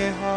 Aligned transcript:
heart 0.00 0.31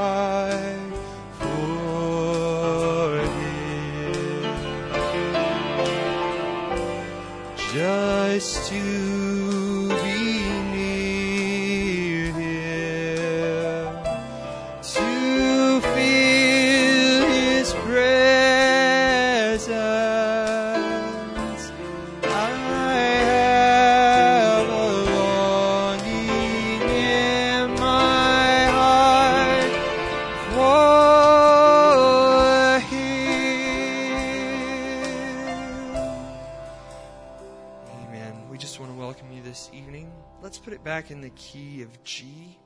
key 41.36 41.82
of 41.82 42.04
G. 42.04 42.58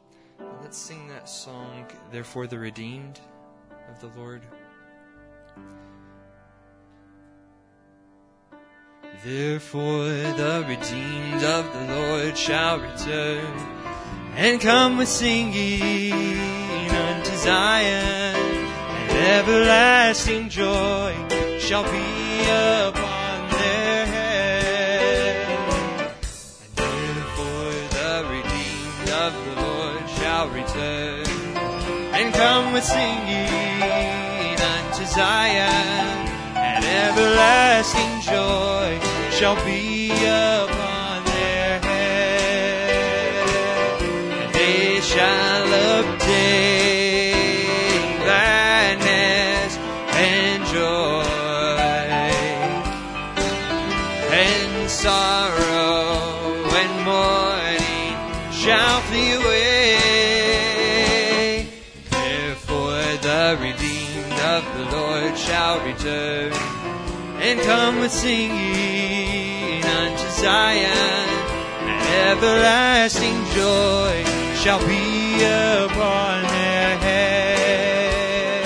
Let's 0.62 0.78
sing 0.78 1.08
that 1.10 1.28
song, 1.28 1.86
Therefore 2.12 2.48
the 2.48 2.60
Redeemed 2.60 3.20
of 3.90 4.00
the 4.00 4.20
Lord. 4.20 4.44
Therefore 9.26 10.06
the 10.06 10.64
redeemed 10.66 11.44
of 11.44 11.74
the 11.74 11.94
Lord 11.94 12.38
shall 12.38 12.80
return 12.80 13.54
and 14.36 14.62
come 14.62 14.98
with 14.98 15.10
singing 15.10 16.14
unto 16.90 17.36
Zion, 17.36 18.36
and 18.36 19.12
everlasting 19.12 20.48
joy 20.48 21.14
shall 21.60 21.84
be 21.84 22.44
upon 22.88 23.09
and 32.14 32.34
come 32.34 32.74
with 32.74 32.84
singing 32.84 34.58
unto 34.74 35.06
Zion, 35.06 36.28
and 36.56 36.86
everlasting 36.86 38.22
joy 38.22 39.00
shall 39.32 39.56
be 39.66 40.12
and 66.10 67.60
come 67.62 68.00
with 68.00 68.12
singing 68.12 69.84
unto 69.84 70.28
Zion, 70.42 71.28
everlasting 72.28 73.46
joy 73.56 74.24
shall 74.56 74.80
be 74.88 75.44
upon 75.44 76.44
their 76.44 76.98
head. 76.98 78.66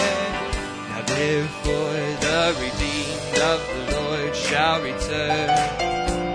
Now 0.90 1.02
therefore 1.06 1.94
the 2.26 2.56
redeemed 2.60 3.38
of 3.52 3.60
the 3.74 3.84
Lord 3.96 4.36
shall 4.36 4.82
return 4.82 5.50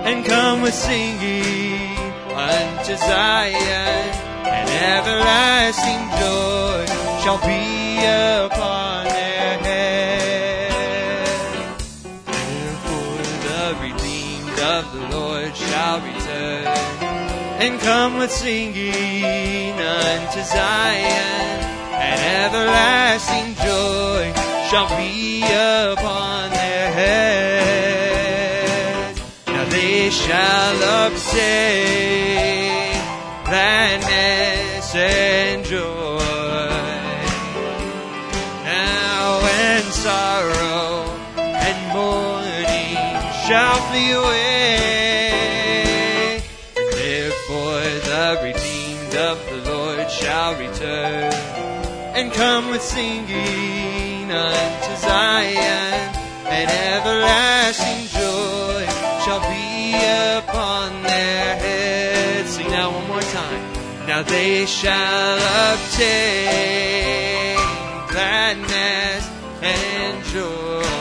and 0.07 0.25
come 0.25 0.61
with 0.61 0.73
singing 0.73 1.97
unto 2.33 2.95
Zion, 2.95 4.15
and 4.45 4.69
everlasting 4.97 6.09
joy 6.19 6.85
shall 7.21 7.39
be 7.45 7.99
upon 8.45 8.88
and 17.59 17.79
come 17.81 18.17
with 18.17 18.31
singing 18.31 19.73
unto 19.73 20.41
Zion, 20.43 21.59
and 21.91 22.19
everlasting 22.45 23.53
joy 23.55 24.31
shall 24.69 24.87
be 24.97 25.43
upon 25.43 26.51
their 26.51 26.91
heads. 26.93 27.99
Now 29.47 29.65
they 29.65 30.09
shall 30.09 31.07
obtain 31.07 31.49
gladness 33.43 34.95
and 34.95 35.65
joy. 35.65 36.19
Now 38.63 39.41
and 39.43 39.83
sorrow 39.83 41.11
and 41.37 41.93
mourning 41.93 42.95
shall 43.45 43.81
flee 43.89 44.11
away. 44.11 44.58
And 52.19 52.33
come 52.33 52.69
with 52.69 52.81
singing 52.81 54.29
unto 54.29 54.95
Zion, 54.97 56.15
and 56.47 56.69
everlasting 56.69 58.07
joy 58.19 58.85
shall 59.23 59.39
be 59.39 59.93
upon 60.37 61.01
their 61.03 61.55
heads. 61.55 62.49
Sing 62.49 62.69
now 62.71 62.91
one 62.91 63.07
more 63.07 63.21
time. 63.21 63.63
Now 64.05 64.21
they 64.23 64.65
shall 64.65 65.37
obtain 65.71 67.55
gladness 68.09 69.29
and 69.61 70.23
joy. 70.25 70.98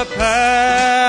The 0.00 0.06
power 0.16 0.99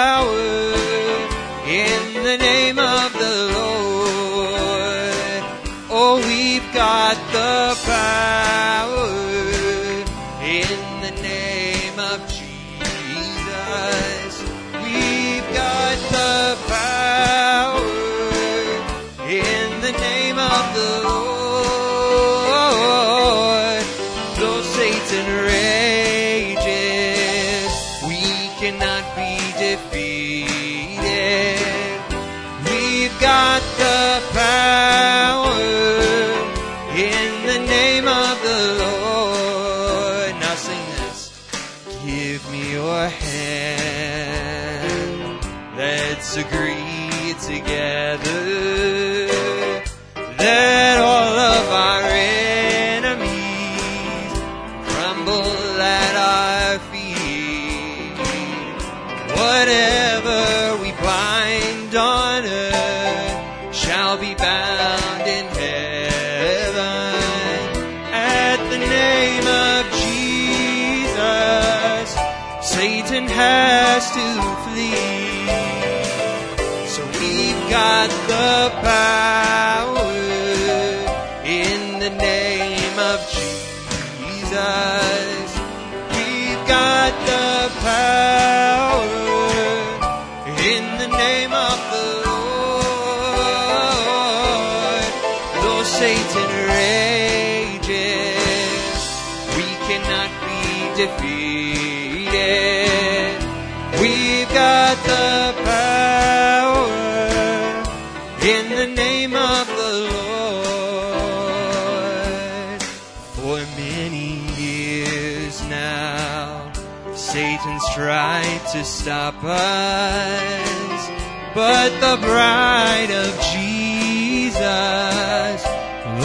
but 121.53 121.89
the 121.99 122.17
bride 122.25 123.11
of 123.11 123.39
Jesus. 123.53 124.61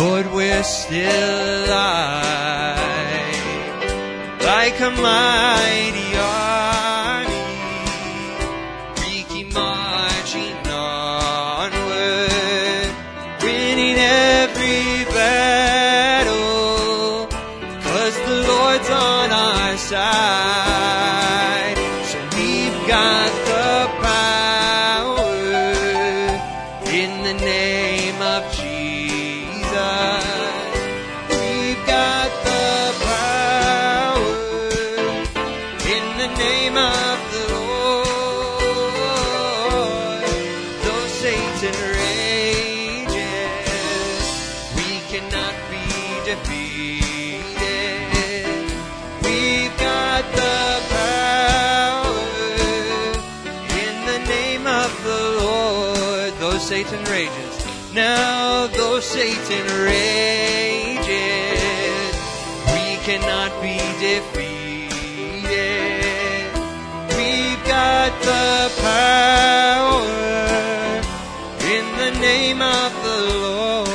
Lord, 0.00 0.26
we're 0.32 0.62
still 0.62 1.66
alive, 1.66 2.76
like 4.42 4.80
a 4.80 4.90
mighty 4.90 6.16
ark. 6.16 6.75
mountain 59.48 59.66
rages, 59.84 61.06
we 62.66 62.96
cannot 63.04 63.62
be 63.62 63.78
defeated. 64.00 64.50
We've 67.16 67.64
got 67.64 68.10
the 68.22 68.72
power 68.82 70.02
in 71.64 71.84
the 71.96 72.10
name 72.20 72.60
of 72.60 72.92
the 73.04 73.20
Lord. 73.38 73.88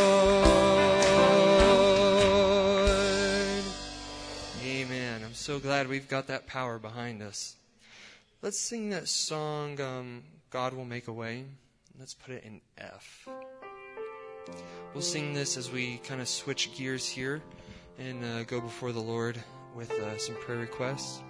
Amen. 4.64 5.24
I'm 5.26 5.34
so 5.34 5.60
glad 5.60 5.90
we've 5.90 6.08
got 6.08 6.28
that 6.28 6.48
power 6.48 6.80
behind 6.80 7.22
us. 7.22 7.58
Let's 8.42 8.60
sing 8.60 8.92
that 8.92 9.10
song, 9.10 9.82
um, 9.82 10.24
God 10.50 10.74
Will 10.74 10.86
Make 10.86 11.10
a 11.10 11.14
Way. 11.14 11.44
Let's 12.00 12.14
put 12.14 12.34
it 12.36 12.46
in 12.46 12.62
F. 12.78 13.28
We'll 14.94 15.02
sing 15.02 15.34
this 15.34 15.58
as 15.58 15.72
we 15.72 15.98
kind 16.00 16.22
of 16.22 16.28
switch 16.28 16.74
gears 16.76 17.08
here 17.08 17.42
and 17.98 18.24
uh, 18.26 18.44
go 18.44 18.60
before 18.60 18.92
the 18.92 19.00
Lord 19.00 19.42
with 19.76 19.92
uh, 19.92 20.18
some 20.18 20.36
prayer 20.36 20.60
requests. 20.60 21.22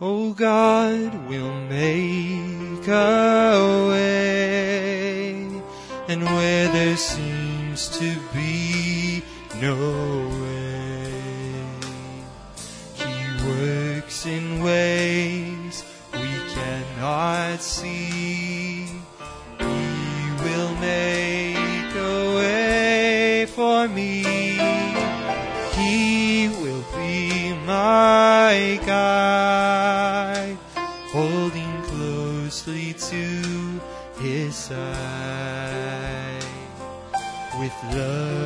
Oh 0.00 0.34
God, 0.34 1.28
will 1.28 1.54
make 1.54 2.86
a 2.86 3.86
way, 3.88 5.32
and 6.08 6.22
where 6.22 6.68
there 6.68 6.96
seems 6.98 7.88
to 7.98 8.14
be 8.34 9.22
no 9.58 9.74
way, 10.42 11.12
He 12.94 13.48
works 13.48 14.26
in 14.26 14.62
ways 14.62 15.82
we 16.12 16.28
cannot 16.52 17.62
see. 17.62 18.05
my 27.96 28.78
guide, 28.84 30.58
holding 31.16 31.74
closely 31.90 32.92
to 33.10 33.24
his 34.20 34.54
side 34.54 34.84
with 37.58 37.76
love. 37.94 38.45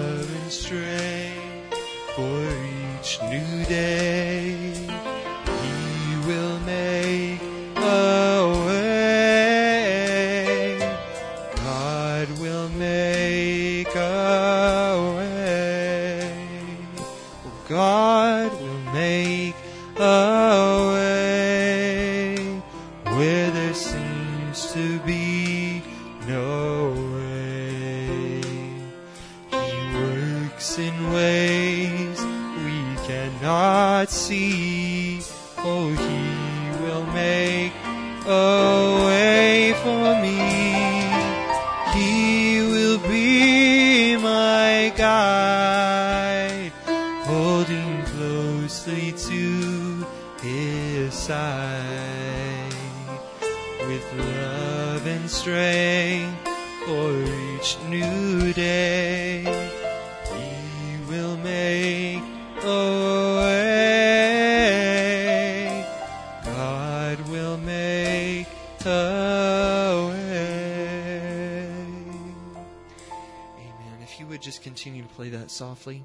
play 75.14 75.28
that 75.30 75.50
softly. 75.50 76.02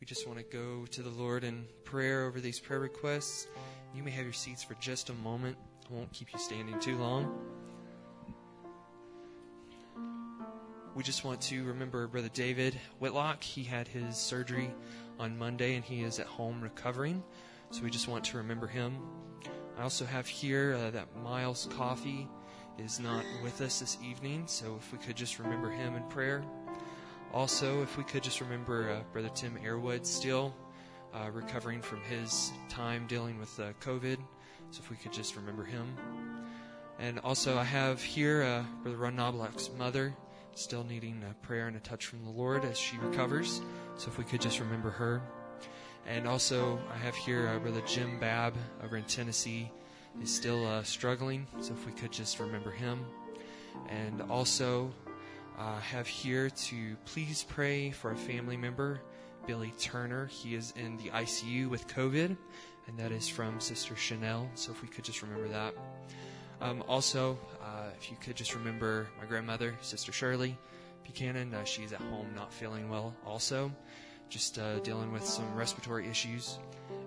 We 0.00 0.06
just 0.06 0.26
want 0.26 0.38
to 0.38 0.44
go 0.44 0.86
to 0.86 1.02
the 1.02 1.10
Lord 1.10 1.44
in 1.44 1.64
prayer 1.84 2.26
over 2.26 2.40
these 2.40 2.60
prayer 2.60 2.80
requests. 2.80 3.46
You 3.94 4.02
may 4.02 4.10
have 4.10 4.24
your 4.24 4.32
seats 4.32 4.62
for 4.62 4.74
just 4.74 5.10
a 5.10 5.14
moment. 5.14 5.56
I 5.90 5.94
won't 5.94 6.12
keep 6.12 6.32
you 6.32 6.38
standing 6.38 6.78
too 6.80 6.96
long. 6.96 7.32
We 10.94 11.02
just 11.02 11.24
want 11.24 11.40
to 11.42 11.64
remember 11.64 12.06
Brother 12.06 12.30
David 12.32 12.78
Whitlock. 13.00 13.42
He 13.42 13.64
had 13.64 13.88
his 13.88 14.16
surgery 14.16 14.70
on 15.18 15.36
Monday 15.36 15.74
and 15.74 15.84
he 15.84 16.02
is 16.02 16.18
at 16.18 16.26
home 16.26 16.60
recovering. 16.60 17.22
So 17.70 17.82
we 17.82 17.90
just 17.90 18.06
want 18.06 18.24
to 18.24 18.36
remember 18.36 18.66
him. 18.66 18.98
I 19.78 19.82
also 19.82 20.04
have 20.04 20.26
here 20.26 20.78
uh, 20.78 20.90
that 20.90 21.08
Miles 21.16 21.68
Coffee 21.76 22.28
is 22.78 23.00
not 23.00 23.24
with 23.42 23.60
us 23.60 23.80
this 23.80 23.98
evening. 24.04 24.44
So 24.46 24.76
if 24.78 24.92
we 24.92 24.98
could 24.98 25.16
just 25.16 25.38
remember 25.38 25.70
him 25.70 25.96
in 25.96 26.02
prayer. 26.04 26.44
Also, 27.34 27.82
if 27.82 27.98
we 27.98 28.04
could 28.04 28.22
just 28.22 28.40
remember 28.40 28.88
uh, 28.90 29.00
Brother 29.12 29.28
Tim 29.34 29.58
Airwood 29.64 30.06
still 30.06 30.54
uh, 31.12 31.28
recovering 31.32 31.82
from 31.82 32.00
his 32.02 32.52
time 32.68 33.06
dealing 33.08 33.40
with 33.40 33.58
uh, 33.58 33.72
COVID. 33.80 34.18
So 34.70 34.80
if 34.80 34.88
we 34.88 34.96
could 34.96 35.12
just 35.12 35.34
remember 35.34 35.64
him. 35.64 35.96
And 37.00 37.18
also, 37.24 37.58
I 37.58 37.64
have 37.64 38.00
here 38.00 38.44
uh, 38.44 38.62
Brother 38.84 38.98
Ron 38.98 39.16
Knobloch's 39.16 39.68
mother 39.76 40.14
still 40.54 40.84
needing 40.84 41.24
a 41.28 41.34
prayer 41.44 41.66
and 41.66 41.76
a 41.76 41.80
touch 41.80 42.06
from 42.06 42.24
the 42.24 42.30
Lord 42.30 42.64
as 42.64 42.78
she 42.78 42.98
recovers. 42.98 43.60
So 43.96 44.12
if 44.12 44.16
we 44.16 44.22
could 44.22 44.40
just 44.40 44.60
remember 44.60 44.90
her. 44.90 45.20
And 46.06 46.28
also, 46.28 46.78
I 46.92 46.98
have 46.98 47.16
here 47.16 47.48
uh, 47.48 47.58
Brother 47.58 47.82
Jim 47.84 48.20
Babb 48.20 48.54
over 48.84 48.96
in 48.96 49.04
Tennessee 49.04 49.72
is 50.22 50.32
still 50.32 50.64
uh, 50.68 50.84
struggling. 50.84 51.48
So 51.58 51.72
if 51.72 51.84
we 51.84 51.90
could 51.90 52.12
just 52.12 52.38
remember 52.38 52.70
him. 52.70 53.04
And 53.88 54.22
also, 54.30 54.92
uh, 55.58 55.78
have 55.80 56.06
here 56.06 56.50
to 56.50 56.96
please 57.06 57.44
pray 57.48 57.90
for 57.90 58.10
a 58.12 58.16
family 58.16 58.56
member, 58.56 59.00
Billy 59.46 59.72
Turner. 59.78 60.26
He 60.26 60.54
is 60.54 60.72
in 60.76 60.96
the 60.96 61.10
ICU 61.10 61.68
with 61.68 61.86
COVID, 61.88 62.36
and 62.86 62.98
that 62.98 63.12
is 63.12 63.28
from 63.28 63.60
Sister 63.60 63.94
Chanel. 63.96 64.48
So 64.54 64.72
if 64.72 64.82
we 64.82 64.88
could 64.88 65.04
just 65.04 65.22
remember 65.22 65.48
that. 65.48 65.74
Um, 66.60 66.82
also, 66.88 67.38
uh, 67.62 67.90
if 67.98 68.10
you 68.10 68.16
could 68.20 68.36
just 68.36 68.54
remember 68.54 69.06
my 69.20 69.26
grandmother, 69.26 69.74
Sister 69.80 70.12
Shirley 70.12 70.56
Buchanan. 71.04 71.54
Uh, 71.54 71.64
she's 71.64 71.92
at 71.92 72.00
home 72.00 72.26
not 72.34 72.52
feeling 72.52 72.88
well, 72.88 73.14
also, 73.26 73.70
just 74.28 74.58
uh, 74.58 74.78
dealing 74.80 75.12
with 75.12 75.24
some 75.24 75.54
respiratory 75.54 76.08
issues. 76.08 76.58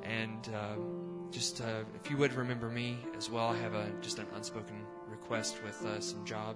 And 0.04 0.50
um, 0.56 1.28
just 1.32 1.62
uh, 1.62 1.84
if 2.02 2.10
you 2.10 2.18
would 2.18 2.34
remember 2.34 2.70
me 2.70 2.98
as 3.18 3.30
well, 3.30 3.48
I 3.48 3.58
have 3.58 3.74
a, 3.74 3.90
just 4.02 4.20
an 4.20 4.28
unspoken 4.36 4.78
request 5.10 5.58
with 5.64 5.84
uh, 5.86 6.00
some 6.00 6.24
job 6.26 6.56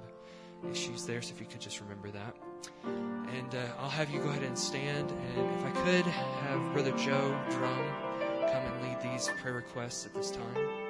issues 0.69 1.05
there. 1.05 1.21
So 1.21 1.33
if 1.33 1.39
you 1.39 1.47
could 1.47 1.61
just 1.61 1.79
remember 1.81 2.09
that. 2.11 2.35
And 2.83 3.55
uh, 3.55 3.65
I'll 3.79 3.89
have 3.89 4.09
you 4.09 4.19
go 4.19 4.29
ahead 4.29 4.43
and 4.43 4.57
stand. 4.57 5.11
And 5.11 5.59
if 5.59 5.65
I 5.65 5.71
could 5.71 6.05
have 6.05 6.73
Brother 6.73 6.91
Joe 6.91 7.39
Drum 7.49 7.85
come 8.51 8.63
and 8.63 8.83
lead 8.83 9.01
these 9.01 9.29
prayer 9.41 9.53
requests 9.53 10.05
at 10.05 10.13
this 10.13 10.31
time. 10.31 10.80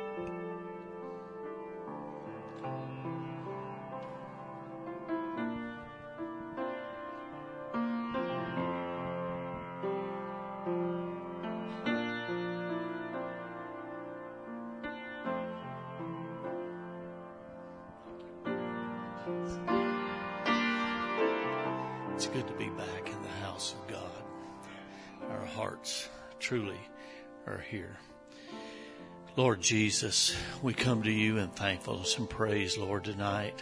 Jesus, 29.61 30.35
we 30.63 30.73
come 30.73 31.03
to 31.03 31.11
you 31.11 31.37
in 31.37 31.49
thankfulness 31.49 32.17
and 32.17 32.27
praise, 32.27 32.79
Lord, 32.79 33.03
tonight. 33.03 33.61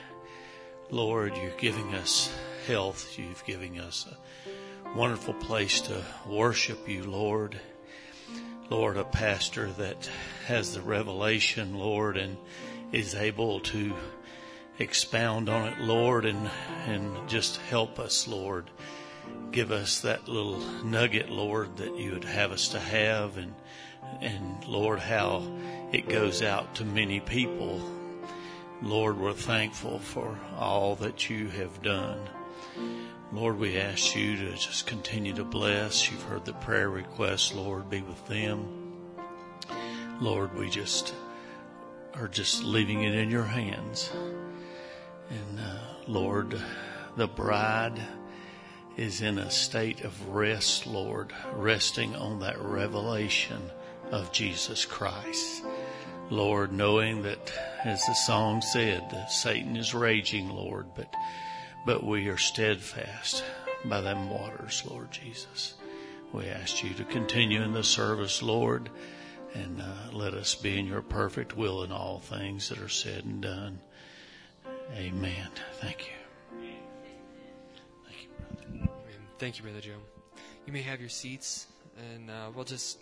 Lord, 0.90 1.36
you're 1.36 1.52
giving 1.58 1.94
us 1.94 2.34
health. 2.68 3.20
You've 3.20 3.44
given 3.44 3.78
us 3.80 4.08
a 4.08 4.98
wonderful 4.98 5.34
place 5.34 5.82
to 5.82 6.02
worship 6.26 6.88
you, 6.88 7.04
Lord. 7.04 7.60
Lord, 8.70 8.96
a 8.96 9.04
pastor 9.04 9.72
that 9.74 10.10
has 10.48 10.74
the 10.74 10.82
revelation, 10.82 11.78
Lord, 11.78 12.16
and 12.16 12.38
is 12.94 13.14
able 13.14 13.60
to 13.62 13.94
expound 14.80 15.50
on 15.50 15.68
it, 15.68 15.80
Lord, 15.80 16.26
and, 16.26 16.50
and 16.86 17.28
just 17.28 17.58
help 17.58 18.00
us, 18.00 18.26
Lord. 18.26 18.70
Give 19.52 19.72
us 19.74 20.00
that 20.02 20.30
little 20.30 20.60
nugget, 20.86 21.30
Lord, 21.30 21.76
that 21.78 21.98
you 21.98 22.12
would 22.12 22.24
have 22.24 22.54
us 22.54 22.70
to 22.70 22.80
have 22.80 23.38
and 23.38 23.54
and 24.22 24.66
Lord, 24.68 25.00
how 25.00 25.44
it 25.92 26.10
goes 26.10 26.42
out 26.42 26.76
to 26.76 26.86
many 26.86 27.20
people. 27.20 27.82
Lord, 28.82 29.18
we're 29.20 29.34
thankful 29.34 30.00
for 30.00 30.38
all 30.58 30.96
that 30.96 31.30
you 31.30 31.50
have 31.50 31.82
done. 31.82 32.20
Lord, 33.32 33.60
we 33.60 33.78
ask 33.78 34.16
you 34.16 34.36
to 34.38 34.52
just 34.54 34.88
continue 34.88 35.34
to 35.34 35.44
bless. 35.44 36.10
You've 36.10 36.24
heard 36.24 36.46
the 36.46 36.54
prayer 36.54 36.90
requests, 36.90 37.54
Lord, 37.54 37.90
be 37.90 38.02
with 38.02 38.26
them. 38.28 38.80
Lord, 40.20 40.58
we 40.58 40.70
just 40.70 41.14
are 42.16 42.28
just 42.28 42.64
leaving 42.64 43.04
it 43.04 43.16
in 43.16 43.30
your 43.30 43.44
hands. 43.44 44.12
And 45.30 45.60
uh, 45.60 45.80
Lord, 46.08 46.60
the 47.16 47.28
bride 47.28 48.02
is 48.98 49.22
in 49.22 49.38
a 49.38 49.52
state 49.52 50.02
of 50.02 50.30
rest, 50.30 50.88
Lord, 50.88 51.32
resting 51.54 52.16
on 52.16 52.40
that 52.40 52.60
revelation 52.60 53.72
of 54.12 54.32
Jesus 54.32 54.86
Christ. 54.86 55.64
Lord, 56.30 56.72
knowing 56.72 57.24
that, 57.24 57.52
as 57.84 58.06
the 58.06 58.14
song 58.14 58.62
said, 58.62 59.26
Satan 59.30 59.76
is 59.76 59.96
raging, 59.96 60.50
Lord, 60.50 60.88
but, 60.96 61.14
but 61.86 62.04
we 62.04 62.28
are 62.28 62.38
steadfast 62.38 63.44
by 63.86 64.02
them 64.02 64.30
waters, 64.30 64.84
Lord 64.88 65.12
Jesus. 65.12 65.74
We 66.32 66.46
ask 66.46 66.84
you 66.84 66.94
to 66.94 67.04
continue 67.06 67.64
in 67.64 67.74
the 67.74 67.84
service, 67.84 68.44
Lord, 68.44 68.90
and 69.56 69.82
uh, 69.82 70.12
let 70.12 70.36
us 70.36 70.54
be 70.54 70.78
in 70.78 70.86
your 70.86 71.02
perfect 71.02 71.58
will 71.58 71.84
in 71.84 71.92
all 71.92 72.20
things 72.20 72.70
that 72.70 72.78
are 72.80 72.90
said 72.90 73.26
and 73.26 73.42
done. 73.42 73.80
Amen. 74.96 75.48
Thank 75.82 76.08
you. 76.08 76.14
Thank 78.06 78.24
you, 78.24 78.30
brother. 78.38 78.90
Thank 79.40 79.58
you, 79.58 79.64
Brother 79.64 79.82
Joe. 79.82 79.98
You 80.68 80.74
may 80.74 80.84
have 80.84 81.00
your 81.00 81.10
seats, 81.10 81.66
and 82.14 82.30
uh, 82.30 82.52
we'll 82.54 82.66
just 82.66 83.00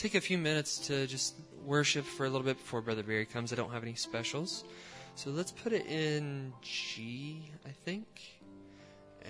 take 0.00 0.14
a 0.14 0.20
few 0.20 0.38
minutes 0.38 0.78
to 0.78 1.06
just 1.06 1.34
worship 1.66 2.06
for 2.06 2.24
a 2.24 2.30
little 2.30 2.46
bit 2.46 2.56
before 2.56 2.80
Brother 2.80 3.02
Barry 3.02 3.26
comes. 3.26 3.52
I 3.52 3.56
don't 3.56 3.70
have 3.70 3.82
any 3.82 3.94
specials. 3.94 4.64
So 5.14 5.28
let's 5.28 5.52
put 5.52 5.74
it 5.74 5.84
in 5.86 6.54
G, 6.62 7.50
I 7.66 7.68
think. 7.84 8.06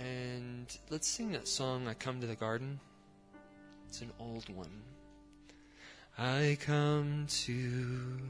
And 0.00 0.72
let's 0.88 1.08
sing 1.08 1.32
that 1.32 1.48
song, 1.48 1.88
I 1.88 1.94
Come 1.94 2.20
to 2.20 2.28
the 2.28 2.36
Garden. 2.36 2.78
It's 3.88 4.00
an 4.00 4.12
old 4.20 4.48
one. 4.54 4.70
I 6.16 6.56
come 6.60 7.26
to 7.28 8.20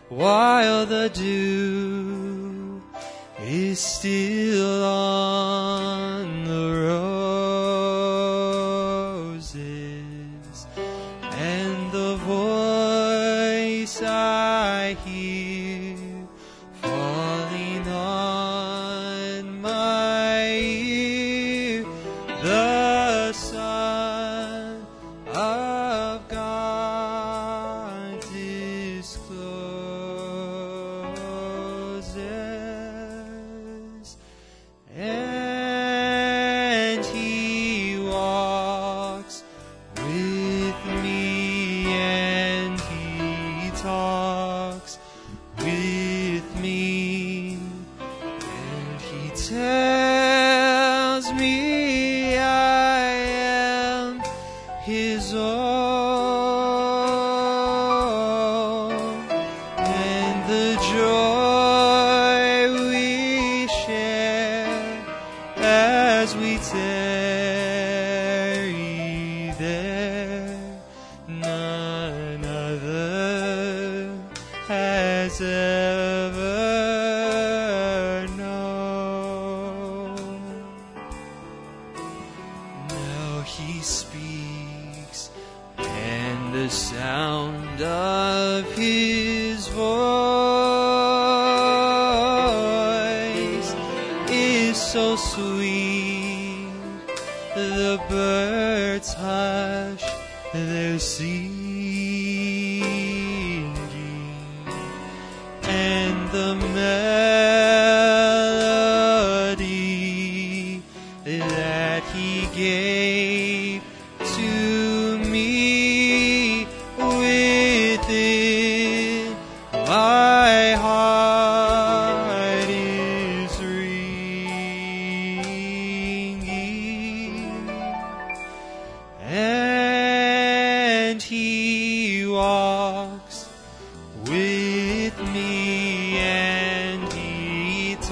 while 0.09 0.87
the 0.87 1.09
dew 1.09 2.12
is 3.53 3.81
still 3.81 4.83
on 4.83 6.12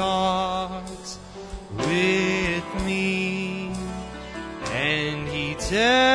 talks 0.00 1.18
with 1.76 2.84
me 2.86 3.70
and 4.72 5.28
he 5.28 5.54
tells 5.56 6.09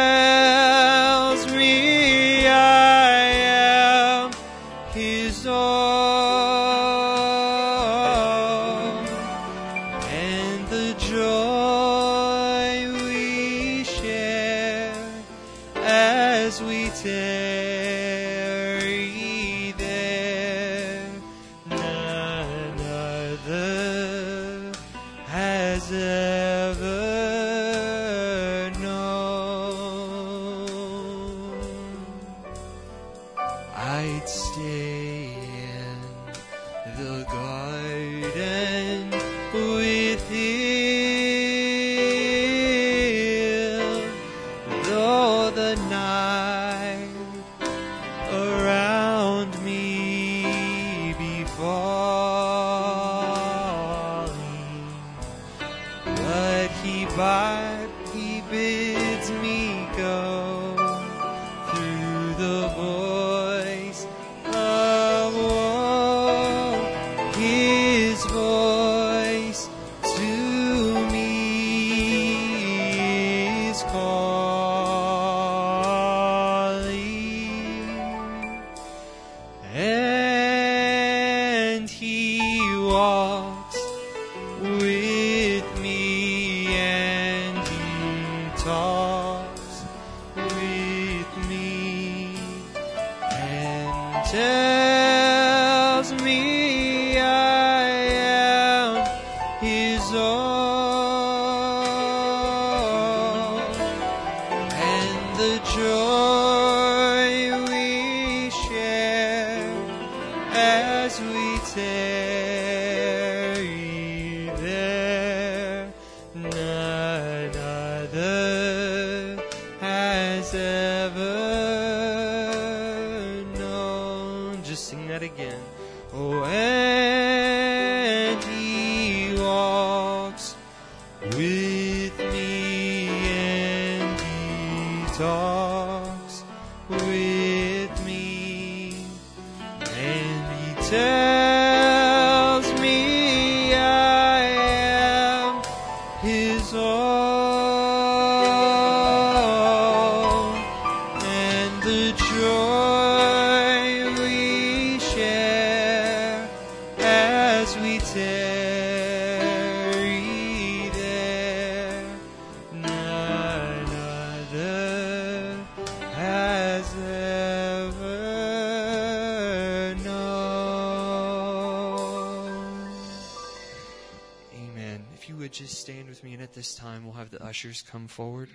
at 176.45 176.53
this 176.53 176.75
time, 176.75 177.05
we'll 177.05 177.15
have 177.15 177.31
the 177.31 177.43
ushers 177.43 177.81
come 177.81 178.07
forward. 178.07 178.49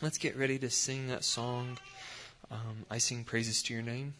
Let's 0.00 0.16
get 0.16 0.34
ready 0.34 0.58
to 0.60 0.70
sing 0.70 1.08
that 1.08 1.24
song, 1.24 1.76
um, 2.50 2.86
I 2.90 2.96
Sing 2.96 3.22
Praises 3.22 3.62
to 3.64 3.74
Your 3.74 3.82
Name. 3.82 4.14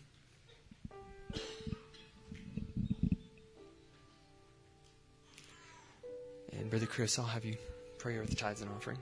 And 6.53 6.69
Brother 6.69 6.85
Chris, 6.85 7.19
I'll 7.19 7.25
have 7.25 7.47
you 7.47 7.57
pray 7.97 8.19
with 8.19 8.29
the 8.29 8.37
tithes 8.37 8.61
and 8.61 8.71
offering. 8.71 8.99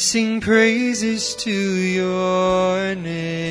sing 0.00 0.40
praises 0.40 1.34
to 1.34 1.52
your 1.52 2.94
name. 2.94 3.49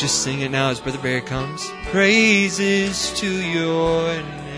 Just 0.00 0.22
sing 0.22 0.40
it 0.40 0.50
now 0.50 0.70
as 0.70 0.80
Brother 0.80 0.96
Barry 0.96 1.20
comes. 1.20 1.70
Praises 1.90 3.12
to 3.20 3.28
your 3.30 4.14
name. 4.14 4.49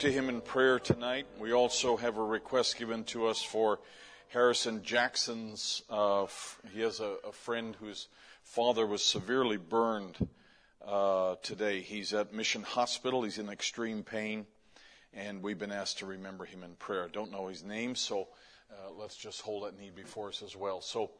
To 0.00 0.10
him 0.10 0.30
in 0.30 0.40
prayer 0.40 0.78
tonight. 0.78 1.26
We 1.38 1.52
also 1.52 1.94
have 1.98 2.16
a 2.16 2.24
request 2.24 2.78
given 2.78 3.04
to 3.04 3.26
us 3.26 3.42
for 3.42 3.80
Harrison 4.28 4.82
Jackson's. 4.82 5.82
Uh, 5.90 6.22
f- 6.22 6.58
he 6.72 6.80
has 6.80 7.00
a, 7.00 7.16
a 7.28 7.32
friend 7.32 7.76
whose 7.78 8.08
father 8.42 8.86
was 8.86 9.04
severely 9.04 9.58
burned 9.58 10.26
uh, 10.86 11.34
today. 11.42 11.80
He's 11.80 12.14
at 12.14 12.32
Mission 12.32 12.62
Hospital. 12.62 13.24
He's 13.24 13.36
in 13.36 13.50
extreme 13.50 14.02
pain, 14.02 14.46
and 15.12 15.42
we've 15.42 15.58
been 15.58 15.70
asked 15.70 15.98
to 15.98 16.06
remember 16.06 16.46
him 16.46 16.62
in 16.62 16.76
prayer. 16.76 17.06
Don't 17.12 17.30
know 17.30 17.48
his 17.48 17.62
name, 17.62 17.94
so 17.94 18.28
uh, 18.70 18.90
let's 18.98 19.16
just 19.16 19.42
hold 19.42 19.64
that 19.64 19.78
need 19.78 19.94
before 19.94 20.28
us 20.28 20.42
as 20.42 20.56
well. 20.56 20.80
So 20.80 21.10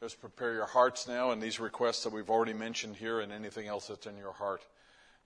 let's 0.00 0.14
prepare 0.14 0.54
your 0.54 0.66
hearts 0.66 1.08
now, 1.08 1.32
and 1.32 1.42
these 1.42 1.58
requests 1.58 2.04
that 2.04 2.12
we've 2.12 2.30
already 2.30 2.54
mentioned 2.54 2.94
here, 2.94 3.18
and 3.18 3.32
anything 3.32 3.66
else 3.66 3.88
that's 3.88 4.06
in 4.06 4.16
your 4.16 4.32
heart. 4.32 4.62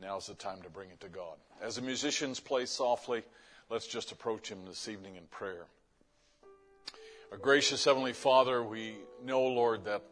Now's 0.01 0.27
the 0.27 0.35
time 0.35 0.63
to 0.63 0.71
bring 0.71 0.91
it 0.91 1.01
to 1.01 1.09
God. 1.09 1.37
As 1.61 1.77
the 1.77 1.83
musicians 1.83 2.41
play 2.41 2.67
softly, 2.67 3.23
let's 3.71 3.87
just 3.87 4.13
approach 4.13 4.51
Him 4.51 4.65
this 4.67 4.89
evening 4.89 5.17
in 5.17 5.25
prayer. 5.25 5.67
Our 7.31 7.39
gracious 7.39 7.85
Heavenly 7.85 8.13
Father, 8.13 8.63
we 8.63 8.97
know, 9.25 9.43
Lord, 9.43 9.85
that 9.85 10.03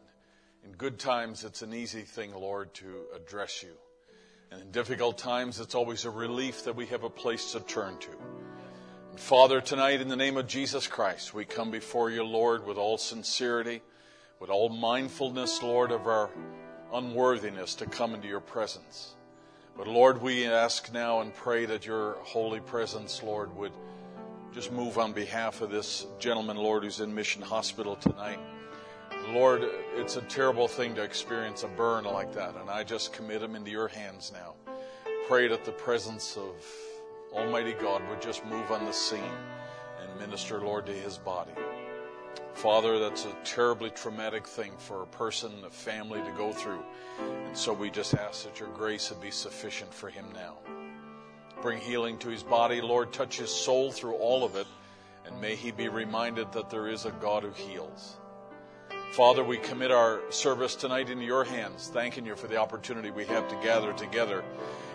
in 0.65 0.71
good 0.71 0.97
times 0.97 1.43
it's 1.43 1.61
an 1.61 1.73
easy 1.73 2.01
thing, 2.01 2.33
Lord, 2.33 2.73
to 2.75 3.03
address 3.15 3.63
you. 3.63 3.73
And 4.51 4.61
in 4.61 4.71
difficult 4.71 5.17
times, 5.17 5.59
it's 5.59 5.75
always 5.75 6.05
a 6.05 6.09
relief 6.09 6.65
that 6.65 6.75
we 6.75 6.85
have 6.87 7.03
a 7.03 7.09
place 7.09 7.51
to 7.53 7.59
turn 7.59 7.97
to. 7.99 8.09
And 9.11 9.19
Father, 9.19 9.61
tonight, 9.61 10.01
in 10.01 10.07
the 10.07 10.15
name 10.15 10.37
of 10.37 10.47
Jesus 10.47 10.87
Christ, 10.87 11.33
we 11.33 11.45
come 11.45 11.69
before 11.69 12.09
you, 12.09 12.23
Lord, 12.23 12.65
with 12.65 12.77
all 12.77 12.97
sincerity, 12.97 13.81
with 14.39 14.49
all 14.49 14.69
mindfulness, 14.69 15.61
Lord, 15.61 15.91
of 15.91 16.07
our 16.07 16.29
unworthiness 16.93 17.75
to 17.75 17.85
come 17.85 18.13
into 18.13 18.27
your 18.27 18.41
presence. 18.41 19.15
But 19.77 19.87
Lord, 19.87 20.21
we 20.21 20.45
ask 20.45 20.91
now 20.93 21.21
and 21.21 21.33
pray 21.33 21.65
that 21.65 21.85
your 21.85 22.17
holy 22.23 22.59
presence, 22.59 23.23
Lord, 23.23 23.55
would 23.55 23.71
just 24.53 24.71
move 24.71 24.97
on 24.97 25.13
behalf 25.13 25.61
of 25.61 25.71
this 25.71 26.05
gentleman, 26.19 26.57
Lord, 26.57 26.83
who's 26.83 26.99
in 26.99 27.15
Mission 27.15 27.41
Hospital 27.41 27.95
tonight. 27.95 28.39
Lord, 29.29 29.63
it's 29.95 30.17
a 30.17 30.21
terrible 30.23 30.67
thing 30.67 30.93
to 30.95 31.03
experience 31.03 31.63
a 31.63 31.67
burn 31.67 32.03
like 32.03 32.33
that, 32.33 32.55
and 32.55 32.69
I 32.69 32.83
just 32.83 33.13
commit 33.13 33.41
him 33.41 33.55
into 33.55 33.71
your 33.71 33.87
hands 33.87 34.33
now. 34.33 34.55
Pray 35.27 35.47
that 35.47 35.63
the 35.63 35.71
presence 35.71 36.35
of 36.37 36.53
Almighty 37.31 37.73
God 37.73 38.01
would 38.09 38.21
just 38.21 38.45
move 38.45 38.71
on 38.71 38.83
the 38.85 38.91
scene 38.91 39.21
and 40.01 40.19
minister, 40.19 40.59
Lord, 40.59 40.85
to 40.87 40.91
his 40.91 41.17
body. 41.17 41.53
Father, 42.53 42.99
that's 42.99 43.25
a 43.25 43.35
terribly 43.43 43.89
traumatic 43.89 44.47
thing 44.47 44.71
for 44.77 45.01
a 45.01 45.07
person, 45.07 45.51
a 45.65 45.69
family 45.69 46.21
to 46.21 46.31
go 46.33 46.51
through. 46.51 46.83
And 47.19 47.57
so 47.57 47.73
we 47.73 47.89
just 47.89 48.13
ask 48.13 48.43
that 48.43 48.59
your 48.59 48.69
grace 48.69 49.09
would 49.09 49.21
be 49.21 49.31
sufficient 49.31 49.93
for 49.93 50.09
him 50.09 50.25
now. 50.33 50.57
Bring 51.61 51.79
healing 51.79 52.17
to 52.19 52.29
his 52.29 52.43
body. 52.43 52.81
Lord, 52.81 53.13
touch 53.13 53.37
his 53.37 53.49
soul 53.49 53.91
through 53.91 54.15
all 54.15 54.43
of 54.43 54.55
it. 54.55 54.67
And 55.25 55.39
may 55.39 55.55
he 55.55 55.71
be 55.71 55.87
reminded 55.87 56.51
that 56.53 56.69
there 56.69 56.87
is 56.87 57.05
a 57.05 57.11
God 57.11 57.43
who 57.43 57.51
heals. 57.51 58.17
Father, 59.13 59.43
we 59.43 59.57
commit 59.57 59.91
our 59.91 60.21
service 60.29 60.75
tonight 60.75 61.09
into 61.09 61.25
your 61.25 61.43
hands, 61.43 61.89
thanking 61.93 62.25
you 62.25 62.35
for 62.35 62.47
the 62.47 62.57
opportunity 62.57 63.11
we 63.11 63.25
have 63.25 63.47
to 63.49 63.55
gather 63.57 63.91
together. 63.93 64.43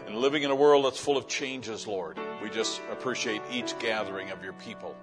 And 0.07 0.16
living 0.16 0.42
in 0.42 0.51
a 0.51 0.55
world 0.55 0.85
that's 0.85 0.99
full 0.99 1.16
of 1.16 1.29
changes, 1.29 1.87
Lord, 1.87 2.18
we 2.42 2.49
just 2.49 2.81
appreciate 2.90 3.42
each 3.53 3.79
gathering 3.79 4.31
of 4.31 4.42
your 4.42 4.55
people. 4.55 4.96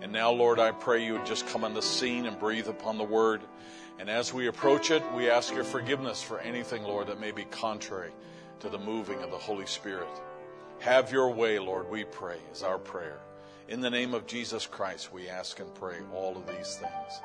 And 0.00 0.12
now, 0.12 0.30
Lord, 0.30 0.60
I 0.60 0.70
pray 0.70 1.04
you 1.04 1.14
would 1.14 1.26
just 1.26 1.46
come 1.48 1.64
on 1.64 1.74
the 1.74 1.82
scene 1.82 2.26
and 2.26 2.38
breathe 2.38 2.68
upon 2.68 2.98
the 2.98 3.04
word. 3.04 3.40
And 3.98 4.08
as 4.08 4.32
we 4.32 4.46
approach 4.46 4.90
it, 4.90 5.02
we 5.12 5.28
ask 5.28 5.52
your 5.52 5.64
forgiveness 5.64 6.22
for 6.22 6.38
anything, 6.38 6.84
Lord, 6.84 7.08
that 7.08 7.20
may 7.20 7.32
be 7.32 7.44
contrary 7.44 8.12
to 8.60 8.68
the 8.68 8.78
moving 8.78 9.20
of 9.22 9.30
the 9.30 9.38
Holy 9.38 9.66
Spirit. 9.66 10.08
Have 10.78 11.10
your 11.10 11.30
way, 11.30 11.58
Lord, 11.58 11.90
we 11.90 12.04
pray, 12.04 12.38
is 12.52 12.62
our 12.62 12.78
prayer. 12.78 13.18
In 13.68 13.80
the 13.80 13.90
name 13.90 14.14
of 14.14 14.26
Jesus 14.26 14.66
Christ, 14.66 15.12
we 15.12 15.28
ask 15.28 15.58
and 15.58 15.74
pray 15.74 15.96
all 16.14 16.36
of 16.36 16.46
these 16.46 16.76
things. 16.76 17.20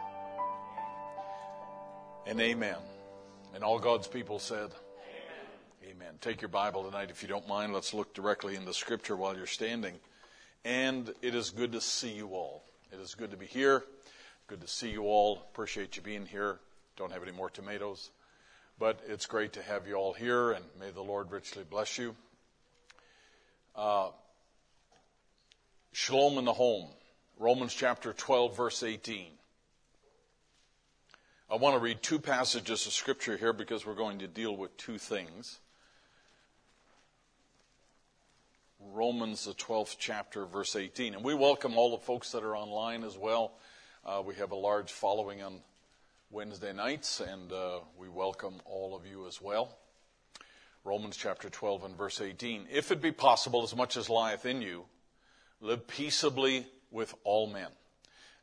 And 2.26 2.42
amen. 2.42 2.78
And 3.54 3.64
all 3.64 3.78
God's 3.78 4.08
people 4.08 4.40
said, 4.40 4.72
Amen. 5.84 5.92
Amen. 5.92 6.14
Take 6.22 6.42
your 6.42 6.50
Bible 6.50 6.84
tonight, 6.84 7.12
if 7.12 7.22
you 7.22 7.30
don't 7.30 7.48
mind. 7.48 7.74
Let's 7.74 7.94
look 7.94 8.14
directly 8.14 8.56
in 8.56 8.66
the 8.66 8.74
scripture 8.74 9.16
while 9.16 9.38
you're 9.38 9.46
standing. 9.46 9.94
And 10.66 11.14
it 11.22 11.36
is 11.36 11.50
good 11.50 11.74
to 11.74 11.82
see 11.82 12.12
you 12.12 12.30
all. 12.30 12.64
It 12.92 13.00
is 13.00 13.16
good 13.16 13.32
to 13.32 13.38
be 13.38 13.46
here. 13.46 13.84
Good 14.48 14.62
to 14.62 14.68
see 14.68 14.90
you 14.90 15.04
all. 15.04 15.46
Appreciate 15.52 15.96
you 15.98 16.02
being 16.02 16.26
here. 16.26 16.60
Don't 16.96 17.12
have 17.12 17.24
any 17.24 17.32
more 17.32 17.50
tomatoes. 17.50 18.12
but 18.80 19.00
it's 19.08 19.26
great 19.26 19.54
to 19.54 19.62
have 19.62 19.88
you 19.88 19.94
all 19.96 20.14
here, 20.14 20.52
and 20.52 20.66
may 20.80 20.90
the 20.92 21.02
Lord 21.02 21.32
richly 21.32 21.64
bless 21.64 21.98
you. 21.98 22.16
Uh, 23.76 24.10
shalom 25.92 26.38
in 26.38 26.46
the 26.46 26.54
home, 26.54 26.88
Romans 27.38 27.74
chapter 27.74 28.14
12, 28.14 28.58
verse 28.58 28.84
18. 28.84 29.28
I 31.52 31.56
want 31.56 31.76
to 31.76 31.80
read 31.80 32.02
two 32.02 32.20
passages 32.20 32.86
of 32.88 32.94
scripture 32.94 33.38
here 33.38 33.54
because 33.54 33.86
we're 33.86 33.94
going 33.94 34.20
to 34.20 34.28
deal 34.28 34.56
with 34.56 34.76
two 34.76 34.98
things. 34.98 35.60
Romans, 38.92 39.46
the 39.46 39.54
12th 39.54 39.96
chapter, 39.98 40.46
verse 40.46 40.76
18. 40.76 41.16
And 41.16 41.24
we 41.24 41.34
welcome 41.34 41.78
all 41.78 41.92
the 41.92 42.04
folks 42.04 42.32
that 42.32 42.44
are 42.44 42.56
online 42.56 43.04
as 43.04 43.18
well. 43.18 43.54
Uh, 44.06 44.22
we 44.26 44.36
have 44.36 44.52
a 44.52 44.56
large 44.56 44.92
following 44.92 45.42
on 45.42 45.62
Wednesday 46.30 46.74
nights, 46.74 47.22
and 47.22 47.52
uh, 47.52 47.80
we 47.98 48.10
welcome 48.10 48.56
all 48.66 48.96
of 48.96 49.06
you 49.06 49.28
as 49.28 49.42
well. 49.42 49.78
Romans 50.84 51.16
chapter 51.16 51.50
12 51.50 51.86
and 51.86 51.98
verse 51.98 52.20
18. 52.20 52.68
If 52.72 52.92
it 52.92 53.02
be 53.02 53.12
possible, 53.12 53.64
as 53.64 53.76
much 53.76 53.96
as 53.96 54.10
lieth 54.10 54.46
in 54.46 54.62
you, 54.62 54.86
live 55.62 55.88
peaceably 55.88 56.66
with 56.92 57.14
all 57.24 57.48
men. 57.48 57.70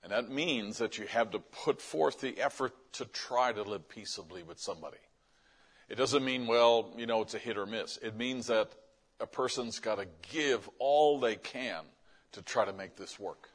And 0.03 0.12
that 0.12 0.31
means 0.31 0.79
that 0.79 0.96
you 0.98 1.07
have 1.07 1.33
to 1.33 1.38
put 1.38 1.83
forth 1.83 2.20
the 2.20 2.40
effort 2.40 2.72
to 2.94 3.05
try 3.05 3.53
to 3.53 3.62
live 3.62 3.88
peaceably 3.88 4.42
with 4.42 4.59
somebody. 4.59 4.96
It 5.88 5.96
doesn't 5.96 6.24
mean, 6.24 6.46
well, 6.46 6.94
you 6.96 7.07
know, 7.07 7.20
it's 7.20 7.35
a 7.35 7.38
hit 7.38 7.59
or 7.59 7.66
miss. 7.66 7.98
It 7.98 8.16
means 8.16 8.46
that 8.46 8.72
a 9.20 9.26
person's 9.26 9.78
got 9.78 9.96
to 9.96 10.06
give 10.33 10.68
all 10.78 11.20
they 11.20 11.37
can 11.37 11.85
to 12.33 12.42
try 12.42 12.64
to 12.64 12.72
make 12.72 12.96
this 12.96 13.18
work. 13.18 13.50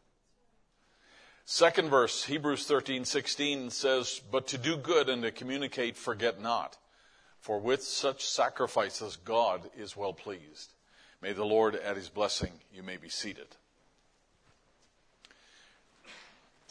Second 1.46 1.90
verse, 1.90 2.24
Hebrews 2.24 2.66
13, 2.66 3.06
16 3.06 3.70
says, 3.70 4.22
But 4.32 4.48
to 4.48 4.58
do 4.58 4.78
good 4.78 5.10
and 5.10 5.22
to 5.22 5.32
communicate, 5.32 5.96
forget 5.96 6.42
not. 6.42 6.78
For 7.40 7.60
with 7.60 7.84
such 7.84 8.26
sacrifices, 8.26 9.18
God 9.18 9.70
is 9.78 9.96
well 9.96 10.14
pleased. 10.14 10.74
May 11.22 11.34
the 11.34 11.46
Lord 11.46 11.76
add 11.76 11.98
his 11.98 12.10
blessing. 12.10 12.54
You 12.74 12.82
may 12.82 12.98
be 12.98 13.10
seated. 13.10 13.48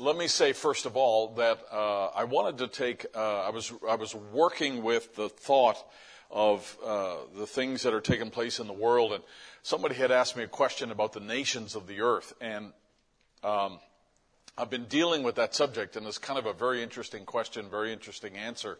Let 0.00 0.16
me 0.16 0.26
say, 0.26 0.52
first 0.52 0.86
of 0.86 0.96
all, 0.96 1.34
that 1.34 1.60
uh, 1.70 2.06
I 2.06 2.24
wanted 2.24 2.58
to 2.58 2.66
take, 2.66 3.06
uh, 3.14 3.42
I, 3.42 3.50
was, 3.50 3.72
I 3.88 3.94
was 3.94 4.12
working 4.12 4.82
with 4.82 5.14
the 5.14 5.28
thought 5.28 5.84
of 6.30 6.76
uh, 6.84 7.16
the 7.36 7.46
things 7.46 7.82
that 7.82 7.94
are 7.94 8.00
taking 8.00 8.30
place 8.30 8.58
in 8.58 8.66
the 8.66 8.72
world. 8.72 9.12
And 9.12 9.22
somebody 9.62 9.94
had 9.94 10.10
asked 10.10 10.36
me 10.36 10.44
a 10.44 10.48
question 10.48 10.90
about 10.90 11.12
the 11.12 11.20
nations 11.20 11.74
of 11.74 11.86
the 11.86 12.00
earth. 12.00 12.32
And 12.40 12.72
um, 13.42 13.78
I've 14.56 14.70
been 14.70 14.84
dealing 14.84 15.22
with 15.22 15.36
that 15.36 15.54
subject, 15.54 15.96
and 15.96 16.06
it's 16.06 16.18
kind 16.18 16.38
of 16.38 16.46
a 16.46 16.52
very 16.52 16.82
interesting 16.82 17.24
question, 17.24 17.68
very 17.68 17.92
interesting 17.92 18.36
answer. 18.36 18.78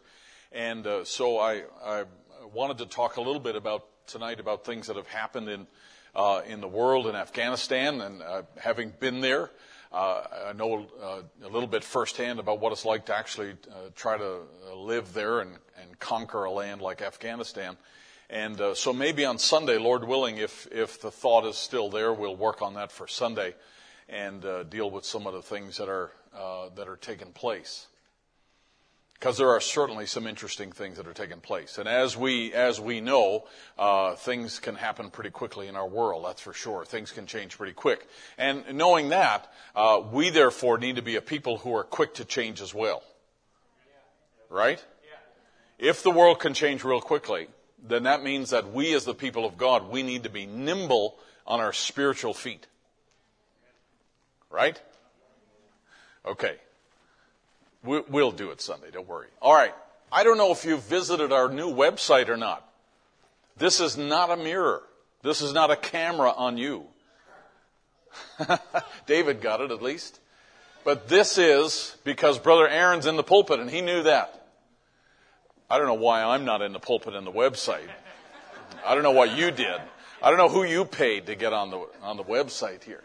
And 0.52 0.86
uh, 0.86 1.04
so 1.04 1.38
I, 1.38 1.62
I, 1.84 2.04
wanted 2.52 2.78
to 2.78 2.86
talk 2.86 3.16
a 3.16 3.20
little 3.20 3.40
bit 3.40 3.56
about 3.56 3.86
tonight 4.06 4.38
about 4.38 4.64
things 4.64 4.86
that 4.86 4.96
have 4.96 5.08
happened 5.08 5.48
in 5.48 5.66
uh, 6.14 6.42
in 6.46 6.60
the 6.60 6.68
world 6.68 7.06
in 7.06 7.16
Afghanistan, 7.16 8.00
and 8.00 8.22
uh, 8.22 8.42
having 8.56 8.92
been 9.00 9.20
there, 9.20 9.50
uh, 9.92 10.22
I 10.48 10.52
know 10.52 10.86
uh, 11.02 11.22
a 11.44 11.48
little 11.48 11.66
bit 11.66 11.82
firsthand 11.82 12.38
about 12.38 12.60
what 12.60 12.72
it's 12.72 12.84
like 12.84 13.06
to 13.06 13.16
actually 13.16 13.52
uh, 13.70 13.90
try 13.94 14.16
to 14.16 14.40
live 14.74 15.12
there 15.12 15.40
and, 15.40 15.56
and 15.84 15.98
conquer 15.98 16.44
a 16.44 16.50
land 16.50 16.80
like 16.80 17.02
Afghanistan. 17.02 17.76
And 18.30 18.60
so 18.74 18.92
maybe 18.92 19.24
on 19.24 19.38
Sunday, 19.38 19.78
Lord 19.78 20.04
willing, 20.04 20.38
if 20.38 20.66
if 20.72 21.00
the 21.00 21.10
thought 21.10 21.46
is 21.46 21.56
still 21.56 21.90
there, 21.90 22.12
we'll 22.12 22.36
work 22.36 22.62
on 22.62 22.74
that 22.74 22.90
for 22.90 23.06
Sunday 23.06 23.54
and 24.08 24.44
deal 24.70 24.90
with 24.90 25.04
some 25.04 25.26
of 25.26 25.34
the 25.34 25.42
things 25.42 25.76
that 25.76 25.88
are 25.88 26.10
that 26.74 26.88
are 26.88 26.96
taking 26.96 27.32
place 27.32 27.86
because 29.24 29.38
there 29.38 29.48
are 29.48 29.60
certainly 29.60 30.04
some 30.04 30.26
interesting 30.26 30.70
things 30.70 30.98
that 30.98 31.06
are 31.06 31.14
taking 31.14 31.40
place. 31.40 31.78
And 31.78 31.88
as 31.88 32.14
we 32.14 32.52
as 32.52 32.78
we 32.78 33.00
know, 33.00 33.46
uh, 33.78 34.16
things 34.16 34.58
can 34.58 34.74
happen 34.74 35.08
pretty 35.08 35.30
quickly 35.30 35.66
in 35.66 35.76
our 35.76 35.88
world. 35.88 36.26
That's 36.26 36.42
for 36.42 36.52
sure. 36.52 36.84
Things 36.84 37.10
can 37.10 37.24
change 37.24 37.56
pretty 37.56 37.72
quick. 37.72 38.06
And 38.36 38.64
knowing 38.74 39.08
that, 39.08 39.50
uh, 39.74 40.02
we 40.12 40.28
therefore 40.28 40.76
need 40.76 40.96
to 40.96 41.02
be 41.02 41.16
a 41.16 41.22
people 41.22 41.56
who 41.56 41.74
are 41.74 41.84
quick 41.84 42.12
to 42.16 42.26
change 42.26 42.60
as 42.60 42.74
well. 42.74 43.02
Right? 44.50 44.84
If 45.78 46.02
the 46.02 46.10
world 46.10 46.40
can 46.40 46.54
change 46.54 46.84
real 46.84 47.00
quickly, 47.00 47.48
then 47.82 48.04
that 48.04 48.22
means 48.22 48.50
that 48.50 48.72
we 48.72 48.94
as 48.94 49.04
the 49.04 49.14
people 49.14 49.44
of 49.44 49.58
God, 49.58 49.90
we 49.90 50.02
need 50.02 50.22
to 50.22 50.30
be 50.30 50.46
nimble 50.46 51.16
on 51.46 51.60
our 51.60 51.72
spiritual 51.72 52.32
feet. 52.32 52.66
Right? 54.50 54.80
Okay. 56.24 56.56
We'll 57.82 58.32
do 58.32 58.50
it 58.50 58.62
Sunday, 58.62 58.90
don't 58.90 59.06
worry. 59.06 59.28
All 59.42 59.54
right. 59.54 59.74
I 60.10 60.24
don't 60.24 60.38
know 60.38 60.52
if 60.52 60.64
you've 60.64 60.84
visited 60.84 61.32
our 61.32 61.50
new 61.50 61.74
website 61.74 62.28
or 62.28 62.36
not. 62.36 62.66
This 63.58 63.80
is 63.80 63.96
not 63.96 64.30
a 64.30 64.36
mirror. 64.36 64.82
This 65.22 65.42
is 65.42 65.52
not 65.52 65.70
a 65.70 65.76
camera 65.76 66.30
on 66.30 66.56
you. 66.56 66.84
David 69.06 69.40
got 69.40 69.60
it 69.60 69.70
at 69.70 69.82
least. 69.82 70.20
But 70.84 71.08
this 71.08 71.36
is 71.36 71.96
because 72.04 72.38
Brother 72.38 72.68
Aaron's 72.68 73.06
in 73.06 73.16
the 73.16 73.22
pulpit 73.22 73.60
and 73.60 73.70
he 73.70 73.80
knew 73.80 74.02
that. 74.04 74.43
I 75.70 75.78
don't 75.78 75.86
know 75.86 75.94
why 75.94 76.22
I'm 76.22 76.44
not 76.44 76.60
in 76.60 76.72
the 76.72 76.78
pulpit 76.78 77.14
in 77.14 77.24
the 77.24 77.32
website. 77.32 77.88
I 78.84 78.94
don't 78.94 79.02
know 79.02 79.12
what 79.12 79.36
you 79.36 79.50
did. 79.50 79.80
I 80.22 80.28
don't 80.28 80.38
know 80.38 80.48
who 80.48 80.64
you 80.64 80.84
paid 80.84 81.26
to 81.26 81.34
get 81.34 81.52
on 81.52 81.70
the, 81.70 81.86
on 82.02 82.16
the 82.16 82.24
website 82.24 82.84
here. 82.84 83.02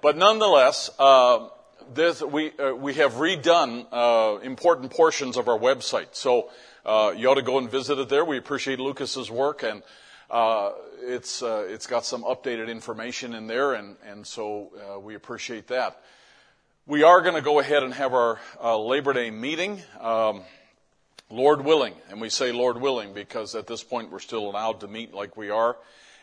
But 0.00 0.16
nonetheless, 0.16 0.90
uh, 0.98 1.48
this, 1.92 2.22
we, 2.22 2.52
uh, 2.58 2.74
we 2.74 2.94
have 2.94 3.14
redone 3.14 3.86
uh, 3.90 4.38
important 4.40 4.92
portions 4.92 5.36
of 5.36 5.48
our 5.48 5.58
website. 5.58 6.08
So 6.12 6.50
uh, 6.86 7.12
you 7.16 7.28
ought 7.28 7.36
to 7.36 7.42
go 7.42 7.58
and 7.58 7.68
visit 7.68 7.98
it 7.98 8.08
there. 8.08 8.24
We 8.24 8.38
appreciate 8.38 8.78
Lucas's 8.78 9.30
work, 9.30 9.64
and 9.64 9.82
uh, 10.30 10.72
it's, 11.00 11.42
uh, 11.42 11.66
it's 11.68 11.86
got 11.86 12.04
some 12.04 12.22
updated 12.22 12.68
information 12.68 13.34
in 13.34 13.46
there, 13.46 13.72
and, 13.74 13.96
and 14.06 14.26
so 14.26 15.00
we 15.02 15.14
appreciate 15.16 15.66
that. 15.68 16.00
We 16.86 17.02
are 17.02 17.20
going 17.20 17.34
to 17.34 17.42
go 17.42 17.58
ahead 17.58 17.82
and 17.82 17.92
have 17.94 18.14
our 18.14 18.38
Labor 18.62 19.12
Day 19.12 19.30
meeting. 19.30 19.82
Um, 20.00 20.42
Lord 21.30 21.64
willing, 21.64 21.94
and 22.10 22.20
we 22.20 22.28
say 22.28 22.52
Lord 22.52 22.80
willing 22.80 23.12
because 23.14 23.54
at 23.54 23.66
this 23.66 23.82
point 23.82 24.10
we're 24.10 24.18
still 24.18 24.48
allowed 24.48 24.80
to 24.80 24.88
meet 24.88 25.14
like 25.14 25.36
we 25.36 25.50
are. 25.50 25.76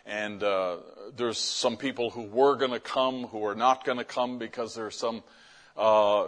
And 0.06 0.42
uh, 0.42 0.78
there's 1.16 1.38
some 1.38 1.78
people 1.78 2.10
who 2.10 2.24
were 2.24 2.56
going 2.56 2.72
to 2.72 2.80
come 2.80 3.26
who 3.28 3.46
are 3.46 3.56
not 3.56 3.86
going 3.86 3.98
to 3.98 4.04
come 4.04 4.40
because 4.40 4.74
there's 4.74 4.96
some 4.96 5.24
uh, 5.78 6.28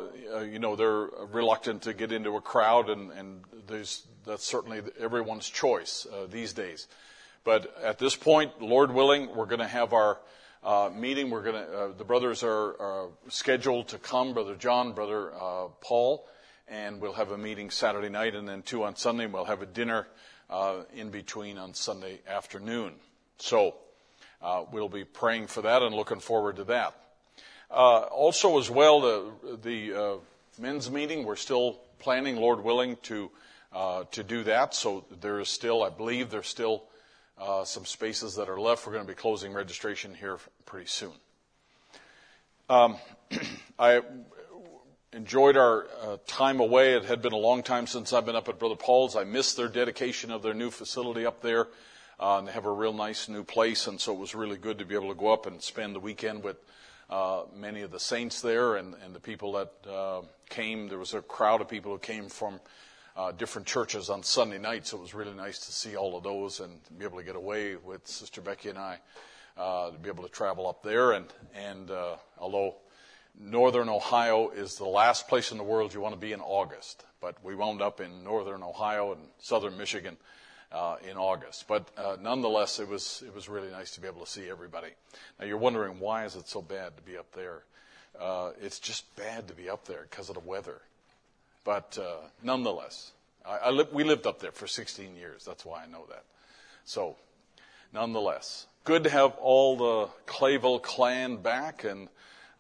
you 0.49 0.59
know, 0.59 0.75
they're 0.75 1.09
reluctant 1.31 1.81
to 1.83 1.93
get 1.93 2.11
into 2.11 2.35
a 2.37 2.41
crowd, 2.41 2.89
and, 2.89 3.11
and 3.11 3.41
that's 3.67 4.45
certainly 4.45 4.81
everyone's 4.99 5.49
choice 5.49 6.07
uh, 6.11 6.27
these 6.29 6.53
days. 6.53 6.87
But 7.43 7.75
at 7.83 7.99
this 7.99 8.15
point, 8.15 8.61
Lord 8.61 8.91
willing, 8.91 9.35
we're 9.35 9.45
going 9.45 9.59
to 9.59 9.67
have 9.67 9.93
our 9.93 10.19
uh, 10.63 10.89
meeting. 10.95 11.29
We're 11.29 11.43
going 11.43 11.55
to, 11.55 11.77
uh, 11.77 11.87
the 11.97 12.05
brothers 12.05 12.41
are, 12.41 12.81
are, 12.81 13.09
scheduled 13.27 13.89
to 13.89 13.97
come, 13.97 14.33
Brother 14.33 14.55
John, 14.55 14.93
Brother 14.93 15.33
uh, 15.33 15.67
Paul, 15.81 16.25
and 16.67 17.01
we'll 17.01 17.13
have 17.13 17.31
a 17.31 17.37
meeting 17.37 17.69
Saturday 17.69 18.09
night, 18.09 18.35
and 18.35 18.47
then 18.47 18.61
two 18.61 18.83
on 18.83 18.95
Sunday. 18.95 19.25
And 19.25 19.33
we'll 19.33 19.45
have 19.45 19.61
a 19.61 19.67
dinner 19.67 20.07
uh, 20.49 20.83
in 20.95 21.09
between 21.09 21.57
on 21.57 21.73
Sunday 21.73 22.19
afternoon. 22.27 22.93
So 23.37 23.75
we'll 24.71 24.89
be 24.89 25.03
praying 25.03 25.47
for 25.47 25.61
that 25.61 25.81
and 25.81 25.95
looking 25.95 26.19
forward 26.19 26.57
to 26.57 26.63
that. 26.65 26.95
Uh, 27.73 28.01
also, 28.01 28.59
as 28.59 28.69
well, 28.69 29.01
the, 29.01 29.31
the 29.63 29.93
uh, 29.93 30.15
men's 30.59 30.91
meeting, 30.91 31.25
we're 31.25 31.35
still 31.35 31.79
planning, 31.97 32.35
Lord 32.35 32.63
willing, 32.63 32.97
to, 33.03 33.31
uh, 33.73 34.03
to 34.11 34.23
do 34.23 34.43
that. 34.43 34.75
So 34.75 35.05
there 35.21 35.39
is 35.39 35.49
still, 35.49 35.81
I 35.81 35.89
believe, 35.89 36.29
there's 36.29 36.47
still 36.47 36.83
uh, 37.39 37.63
some 37.63 37.85
spaces 37.85 38.35
that 38.35 38.47
are 38.47 38.59
left. 38.59 38.85
We're 38.85 38.93
going 38.93 39.05
to 39.05 39.11
be 39.11 39.15
closing 39.15 39.53
registration 39.53 40.13
here 40.13 40.37
pretty 40.67 40.85
soon. 40.85 41.13
Um, 42.69 42.97
I 43.79 44.01
enjoyed 45.13 45.57
our 45.57 45.87
uh, 46.01 46.17
time 46.25 46.59
away. 46.59 46.95
It 46.95 47.05
had 47.05 47.21
been 47.21 47.33
a 47.33 47.37
long 47.37 47.63
time 47.63 47.87
since 47.87 48.13
I've 48.13 48.25
been 48.25 48.35
up 48.35 48.49
at 48.49 48.59
Brother 48.59 48.75
Paul's. 48.75 49.15
I 49.15 49.23
missed 49.23 49.57
their 49.57 49.67
dedication 49.67 50.31
of 50.31 50.41
their 50.41 50.53
new 50.53 50.71
facility 50.71 51.25
up 51.25 51.41
there. 51.41 51.67
Uh, 52.19 52.37
and 52.39 52.47
they 52.47 52.51
have 52.51 52.65
a 52.65 52.71
real 52.71 52.93
nice 52.93 53.27
new 53.27 53.43
place, 53.43 53.87
and 53.87 53.99
so 53.99 54.13
it 54.13 54.19
was 54.19 54.35
really 54.35 54.57
good 54.57 54.77
to 54.77 54.85
be 54.85 54.95
able 54.95 55.09
to 55.09 55.15
go 55.15 55.33
up 55.33 55.45
and 55.45 55.61
spend 55.61 55.95
the 55.95 55.99
weekend 55.99 56.43
with 56.43 56.57
uh, 57.09 57.43
many 57.55 57.81
of 57.81 57.91
the 57.91 57.99
saints 57.99 58.41
there 58.41 58.75
and, 58.75 58.95
and 59.03 59.15
the 59.15 59.19
people 59.19 59.53
that 59.53 59.71
uh, 59.91 60.21
came. 60.49 60.87
There 60.87 60.99
was 60.99 61.13
a 61.13 61.21
crowd 61.21 61.59
of 61.59 61.67
people 61.67 61.91
who 61.91 61.99
came 61.99 62.29
from 62.29 62.59
uh, 63.17 63.31
different 63.31 63.67
churches 63.67 64.09
on 64.09 64.23
Sunday 64.23 64.59
night, 64.59 64.87
so 64.87 64.97
it 64.97 65.01
was 65.01 65.13
really 65.13 65.33
nice 65.33 65.59
to 65.65 65.71
see 65.71 65.95
all 65.95 66.15
of 66.15 66.23
those 66.23 66.59
and 66.59 66.79
be 66.97 67.03
able 67.03 67.17
to 67.17 67.23
get 67.23 67.35
away 67.35 67.75
with 67.75 68.07
Sister 68.07 68.41
Becky 68.41 68.69
and 68.69 68.77
I 68.77 68.99
uh, 69.57 69.89
to 69.89 69.97
be 69.97 70.09
able 70.09 70.23
to 70.23 70.29
travel 70.29 70.67
up 70.67 70.83
there. 70.83 71.13
And, 71.13 71.25
and 71.55 71.91
although 72.37 72.75
northern 73.39 73.89
Ohio 73.89 74.49
is 74.49 74.75
the 74.75 74.85
last 74.85 75.27
place 75.27 75.51
in 75.51 75.57
the 75.57 75.63
world 75.63 75.93
you 75.93 76.01
want 76.01 76.13
to 76.13 76.19
be 76.19 76.33
in 76.33 76.41
August, 76.41 77.03
but 77.21 77.35
we 77.43 77.55
wound 77.55 77.81
up 77.81 77.99
in 77.99 78.23
northern 78.23 78.63
Ohio 78.63 79.13
and 79.13 79.21
southern 79.39 79.77
Michigan 79.77 80.17
uh, 80.71 80.97
in 81.09 81.17
August. 81.17 81.67
But 81.67 81.87
uh, 81.97 82.17
nonetheless, 82.21 82.79
it 82.79 82.87
was 82.87 83.23
it 83.25 83.33
was 83.33 83.47
really 83.47 83.69
nice 83.69 83.91
to 83.91 84.01
be 84.01 84.07
able 84.07 84.25
to 84.25 84.29
see 84.29 84.49
everybody. 84.49 84.89
Now 85.39 85.45
you're 85.45 85.57
wondering 85.57 85.99
why 85.99 86.25
is 86.25 86.35
it 86.35 86.47
so 86.47 86.61
bad 86.61 86.97
to 86.97 87.03
be 87.03 87.17
up 87.17 87.31
there? 87.33 87.63
Uh, 88.19 88.51
it's 88.61 88.79
just 88.79 89.15
bad 89.15 89.47
to 89.47 89.53
be 89.53 89.69
up 89.69 89.85
there 89.85 90.05
because 90.09 90.29
of 90.29 90.35
the 90.35 90.41
weather. 90.41 90.81
But 91.63 91.97
uh, 91.99 92.27
nonetheless, 92.43 93.11
I, 93.45 93.57
I 93.57 93.69
li- 93.71 93.87
we 93.91 94.03
lived 94.03 94.27
up 94.27 94.39
there 94.39 94.51
for 94.51 94.67
16 94.67 95.15
years. 95.15 95.45
That's 95.45 95.65
why 95.65 95.83
I 95.83 95.87
know 95.87 96.05
that. 96.09 96.23
So, 96.85 97.15
nonetheless, 97.93 98.67
good 98.83 99.05
to 99.05 99.09
have 99.09 99.35
all 99.39 99.77
the 99.77 100.09
Clayville 100.27 100.81
clan 100.81 101.37
back 101.37 101.83
and 101.83 102.09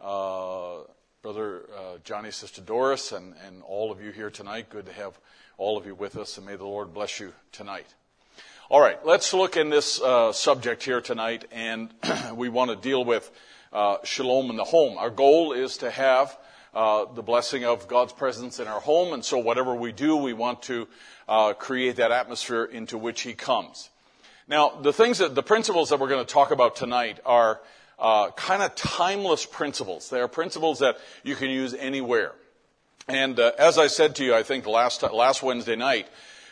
Brother 0.03 1.61
uh, 1.73 1.97
Johnny, 2.03 2.29
Sister 2.29 2.61
Doris, 2.61 3.13
and, 3.13 3.33
and 3.47 3.63
all 3.63 3.89
of 3.89 4.03
you 4.03 4.11
here 4.11 4.29
tonight. 4.29 4.69
Good 4.69 4.85
to 4.87 4.91
have 4.91 5.17
all 5.57 5.77
of 5.77 5.85
you 5.85 5.95
with 5.95 6.17
us, 6.17 6.37
and 6.37 6.45
may 6.45 6.57
the 6.57 6.65
Lord 6.65 6.93
bless 6.93 7.21
you 7.21 7.31
tonight. 7.53 7.85
All 8.69 8.81
right, 8.81 8.97
let's 9.05 9.33
look 9.33 9.55
in 9.55 9.69
this 9.69 10.01
uh, 10.01 10.33
subject 10.33 10.83
here 10.83 10.99
tonight, 10.99 11.45
and 11.53 11.89
we 12.33 12.49
want 12.49 12.71
to 12.71 12.75
deal 12.75 13.05
with 13.05 13.31
uh, 13.71 13.99
shalom 14.03 14.49
in 14.49 14.57
the 14.57 14.65
home. 14.65 14.97
Our 14.97 15.09
goal 15.09 15.53
is 15.53 15.77
to 15.77 15.89
have 15.89 16.37
uh, 16.73 17.05
the 17.13 17.23
blessing 17.23 17.63
of 17.63 17.87
God's 17.87 18.11
presence 18.11 18.59
in 18.59 18.67
our 18.67 18.81
home, 18.81 19.13
and 19.13 19.23
so 19.23 19.37
whatever 19.37 19.73
we 19.73 19.93
do, 19.93 20.17
we 20.17 20.33
want 20.33 20.63
to 20.63 20.89
uh, 21.29 21.53
create 21.53 21.95
that 21.95 22.11
atmosphere 22.11 22.65
into 22.65 22.97
which 22.97 23.21
He 23.21 23.33
comes. 23.33 23.89
Now, 24.49 24.71
the 24.81 24.91
things 24.91 25.19
that 25.19 25.33
the 25.33 25.43
principles 25.43 25.91
that 25.91 26.01
we're 26.01 26.09
going 26.09 26.25
to 26.25 26.33
talk 26.33 26.51
about 26.51 26.75
tonight 26.75 27.21
are 27.25 27.61
uh, 28.03 28.29
kind 28.31 28.61
of 28.61 28.75
timeless 28.75 29.45
principles. 29.45 30.09
They 30.09 30.19
are 30.19 30.27
principles 30.27 30.79
that 30.79 30.97
you 31.23 31.35
can 31.35 31.49
use 31.49 31.73
anywhere. 31.73 32.33
And 33.07 33.39
uh, 33.39 33.53
as 33.57 33.77
I 33.77 33.87
said 33.87 34.17
to 34.17 34.25
you, 34.25 34.35
I 34.35 34.43
think 34.43 34.67
last 34.67 35.01
last 35.03 35.41
Wednesday 35.41 35.77
night, 35.77 36.07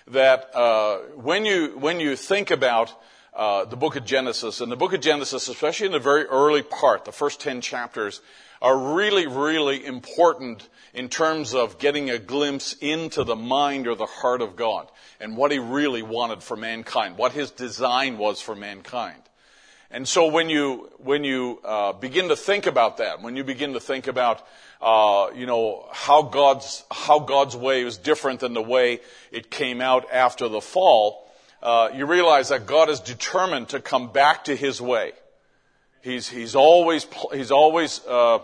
that 0.08 0.56
uh, 0.56 0.99
when 1.16 1.45
you 1.45 1.78
when 1.78 1.99
you 1.99 2.16
think 2.16 2.52
about 2.52 2.93
uh, 3.34 3.66
the 3.66 3.76
book 3.76 3.97
of 3.97 4.06
Genesis, 4.06 4.62
and 4.62 4.72
the 4.72 4.78
book 4.78 4.93
of 4.93 5.02
Genesis, 5.02 5.49
especially 5.49 5.88
in 5.88 5.91
the 5.91 5.99
very 5.99 6.26
early 6.26 6.64
part, 6.64 7.04
the 7.04 7.12
first 7.12 7.41
ten 7.41 7.60
chapters, 7.60 8.22
are 8.62 8.95
really 8.95 9.28
really 9.28 9.86
important 9.86 10.68
in 10.93 11.10
terms 11.10 11.54
of 11.54 11.80
getting 11.80 12.10
a 12.10 12.20
glimpse 12.20 12.76
into 12.80 13.26
the 13.26 13.36
mind 13.36 13.88
or 13.88 13.95
the 13.95 14.06
heart 14.06 14.41
of 14.41 14.56
God 14.56 14.89
and 15.20 15.36
what 15.36 15.52
He 15.52 15.60
really 15.60 16.02
wanted 16.02 16.43
for 16.43 16.56
mankind, 16.56 17.18
what 17.18 17.34
His 17.34 17.52
design 17.52 18.18
was 18.18 18.41
for 18.41 18.56
mankind. 18.56 19.22
And 19.94 20.08
so 20.08 20.28
when 20.28 20.50
you 20.50 20.89
when 21.00 21.26
you 21.26 21.60
uh, 21.66 21.92
begin 21.94 22.30
to 22.30 22.36
think 22.38 22.66
about 22.66 22.98
that, 22.98 23.22
when 23.22 23.36
you 23.36 23.44
begin 23.44 23.74
to 23.74 23.80
think 23.82 24.08
about 24.08 24.46
uh, 24.82 25.32
you 25.36 25.46
know 25.46 25.86
how 25.92 26.22
God's 26.22 26.86
how 26.89 27.20
God's 27.20 27.58
way 27.58 27.84
is 27.84 27.98
different 27.98 28.39
than 28.39 28.54
the 28.54 28.62
way 28.62 29.02
it 29.32 29.52
came 29.52 29.82
out 29.82 30.06
after 30.12 30.48
the 30.48 30.62
fall, 30.62 31.30
uh, 31.62 31.89
you 31.94 32.06
realize 32.06 32.50
that 32.50 32.66
God 32.66 32.89
is 32.89 33.02
determined 33.02 33.70
to 33.70 33.82
come 33.82 34.12
back 34.14 34.46
to 34.46 34.56
His 34.56 34.82
way. 34.82 35.12
He's 36.02 36.30
he's 36.30 36.56
always 36.56 37.06
he's 37.34 37.52
always 37.52 38.00
uh, 38.08 38.39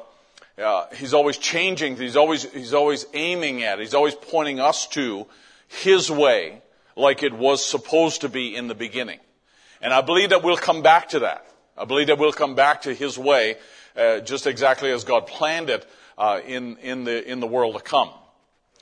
uh, 0.58 0.86
he's 0.96 1.14
always 1.14 1.38
changing. 1.38 1.96
He's 1.96 2.18
always 2.18 2.44
he's 2.52 2.74
always 2.74 3.06
aiming 3.14 3.64
at. 3.64 3.80
He's 3.80 3.94
always 3.94 4.16
pointing 4.16 4.60
us 4.60 4.86
to 4.90 5.26
His 5.70 6.12
way, 6.12 6.62
like 6.98 7.24
it 7.24 7.34
was 7.34 7.64
supposed 7.66 8.22
to 8.22 8.30
be 8.30 8.54
in 8.54 8.68
the 8.68 8.76
beginning. 8.76 9.20
And 9.82 9.94
I 9.94 10.02
believe 10.02 10.30
that 10.30 10.44
we'll 10.44 10.58
come 10.58 10.82
back 10.82 11.10
to 11.10 11.20
that. 11.20 11.46
I 11.78 11.86
believe 11.86 12.08
that 12.08 12.18
we'll 12.18 12.32
come 12.32 12.56
back 12.56 12.84
to 12.84 12.94
His 12.94 13.18
way, 13.18 13.58
uh, 13.96 14.20
just 14.20 14.48
exactly 14.48 14.92
as 14.92 15.04
God 15.04 15.28
planned 15.28 15.70
it 15.70 15.88
uh, 16.18 16.40
in 16.46 16.78
in 16.78 17.04
the 17.04 17.30
in 17.30 17.40
the 17.40 17.48
world 17.48 17.76
to 17.76 17.82
come. 17.82 18.10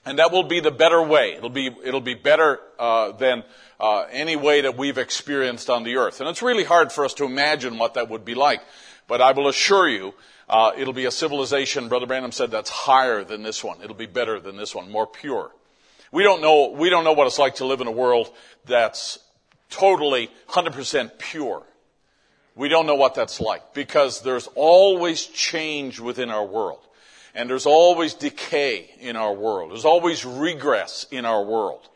And 0.05 0.19
that 0.19 0.31
will 0.31 0.43
be 0.43 0.59
the 0.59 0.71
better 0.71 1.01
way. 1.01 1.33
It'll 1.33 1.49
be 1.49 1.67
it'll 1.83 1.99
be 2.01 2.13
better 2.13 2.59
uh, 2.79 3.11
than 3.11 3.43
uh, 3.79 4.05
any 4.11 4.35
way 4.35 4.61
that 4.61 4.77
we've 4.77 4.97
experienced 4.97 5.69
on 5.69 5.83
the 5.83 5.97
earth. 5.97 6.21
And 6.21 6.29
it's 6.29 6.41
really 6.41 6.63
hard 6.63 6.91
for 6.91 7.03
us 7.03 7.13
to 7.15 7.25
imagine 7.25 7.77
what 7.77 7.95
that 7.95 8.09
would 8.09 8.23
be 8.23 8.35
like. 8.35 8.61
But 9.07 9.21
I 9.21 9.31
will 9.31 9.47
assure 9.47 9.89
you, 9.89 10.13
uh, 10.47 10.71
it'll 10.77 10.93
be 10.93 11.05
a 11.05 11.11
civilization. 11.11 11.89
Brother 11.89 12.05
Branham 12.05 12.31
said 12.31 12.51
that's 12.51 12.69
higher 12.69 13.23
than 13.23 13.43
this 13.43 13.63
one. 13.63 13.81
It'll 13.83 13.95
be 13.95 14.05
better 14.05 14.39
than 14.39 14.57
this 14.57 14.73
one, 14.73 14.89
more 14.91 15.07
pure. 15.07 15.51
We 16.11 16.23
don't 16.23 16.41
know. 16.41 16.69
We 16.69 16.89
don't 16.89 17.03
know 17.03 17.13
what 17.13 17.27
it's 17.27 17.39
like 17.39 17.55
to 17.55 17.65
live 17.65 17.81
in 17.81 17.87
a 17.87 17.91
world 17.91 18.31
that's 18.65 19.19
totally 19.69 20.29
100% 20.49 21.17
pure. 21.17 21.63
We 22.55 22.69
don't 22.69 22.85
know 22.85 22.95
what 22.95 23.15
that's 23.15 23.41
like 23.41 23.73
because 23.73 24.21
there's 24.21 24.47
always 24.55 25.25
change 25.25 25.99
within 25.99 26.29
our 26.29 26.45
world. 26.45 26.79
And 27.33 27.49
there's 27.49 27.65
always 27.65 28.13
decay 28.13 28.89
in 29.01 29.17
our 29.17 29.33
world. 29.33 29.71
There's 29.71 29.83
always 29.83 30.23
regress 30.23 31.05
in 31.11 31.25
our 31.25 31.43
world. 31.43 31.89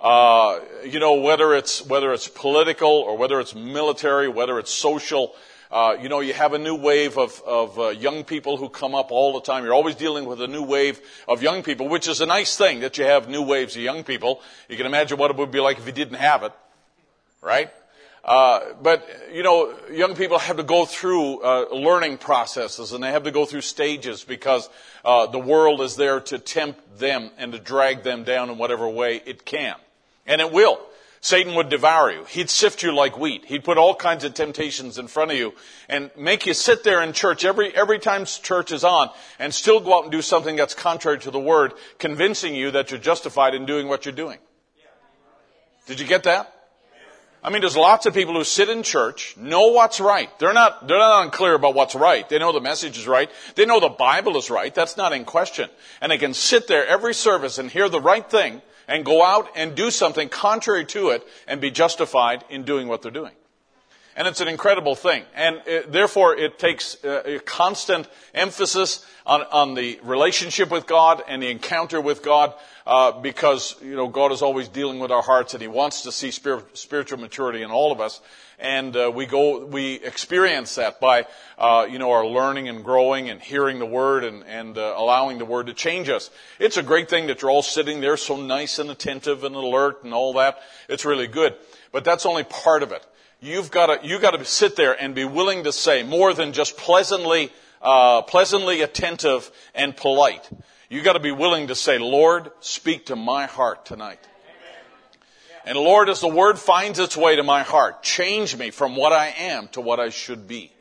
Uh, 0.00 0.58
you 0.84 0.98
know, 0.98 1.14
whether 1.20 1.54
it's, 1.54 1.86
whether 1.86 2.12
it's 2.12 2.26
political 2.26 2.90
or 2.90 3.16
whether 3.16 3.38
it's 3.38 3.54
military, 3.54 4.26
whether 4.26 4.58
it's 4.58 4.72
social, 4.72 5.32
uh, 5.70 5.96
you 6.00 6.08
know, 6.08 6.18
you 6.18 6.32
have 6.32 6.54
a 6.54 6.58
new 6.58 6.74
wave 6.74 7.16
of, 7.16 7.40
of 7.46 7.78
uh, 7.78 7.88
young 7.90 8.24
people 8.24 8.56
who 8.56 8.68
come 8.68 8.96
up 8.96 9.12
all 9.12 9.34
the 9.34 9.42
time. 9.42 9.62
You're 9.62 9.74
always 9.74 9.94
dealing 9.94 10.24
with 10.24 10.40
a 10.40 10.48
new 10.48 10.62
wave 10.62 11.00
of 11.28 11.40
young 11.40 11.62
people, 11.62 11.88
which 11.88 12.08
is 12.08 12.20
a 12.20 12.26
nice 12.26 12.56
thing 12.56 12.80
that 12.80 12.98
you 12.98 13.04
have 13.04 13.28
new 13.28 13.42
waves 13.42 13.76
of 13.76 13.82
young 13.82 14.02
people. 14.02 14.40
You 14.68 14.76
can 14.76 14.86
imagine 14.86 15.18
what 15.18 15.30
it 15.30 15.36
would 15.36 15.52
be 15.52 15.60
like 15.60 15.78
if 15.78 15.86
you 15.86 15.92
didn't 15.92 16.18
have 16.18 16.42
it 16.42 16.52
right? 17.40 17.70
Uh, 18.24 18.74
but 18.82 19.08
you 19.32 19.42
know, 19.42 19.74
young 19.90 20.14
people 20.14 20.38
have 20.38 20.58
to 20.58 20.62
go 20.62 20.84
through 20.84 21.42
uh, 21.42 21.66
learning 21.72 22.18
processes, 22.18 22.92
and 22.92 23.02
they 23.02 23.10
have 23.10 23.24
to 23.24 23.30
go 23.30 23.46
through 23.46 23.62
stages 23.62 24.24
because 24.24 24.68
uh, 25.04 25.26
the 25.26 25.38
world 25.38 25.80
is 25.80 25.96
there 25.96 26.20
to 26.20 26.38
tempt 26.38 26.98
them 26.98 27.30
and 27.38 27.52
to 27.52 27.58
drag 27.58 28.02
them 28.02 28.24
down 28.24 28.50
in 28.50 28.58
whatever 28.58 28.88
way 28.88 29.22
it 29.24 29.44
can, 29.44 29.74
and 30.26 30.40
it 30.40 30.52
will. 30.52 30.80
Satan 31.22 31.54
would 31.54 31.68
devour 31.68 32.10
you. 32.10 32.24
He'd 32.24 32.48
sift 32.48 32.82
you 32.82 32.94
like 32.94 33.18
wheat. 33.18 33.44
He'd 33.44 33.62
put 33.62 33.76
all 33.76 33.94
kinds 33.94 34.24
of 34.24 34.32
temptations 34.32 34.96
in 34.96 35.06
front 35.06 35.30
of 35.30 35.36
you 35.36 35.52
and 35.86 36.10
make 36.16 36.46
you 36.46 36.54
sit 36.54 36.82
there 36.82 37.02
in 37.02 37.12
church 37.12 37.44
every, 37.44 37.76
every 37.76 37.98
time 37.98 38.24
church 38.24 38.72
is 38.72 38.84
on 38.84 39.10
and 39.38 39.52
still 39.52 39.80
go 39.80 39.98
out 39.98 40.04
and 40.04 40.12
do 40.12 40.22
something 40.22 40.56
that's 40.56 40.72
contrary 40.72 41.18
to 41.18 41.30
the 41.30 41.38
word, 41.38 41.74
convincing 41.98 42.54
you 42.54 42.70
that 42.70 42.90
you're 42.90 42.98
justified 42.98 43.54
in 43.54 43.66
doing 43.66 43.86
what 43.86 44.06
you're 44.06 44.14
doing. 44.14 44.38
Did 45.86 46.00
you 46.00 46.06
get 46.06 46.22
that? 46.22 46.59
I 47.42 47.48
mean, 47.48 47.62
there's 47.62 47.76
lots 47.76 48.04
of 48.04 48.12
people 48.12 48.34
who 48.34 48.44
sit 48.44 48.68
in 48.68 48.82
church, 48.82 49.34
know 49.38 49.68
what's 49.68 49.98
right. 49.98 50.28
They're 50.38 50.52
not, 50.52 50.86
they're 50.86 50.98
not 50.98 51.24
unclear 51.24 51.54
about 51.54 51.74
what's 51.74 51.94
right. 51.94 52.28
They 52.28 52.38
know 52.38 52.52
the 52.52 52.60
message 52.60 52.98
is 52.98 53.06
right. 53.06 53.30
They 53.54 53.64
know 53.64 53.80
the 53.80 53.88
Bible 53.88 54.36
is 54.36 54.50
right. 54.50 54.74
That's 54.74 54.98
not 54.98 55.14
in 55.14 55.24
question. 55.24 55.70
And 56.02 56.12
they 56.12 56.18
can 56.18 56.34
sit 56.34 56.68
there 56.68 56.86
every 56.86 57.14
service 57.14 57.58
and 57.58 57.70
hear 57.70 57.88
the 57.88 58.00
right 58.00 58.28
thing 58.28 58.60
and 58.86 59.06
go 59.06 59.24
out 59.24 59.48
and 59.56 59.74
do 59.74 59.90
something 59.90 60.28
contrary 60.28 60.84
to 60.86 61.10
it 61.10 61.26
and 61.46 61.62
be 61.62 61.70
justified 61.70 62.44
in 62.50 62.64
doing 62.64 62.88
what 62.88 63.00
they're 63.00 63.10
doing. 63.10 63.32
And 64.20 64.28
it's 64.28 64.42
an 64.42 64.48
incredible 64.48 64.94
thing. 64.94 65.24
And 65.34 65.62
it, 65.64 65.92
therefore, 65.92 66.36
it 66.36 66.58
takes 66.58 67.02
uh, 67.02 67.22
a 67.24 67.38
constant 67.38 68.06
emphasis 68.34 69.02
on, 69.24 69.40
on, 69.44 69.72
the 69.72 69.98
relationship 70.02 70.70
with 70.70 70.86
God 70.86 71.22
and 71.26 71.42
the 71.42 71.48
encounter 71.48 72.02
with 72.02 72.22
God 72.22 72.52
uh, 72.86 73.12
because, 73.12 73.76
you 73.80 73.96
know, 73.96 74.08
God 74.08 74.30
is 74.30 74.42
always 74.42 74.68
dealing 74.68 74.98
with 74.98 75.10
our 75.10 75.22
hearts 75.22 75.54
and 75.54 75.62
He 75.62 75.68
wants 75.68 76.02
to 76.02 76.12
see 76.12 76.32
spirit, 76.32 76.76
spiritual 76.76 77.18
maturity 77.18 77.62
in 77.62 77.70
all 77.70 77.92
of 77.92 78.00
us. 78.02 78.20
And 78.58 78.94
uh, 78.94 79.10
we 79.10 79.24
go, 79.24 79.64
we 79.64 79.94
experience 79.94 80.74
that 80.74 81.00
by, 81.00 81.24
uh, 81.56 81.86
you 81.90 81.98
know, 81.98 82.12
our 82.12 82.26
learning 82.26 82.68
and 82.68 82.84
growing 82.84 83.30
and 83.30 83.40
hearing 83.40 83.78
the 83.78 83.86
Word 83.86 84.24
and, 84.24 84.44
and 84.44 84.76
uh, 84.76 84.96
allowing 84.98 85.38
the 85.38 85.46
Word 85.46 85.68
to 85.68 85.72
change 85.72 86.10
us. 86.10 86.28
It's 86.58 86.76
a 86.76 86.82
great 86.82 87.08
thing 87.08 87.28
that 87.28 87.40
you're 87.40 87.50
all 87.50 87.62
sitting 87.62 88.02
there 88.02 88.18
so 88.18 88.36
nice 88.36 88.78
and 88.78 88.90
attentive 88.90 89.44
and 89.44 89.54
alert 89.54 90.04
and 90.04 90.12
all 90.12 90.34
that. 90.34 90.58
It's 90.90 91.06
really 91.06 91.26
good. 91.26 91.54
But 91.90 92.04
that's 92.04 92.26
only 92.26 92.44
part 92.44 92.82
of 92.82 92.92
it 92.92 93.02
you've 93.40 93.70
got 93.70 93.86
to, 93.86 94.06
you've 94.06 94.22
got 94.22 94.32
to 94.32 94.44
sit 94.44 94.76
there 94.76 94.92
and 94.92 95.14
be 95.14 95.24
willing 95.24 95.64
to 95.64 95.72
say 95.72 96.02
more 96.02 96.32
than 96.32 96.52
just 96.52 96.76
pleasantly, 96.76 97.50
uh, 97.82 98.22
pleasantly 98.22 98.82
attentive 98.82 99.50
and 99.74 99.96
polite. 99.96 100.48
You've 100.88 101.04
got 101.04 101.14
to 101.14 101.20
be 101.20 101.32
willing 101.32 101.68
to 101.68 101.74
say, 101.74 101.98
Lord, 101.98 102.50
speak 102.60 103.06
to 103.06 103.16
my 103.16 103.46
heart 103.46 103.86
tonight. 103.86 104.20
And 105.64 105.76
Lord, 105.76 106.08
as 106.08 106.20
the 106.20 106.28
word 106.28 106.58
finds 106.58 106.98
its 106.98 107.16
way 107.16 107.36
to 107.36 107.42
my 107.42 107.62
heart, 107.62 108.02
change 108.02 108.56
me 108.56 108.70
from 108.70 108.96
what 108.96 109.12
I 109.12 109.28
am 109.28 109.68
to 109.68 109.80
what 109.80 110.00
I 110.00 110.08
should 110.08 110.48
be. 110.48 110.72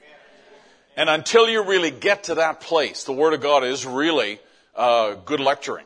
And 0.95 1.09
until 1.09 1.49
you 1.49 1.63
really 1.63 1.91
get 1.91 2.23
to 2.25 2.35
that 2.35 2.59
place, 2.59 3.03
the 3.03 3.13
word 3.13 3.33
of 3.33 3.41
God 3.41 3.63
is 3.63 3.85
really 3.85 4.39
uh, 4.75 5.13
good 5.13 5.39
lecturing. 5.39 5.85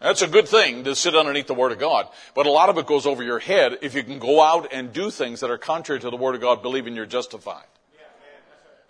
That's 0.00 0.22
a 0.22 0.28
good 0.28 0.48
thing 0.48 0.84
to 0.84 0.94
sit 0.94 1.14
underneath 1.14 1.46
the 1.46 1.54
Word 1.54 1.72
of 1.72 1.78
God. 1.78 2.08
But 2.34 2.46
a 2.46 2.50
lot 2.50 2.70
of 2.70 2.78
it 2.78 2.86
goes 2.86 3.06
over 3.06 3.22
your 3.22 3.38
head 3.38 3.78
if 3.82 3.94
you 3.94 4.02
can 4.02 4.18
go 4.18 4.40
out 4.40 4.68
and 4.72 4.92
do 4.92 5.10
things 5.10 5.40
that 5.40 5.50
are 5.50 5.58
contrary 5.58 6.00
to 6.00 6.10
the 6.10 6.16
Word 6.16 6.34
of 6.34 6.40
God, 6.40 6.62
believing 6.62 6.96
you're 6.96 7.06
justified. 7.06 7.64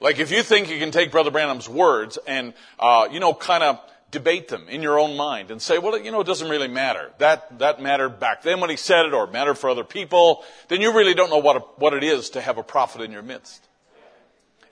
Like 0.01 0.19
if 0.19 0.31
you 0.31 0.43
think 0.43 0.71
you 0.71 0.79
can 0.79 0.93
take 0.93 1.11
Brother 1.11 1.31
Branham's 1.31 1.69
words 1.69 2.19
and, 2.27 2.55
uh, 2.79 3.09
you 3.11 3.21
know, 3.21 3.35
kind 3.35 3.63
of 3.63 3.81
debate 4.11 4.49
them 4.49 4.69
in 4.69 4.83
your 4.83 4.99
own 4.99 5.17
mind 5.17 5.51
and 5.51 5.61
say, 5.61 5.79
well, 5.79 5.99
you 5.99 6.11
know, 6.11 6.21
it 6.21 6.27
doesn't 6.27 6.49
really 6.49 6.69
matter. 6.69 7.11
That, 7.19 7.59
that 7.59 7.83
mattered 7.83 8.19
back 8.19 8.43
then 8.43 8.61
when 8.61 8.71
he 8.71 8.77
said 8.77 9.07
it 9.07 9.13
or 9.13 9.25
it 9.25 9.33
mattered 9.33 9.57
for 9.57 9.69
other 9.69 9.85
people. 9.85 10.45
Then 10.69 10.81
you 10.81 10.93
really 10.95 11.15
don't 11.15 11.31
know 11.31 11.39
what, 11.39 11.57
a, 11.57 11.61
what 11.77 11.93
it 11.93 12.03
is 12.03 12.31
to 12.31 12.41
have 12.41 12.57
a 12.57 12.63
prophet 12.63 13.03
in 13.03 13.13
your 13.13 13.23
midst. 13.23 13.67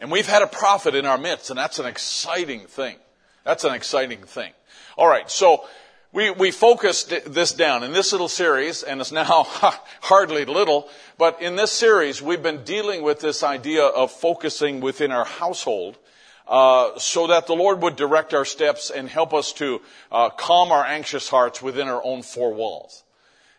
And 0.01 0.11
we've 0.11 0.27
had 0.27 0.43
a 0.43 0.47
prophet 0.47 0.95
in 0.95 1.05
our 1.05 1.19
midst 1.19 1.51
and 1.51 1.59
that's 1.59 1.79
an 1.79 1.87
exciting 1.87 2.61
thing. 2.61 2.97
That's 3.45 3.65
an 3.65 3.75
exciting 3.75 4.23
thing. 4.23 4.53
All 4.97 5.09
right. 5.09 5.31
So 5.31 5.65
we, 6.13 6.31
we 6.31 6.51
focused 6.51 7.13
this 7.27 7.53
down 7.53 7.83
in 7.83 7.93
this 7.93 8.13
little 8.13 8.29
series, 8.29 8.83
and 8.83 9.01
it's 9.01 9.13
now 9.13 9.25
hardly 10.01 10.47
little, 10.47 10.89
but 11.19 11.43
in 11.43 11.57
this 11.57 11.71
series, 11.71 12.23
we've 12.23 12.43
been 12.43 12.65
dealing 12.65 13.03
with 13.03 13.21
this 13.21 13.43
idea 13.43 13.85
of 13.85 14.11
focusing 14.11 14.81
within 14.81 15.13
our 15.13 15.27
household 15.27 15.99
uh, 16.47 16.99
so 16.99 17.27
that 17.27 17.47
the 17.47 17.55
Lord 17.55 17.83
would 17.83 17.97
direct 17.97 18.33
our 18.33 18.47
steps 18.47 18.91
and 18.91 19.07
help 19.07 19.35
us 19.35 19.53
to 19.55 19.83
uh, 20.11 20.31
calm 20.31 20.73
our 20.73 20.85
anxious 20.85 21.29
hearts 21.29 21.61
within 21.61 21.89
our 21.89 22.03
own 22.03 22.23
four 22.23 22.55
walls. 22.55 23.05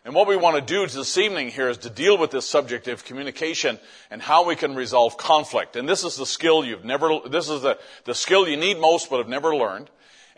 And 0.04 0.12
what 0.12 0.26
we 0.26 0.36
want 0.36 0.56
to 0.56 0.62
do 0.62 0.84
this 0.86 1.18
evening 1.18 1.50
here 1.50 1.68
is 1.68 1.78
to 1.78 1.90
deal 1.90 2.18
with 2.18 2.32
this 2.32 2.48
subject 2.48 2.88
of 2.88 3.04
communication 3.04 3.78
and 4.10 4.20
how 4.20 4.44
we 4.44 4.56
can 4.56 4.74
resolve 4.74 5.16
conflict. 5.18 5.76
And 5.76 5.88
this 5.88 6.02
is 6.02 6.16
the 6.16 6.26
skill 6.26 6.64
you've 6.64 6.84
never, 6.84 7.20
this 7.28 7.48
is 7.48 7.62
the, 7.62 7.78
the 8.06 8.14
skill 8.14 8.48
you 8.48 8.56
need 8.56 8.78
most 8.80 9.08
but 9.08 9.18
have 9.18 9.28
never 9.28 9.54
learned. 9.54 9.88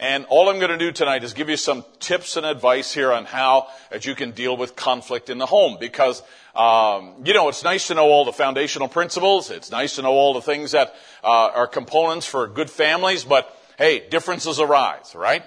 And 0.03 0.27
all 0.31 0.49
I'm 0.49 0.59
going 0.59 0.73
to 0.73 0.77
do 0.77 0.91
tonight 0.91 1.23
is 1.23 1.33
give 1.33 1.49
you 1.49 1.57
some 1.57 1.85
tips 2.01 2.37
and 2.37 2.45
advice 2.45 2.93
here 2.93 3.13
on 3.13 3.25
how 3.25 3.69
that 3.93 4.05
you 4.05 4.17
can 4.17 4.33
deal 4.33 4.57
with 4.57 4.75
conflict 4.75 5.31
in 5.31 5.39
the 5.39 5.47
home. 5.47 5.77
Because, 5.79 6.25
um, 6.57 7.23
you 7.25 7.33
know, 7.33 7.49
it's 7.49 7.63
nice 7.63 7.87
to 7.87 7.95
know 7.95 8.07
all 8.07 8.25
the 8.25 8.33
foundational 8.33 8.89
principles. 8.89 9.49
It's 9.49 9.71
nice 9.71 9.95
to 9.95 10.03
know 10.03 10.11
all 10.11 10.35
the 10.35 10.43
things 10.43 10.73
that 10.73 10.93
uh, 11.23 11.51
are 11.55 11.69
components 11.69 12.27
for 12.27 12.49
good 12.49 12.69
families. 12.69 13.23
But 13.23 13.57
hey, 13.79 14.09
differences 14.09 14.59
arise, 14.59 15.15
right? 15.15 15.45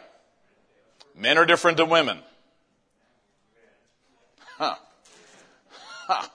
Men 1.18 1.38
are 1.38 1.45
different 1.45 1.76
than 1.76 1.89
women. 1.89 2.20
Huh. 4.58 4.76
Huh. 6.08 6.28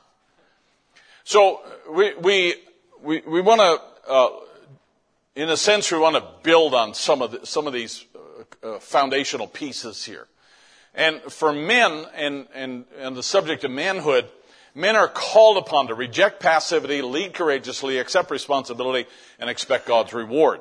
So 1.24 1.62
we 1.90 2.14
we 2.16 2.54
we, 3.02 3.22
we 3.26 3.40
want 3.40 3.62
to, 3.62 4.10
uh, 4.10 4.28
in 5.36 5.48
a 5.48 5.56
sense, 5.56 5.90
we 5.90 5.98
want 5.98 6.16
to 6.16 6.24
build 6.42 6.74
on 6.74 6.92
some 6.92 7.22
of 7.22 7.30
the, 7.30 7.46
some 7.46 7.66
of 7.66 7.72
these 7.72 8.04
uh, 8.62 8.78
foundational 8.78 9.46
pieces 9.46 10.04
here. 10.04 10.26
And 10.94 11.20
for 11.22 11.52
men, 11.52 12.04
and, 12.14 12.46
and 12.54 12.84
and 12.98 13.16
the 13.16 13.22
subject 13.22 13.64
of 13.64 13.70
manhood, 13.70 14.28
men 14.74 14.96
are 14.96 15.08
called 15.08 15.56
upon 15.56 15.86
to 15.86 15.94
reject 15.94 16.40
passivity, 16.40 17.00
lead 17.02 17.34
courageously, 17.34 17.98
accept 17.98 18.30
responsibility, 18.30 19.08
and 19.38 19.48
expect 19.48 19.86
God's 19.86 20.12
reward. 20.12 20.60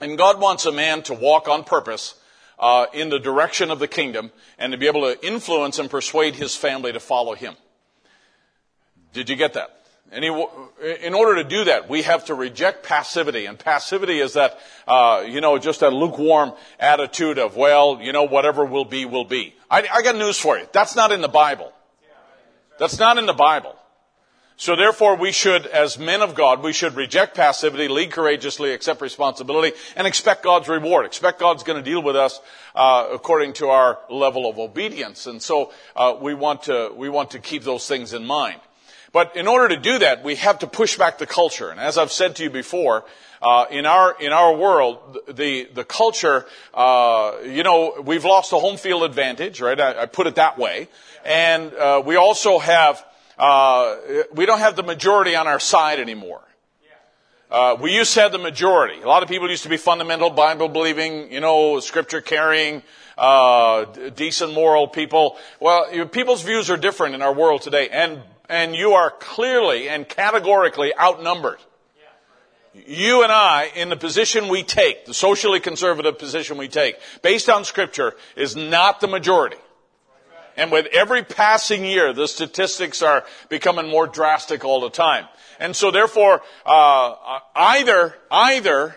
And 0.00 0.18
God 0.18 0.40
wants 0.40 0.66
a 0.66 0.72
man 0.72 1.02
to 1.04 1.14
walk 1.14 1.48
on 1.48 1.64
purpose 1.64 2.14
uh, 2.58 2.86
in 2.92 3.08
the 3.08 3.18
direction 3.18 3.70
of 3.70 3.78
the 3.78 3.88
kingdom 3.88 4.30
and 4.58 4.72
to 4.72 4.78
be 4.78 4.86
able 4.86 5.02
to 5.02 5.26
influence 5.26 5.78
and 5.78 5.90
persuade 5.90 6.34
his 6.34 6.54
family 6.54 6.92
to 6.92 7.00
follow 7.00 7.34
him. 7.34 7.54
Did 9.12 9.30
you 9.30 9.36
get 9.36 9.54
that? 9.54 9.85
Any, 10.12 10.28
in 11.02 11.14
order 11.14 11.42
to 11.42 11.44
do 11.44 11.64
that, 11.64 11.88
we 11.88 12.02
have 12.02 12.26
to 12.26 12.34
reject 12.34 12.86
passivity, 12.86 13.46
and 13.46 13.58
passivity 13.58 14.20
is 14.20 14.34
that, 14.34 14.58
uh, 14.86 15.24
you 15.26 15.40
know, 15.40 15.58
just 15.58 15.82
a 15.82 15.88
lukewarm 15.88 16.52
attitude 16.78 17.38
of, 17.38 17.56
well, 17.56 17.98
you 18.00 18.12
know, 18.12 18.22
whatever 18.22 18.64
will 18.64 18.84
be, 18.84 19.04
will 19.04 19.24
be. 19.24 19.54
I, 19.68 19.86
I 19.92 20.02
got 20.02 20.14
news 20.14 20.38
for 20.38 20.56
you. 20.58 20.66
That's 20.72 20.94
not 20.94 21.10
in 21.10 21.22
the 21.22 21.28
Bible. 21.28 21.72
That's 22.78 22.98
not 22.98 23.18
in 23.18 23.26
the 23.26 23.32
Bible. 23.32 23.74
So 24.58 24.74
therefore 24.74 25.16
we 25.16 25.32
should, 25.32 25.66
as 25.66 25.98
men 25.98 26.22
of 26.22 26.34
God, 26.34 26.62
we 26.62 26.72
should 26.72 26.94
reject 26.94 27.36
passivity, 27.36 27.88
lead 27.88 28.10
courageously, 28.10 28.72
accept 28.72 29.02
responsibility, 29.02 29.76
and 29.96 30.06
expect 30.06 30.42
God's 30.42 30.68
reward. 30.68 31.04
Expect 31.04 31.38
God's 31.38 31.62
going 31.62 31.82
to 31.82 31.90
deal 31.90 32.02
with 32.02 32.16
us 32.16 32.40
uh, 32.74 33.06
according 33.12 33.52
to 33.54 33.68
our 33.68 33.98
level 34.08 34.48
of 34.48 34.58
obedience. 34.58 35.26
And 35.26 35.42
so 35.42 35.72
uh, 35.94 36.16
we 36.18 36.32
want 36.32 36.64
to 36.64 36.90
we 36.96 37.10
want 37.10 37.32
to 37.32 37.38
keep 37.38 37.64
those 37.64 37.86
things 37.86 38.14
in 38.14 38.24
mind. 38.24 38.60
But 39.16 39.34
in 39.34 39.48
order 39.48 39.74
to 39.74 39.80
do 39.80 40.00
that, 40.00 40.22
we 40.22 40.34
have 40.34 40.58
to 40.58 40.66
push 40.66 40.98
back 40.98 41.16
the 41.16 41.26
culture. 41.26 41.70
And 41.70 41.80
as 41.80 41.96
I've 41.96 42.12
said 42.12 42.36
to 42.36 42.42
you 42.42 42.50
before, 42.50 43.06
uh, 43.40 43.64
in 43.70 43.86
our 43.86 44.14
in 44.20 44.30
our 44.30 44.54
world, 44.54 45.16
the 45.26 45.64
the 45.72 45.84
culture, 45.84 46.44
uh, 46.74 47.32
you 47.42 47.62
know, 47.62 48.02
we've 48.04 48.26
lost 48.26 48.50
the 48.50 48.58
home 48.58 48.76
field 48.76 49.04
advantage, 49.04 49.62
right? 49.62 49.80
I, 49.80 50.02
I 50.02 50.04
put 50.04 50.26
it 50.26 50.34
that 50.34 50.58
way, 50.58 50.88
and 51.24 51.72
uh, 51.72 52.02
we 52.04 52.16
also 52.16 52.58
have 52.58 53.02
uh, 53.38 53.96
we 54.34 54.44
don't 54.44 54.58
have 54.58 54.76
the 54.76 54.82
majority 54.82 55.34
on 55.34 55.46
our 55.46 55.60
side 55.60 55.98
anymore. 55.98 56.42
Uh, 57.50 57.74
we 57.80 57.94
used 57.94 58.12
to 58.14 58.20
have 58.20 58.32
the 58.32 58.38
majority. 58.38 59.00
A 59.00 59.08
lot 59.08 59.22
of 59.22 59.30
people 59.30 59.48
used 59.48 59.62
to 59.62 59.70
be 59.70 59.78
fundamental 59.78 60.28
Bible 60.28 60.68
believing, 60.68 61.32
you 61.32 61.40
know, 61.40 61.80
scripture 61.80 62.20
carrying, 62.20 62.82
uh, 63.16 63.84
decent 64.14 64.52
moral 64.52 64.88
people. 64.88 65.38
Well, 65.58 66.06
people's 66.08 66.42
views 66.42 66.68
are 66.68 66.76
different 66.76 67.14
in 67.14 67.22
our 67.22 67.32
world 67.32 67.62
today, 67.62 67.88
and 67.88 68.20
and 68.48 68.74
you 68.74 68.92
are 68.92 69.10
clearly 69.10 69.88
and 69.88 70.08
categorically 70.08 70.92
outnumbered. 70.98 71.58
You 72.86 73.22
and 73.22 73.32
I, 73.32 73.70
in 73.74 73.88
the 73.88 73.96
position 73.96 74.48
we 74.48 74.62
take, 74.62 75.06
the 75.06 75.14
socially 75.14 75.60
conservative 75.60 76.18
position 76.18 76.58
we 76.58 76.68
take, 76.68 76.96
based 77.22 77.48
on 77.48 77.64
scripture, 77.64 78.14
is 78.36 78.54
not 78.54 79.00
the 79.00 79.08
majority. 79.08 79.56
And 80.58 80.70
with 80.70 80.86
every 80.92 81.22
passing 81.22 81.84
year, 81.84 82.12
the 82.12 82.28
statistics 82.28 83.02
are 83.02 83.24
becoming 83.48 83.88
more 83.88 84.06
drastic 84.06 84.64
all 84.64 84.80
the 84.80 84.90
time. 84.90 85.26
And 85.58 85.74
so 85.74 85.90
therefore, 85.90 86.42
uh, 86.64 87.40
either, 87.54 88.14
either 88.30 88.96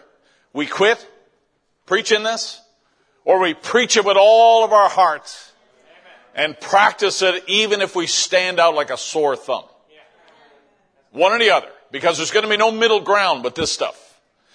we 0.53 0.67
quit 0.67 1.05
preaching 1.85 2.23
this, 2.23 2.61
or 3.25 3.39
we 3.39 3.53
preach 3.53 3.97
it 3.97 4.05
with 4.05 4.17
all 4.19 4.63
of 4.63 4.73
our 4.73 4.89
hearts 4.89 5.48
and 6.39 6.57
practice 6.57 7.21
it 7.21 7.43
even 7.47 7.81
if 7.81 7.97
we 7.97 8.07
stand 8.07 8.61
out 8.61 8.73
like 8.73 8.91
a 8.91 8.97
sore 8.97 9.35
thumb. 9.35 9.65
One 11.11 11.33
or 11.33 11.39
the 11.39 11.51
other. 11.51 11.67
Because 11.91 12.15
there's 12.15 12.31
going 12.31 12.43
to 12.43 12.49
be 12.49 12.55
no 12.55 12.71
middle 12.71 13.01
ground 13.01 13.43
with 13.43 13.55
this 13.55 13.71
stuff. 13.71 14.05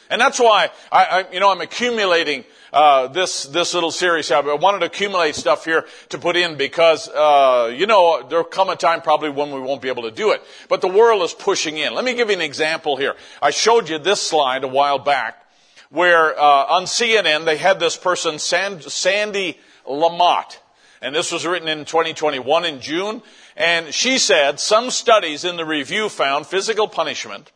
And 0.09 0.21
that's 0.21 0.39
why 0.39 0.71
I, 0.91 1.05
I 1.05 1.31
you 1.31 1.41
know, 1.41 1.51
I'm 1.51 1.61
accumulating 1.61 2.45
uh, 2.73 3.09
this 3.09 3.45
this 3.45 3.75
little 3.75 3.91
series. 3.91 4.31
I 4.31 4.41
wanted 4.41 4.81
to 4.81 4.87
accumulate 4.87 5.35
stuff 5.35 5.65
here 5.65 5.87
to 6.11 6.19
put 6.19 6.37
in 6.37 6.57
because 6.57 7.09
uh, 7.09 7.75
you 7.77 7.87
know 7.87 8.27
there'll 8.29 8.45
come 8.45 8.69
a 8.69 8.77
time 8.77 9.01
probably 9.01 9.31
when 9.31 9.51
we 9.51 9.61
won't 9.61 9.83
be 9.83 9.89
able 9.89 10.05
to 10.05 10.11
do 10.11 10.33
it. 10.33 10.43
But 10.69 10.81
the 10.81 10.89
world 10.89 11.23
is 11.23 11.33
pushing 11.33 11.79
in. 11.79 11.95
Let 11.95 12.05
me 12.05 12.15
give 12.15 12.29
you 12.29 12.37
an 12.37 12.43
example 12.43 12.97
here. 12.97 13.15
I 13.43 13.51
showed 13.51 13.89
you 13.89 13.99
this 13.99 14.21
slide 14.21 14.65
a 14.65 14.69
while 14.69 14.99
back 14.99 15.43
where 15.91 16.39
uh, 16.39 16.43
on 16.43 16.85
CNN 16.85 17.45
they 17.45 17.57
had 17.57 17.81
this 17.81 17.97
person 17.97 18.35
Sandee 18.35 19.57
LaMotte, 19.87 20.59
and 21.05 21.15
this 21.15 21.31
was 21.31 21.47
written 21.47 21.69
in 21.69 21.85
2021 21.85 22.65
in 22.65 22.81
June. 22.81 23.23
And 23.59 23.93
she 23.93 24.17
said 24.17 24.59
some 24.59 24.89
studies 24.89 25.45
in 25.45 25.57
the 25.57 25.67
review 25.67 26.09
found 26.09 26.47
physical 26.47 26.89
punishment 26.89 27.53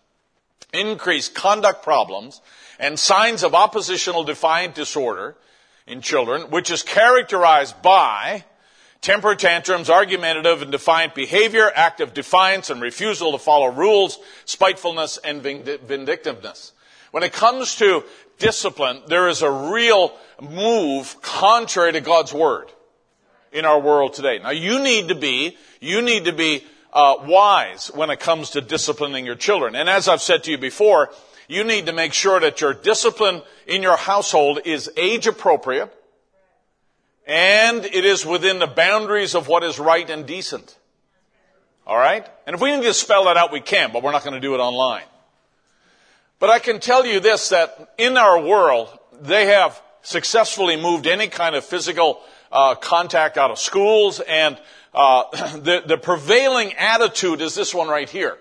increased 0.75 1.35
conduct 1.35 1.83
problems 1.83 2.43
and 2.79 2.99
signs 2.99 3.43
of 3.43 3.55
oppositional 3.55 4.23
defiant 4.23 4.75
disorder 4.75 5.35
in 5.87 6.03
children, 6.03 6.51
which 6.51 6.71
is 6.71 6.83
characterized 6.83 7.81
by 7.81 8.45
temper 9.01 9.35
tantrums, 9.35 9.89
argumentative 9.89 10.61
and 10.61 10.71
defiant 10.71 11.15
behavior, 11.15 11.73
active 11.75 12.13
defiance 12.13 12.69
and 12.69 12.83
refusal 12.83 13.33
to 13.33 13.39
follow 13.39 13.69
rules, 13.69 14.19
spitefulness 14.45 15.17
and 15.25 15.41
vindictiveness. 15.43 16.73
When 17.13 17.23
it 17.23 17.33
comes 17.33 17.77
to 17.77 18.05
discipline, 18.39 19.01
there 19.07 19.27
is 19.27 19.41
a 19.41 19.51
real 19.51 20.15
move 20.39 21.17
contrary 21.23 21.93
to 21.93 22.03
God's 22.03 22.35
word 22.35 22.71
in 23.53 23.65
our 23.65 23.81
world 23.81 24.15
today. 24.15 24.39
Now 24.39 24.51
you 24.51 24.83
need 24.83 25.09
to 25.09 25.15
be, 25.15 25.57
you 25.81 26.03
need 26.03 26.27
to 26.27 26.33
be 26.33 26.65
uh, 26.93 27.17
wise 27.23 27.91
when 27.95 28.11
it 28.11 28.21
comes 28.21 28.51
to 28.51 28.61
disciplining 28.61 29.27
your 29.27 29.35
children. 29.35 29.75
And 29.75 29.89
as 29.89 30.09
I've 30.09 30.23
said 30.23 30.45
to 30.45 30.51
you 30.51 30.59
before, 30.59 31.11
you 31.49 31.65
need 31.65 31.87
to 31.87 31.93
make 31.93 32.13
sure 32.13 32.41
that 32.41 32.61
your 32.61 32.75
discipline 32.75 33.43
in 33.67 33.83
your 33.83 33.97
household 33.97 34.61
is 34.65 34.91
age 34.97 35.27
appropriate 35.27 35.93
and 37.27 37.85
it 37.85 38.05
is 38.05 38.25
within 38.25 38.59
the 38.59 38.67
boundaries 38.67 39.35
of 39.35 39.49
what 39.49 39.63
is 39.63 39.79
right 39.79 40.09
and 40.09 40.27
decent. 40.27 40.77
All 41.87 41.97
right? 41.97 42.27
And 42.47 42.55
if 42.55 42.61
we 42.61 42.75
need 42.75 42.83
to 42.83 42.95
spell 42.95 43.27
that 43.27 43.37
out, 43.37 43.53
we 43.53 43.61
can, 43.61 43.93
but 43.93 44.03
we're 44.03 44.13
not 44.13 44.25
going 44.25 44.35
to 44.35 44.41
do 44.41 44.55
it 44.55 44.59
online. 44.59 45.05
But 46.39 46.51
I 46.51 46.59
can 46.59 46.81
tell 46.81 47.05
you 47.05 47.21
this, 47.21 47.51
that 47.51 47.95
in 47.99 48.17
our 48.17 48.41
world, 48.41 48.89
they 49.21 49.47
have 49.47 49.81
successfully 50.03 50.77
moved 50.77 51.07
any 51.07 51.29
kind 51.29 51.55
of 51.55 51.65
physical 51.65 52.21
uh, 52.53 52.75
contact 52.75 53.39
out 53.39 53.51
of 53.51 53.59
schools 53.59 54.21
and 54.21 54.59
uh, 54.95 55.25
the, 55.59 55.83
the 55.87 55.99
prevailing 55.99 56.73
attitude 56.75 57.41
is 57.41 57.55
this 57.55 57.75
one 57.75 57.89
right 57.89 58.09
here. 58.09 58.39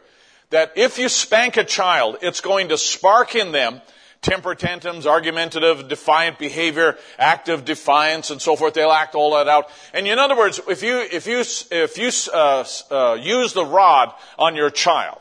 That 0.50 0.74
if 0.78 0.98
you 0.98 1.10
spank 1.10 1.58
a 1.58 1.64
child, 1.64 2.18
it's 2.22 2.42
going 2.42 2.70
to 2.70 2.78
spark 2.78 3.36
in 3.36 3.52
them 3.52 3.82
temper 4.22 4.56
tantrums, 4.56 5.06
argumentative, 5.06 5.88
defiant 5.88 6.40
behavior, 6.40 6.98
active 7.18 7.66
defiance, 7.66 8.32
and 8.32 8.42
so 8.42 8.56
forth. 8.56 8.74
They'll 8.74 8.92
act 8.92 9.16
all 9.16 9.36
that 9.36 9.48
out. 9.48 9.70
And 9.94 10.08
in 10.08 10.20
other 10.20 10.36
words, 10.36 10.60
if 10.68 10.84
you 10.84 11.00
if 11.00 11.28
you 11.28 11.44
if 11.72 11.98
you 11.98 12.12
uh, 12.34 12.66
uh, 12.92 13.18
use 13.20 13.54
the 13.54 13.66
rod 13.66 14.14
on 14.38 14.56
your 14.56 14.70
child, 14.70 15.20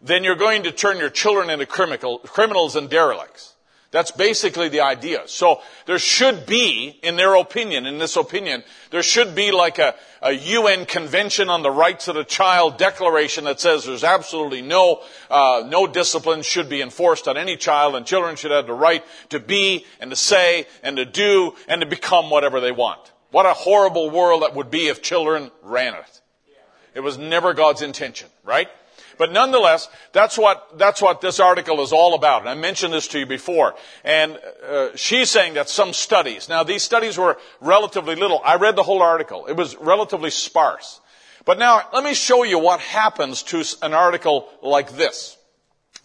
then 0.00 0.24
you're 0.24 0.36
going 0.36 0.64
to 0.64 0.72
turn 0.72 0.98
your 0.98 1.10
children 1.10 1.50
into 1.50 1.66
criminal, 1.66 2.18
criminals 2.18 2.76
and 2.76 2.90
derelicts. 2.90 3.51
That's 3.92 4.10
basically 4.10 4.70
the 4.70 4.80
idea. 4.80 5.24
So 5.26 5.60
there 5.84 5.98
should 5.98 6.46
be, 6.46 6.98
in 7.02 7.16
their 7.16 7.34
opinion, 7.34 7.84
in 7.84 7.98
this 7.98 8.16
opinion, 8.16 8.64
there 8.90 9.02
should 9.02 9.34
be 9.34 9.52
like 9.52 9.78
a, 9.78 9.94
a 10.22 10.32
UN 10.32 10.86
Convention 10.86 11.50
on 11.50 11.62
the 11.62 11.70
Rights 11.70 12.08
of 12.08 12.14
the 12.14 12.24
Child 12.24 12.78
declaration 12.78 13.44
that 13.44 13.60
says 13.60 13.84
there's 13.84 14.02
absolutely 14.02 14.62
no, 14.62 15.02
uh, 15.30 15.64
no 15.68 15.86
discipline 15.86 16.40
should 16.40 16.70
be 16.70 16.80
enforced 16.80 17.28
on 17.28 17.36
any 17.36 17.54
child 17.58 17.94
and 17.94 18.06
children 18.06 18.34
should 18.34 18.50
have 18.50 18.66
the 18.66 18.72
right 18.72 19.04
to 19.28 19.38
be 19.38 19.84
and 20.00 20.10
to 20.10 20.16
say 20.16 20.66
and 20.82 20.96
to 20.96 21.04
do 21.04 21.54
and 21.68 21.82
to 21.82 21.86
become 21.86 22.30
whatever 22.30 22.60
they 22.60 22.72
want. 22.72 23.12
What 23.30 23.44
a 23.44 23.52
horrible 23.52 24.08
world 24.08 24.42
that 24.42 24.54
would 24.54 24.70
be 24.70 24.88
if 24.88 25.02
children 25.02 25.50
ran 25.62 25.94
it. 25.94 26.20
It 26.94 27.00
was 27.00 27.18
never 27.18 27.52
God's 27.52 27.82
intention, 27.82 28.28
right? 28.42 28.68
But 29.22 29.30
nonetheless, 29.30 29.88
that's 30.10 30.36
what, 30.36 30.76
that's 30.80 31.00
what 31.00 31.20
this 31.20 31.38
article 31.38 31.80
is 31.80 31.92
all 31.92 32.14
about. 32.14 32.40
And 32.40 32.48
I 32.48 32.54
mentioned 32.54 32.92
this 32.92 33.06
to 33.06 33.20
you 33.20 33.26
before. 33.26 33.76
And 34.02 34.36
uh, 34.68 34.96
she's 34.96 35.30
saying 35.30 35.54
that 35.54 35.68
some 35.68 35.92
studies, 35.92 36.48
now 36.48 36.64
these 36.64 36.82
studies 36.82 37.16
were 37.16 37.38
relatively 37.60 38.16
little. 38.16 38.40
I 38.44 38.56
read 38.56 38.74
the 38.74 38.82
whole 38.82 39.00
article. 39.00 39.46
It 39.46 39.52
was 39.52 39.76
relatively 39.76 40.30
sparse. 40.30 41.00
But 41.44 41.60
now, 41.60 41.82
let 41.92 42.02
me 42.02 42.14
show 42.14 42.42
you 42.42 42.58
what 42.58 42.80
happens 42.80 43.44
to 43.44 43.62
an 43.82 43.94
article 43.94 44.48
like 44.60 44.96
this. 44.96 45.36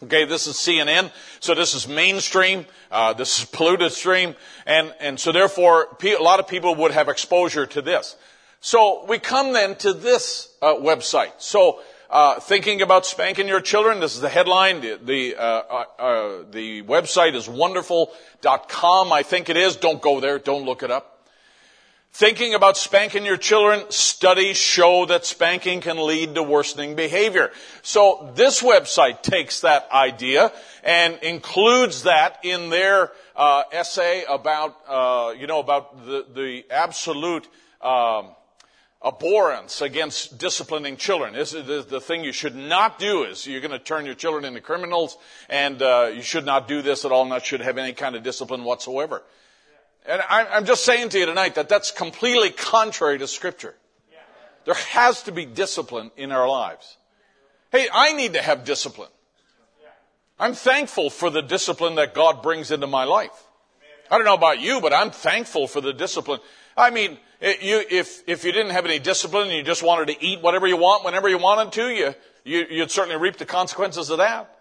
Okay, 0.04 0.26
this 0.26 0.46
is 0.46 0.54
CNN, 0.54 1.10
so 1.40 1.56
this 1.56 1.74
is 1.74 1.88
mainstream, 1.88 2.68
uh, 2.92 3.14
this 3.14 3.40
is 3.40 3.46
polluted 3.52 3.94
stream, 3.94 4.36
and, 4.68 4.94
and 5.00 5.20
so 5.20 5.32
therefore, 5.32 5.88
a 6.04 6.22
lot 6.22 6.40
of 6.40 6.48
people 6.48 6.76
would 6.76 6.92
have 6.92 7.10
exposure 7.10 7.66
to 7.66 7.82
this. 7.82 8.16
So 8.60 9.06
we 9.08 9.18
come 9.18 9.54
then 9.54 9.76
to 9.78 9.94
this 9.94 10.54
uh, 10.62 10.76
website. 10.76 11.32
So 11.40 11.80
uh, 12.10 12.40
thinking 12.40 12.82
about 12.82 13.06
spanking 13.06 13.48
your 13.48 13.62
children, 13.62 14.00
this 14.00 14.16
is 14.16 14.22
the 14.22 14.30
headline. 14.30 14.82
The 14.82 15.00
the, 15.02 15.36
uh, 15.36 15.42
uh, 15.42 15.84
uh, 16.00 16.44
the 16.50 16.84
website 16.84 17.36
is 17.36 17.50
wonderful.com, 17.50 19.12
I 19.12 19.24
think 19.24 19.50
it 19.50 19.58
is. 19.58 19.76
Don't 19.76 20.02
go 20.02 20.20
there. 20.20 20.40
Don't 20.40 20.64
look 20.66 20.84
it 20.84 20.92
up. 20.92 21.18
Thinking 22.14 22.56
about 22.56 22.78
spanking 22.78 23.26
your 23.26 23.38
children, 23.38 23.92
studies 23.92 24.58
show 24.58 25.06
that 25.06 25.24
spanking 25.24 25.82
can 25.82 26.04
lead 26.04 26.34
to 26.34 26.42
worsening 26.42 26.96
behavior. 26.96 27.52
So 27.84 28.32
this 28.34 28.64
website 28.64 29.22
takes 29.22 29.60
that 29.62 29.88
idea 29.92 30.52
and 30.84 31.20
includes 31.22 32.04
that 32.04 32.40
in 32.42 32.72
their 32.72 33.12
uh, 33.36 33.64
essay 33.72 34.24
about, 34.28 34.76
uh, 34.88 35.34
you 35.38 35.46
know, 35.46 35.60
about 35.60 36.06
the, 36.06 36.26
the 36.34 36.66
absolute 36.72 37.48
um, 37.82 38.32
abhorrence 39.04 39.82
against 39.82 40.38
disciplining 40.38 40.98
children. 40.98 41.34
This 41.34 41.54
is 41.54 41.86
the, 41.86 42.02
thing 42.02 42.24
you 42.24 42.32
should 42.32 42.56
not 42.56 42.98
do 42.98 43.24
is 43.24 43.46
you're 43.46 43.62
going 43.62 43.72
to 43.72 43.80
turn 43.80 44.06
your 44.06 44.16
children 44.16 44.46
into 44.46 44.62
criminals, 44.62 45.18
and 45.50 45.82
uh, 45.82 46.12
you 46.14 46.22
should 46.22 46.46
not 46.46 46.68
do 46.68 46.82
this 46.82 47.06
at 47.06 47.12
all, 47.12 47.26
not 47.26 47.46
should 47.46 47.62
have 47.62 47.78
any 47.78 47.94
kind 47.94 48.16
of 48.16 48.24
discipline 48.24 48.64
whatsoever. 48.64 49.24
And 50.08 50.22
I'm 50.30 50.66
just 50.66 50.86
saying 50.86 51.10
to 51.10 51.20
you 51.20 51.26
tonight 51.26 51.56
that 51.56 51.68
that's 51.68 51.92
completely 51.92 52.50
contrary 52.50 53.20
to 53.20 53.28
Scripture. 53.28 53.76
There 54.64 54.74
has 54.74 55.24
to 55.24 55.32
be 55.32 55.46
discipline 55.46 56.12
in 56.18 56.32
our 56.32 56.48
lives. 56.48 56.98
Hey, 57.72 57.88
I 57.94 58.14
need 58.14 58.34
to 58.34 58.42
have 58.42 58.64
discipline. 58.64 59.10
I'm 60.40 60.54
thankful 60.54 61.10
for 61.10 61.30
the 61.30 61.42
discipline 61.42 61.96
that 61.96 62.14
God 62.14 62.42
brings 62.42 62.72
into 62.72 62.88
my 62.88 63.04
life. 63.04 63.32
I 64.10 64.18
don't 64.18 64.26
know 64.26 64.34
about 64.34 64.62
you, 64.62 64.80
but 64.80 64.94
I'm 64.94 65.12
thankful 65.12 65.68
for 65.68 65.82
the 65.82 65.94
discipline. 65.94 66.40
I 66.78 66.92
mean, 66.92 67.18
you, 67.42 67.84
if, 67.90 68.22
if 68.28 68.44
you 68.44 68.52
didn't 68.52 68.72
have 68.72 68.86
any 68.86 69.00
discipline 69.00 69.48
and 69.48 69.58
you 69.58 69.64
just 69.64 69.82
wanted 69.82 70.14
to 70.14 70.24
eat 70.24 70.42
whatever 70.42 70.68
you 70.68 70.78
want 70.78 71.04
whenever 71.04 71.28
you 71.28 71.40
wanted 71.40 71.72
to, 71.74 71.90
you, 71.90 72.14
you, 72.44 72.66
you'd 72.70 72.92
certainly 72.92 73.20
reap 73.20 73.38
the 73.38 73.46
consequences 73.46 74.12
of 74.12 74.20
that. 74.20 74.54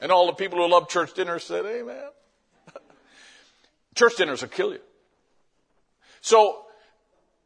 And 0.00 0.10
all 0.10 0.26
the 0.26 0.32
people 0.32 0.58
who 0.58 0.68
love 0.68 0.88
church 0.88 1.14
dinners 1.14 1.44
said, 1.44 1.64
Amen. 1.64 2.08
Church 3.94 4.16
dinners 4.16 4.40
will 4.40 4.48
kill 4.48 4.72
you. 4.72 4.80
So, 6.22 6.64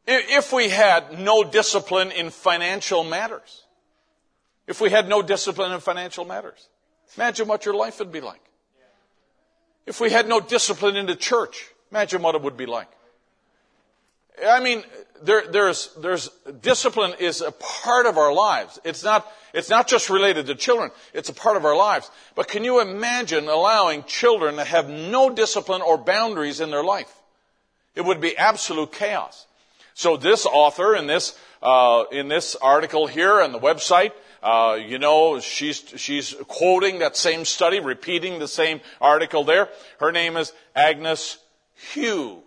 if 0.07 0.53
we 0.53 0.69
had 0.69 1.19
no 1.19 1.43
discipline 1.43 2.11
in 2.11 2.29
financial 2.29 3.03
matters, 3.03 3.63
if 4.67 4.79
we 4.79 4.89
had 4.89 5.09
no 5.09 5.21
discipline 5.21 5.71
in 5.71 5.79
financial 5.79 6.23
matters, 6.23 6.69
imagine 7.17 7.47
what 7.47 7.65
your 7.65 7.75
life 7.75 7.99
would 7.99 8.11
be 8.11 8.21
like. 8.21 8.41
If 9.85 9.99
we 9.99 10.09
had 10.09 10.27
no 10.27 10.39
discipline 10.39 10.95
in 10.95 11.05
the 11.05 11.15
church, 11.15 11.69
imagine 11.95 12.21
what 12.21 12.35
it 12.35 12.41
would 12.41 12.57
be 12.57 12.65
like. 12.65 12.89
I 14.45 14.61
mean, 14.61 14.83
there, 15.23 15.47
there's, 15.47 15.93
there's, 15.97 16.29
discipline 16.61 17.13
is 17.19 17.39
a 17.39 17.53
part 17.53 18.05
of 18.05 18.17
our 18.17 18.33
lives. 18.33 18.77
It's 18.83 19.01
not, 19.01 19.25
it's 19.53 19.69
not 19.69 19.87
just 19.87 20.09
related 20.09 20.47
to 20.47 20.55
children. 20.55 20.91
It's 21.13 21.29
a 21.29 21.33
part 21.33 21.55
of 21.55 21.63
our 21.63 21.75
lives. 21.75 22.11
But 22.35 22.49
can 22.49 22.65
you 22.65 22.81
imagine 22.81 23.47
allowing 23.47 24.03
children 24.03 24.57
to 24.57 24.65
have 24.65 24.89
no 24.89 25.29
discipline 25.29 25.81
or 25.81 25.97
boundaries 25.97 26.59
in 26.59 26.69
their 26.69 26.83
life? 26.83 27.13
It 27.95 28.03
would 28.03 28.19
be 28.19 28.35
absolute 28.35 28.91
chaos. 28.91 29.45
So 29.93 30.17
this 30.17 30.45
author 30.45 30.95
in 30.95 31.07
this, 31.07 31.39
uh, 31.63 32.03
in 32.11 32.27
this 32.27 32.57
article 32.57 33.07
here 33.07 33.39
on 33.41 33.53
the 33.53 33.59
website, 33.59 34.11
uh, 34.43 34.77
you 34.85 34.99
know, 34.99 35.39
she's, 35.39 35.81
she's 35.95 36.35
quoting 36.49 36.99
that 36.99 37.15
same 37.15 37.45
study, 37.45 37.79
repeating 37.79 38.39
the 38.39 38.49
same 38.49 38.81
article 38.99 39.45
there. 39.45 39.69
Her 40.01 40.11
name 40.11 40.35
is 40.35 40.51
Agnes 40.75 41.37
Hugh. 41.75 42.41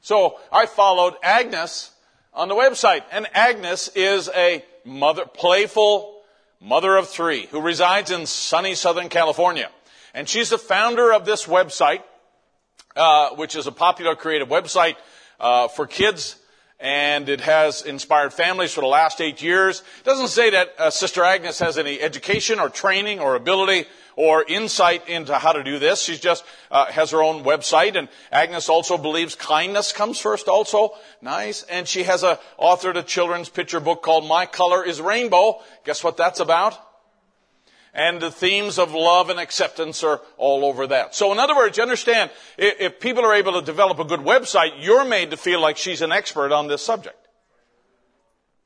So 0.00 0.38
I 0.52 0.66
followed 0.66 1.14
Agnes 1.22 1.90
on 2.32 2.48
the 2.48 2.54
website. 2.54 3.02
And 3.10 3.26
Agnes 3.34 3.88
is 3.94 4.28
a 4.34 4.64
mother, 4.84 5.24
playful 5.24 6.22
mother 6.60 6.96
of 6.96 7.08
three 7.08 7.46
who 7.46 7.60
resides 7.60 8.10
in 8.10 8.26
sunny 8.26 8.74
Southern 8.74 9.08
California. 9.08 9.70
And 10.14 10.28
she's 10.28 10.50
the 10.50 10.58
founder 10.58 11.12
of 11.12 11.24
this 11.24 11.46
website, 11.46 12.02
uh, 12.96 13.30
which 13.30 13.56
is 13.56 13.66
a 13.66 13.72
popular 13.72 14.14
creative 14.14 14.48
website 14.48 14.96
uh, 15.40 15.68
for 15.68 15.86
kids 15.86 16.36
and 16.84 17.30
it 17.30 17.40
has 17.40 17.80
inspired 17.80 18.34
families 18.34 18.74
for 18.74 18.82
the 18.82 18.86
last 18.86 19.18
eight 19.22 19.40
years. 19.40 19.82
It 20.00 20.04
doesn't 20.04 20.28
say 20.28 20.50
that 20.50 20.74
uh, 20.78 20.90
Sister 20.90 21.24
Agnes 21.24 21.58
has 21.60 21.78
any 21.78 21.98
education 21.98 22.60
or 22.60 22.68
training 22.68 23.20
or 23.20 23.36
ability 23.36 23.86
or 24.16 24.44
insight 24.46 25.08
into 25.08 25.34
how 25.38 25.52
to 25.52 25.64
do 25.64 25.78
this. 25.78 26.02
She 26.02 26.18
just 26.18 26.44
uh, 26.70 26.84
has 26.92 27.10
her 27.12 27.22
own 27.22 27.42
website, 27.42 27.96
and 27.96 28.10
Agnes 28.30 28.68
also 28.68 28.98
believes 28.98 29.34
kindness 29.34 29.94
comes 29.94 30.20
first. 30.20 30.46
Also, 30.46 30.90
nice. 31.22 31.62
And 31.62 31.88
she 31.88 32.02
has 32.02 32.22
a 32.22 32.38
authored 32.60 32.96
a 32.96 33.02
children's 33.02 33.48
picture 33.48 33.80
book 33.80 34.02
called 34.02 34.28
"My 34.28 34.44
Color 34.44 34.84
Is 34.84 35.00
Rainbow." 35.00 35.62
Guess 35.84 36.04
what 36.04 36.18
that's 36.18 36.38
about? 36.38 36.78
And 37.94 38.20
the 38.20 38.30
themes 38.30 38.78
of 38.78 38.92
love 38.92 39.30
and 39.30 39.38
acceptance 39.38 40.02
are 40.02 40.20
all 40.36 40.64
over 40.64 40.86
that. 40.88 41.14
So 41.14 41.32
in 41.32 41.38
other 41.38 41.54
words, 41.54 41.76
you 41.76 41.82
understand, 41.82 42.30
if 42.58 42.98
people 42.98 43.24
are 43.24 43.34
able 43.34 43.52
to 43.52 43.64
develop 43.64 44.00
a 44.00 44.04
good 44.04 44.20
website, 44.20 44.72
you're 44.80 45.04
made 45.04 45.30
to 45.30 45.36
feel 45.36 45.60
like 45.60 45.76
she's 45.76 46.02
an 46.02 46.12
expert 46.12 46.52
on 46.52 46.66
this 46.66 46.84
subject. 46.84 47.16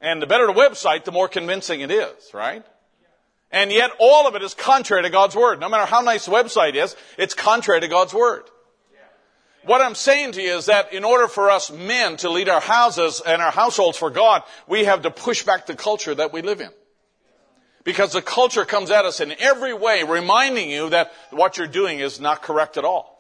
And 0.01 0.23
the 0.23 0.27
better 0.27 0.47
the 0.47 0.53
website, 0.53 1.05
the 1.05 1.13
more 1.13 1.29
convincing 1.29 1.81
it 1.81 1.91
is, 1.91 2.33
right? 2.33 2.65
And 3.51 3.71
yet 3.71 3.91
all 3.99 4.27
of 4.27 4.35
it 4.35 4.43
is 4.43 4.55
contrary 4.55 5.03
to 5.03 5.11
God's 5.11 5.35
Word. 5.35 5.61
No 5.61 5.69
matter 5.69 5.87
how 5.87 6.01
nice 6.01 6.27
the 6.27 6.33
website 6.33 6.75
is, 6.75 6.97
it's 7.19 7.35
contrary 7.35 7.81
to 7.81 7.89
God's 7.89 8.15
Word. 8.15 8.45
What 9.65 9.83
I'm 9.83 9.95
saying 9.95 10.33
to 10.33 10.43
you 10.43 10.57
is 10.57 10.67
that 10.67 10.95
in 10.95 11.05
order 11.05 11.29
for 11.29 11.51
us 11.51 11.71
men 11.71 12.17
to 12.19 12.31
lead 12.31 12.49
our 12.49 12.61
houses 12.61 13.21
and 13.27 13.43
our 13.43 13.51
households 13.51 13.99
for 13.99 14.09
God, 14.09 14.43
we 14.67 14.85
have 14.85 15.03
to 15.03 15.11
push 15.11 15.43
back 15.43 15.67
the 15.67 15.75
culture 15.75 16.15
that 16.15 16.33
we 16.33 16.41
live 16.41 16.61
in. 16.61 16.71
Because 17.89 18.13
the 18.13 18.21
culture 18.21 18.67
comes 18.67 18.91
at 18.91 19.07
us 19.07 19.19
in 19.19 19.33
every 19.39 19.73
way, 19.73 20.03
reminding 20.03 20.69
you 20.69 20.91
that 20.91 21.11
what 21.31 21.57
you're 21.57 21.67
doing 21.67 22.01
is 22.01 22.21
not 22.21 22.43
correct 22.43 22.77
at 22.77 22.85
all. 22.85 23.17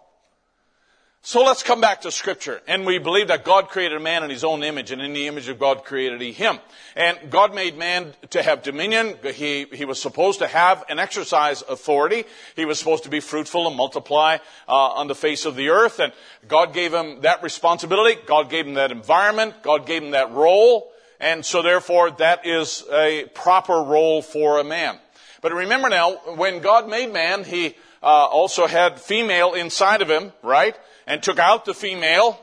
So 1.23 1.43
let's 1.43 1.62
come 1.62 1.81
back 1.81 2.03
to 2.03 2.11
scripture. 2.11 2.61
And 2.69 2.85
we 2.85 2.99
believe 2.99 3.29
that 3.29 3.47
God 3.47 3.71
created 3.71 3.97
a 3.97 4.01
man 4.01 4.25
in 4.25 4.29
his 4.29 4.45
own 4.45 4.62
image, 4.62 4.91
and 4.91 5.01
in 5.01 5.14
the 5.14 5.27
image 5.27 5.49
of 5.49 5.59
God 5.59 5.87
created 5.87 6.21
he 6.21 6.33
him. 6.33 6.59
And 6.95 7.31
God 7.31 7.55
made 7.55 7.79
man 7.79 8.12
to 8.29 8.43
have 8.43 8.62
dominion. 8.62 9.16
He, 9.33 9.64
he 9.73 9.87
was 9.87 10.03
supposed 10.03 10.41
to 10.41 10.47
have 10.47 10.85
and 10.91 11.01
exercise 11.01 11.62
authority. 11.62 12.25
He 12.55 12.66
was 12.66 12.79
supposed 12.79 13.05
to 13.05 13.09
be 13.09 13.21
fruitful 13.21 13.69
and 13.69 13.75
multiply 13.75 14.37
uh, 14.69 14.73
on 14.73 15.09
the 15.09 15.14
face 15.14 15.47
of 15.47 15.57
the 15.57 15.71
earth. 15.71 15.99
And 15.99 16.12
God 16.47 16.75
gave 16.75 16.93
him 16.93 17.23
that 17.23 17.43
responsibility. 17.43 18.21
God 18.27 18.51
gave 18.51 18.66
him 18.66 18.75
that 18.75 18.93
environment. 18.93 19.62
God 19.62 19.87
gave 19.87 20.03
him 20.03 20.11
that 20.11 20.31
role. 20.33 20.93
And 21.21 21.45
so 21.45 21.62
therefore 21.62 22.11
that 22.12 22.47
is 22.47 22.85
a 22.93 23.25
proper 23.35 23.75
role 23.75 24.23
for 24.23 24.59
a 24.59 24.64
man. 24.64 24.99
But 25.41 25.53
remember 25.53 25.89
now, 25.89 26.14
when 26.37 26.61
God 26.61 26.89
made 26.89 27.12
man, 27.12 27.45
he 27.45 27.75
uh, 28.03 28.07
also 28.07 28.66
had 28.66 29.01
female 29.01 29.55
inside 29.55 30.03
of 30.03 30.09
him, 30.09 30.33
right? 30.43 30.77
And 31.07 31.23
took 31.23 31.39
out 31.39 31.64
the 31.64 31.75
female 31.75 32.39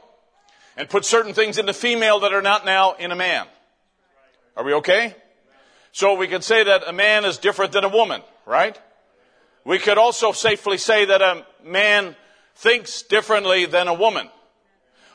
and 0.78 0.90
put 0.90 1.06
certain 1.06 1.34
things 1.34 1.58
in 1.58 1.66
the 1.66 1.74
female 1.74 2.22
that 2.22 2.34
are 2.34 2.42
not 2.42 2.66
now 2.66 2.94
in 2.94 3.12
a 3.12 3.16
man. 3.16 3.48
Are 4.58 4.64
we 4.64 4.74
okay? 4.76 5.16
So 5.92 6.16
we 6.16 6.28
can 6.28 6.42
say 6.42 6.64
that 6.64 6.84
a 6.88 6.94
man 6.94 7.24
is 7.26 7.38
different 7.38 7.72
than 7.72 7.86
a 7.86 7.90
woman, 7.90 8.22
right? 8.46 8.78
We 9.64 9.80
could 9.80 9.98
also 9.98 10.32
safely 10.32 10.78
say 10.78 11.06
that 11.06 11.22
a 11.22 11.46
man 11.64 12.16
thinks 12.56 13.02
differently 13.02 13.66
than 13.66 13.88
a 13.88 13.94
woman. 13.94 14.30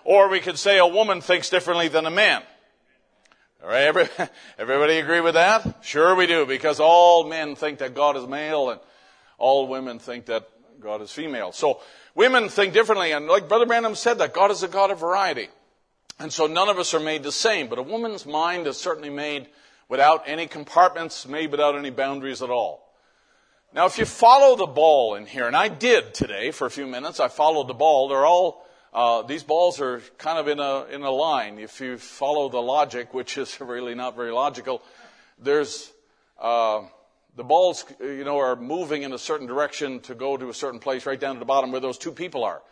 Or 0.05 0.29
we 0.29 0.41
could 0.41 0.59
say 0.59 0.79
a 0.79 0.87
woman 0.87 1.21
thinks 1.21 1.51
differently 1.51 1.89
than 1.89 2.07
a 2.07 2.11
man. 2.11 2.43
All 3.63 3.69
right, 3.69 3.83
every, 3.83 4.09
everybody 4.59 4.99
agree 4.99 5.21
with 5.21 5.35
that? 5.35 5.85
Sure 5.85 6.15
we 6.15 6.27
do, 6.27 6.47
because 6.47 6.81
all 6.81 7.29
men 7.29 7.57
think 7.57 7.81
that 7.81 7.95
God 7.95 8.17
is 8.17 8.27
male 8.27 8.71
and 8.71 8.81
all 9.37 9.69
women 9.69 9.99
think 9.99 10.27
that 10.27 10.49
God 10.81 11.03
is 11.03 11.13
female. 11.13 11.53
So 11.53 11.81
women 12.15 12.49
think 12.49 12.73
differently, 12.73 13.13
and 13.13 13.27
like 13.27 13.49
Brother 13.49 13.67
Branham 13.67 13.95
said, 13.95 14.19
that 14.19 14.33
God 14.33 14.51
is 14.51 14.63
a 14.63 14.69
God 14.69 14.91
of 14.91 15.01
variety. 15.01 15.49
And 16.19 16.33
so 16.33 16.47
none 16.47 16.71
of 16.71 16.79
us 16.79 16.95
are 16.95 17.01
made 17.01 17.23
the 17.23 17.33
same, 17.33 17.69
but 17.69 17.79
a 17.79 17.83
woman's 17.83 18.25
mind 18.25 18.67
is 18.67 18.79
certainly 18.79 19.11
made 19.11 19.49
without 19.91 20.23
any 20.27 20.47
compartments, 20.47 21.29
made 21.29 21.51
without 21.51 21.77
any 21.77 21.91
boundaries 21.91 22.41
at 22.41 22.49
all. 22.49 22.91
Now, 23.75 23.85
if 23.85 23.99
you 23.99 24.07
follow 24.07 24.57
the 24.57 24.67
ball 24.67 25.17
in 25.17 25.27
here, 25.27 25.47
and 25.47 25.57
I 25.57 25.69
did 25.69 26.15
today 26.15 26.51
for 26.51 26.67
a 26.67 26.71
few 26.71 26.87
minutes, 26.87 27.21
I 27.21 27.29
followed 27.29 27.69
the 27.69 27.75
ball, 27.75 28.09
they're 28.09 28.27
all 28.27 28.67
uh, 28.93 29.23
these 29.23 29.43
balls 29.43 29.81
are 29.81 30.03
kind 30.19 30.39
of 30.39 30.49
in 30.49 30.59
a, 30.59 30.85
in 30.87 31.03
a 31.03 31.11
line. 31.11 31.59
If 31.59 31.81
you 31.81 31.97
follow 31.97 32.49
the 32.49 32.61
logic, 32.61 33.15
which 33.15 33.39
is 33.39 33.61
really 33.61 33.95
not 33.95 34.17
very 34.17 34.33
logical, 34.33 34.83
there's, 35.39 35.93
uh, 36.41 36.83
the 37.37 37.45
balls, 37.45 37.85
you 38.01 38.25
know, 38.25 38.39
are 38.39 38.57
moving 38.57 39.03
in 39.03 39.13
a 39.13 39.19
certain 39.19 39.47
direction 39.47 40.01
to 40.01 40.15
go 40.15 40.37
to 40.37 40.49
a 40.49 40.55
certain 40.55 40.81
place 40.81 41.07
right 41.07 41.19
down 41.19 41.37
to 41.37 41.39
the 41.39 41.45
bottom 41.45 41.71
where 41.71 41.81
those 41.81 41.99
two 41.99 42.13
people 42.13 42.45
are. 42.45 42.63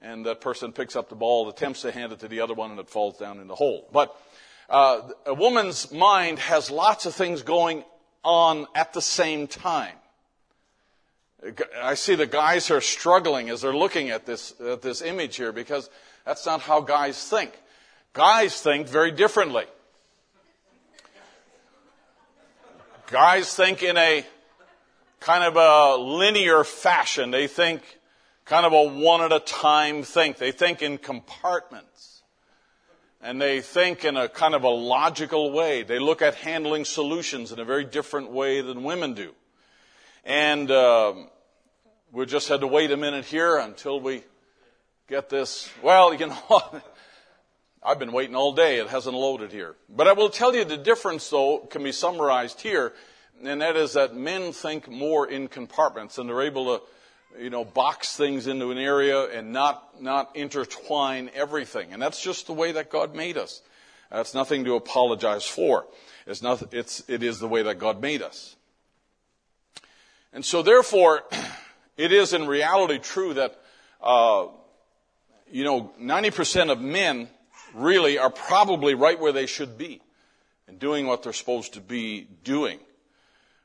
And 0.00 0.24
that 0.26 0.40
person 0.40 0.72
picks 0.72 0.96
up 0.96 1.08
the 1.08 1.14
ball, 1.14 1.48
attempts 1.48 1.82
to 1.82 1.92
hand 1.92 2.12
it 2.12 2.20
to 2.20 2.28
the 2.28 2.40
other 2.40 2.54
one, 2.54 2.70
and 2.70 2.80
it 2.80 2.88
falls 2.88 3.18
down 3.18 3.40
in 3.40 3.46
the 3.46 3.54
hole. 3.54 3.88
But 3.92 4.16
uh, 4.68 5.10
a 5.26 5.34
woman's 5.34 5.92
mind 5.92 6.38
has 6.38 6.70
lots 6.70 7.06
of 7.06 7.14
things 7.14 7.42
going 7.42 7.84
on 8.24 8.66
at 8.74 8.92
the 8.92 9.02
same 9.02 9.46
time. 9.46 9.94
I 11.82 11.94
see 11.94 12.14
the 12.14 12.26
guys 12.26 12.70
are 12.70 12.80
struggling 12.80 13.50
as 13.50 13.60
they're 13.60 13.76
looking 13.76 14.10
at 14.10 14.26
this, 14.26 14.54
at 14.60 14.82
this 14.82 15.02
image 15.02 15.36
here 15.36 15.52
because 15.52 15.90
that's 16.24 16.46
not 16.46 16.60
how 16.60 16.80
guys 16.80 17.22
think. 17.28 17.52
Guys 18.12 18.60
think 18.60 18.88
very 18.88 19.10
differently. 19.10 19.64
Guys 23.08 23.54
think 23.54 23.82
in 23.82 23.96
a 23.96 24.24
kind 25.20 25.44
of 25.44 25.56
a 25.56 26.02
linear 26.02 26.64
fashion. 26.64 27.30
They 27.30 27.46
think 27.46 27.82
kind 28.44 28.64
of 28.64 28.72
a 28.72 28.98
one 28.98 29.20
at 29.20 29.32
a 29.32 29.40
time 29.40 30.02
think. 30.02 30.38
They 30.38 30.52
think 30.52 30.82
in 30.82 30.98
compartments. 30.98 32.22
And 33.20 33.40
they 33.40 33.60
think 33.60 34.04
in 34.04 34.16
a 34.16 34.28
kind 34.28 34.54
of 34.54 34.64
a 34.64 34.68
logical 34.68 35.52
way. 35.52 35.82
They 35.82 35.98
look 35.98 36.22
at 36.22 36.36
handling 36.36 36.84
solutions 36.84 37.52
in 37.52 37.58
a 37.58 37.64
very 37.64 37.84
different 37.84 38.30
way 38.30 38.60
than 38.60 38.82
women 38.82 39.14
do. 39.14 39.34
And 40.26 40.72
um, 40.72 41.28
we 42.10 42.26
just 42.26 42.48
had 42.48 42.60
to 42.62 42.66
wait 42.66 42.90
a 42.90 42.96
minute 42.96 43.26
here 43.26 43.58
until 43.58 44.00
we 44.00 44.24
get 45.08 45.28
this. 45.28 45.70
Well, 45.82 46.12
you 46.12 46.26
know? 46.50 46.82
I've 47.80 48.00
been 48.00 48.10
waiting 48.10 48.34
all 48.34 48.52
day. 48.52 48.78
It 48.78 48.88
hasn't 48.88 49.14
loaded 49.14 49.52
here. 49.52 49.76
But 49.88 50.08
I 50.08 50.14
will 50.14 50.28
tell 50.28 50.52
you 50.52 50.64
the 50.64 50.76
difference, 50.76 51.30
though, 51.30 51.58
can 51.58 51.84
be 51.84 51.92
summarized 51.92 52.60
here, 52.60 52.92
and 53.44 53.62
that 53.62 53.76
is 53.76 53.92
that 53.92 54.16
men 54.16 54.50
think 54.52 54.90
more 54.90 55.28
in 55.28 55.46
compartments, 55.46 56.18
and 56.18 56.28
they're 56.28 56.42
able 56.42 56.76
to, 56.76 56.84
you 57.40 57.50
know, 57.50 57.64
box 57.64 58.16
things 58.16 58.48
into 58.48 58.72
an 58.72 58.78
area 58.78 59.26
and 59.26 59.52
not 59.52 60.02
not 60.02 60.34
intertwine 60.34 61.30
everything. 61.34 61.92
And 61.92 62.02
that's 62.02 62.20
just 62.20 62.48
the 62.48 62.52
way 62.52 62.72
that 62.72 62.90
God 62.90 63.14
made 63.14 63.36
us. 63.36 63.62
That's 64.10 64.34
nothing 64.34 64.64
to 64.64 64.74
apologize 64.74 65.46
for. 65.46 65.86
It's 66.26 66.42
not. 66.42 66.74
It's 66.74 67.04
it 67.06 67.22
is 67.22 67.38
the 67.38 67.46
way 67.46 67.62
that 67.62 67.78
God 67.78 68.02
made 68.02 68.22
us. 68.22 68.55
And 70.36 70.44
so, 70.44 70.60
therefore, 70.60 71.24
it 71.96 72.12
is 72.12 72.34
in 72.34 72.46
reality 72.46 72.98
true 72.98 73.32
that, 73.32 73.58
uh, 74.02 74.48
you 75.50 75.64
know, 75.64 75.92
90% 75.98 76.70
of 76.70 76.78
men 76.78 77.30
really 77.72 78.18
are 78.18 78.28
probably 78.28 78.92
right 78.92 79.18
where 79.18 79.32
they 79.32 79.46
should 79.46 79.78
be 79.78 80.02
and 80.68 80.78
doing 80.78 81.06
what 81.06 81.22
they're 81.22 81.32
supposed 81.32 81.72
to 81.72 81.80
be 81.80 82.28
doing. 82.44 82.78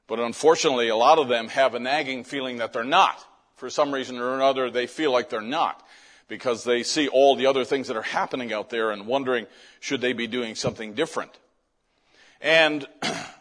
But 0.07 0.21
unfortunately, 0.21 0.87
a 0.87 0.95
lot 0.95 1.19
of 1.19 1.27
them 1.27 1.49
have 1.49 1.75
a 1.75 1.79
nagging 1.79 2.23
feeling 2.23 2.59
that 2.59 2.71
they're 2.71 2.85
not. 2.85 3.21
For 3.57 3.69
some 3.69 3.93
reason 3.93 4.17
or 4.17 4.33
another, 4.35 4.71
they 4.71 4.87
feel 4.87 5.11
like 5.11 5.29
they're 5.29 5.41
not 5.41 5.85
because 6.29 6.63
they 6.63 6.83
see 6.83 7.09
all 7.09 7.35
the 7.35 7.47
other 7.47 7.65
things 7.65 7.89
that 7.89 7.97
are 7.97 8.01
happening 8.01 8.53
out 8.53 8.69
there 8.69 8.91
and 8.91 9.07
wondering, 9.07 9.45
should 9.81 9.99
they 9.99 10.13
be 10.13 10.25
doing 10.25 10.55
something 10.55 10.93
different? 10.93 11.37
And 12.39 12.87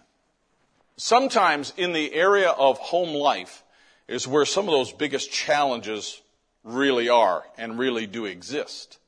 sometimes 1.00 1.72
in 1.78 1.94
the 1.94 2.12
area 2.12 2.50
of 2.50 2.76
home 2.78 3.14
life 3.14 3.64
is 4.06 4.28
where 4.28 4.44
some 4.44 4.66
of 4.66 4.72
those 4.72 4.92
biggest 4.92 5.32
challenges 5.32 6.20
really 6.62 7.08
are 7.08 7.42
and 7.56 7.78
really 7.78 8.06
do 8.06 8.26
exist. 8.26 8.98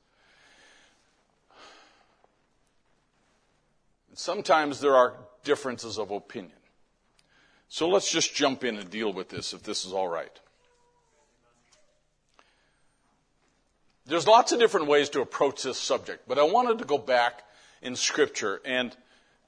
Sometimes 4.14 4.80
there 4.80 4.96
are 4.96 5.14
differences 5.44 5.98
of 5.98 6.10
opinion. 6.10 6.56
So 7.68 7.88
let's 7.88 8.10
just 8.10 8.34
jump 8.34 8.64
in 8.64 8.78
and 8.78 8.88
deal 8.88 9.12
with 9.12 9.28
this 9.28 9.52
if 9.52 9.62
this 9.62 9.84
is 9.84 9.92
all 9.92 10.08
right. 10.08 10.40
There's 14.06 14.26
lots 14.26 14.52
of 14.52 14.58
different 14.58 14.86
ways 14.86 15.10
to 15.10 15.20
approach 15.20 15.62
this 15.62 15.78
subject, 15.78 16.26
but 16.26 16.38
I 16.38 16.42
wanted 16.42 16.78
to 16.78 16.84
go 16.84 16.98
back 16.98 17.42
in 17.82 17.96
Scripture 17.96 18.60
and 18.64 18.96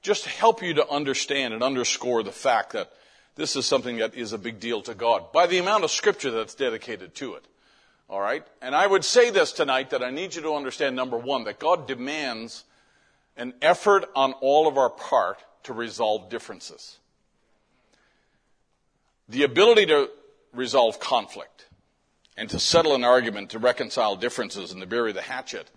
just 0.05 0.25
help 0.25 0.61
you 0.61 0.75
to 0.75 0.87
understand 0.87 1.53
and 1.53 1.63
underscore 1.63 2.21
the 2.21 2.31
fact 2.31 2.73
that 2.73 2.91
this 3.35 3.55
is 3.55 3.65
something 3.65 3.97
that 3.97 4.13
is 4.13 4.33
a 4.33 4.37
big 4.37 4.59
deal 4.59 4.81
to 4.83 4.93
God 4.93 5.31
by 5.33 5.47
the 5.47 5.57
amount 5.57 5.83
of 5.83 5.91
Scripture 5.91 6.31
that's 6.31 6.53
dedicated 6.53 7.15
to 7.15 7.33
it. 7.33 7.45
All 8.07 8.21
right? 8.21 8.45
And 8.61 8.75
I 8.75 8.85
would 8.85 9.03
say 9.03 9.31
this 9.31 9.51
tonight 9.51 9.89
that 9.89 10.03
I 10.03 10.11
need 10.11 10.35
you 10.35 10.43
to 10.43 10.53
understand 10.53 10.95
number 10.95 11.17
one, 11.17 11.45
that 11.45 11.59
God 11.59 11.87
demands 11.87 12.65
an 13.35 13.55
effort 13.63 14.05
on 14.15 14.33
all 14.33 14.67
of 14.67 14.77
our 14.77 14.91
part 14.91 15.39
to 15.63 15.73
resolve 15.73 16.29
differences. 16.29 16.99
The 19.27 19.43
ability 19.43 19.87
to 19.87 20.09
resolve 20.53 20.99
conflict 20.99 21.65
and 22.37 22.47
to 22.51 22.59
settle 22.59 22.93
an 22.93 23.03
argument, 23.03 23.49
to 23.49 23.59
reconcile 23.59 24.15
differences 24.15 24.71
and 24.71 24.81
to 24.81 24.87
bury 24.87 25.13
the 25.13 25.23
hatchet 25.23 25.71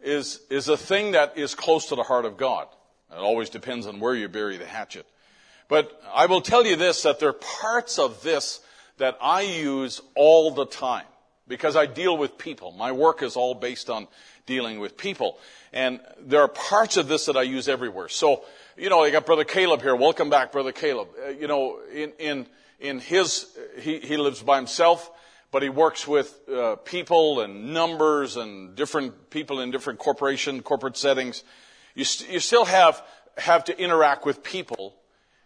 is, 0.00 0.40
is 0.50 0.68
a 0.68 0.76
thing 0.76 1.12
that 1.12 1.38
is 1.38 1.54
close 1.54 1.86
to 1.86 1.94
the 1.94 2.02
heart 2.02 2.24
of 2.24 2.36
God. 2.36 2.66
It 3.12 3.18
always 3.18 3.50
depends 3.50 3.86
on 3.86 4.00
where 4.00 4.14
you 4.14 4.28
bury 4.28 4.56
the 4.56 4.66
hatchet. 4.66 5.06
But 5.68 6.00
I 6.12 6.26
will 6.26 6.40
tell 6.40 6.66
you 6.66 6.76
this, 6.76 7.02
that 7.02 7.20
there 7.20 7.28
are 7.28 7.32
parts 7.32 7.98
of 7.98 8.22
this 8.22 8.60
that 8.98 9.16
I 9.20 9.42
use 9.42 10.00
all 10.14 10.50
the 10.50 10.66
time 10.66 11.06
because 11.48 11.76
I 11.76 11.86
deal 11.86 12.16
with 12.16 12.38
people. 12.38 12.72
My 12.72 12.92
work 12.92 13.22
is 13.22 13.36
all 13.36 13.54
based 13.54 13.90
on 13.90 14.06
dealing 14.46 14.80
with 14.80 14.96
people. 14.96 15.38
And 15.72 16.00
there 16.20 16.42
are 16.42 16.48
parts 16.48 16.96
of 16.96 17.08
this 17.08 17.26
that 17.26 17.36
I 17.36 17.42
use 17.42 17.68
everywhere. 17.68 18.08
So, 18.08 18.44
you 18.76 18.90
know, 18.90 19.02
I 19.02 19.10
got 19.10 19.26
Brother 19.26 19.44
Caleb 19.44 19.82
here. 19.82 19.94
Welcome 19.94 20.30
back, 20.30 20.52
Brother 20.52 20.72
Caleb. 20.72 21.08
Uh, 21.24 21.30
you 21.30 21.46
know, 21.46 21.78
in, 21.92 22.12
in, 22.18 22.46
in 22.78 22.98
his, 22.98 23.46
he, 23.80 23.98
he 24.00 24.16
lives 24.16 24.42
by 24.42 24.56
himself, 24.56 25.10
but 25.52 25.62
he 25.62 25.68
works 25.68 26.06
with 26.06 26.36
uh, 26.48 26.76
people 26.76 27.40
and 27.40 27.72
numbers 27.72 28.36
and 28.36 28.74
different 28.74 29.30
people 29.30 29.60
in 29.60 29.70
different 29.70 29.98
corporation, 29.98 30.62
corporate 30.62 30.96
settings. 30.96 31.44
You, 32.00 32.04
st- 32.06 32.30
you 32.30 32.40
still 32.40 32.64
have, 32.64 33.02
have 33.36 33.64
to 33.64 33.78
interact 33.78 34.24
with 34.24 34.42
people 34.42 34.94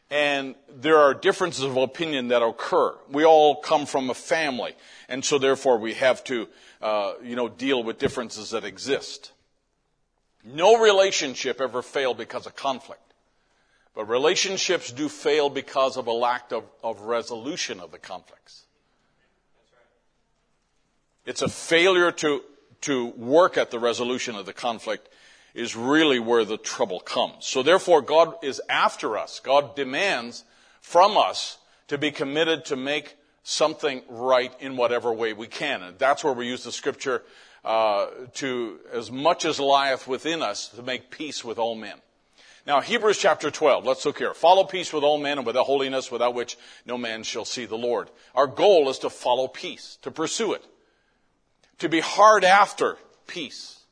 and 0.08 0.54
there 0.68 0.98
are 0.98 1.12
differences 1.12 1.64
of 1.64 1.76
opinion 1.76 2.28
that 2.28 2.42
occur. 2.42 2.94
We 3.10 3.24
all 3.24 3.56
come 3.56 3.86
from 3.86 4.08
a 4.08 4.14
family, 4.14 4.76
and 5.08 5.24
so 5.24 5.38
therefore 5.38 5.78
we 5.78 5.94
have 5.94 6.22
to, 6.24 6.46
uh, 6.80 7.14
you 7.24 7.34
know, 7.34 7.48
deal 7.48 7.82
with 7.82 7.98
differences 7.98 8.50
that 8.50 8.62
exist. 8.62 9.32
No 10.44 10.78
relationship 10.78 11.60
ever 11.60 11.82
failed 11.82 12.18
because 12.18 12.46
of 12.46 12.54
conflict. 12.54 13.00
But 13.96 14.04
relationships 14.04 14.92
do 14.92 15.08
fail 15.08 15.50
because 15.50 15.96
of 15.96 16.06
a 16.06 16.12
lack 16.12 16.52
of, 16.52 16.62
of 16.84 17.00
resolution 17.00 17.80
of 17.80 17.90
the 17.90 17.98
conflicts. 17.98 18.62
It's 21.26 21.42
a 21.42 21.48
failure 21.48 22.12
to, 22.12 22.42
to 22.82 23.06
work 23.06 23.58
at 23.58 23.72
the 23.72 23.80
resolution 23.80 24.36
of 24.36 24.46
the 24.46 24.52
conflict 24.52 25.08
is 25.54 25.76
really 25.76 26.18
where 26.18 26.44
the 26.44 26.56
trouble 26.56 27.00
comes. 27.00 27.46
So 27.46 27.62
therefore, 27.62 28.02
God 28.02 28.34
is 28.42 28.60
after 28.68 29.16
us. 29.16 29.40
God 29.40 29.76
demands 29.76 30.44
from 30.80 31.16
us 31.16 31.58
to 31.88 31.96
be 31.96 32.10
committed 32.10 32.64
to 32.66 32.76
make 32.76 33.16
something 33.44 34.02
right 34.08 34.52
in 34.60 34.76
whatever 34.76 35.12
way 35.12 35.32
we 35.32 35.46
can. 35.46 35.82
And 35.82 35.98
that's 35.98 36.24
where 36.24 36.32
we 36.32 36.48
use 36.48 36.64
the 36.64 36.72
scripture 36.72 37.22
uh, 37.64 38.06
to, 38.34 38.80
as 38.92 39.12
much 39.12 39.44
as 39.44 39.60
lieth 39.60 40.08
within 40.08 40.42
us, 40.42 40.68
to 40.68 40.82
make 40.82 41.10
peace 41.10 41.44
with 41.44 41.58
all 41.58 41.74
men. 41.74 41.96
Now, 42.66 42.80
Hebrews 42.80 43.18
chapter 43.18 43.50
12, 43.50 43.84
let's 43.84 44.06
look 44.06 44.18
here. 44.18 44.32
Follow 44.32 44.64
peace 44.64 44.92
with 44.92 45.04
all 45.04 45.18
men 45.18 45.36
and 45.36 45.46
with 45.46 45.56
a 45.56 45.62
holiness 45.62 46.10
without 46.10 46.34
which 46.34 46.56
no 46.86 46.96
man 46.96 47.22
shall 47.22 47.44
see 47.44 47.66
the 47.66 47.76
Lord. 47.76 48.08
Our 48.34 48.46
goal 48.46 48.88
is 48.88 48.98
to 49.00 49.10
follow 49.10 49.48
peace, 49.48 49.98
to 50.02 50.10
pursue 50.10 50.54
it, 50.54 50.64
to 51.78 51.90
be 51.90 52.00
hard 52.00 52.42
after 52.42 52.96
peace. 53.26 53.83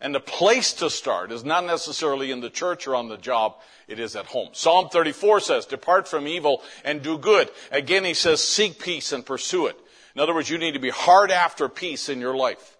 And 0.00 0.14
the 0.14 0.20
place 0.20 0.72
to 0.74 0.90
start 0.90 1.32
is 1.32 1.44
not 1.44 1.64
necessarily 1.64 2.30
in 2.30 2.40
the 2.40 2.50
church 2.50 2.86
or 2.86 2.94
on 2.94 3.08
the 3.08 3.16
job, 3.16 3.56
it 3.88 3.98
is 3.98 4.16
at 4.16 4.26
home. 4.26 4.50
Psalm 4.52 4.88
34 4.88 5.40
says, 5.40 5.66
Depart 5.66 6.08
from 6.08 6.26
evil 6.26 6.62
and 6.84 7.02
do 7.02 7.16
good. 7.16 7.50
Again, 7.70 8.04
he 8.04 8.14
says, 8.14 8.42
Seek 8.42 8.78
peace 8.78 9.12
and 9.12 9.24
pursue 9.24 9.66
it. 9.66 9.78
In 10.14 10.20
other 10.20 10.34
words, 10.34 10.50
you 10.50 10.58
need 10.58 10.72
to 10.72 10.80
be 10.80 10.90
hard 10.90 11.30
after 11.30 11.68
peace 11.68 12.08
in 12.08 12.20
your 12.20 12.36
life. 12.36 12.76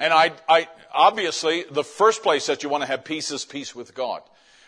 And 0.00 0.12
I, 0.12 0.32
I, 0.48 0.68
obviously, 0.92 1.64
the 1.70 1.84
first 1.84 2.22
place 2.22 2.46
that 2.46 2.62
you 2.62 2.68
want 2.68 2.82
to 2.82 2.88
have 2.88 3.04
peace 3.04 3.30
is 3.30 3.44
peace 3.44 3.74
with 3.74 3.94
God. 3.94 4.22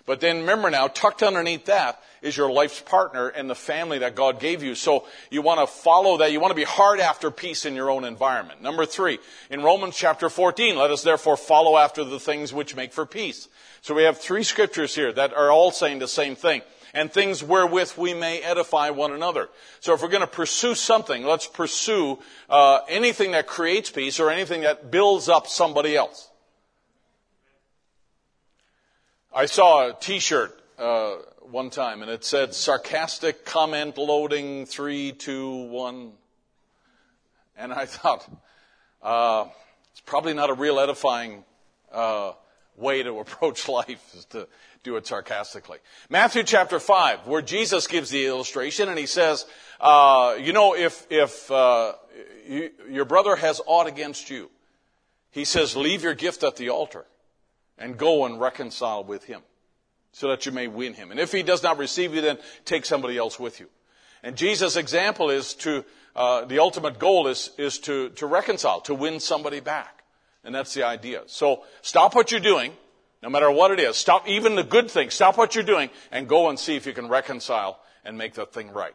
But 0.06 0.20
then 0.20 0.40
remember 0.40 0.68
now, 0.70 0.88
tucked 0.88 1.22
underneath 1.22 1.64
that 1.64 2.02
is 2.20 2.36
your 2.36 2.52
life's 2.52 2.80
partner 2.80 3.28
and 3.28 3.48
the 3.48 3.54
family 3.54 3.98
that 4.00 4.14
God 4.14 4.38
gave 4.38 4.62
you. 4.62 4.74
So 4.74 5.06
you 5.30 5.40
want 5.40 5.60
to 5.60 5.66
follow 5.66 6.18
that. 6.18 6.30
You 6.30 6.40
want 6.40 6.50
to 6.50 6.56
be 6.56 6.64
hard 6.64 7.00
after 7.00 7.30
peace 7.30 7.64
in 7.64 7.74
your 7.74 7.90
own 7.90 8.04
environment. 8.04 8.60
Number 8.60 8.84
three, 8.84 9.18
in 9.50 9.62
Romans 9.62 9.96
chapter 9.96 10.28
14, 10.28 10.76
let 10.76 10.90
us 10.90 11.02
therefore 11.02 11.38
follow 11.38 11.78
after 11.78 12.04
the 12.04 12.20
things 12.20 12.52
which 12.52 12.76
make 12.76 12.92
for 12.92 13.06
peace. 13.06 13.48
So 13.80 13.94
we 13.94 14.02
have 14.02 14.18
three 14.18 14.42
scriptures 14.42 14.94
here 14.94 15.12
that 15.12 15.32
are 15.32 15.50
all 15.50 15.70
saying 15.70 16.00
the 16.00 16.08
same 16.08 16.36
thing 16.36 16.60
and 16.94 17.12
things 17.12 17.42
wherewith 17.42 17.94
we 17.96 18.14
may 18.14 18.40
edify 18.40 18.90
one 18.90 19.12
another. 19.12 19.48
So 19.80 19.94
if 19.94 20.02
we're 20.02 20.08
going 20.08 20.20
to 20.20 20.26
pursue 20.26 20.74
something, 20.74 21.24
let's 21.24 21.46
pursue 21.46 22.18
uh, 22.48 22.80
anything 22.88 23.32
that 23.32 23.46
creates 23.46 23.90
peace 23.90 24.20
or 24.20 24.30
anything 24.30 24.62
that 24.62 24.90
builds 24.90 25.28
up 25.28 25.46
somebody 25.46 25.96
else. 25.96 26.30
I 29.36 29.46
saw 29.46 29.88
a 29.88 29.92
T-shirt 29.92 30.56
uh, 30.78 31.16
one 31.40 31.68
time, 31.68 32.02
and 32.02 32.10
it 32.10 32.24
said 32.24 32.54
"sarcastic 32.54 33.44
comment 33.44 33.98
loading 33.98 34.64
three, 34.64 35.10
two, 35.10 35.64
one," 35.64 36.12
and 37.56 37.72
I 37.72 37.84
thought 37.86 38.30
uh, 39.02 39.46
it's 39.90 40.02
probably 40.02 40.34
not 40.34 40.50
a 40.50 40.54
real 40.54 40.78
edifying 40.78 41.42
uh, 41.90 42.34
way 42.76 43.02
to 43.02 43.18
approach 43.18 43.68
life 43.68 44.14
is 44.16 44.24
to 44.26 44.46
do 44.84 44.94
it 44.96 45.04
sarcastically. 45.08 45.78
Matthew 46.08 46.44
chapter 46.44 46.78
5, 46.78 47.26
where 47.26 47.42
Jesus 47.42 47.88
gives 47.88 48.10
the 48.10 48.26
illustration 48.26 48.88
and 48.88 48.98
he 48.98 49.06
says, 49.06 49.46
uh, 49.80 50.36
you 50.38 50.52
know, 50.52 50.76
if, 50.76 51.10
if 51.10 51.50
uh, 51.50 51.94
you, 52.46 52.70
your 52.88 53.04
brother 53.04 53.34
has 53.34 53.60
aught 53.66 53.88
against 53.88 54.30
you, 54.30 54.48
he 55.32 55.44
says, 55.44 55.74
leave 55.74 56.04
your 56.04 56.14
gift 56.14 56.44
at 56.44 56.54
the 56.54 56.68
altar 56.68 57.04
and 57.78 57.96
go 57.96 58.24
and 58.24 58.40
reconcile 58.40 59.04
with 59.04 59.24
him 59.24 59.42
so 60.12 60.28
that 60.28 60.46
you 60.46 60.52
may 60.52 60.68
win 60.68 60.94
him. 60.94 61.10
And 61.10 61.18
if 61.18 61.32
he 61.32 61.42
does 61.42 61.62
not 61.62 61.78
receive 61.78 62.14
you, 62.14 62.20
then 62.20 62.38
take 62.64 62.84
somebody 62.84 63.18
else 63.18 63.38
with 63.38 63.58
you. 63.58 63.68
And 64.22 64.36
Jesus' 64.36 64.76
example 64.76 65.28
is 65.28 65.54
to, 65.54 65.84
uh, 66.16 66.44
the 66.44 66.60
ultimate 66.60 66.98
goal 66.98 67.26
is, 67.26 67.50
is 67.58 67.78
to, 67.80 68.10
to 68.10 68.26
reconcile, 68.26 68.80
to 68.82 68.94
win 68.94 69.20
somebody 69.20 69.60
back. 69.60 70.04
And 70.44 70.54
that's 70.54 70.72
the 70.72 70.84
idea. 70.84 71.22
So 71.26 71.64
stop 71.82 72.14
what 72.14 72.30
you're 72.30 72.40
doing, 72.40 72.72
no 73.22 73.28
matter 73.28 73.50
what 73.50 73.70
it 73.70 73.80
is. 73.80 73.96
Stop 73.96 74.28
even 74.28 74.54
the 74.54 74.62
good 74.62 74.90
things. 74.90 75.14
Stop 75.14 75.36
what 75.36 75.54
you're 75.54 75.64
doing 75.64 75.90
and 76.12 76.28
go 76.28 76.48
and 76.48 76.58
see 76.58 76.76
if 76.76 76.86
you 76.86 76.92
can 76.92 77.08
reconcile 77.08 77.80
and 78.04 78.16
make 78.16 78.34
that 78.34 78.52
thing 78.52 78.70
right. 78.70 78.94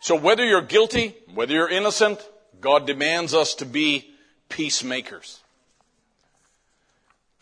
So 0.00 0.16
whether 0.16 0.44
you're 0.44 0.62
guilty, 0.62 1.14
whether 1.34 1.52
you're 1.52 1.68
innocent, 1.68 2.20
God 2.60 2.86
demands 2.86 3.34
us 3.34 3.54
to 3.56 3.66
be 3.66 4.10
peacemakers. 4.48 5.41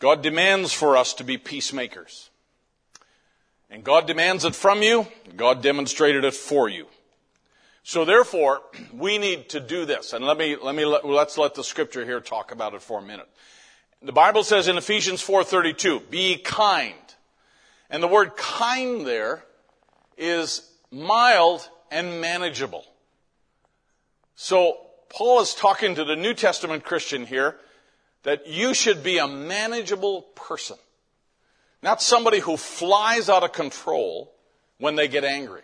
God 0.01 0.23
demands 0.23 0.73
for 0.73 0.97
us 0.97 1.13
to 1.13 1.23
be 1.23 1.37
peacemakers. 1.37 2.31
And 3.69 3.83
God 3.83 4.07
demands 4.07 4.43
it 4.43 4.55
from 4.55 4.81
you. 4.81 5.05
God 5.37 5.61
demonstrated 5.61 6.25
it 6.25 6.33
for 6.33 6.67
you. 6.67 6.87
So 7.83 8.03
therefore, 8.03 8.63
we 8.93 9.19
need 9.19 9.49
to 9.49 9.59
do 9.59 9.85
this. 9.85 10.11
And 10.13 10.25
let 10.25 10.39
me, 10.39 10.57
let 10.59 10.73
me, 10.73 10.85
let, 10.85 11.05
let's 11.05 11.37
let 11.37 11.53
the 11.53 11.63
scripture 11.63 12.03
here 12.03 12.19
talk 12.19 12.51
about 12.51 12.73
it 12.73 12.81
for 12.81 12.97
a 12.97 13.01
minute. 13.03 13.29
The 14.01 14.11
Bible 14.11 14.43
says 14.43 14.67
in 14.67 14.75
Ephesians 14.75 15.21
4.32, 15.25 16.09
be 16.09 16.37
kind. 16.37 16.95
And 17.91 18.01
the 18.01 18.07
word 18.07 18.35
kind 18.35 19.05
there 19.05 19.43
is 20.17 20.67
mild 20.89 21.69
and 21.91 22.19
manageable. 22.19 22.85
So 24.35 24.77
Paul 25.09 25.41
is 25.41 25.53
talking 25.53 25.93
to 25.93 26.03
the 26.03 26.15
New 26.15 26.33
Testament 26.33 26.83
Christian 26.83 27.27
here 27.27 27.57
that 28.23 28.47
you 28.47 28.73
should 28.73 29.03
be 29.03 29.17
a 29.17 29.27
manageable 29.27 30.23
person. 30.35 30.77
Not 31.81 32.01
somebody 32.01 32.39
who 32.39 32.57
flies 32.57 33.29
out 33.29 33.43
of 33.43 33.51
control 33.51 34.33
when 34.77 34.95
they 34.95 35.07
get 35.07 35.23
angry. 35.23 35.63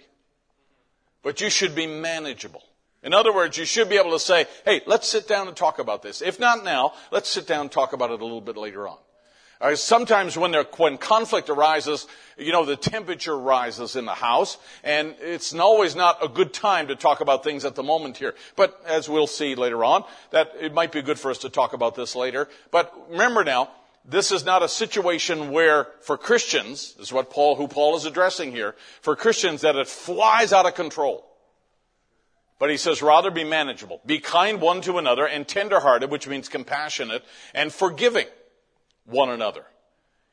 But 1.22 1.42
you 1.42 1.50
should 1.50 1.76
be 1.76 1.88
manageable. 1.88 2.64
In 3.04 3.14
other 3.14 3.34
words, 3.34 3.58
you 3.58 3.66
should 3.66 3.90
be 3.90 3.98
able 3.98 4.12
to 4.12 4.20
say, 4.20 4.48
hey, 4.66 4.82
let's 4.86 5.08
sit 5.08 5.28
down 5.28 5.48
and 5.48 5.56
talk 5.56 5.80
about 5.80 6.02
this. 6.02 6.22
If 6.22 6.40
not 6.40 6.64
now, 6.64 6.94
let's 7.12 7.30
sit 7.30 7.48
down 7.48 7.62
and 7.62 7.72
talk 7.72 7.94
about 7.94 8.12
it 8.12 8.20
a 8.20 8.24
little 8.24 8.42
bit 8.42 8.58
later 8.58 8.88
on. 8.88 8.98
Uh, 9.60 9.76
sometimes 9.76 10.38
when, 10.38 10.52
there, 10.52 10.66
when 10.78 10.98
conflict 10.98 11.50
arises, 11.50 12.06
you 12.38 12.52
know, 12.52 12.64
the 12.64 12.76
temperature 12.76 13.38
rises 13.38 13.96
in 13.96 14.06
the 14.06 14.14
house, 14.14 14.58
and 14.84 15.16
it's 15.20 15.54
always 15.54 15.96
not 15.96 16.24
a 16.24 16.28
good 16.28 16.54
time 16.54 16.88
to 16.90 16.96
talk 16.96 17.22
about 17.22 17.44
things 17.44 17.66
at 17.66 17.74
the 17.74 17.82
moment 17.82 18.18
here. 18.18 18.36
But 18.56 18.80
as 18.86 19.10
we'll 19.10 19.28
see 19.28 19.56
later 19.56 19.84
on, 19.84 20.04
that 20.30 20.54
it 20.60 20.74
might 20.74 20.92
be 20.92 21.02
good 21.02 21.20
for 21.20 21.32
us 21.32 21.40
to 21.40 21.50
talk 21.50 21.74
about 21.74 21.96
this 21.96 22.16
later. 22.16 22.48
But 22.70 22.94
remember 23.10 23.44
now, 23.44 23.70
this 24.06 24.32
is 24.32 24.46
not 24.46 24.64
a 24.64 24.70
situation 24.70 25.52
where, 25.52 25.88
for 26.02 26.18
Christians, 26.18 26.96
is 27.00 27.12
what 27.12 27.32
Paul, 27.32 27.56
who 27.56 27.68
Paul 27.68 27.98
is 27.98 28.06
addressing 28.06 28.52
here, 28.52 28.76
for 29.02 29.16
Christians 29.16 29.62
that 29.62 29.76
it 29.76 29.88
flies 29.88 30.54
out 30.54 30.68
of 30.68 30.76
control. 30.76 31.26
But 32.60 32.70
he 32.70 32.78
says, 32.78 33.02
rather 33.02 33.32
be 33.32 33.44
manageable. 33.44 34.02
Be 34.06 34.20
kind 34.20 34.62
one 34.62 34.82
to 34.82 34.98
another 34.98 35.28
and 35.28 35.48
tenderhearted, 35.48 36.10
which 36.10 36.28
means 36.28 36.48
compassionate, 36.48 37.24
and 37.54 37.72
forgiving 37.72 38.28
one 39.08 39.30
another. 39.30 39.66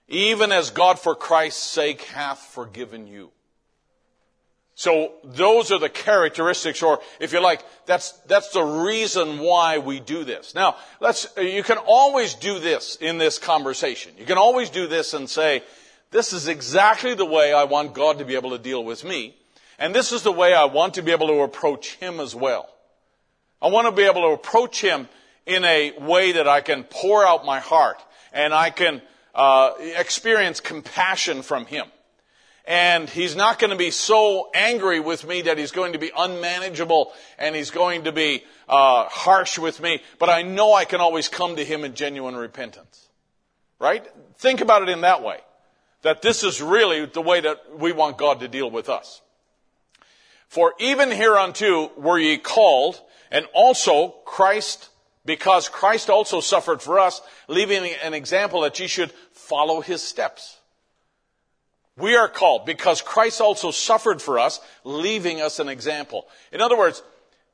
Even 0.09 0.53
as 0.53 0.71
God 0.71 0.99
for 0.99 1.15
Christ's 1.15 1.63
sake 1.63 2.03
hath 2.03 2.39
forgiven 2.39 3.07
you. 3.07 3.31
So 4.77 5.13
those 5.23 5.71
are 5.71 5.79
the 5.79 5.89
characteristics, 5.89 6.83
or 6.83 7.01
if 7.21 7.33
you 7.33 7.41
like, 7.41 7.65
that's, 7.87 8.11
that's 8.27 8.51
the 8.51 8.63
reason 8.63 9.39
why 9.39 9.79
we 9.79 10.01
do 10.01 10.25
this. 10.25 10.55
Now, 10.55 10.77
let's, 11.01 11.29
you 11.39 11.63
can 11.63 11.79
always 11.79 12.35
do 12.35 12.59
this 12.59 12.97
in 12.97 13.19
this 13.19 13.39
conversation. 13.39 14.13
You 14.19 14.27
can 14.27 14.37
always 14.37 14.71
do 14.71 14.89
this 14.89 15.15
and 15.15 15.31
say, 15.31 15.63
this 16.11 16.33
is 16.33 16.49
exactly 16.49 17.15
the 17.15 17.25
way 17.25 17.53
I 17.53 17.65
want 17.65 17.95
God 17.95 18.19
to 18.19 18.25
be 18.25 18.35
able 18.35 18.51
to 18.51 18.59
deal 18.59 18.85
with 18.85 19.05
me. 19.05 19.37
And 19.79 19.95
this 19.95 20.13
is 20.13 20.23
the 20.23 20.33
way 20.33 20.55
I 20.55 20.65
want 20.65 20.95
to 20.95 21.03
be 21.03 21.13
able 21.13 21.29
to 21.29 21.41
approach 21.41 21.95
Him 21.97 22.19
as 22.19 22.35
well. 22.35 22.69
I 23.63 23.69
want 23.69 23.87
to 23.87 23.93
be 23.93 24.05
able 24.05 24.23
to 24.23 24.35
approach 24.35 24.81
Him 24.81 25.09
in 25.47 25.65
a 25.65 25.93
way 26.01 26.33
that 26.33 26.49
I 26.49 26.61
can 26.63 26.85
pour 26.85 27.25
out 27.25 27.45
my 27.45 27.61
heart 27.61 28.03
and 28.35 28.53
I 28.53 28.69
can 28.69 29.01
uh, 29.35 29.73
experience 29.79 30.61
compassion 30.61 31.41
from 31.41 31.65
Him. 31.65 31.87
And 32.67 33.09
He's 33.09 33.37
not 33.37 33.59
going 33.59 33.71
to 33.71 33.77
be 33.77 33.91
so 33.91 34.51
angry 34.55 35.01
with 35.01 35.27
me 35.27 35.43
that 35.43 35.57
He's 35.57 35.71
going 35.71 35.95
to 35.95 35.99
be 35.99 36.11
unmanageable 36.17 37.13
and 37.39 37.55
He's 37.55 37.71
going 37.71 38.05
to 38.05 38.13
be 38.13 38.45
uh, 38.69 39.05
harsh 39.05 39.59
with 39.59 39.81
me, 39.81 40.03
but 40.19 40.29
I 40.29 40.43
know 40.43 40.75
I 40.75 40.85
can 40.85 41.01
always 41.01 41.29
come 41.29 41.57
to 41.57 41.65
Him 41.65 41.85
in 41.85 41.95
genuine 41.95 42.37
repentance. 42.37 43.09
Right? 43.79 44.07
Think 44.37 44.61
about 44.61 44.83
it 44.83 44.89
in 44.89 45.03
that 45.03 45.23
way. 45.23 45.39
That 46.03 46.21
this 46.21 46.45
is 46.45 46.61
really 46.61 47.07
the 47.07 47.23
way 47.23 47.41
that 47.41 47.79
we 47.79 47.93
want 47.93 48.19
God 48.19 48.41
to 48.41 48.49
deal 48.49 48.71
with 48.71 48.89
us. 48.89 49.23
For 50.49 50.75
even 50.79 51.11
hereunto 51.11 51.91
were 51.97 52.19
ye 52.19 52.37
called, 52.39 53.01
and 53.31 53.47
also 53.55 54.15
Christ, 54.25 54.91
because 55.25 55.69
Christ 55.69 56.11
also 56.11 56.41
suffered 56.41 56.83
for 56.83 56.99
us, 56.99 57.21
leaving 57.49 57.91
an 58.03 58.15
example 58.15 58.63
that 58.63 58.79
ye 58.79 58.87
should 58.87 59.13
follow 59.33 59.81
his 59.81 60.03
steps. 60.03 60.59
We 61.97 62.17
are 62.17 62.29
called 62.29 62.67
because 62.67 63.01
Christ 63.01 63.41
also 63.41 63.71
suffered 63.71 64.21
for 64.21 64.39
us, 64.39 64.61
leaving 64.83 65.41
us 65.41 65.61
an 65.61 65.69
example. 65.69 66.27
In 66.53 66.61
other 66.61 66.77
words, 66.77 67.03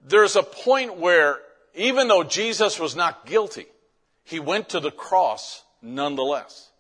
there's 0.02 0.36
a 0.36 0.42
point 0.42 0.96
where 0.96 1.38
even 1.74 2.08
though 2.08 2.24
Jesus 2.24 2.78
was 2.78 2.96
not 2.96 3.26
guilty, 3.26 3.66
he 4.24 4.40
went 4.40 4.70
to 4.70 4.80
the 4.80 4.90
cross 4.90 5.62
nonetheless. 5.82 6.70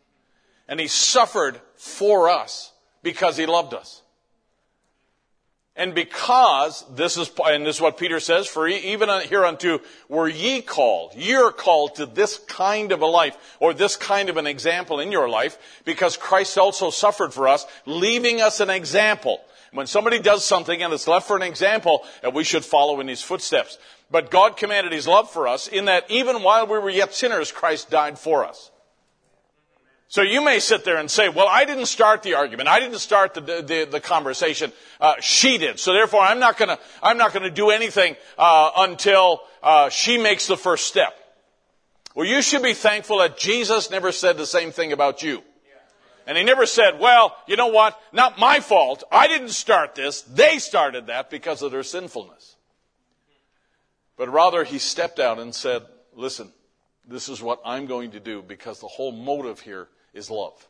And 0.68 0.80
he 0.80 0.88
suffered 0.88 1.60
for 1.76 2.28
us 2.28 2.72
because 3.02 3.36
he 3.36 3.46
loved 3.46 3.74
us. 3.74 3.99
And 5.80 5.94
because 5.94 6.84
this 6.94 7.16
is, 7.16 7.30
and 7.42 7.64
this 7.64 7.76
is 7.76 7.80
what 7.80 7.96
Peter 7.96 8.20
says, 8.20 8.46
for 8.46 8.68
even 8.68 9.08
hereunto 9.08 9.80
were 10.10 10.28
ye 10.28 10.60
called. 10.60 11.12
You're 11.16 11.52
called 11.52 11.94
to 11.94 12.04
this 12.04 12.36
kind 12.36 12.92
of 12.92 13.00
a 13.00 13.06
life, 13.06 13.56
or 13.60 13.72
this 13.72 13.96
kind 13.96 14.28
of 14.28 14.36
an 14.36 14.46
example 14.46 15.00
in 15.00 15.10
your 15.10 15.26
life, 15.26 15.56
because 15.86 16.18
Christ 16.18 16.58
also 16.58 16.90
suffered 16.90 17.32
for 17.32 17.48
us, 17.48 17.64
leaving 17.86 18.42
us 18.42 18.60
an 18.60 18.68
example. 18.68 19.40
When 19.72 19.86
somebody 19.86 20.18
does 20.18 20.44
something 20.44 20.82
and 20.82 20.92
it's 20.92 21.08
left 21.08 21.26
for 21.26 21.36
an 21.36 21.42
example, 21.42 22.04
that 22.20 22.34
we 22.34 22.44
should 22.44 22.66
follow 22.66 23.00
in 23.00 23.08
his 23.08 23.22
footsteps. 23.22 23.78
But 24.10 24.30
God 24.30 24.58
commanded 24.58 24.92
his 24.92 25.08
love 25.08 25.30
for 25.30 25.48
us 25.48 25.66
in 25.66 25.86
that 25.86 26.04
even 26.10 26.42
while 26.42 26.66
we 26.66 26.78
were 26.78 26.90
yet 26.90 27.14
sinners, 27.14 27.52
Christ 27.52 27.88
died 27.88 28.18
for 28.18 28.44
us. 28.44 28.70
So 30.10 30.22
you 30.22 30.44
may 30.44 30.58
sit 30.58 30.84
there 30.84 30.96
and 30.96 31.08
say, 31.08 31.28
well, 31.28 31.46
I 31.48 31.64
didn't 31.64 31.86
start 31.86 32.24
the 32.24 32.34
argument. 32.34 32.68
I 32.68 32.80
didn't 32.80 32.98
start 32.98 33.32
the, 33.34 33.40
the, 33.40 33.86
the 33.88 34.00
conversation. 34.00 34.72
Uh, 35.00 35.14
she 35.20 35.56
did. 35.56 35.78
So 35.78 35.92
therefore, 35.92 36.22
I'm 36.22 36.40
not 36.40 36.58
gonna, 36.58 36.80
I'm 37.00 37.16
not 37.16 37.32
gonna 37.32 37.48
do 37.48 37.70
anything, 37.70 38.16
uh, 38.36 38.72
until, 38.76 39.42
uh, 39.62 39.88
she 39.88 40.18
makes 40.18 40.48
the 40.48 40.56
first 40.56 40.88
step. 40.88 41.14
Well, 42.16 42.26
you 42.26 42.42
should 42.42 42.64
be 42.64 42.74
thankful 42.74 43.18
that 43.18 43.38
Jesus 43.38 43.92
never 43.92 44.10
said 44.10 44.36
the 44.36 44.46
same 44.46 44.72
thing 44.72 44.92
about 44.92 45.22
you. 45.22 45.44
And 46.26 46.36
he 46.36 46.42
never 46.42 46.66
said, 46.66 46.98
well, 46.98 47.36
you 47.46 47.54
know 47.54 47.68
what? 47.68 47.96
Not 48.12 48.36
my 48.36 48.58
fault. 48.58 49.04
I 49.12 49.28
didn't 49.28 49.50
start 49.50 49.94
this. 49.94 50.22
They 50.22 50.58
started 50.58 51.06
that 51.06 51.30
because 51.30 51.62
of 51.62 51.70
their 51.70 51.84
sinfulness. 51.84 52.56
But 54.16 54.28
rather, 54.28 54.64
he 54.64 54.80
stepped 54.80 55.20
out 55.20 55.38
and 55.38 55.54
said, 55.54 55.82
listen, 56.16 56.52
this 57.06 57.28
is 57.28 57.40
what 57.40 57.60
I'm 57.64 57.86
going 57.86 58.10
to 58.10 58.20
do 58.20 58.42
because 58.42 58.80
the 58.80 58.88
whole 58.88 59.12
motive 59.12 59.60
here 59.60 59.86
is 60.14 60.30
love. 60.30 60.66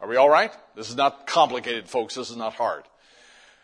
Are 0.00 0.08
we 0.08 0.16
all 0.16 0.30
right? 0.30 0.52
This 0.74 0.88
is 0.88 0.96
not 0.96 1.26
complicated, 1.26 1.88
folks. 1.88 2.14
This 2.14 2.30
is 2.30 2.36
not 2.36 2.54
hard. 2.54 2.84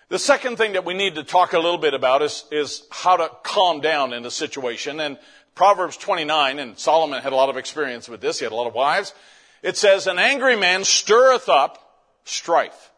The 0.08 0.18
second 0.18 0.56
thing 0.56 0.74
that 0.74 0.84
we 0.84 0.94
need 0.94 1.16
to 1.16 1.24
talk 1.24 1.52
a 1.52 1.58
little 1.58 1.78
bit 1.78 1.94
about 1.94 2.22
is, 2.22 2.44
is 2.52 2.84
how 2.90 3.16
to 3.16 3.30
calm 3.42 3.80
down 3.80 4.12
in 4.12 4.24
a 4.24 4.30
situation. 4.30 5.00
And 5.00 5.18
Proverbs 5.54 5.96
29, 5.96 6.58
and 6.58 6.78
Solomon 6.78 7.22
had 7.22 7.32
a 7.32 7.36
lot 7.36 7.48
of 7.48 7.56
experience 7.56 8.08
with 8.08 8.20
this. 8.20 8.38
He 8.38 8.44
had 8.44 8.52
a 8.52 8.56
lot 8.56 8.68
of 8.68 8.74
wives. 8.74 9.14
It 9.62 9.76
says, 9.76 10.06
an 10.06 10.18
angry 10.18 10.54
man 10.54 10.84
stirreth 10.84 11.48
up 11.48 12.04
strife. 12.24 12.92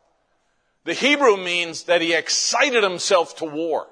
The 0.84 0.92
Hebrew 0.92 1.36
means 1.36 1.84
that 1.84 2.02
he 2.02 2.12
excited 2.12 2.82
himself 2.82 3.36
to 3.36 3.44
war. 3.44 3.86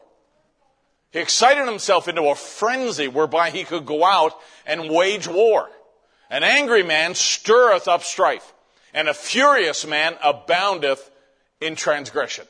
He 1.10 1.20
excited 1.20 1.66
himself 1.66 2.08
into 2.08 2.24
a 2.24 2.34
frenzy 2.34 3.08
whereby 3.08 3.50
he 3.50 3.64
could 3.64 3.86
go 3.86 4.04
out 4.04 4.34
and 4.66 4.90
wage 4.90 5.28
war. 5.28 5.70
An 6.30 6.42
angry 6.42 6.82
man 6.82 7.14
stirreth 7.14 7.88
up 7.88 8.02
strife, 8.02 8.52
and 8.92 9.08
a 9.08 9.14
furious 9.14 9.86
man 9.86 10.16
aboundeth 10.22 11.10
in 11.60 11.76
transgression. 11.76 12.46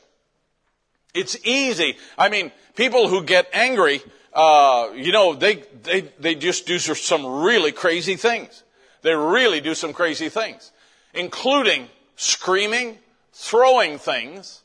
It's 1.15 1.37
easy. 1.45 1.97
I 2.19 2.29
mean, 2.29 2.53
people 2.75 3.09
who 3.09 3.25
get 3.25 3.49
angry, 3.53 4.03
uh, 4.33 4.91
you 4.95 5.13
know, 5.13 5.35
they, 5.35 5.63
they, 5.83 6.03
they 6.19 6.35
just 6.35 6.67
do 6.67 6.79
some 6.79 7.27
really 7.43 7.73
crazy 7.73 8.17
things. 8.17 8.63
They 9.03 9.15
really 9.15 9.61
do 9.61 9.75
some 9.75 9.93
crazy 9.93 10.29
things, 10.29 10.73
including 11.15 11.89
screaming, 12.17 12.99
throwing 13.33 13.99
things, 13.99 14.63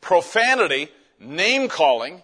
profanity, 0.00 0.88
name 1.18 1.68
calling, 1.68 2.22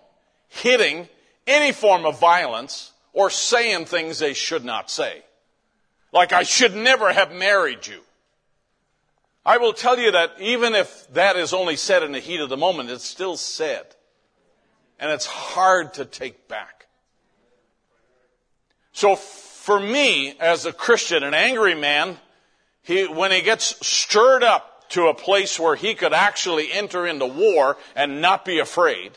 hitting, 0.48 1.08
any 1.46 1.72
form 1.72 2.04
of 2.04 2.20
violence, 2.20 2.92
or 3.12 3.30
saying 3.30 3.86
things 3.86 4.18
they 4.18 4.34
should 4.34 4.64
not 4.64 4.90
say. 4.90 5.22
Like, 6.12 6.32
I 6.32 6.42
should 6.42 6.74
never 6.74 7.12
have 7.12 7.32
married 7.32 7.86
you. 7.86 8.00
I 9.44 9.58
will 9.58 9.72
tell 9.72 9.98
you 9.98 10.12
that 10.12 10.32
even 10.40 10.74
if 10.74 11.06
that 11.14 11.36
is 11.36 11.52
only 11.52 11.76
said 11.76 12.02
in 12.02 12.12
the 12.12 12.20
heat 12.20 12.40
of 12.40 12.48
the 12.48 12.56
moment, 12.56 12.90
it's 12.90 13.04
still 13.04 13.36
said. 13.36 13.86
And 14.98 15.10
it's 15.10 15.26
hard 15.26 15.94
to 15.94 16.04
take 16.04 16.48
back. 16.48 16.86
So 18.92 19.16
for 19.16 19.78
me, 19.78 20.34
as 20.40 20.66
a 20.66 20.72
Christian, 20.72 21.22
an 21.22 21.34
angry 21.34 21.74
man, 21.74 22.18
he, 22.82 23.06
when 23.06 23.30
he 23.30 23.42
gets 23.42 23.86
stirred 23.86 24.42
up 24.42 24.88
to 24.90 25.08
a 25.08 25.14
place 25.14 25.60
where 25.60 25.76
he 25.76 25.94
could 25.94 26.12
actually 26.12 26.72
enter 26.72 27.06
into 27.06 27.26
war 27.26 27.76
and 27.94 28.20
not 28.20 28.44
be 28.44 28.58
afraid, 28.58 29.12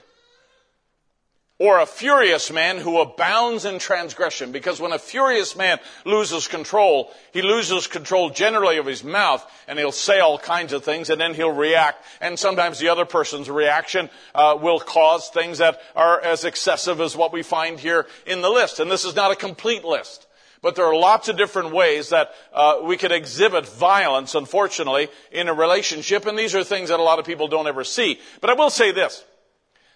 or 1.61 1.79
a 1.79 1.85
furious 1.85 2.51
man 2.51 2.79
who 2.79 2.99
abounds 2.99 3.65
in 3.65 3.77
transgression. 3.77 4.51
Because 4.51 4.81
when 4.81 4.93
a 4.93 4.97
furious 4.97 5.55
man 5.55 5.77
loses 6.05 6.47
control, 6.47 7.13
he 7.33 7.43
loses 7.43 7.85
control 7.85 8.31
generally 8.31 8.77
of 8.77 8.87
his 8.87 9.03
mouth, 9.03 9.45
and 9.67 9.77
he'll 9.77 9.91
say 9.91 10.19
all 10.19 10.39
kinds 10.39 10.73
of 10.73 10.83
things, 10.83 11.11
and 11.11 11.21
then 11.21 11.35
he'll 11.35 11.51
react. 11.51 12.03
And 12.19 12.39
sometimes 12.39 12.79
the 12.79 12.89
other 12.89 13.05
person's 13.05 13.47
reaction 13.47 14.09
uh, 14.33 14.57
will 14.59 14.79
cause 14.79 15.29
things 15.29 15.59
that 15.59 15.79
are 15.95 16.19
as 16.19 16.45
excessive 16.45 16.99
as 16.99 17.15
what 17.15 17.31
we 17.31 17.43
find 17.43 17.79
here 17.79 18.07
in 18.25 18.41
the 18.41 18.49
list. 18.49 18.79
And 18.79 18.89
this 18.89 19.05
is 19.05 19.15
not 19.15 19.29
a 19.29 19.35
complete 19.35 19.83
list. 19.83 20.25
But 20.63 20.75
there 20.75 20.85
are 20.85 20.95
lots 20.95 21.29
of 21.29 21.37
different 21.37 21.73
ways 21.73 22.09
that 22.09 22.31
uh, 22.53 22.79
we 22.83 22.97
could 22.97 23.11
exhibit 23.11 23.67
violence, 23.67 24.33
unfortunately, 24.33 25.09
in 25.31 25.47
a 25.47 25.53
relationship, 25.53 26.25
and 26.25 26.39
these 26.39 26.55
are 26.55 26.63
things 26.63 26.89
that 26.89 26.99
a 26.99 27.03
lot 27.03 27.19
of 27.19 27.25
people 27.25 27.47
don't 27.47 27.67
ever 27.67 27.83
see. 27.83 28.19
But 28.41 28.49
I 28.49 28.53
will 28.53 28.71
say 28.71 28.91
this 28.91 29.23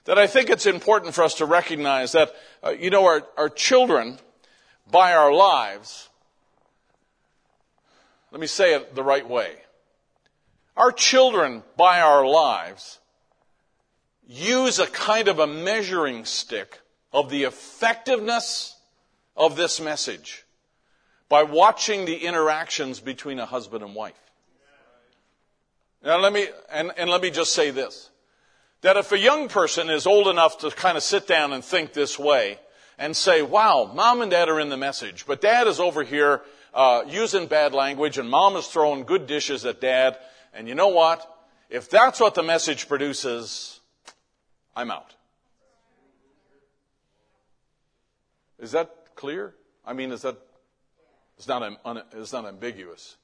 that 0.06 0.18
I 0.18 0.28
think 0.28 0.50
it's 0.50 0.66
important 0.66 1.14
for 1.14 1.24
us 1.24 1.36
to 1.36 1.46
recognize 1.46 2.14
that, 2.14 2.34
uh, 2.64 2.70
you 2.72 2.90
know, 2.90 3.06
our, 3.06 3.24
our 3.38 3.50
children, 3.50 4.20
by 4.90 5.14
our 5.14 5.34
lives, 5.34 6.10
let 8.32 8.40
me 8.40 8.48
say 8.48 8.76
it 8.76 8.96
the 8.96 9.04
right 9.04 9.28
way. 9.28 9.58
Our 10.78 10.92
children, 10.92 11.64
by 11.78 12.02
our 12.02 12.26
lives, 12.26 13.00
use 14.28 14.80
a 14.80 14.88
kind 14.88 15.28
of 15.28 15.40
a 15.40 15.48
measuring 15.48 16.26
stick 16.26 16.80
of 17.12 17.30
the 17.30 17.44
effectiveness 17.44 18.76
of 19.36 19.56
this 19.56 19.80
message 19.80 20.46
by 21.30 21.44
watching 21.44 22.06
the 22.06 22.18
interactions 22.18 23.00
between 23.00 23.40
a 23.40 23.46
husband 23.46 23.84
and 23.84 23.96
wife. 23.96 24.14
Now 26.04 26.20
let 26.20 26.34
me, 26.34 26.48
and, 26.72 26.92
and 26.98 27.10
let 27.10 27.22
me 27.22 27.32
just 27.32 27.54
say 27.54 27.72
this 27.72 28.12
that 28.86 28.98
if 28.98 29.12
a 29.12 29.18
young 29.18 29.48
person 29.48 29.90
is 29.90 30.06
old 30.06 30.28
enough 30.28 30.60
to 30.60 30.70
kind 30.70 30.96
of 30.96 31.02
sit 31.02 31.26
down 31.26 31.54
and 31.54 31.66
think 31.66 31.92
this 31.94 32.20
way 32.20 32.60
and 33.00 33.18
say, 33.18 33.42
wow, 33.42 33.92
mom 33.92 34.22
and 34.22 34.30
dad 34.30 34.48
are 34.48 34.60
in 34.60 34.70
the 34.70 34.78
message, 34.78 35.26
but 35.26 35.42
dad 35.42 35.66
is 35.66 35.80
over 35.80 36.04
here 36.04 36.44
uh, 36.72 37.02
using 37.08 37.48
bad 37.48 37.74
language 37.74 38.20
and 38.20 38.30
mom 38.30 38.56
is 38.56 38.68
throwing 38.68 39.04
good 39.04 39.26
dishes 39.26 39.66
at 39.66 39.82
dad, 39.82 40.20
and 40.54 40.68
you 40.68 40.76
know 40.76 40.90
what? 40.90 41.26
If 41.68 41.90
that's 41.90 42.20
what 42.20 42.36
the 42.36 42.44
message 42.44 42.88
produces, 42.88 43.80
I'm 44.76 44.92
out. 44.92 45.16
Is 48.60 48.74
that 48.74 49.16
clear? 49.16 49.56
I 49.84 49.94
mean, 49.94 50.12
is 50.12 50.22
that, 50.22 50.38
it's 51.40 51.48
not, 51.48 51.76
it's 52.14 52.34
not 52.34 52.46
ambiguous. 52.46 53.18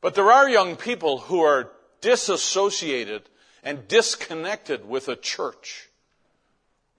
But 0.00 0.16
there 0.16 0.32
are 0.32 0.50
young 0.50 0.74
people 0.74 1.18
who 1.18 1.40
are 1.42 1.70
disassociated 2.00 3.22
and 3.62 3.86
disconnected 3.88 4.88
with 4.88 5.08
a 5.08 5.16
church 5.16 5.88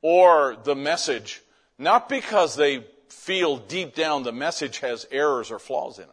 or 0.01 0.57
the 0.63 0.75
message, 0.75 1.41
not 1.77 2.09
because 2.09 2.55
they 2.55 2.85
feel 3.09 3.57
deep 3.57 3.93
down 3.95 4.23
the 4.23 4.31
message 4.31 4.79
has 4.79 5.05
errors 5.11 5.51
or 5.51 5.59
flaws 5.59 5.97
in 5.97 6.05
it, 6.05 6.09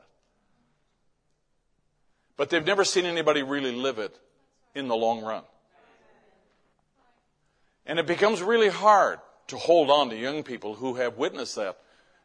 but 2.37 2.51
they've 2.51 2.67
never 2.67 2.85
seen 2.85 3.05
anybody 3.05 3.43
really 3.43 3.73
live 3.73 3.99
it 3.99 4.19
in 4.75 4.89
the 4.89 4.97
long 4.97 5.23
run. 5.23 5.43
And 7.87 7.99
it 7.99 8.07
becomes 8.07 8.43
really 8.43 8.69
hard 8.69 9.21
to 9.49 9.57
hold 9.57 9.91
on 9.91 10.11
to 10.11 10.17
young 10.17 10.43
people 10.43 10.75
who 10.75 10.97
have 10.97 11.17
witnessed 11.17 11.57
that 11.57 11.79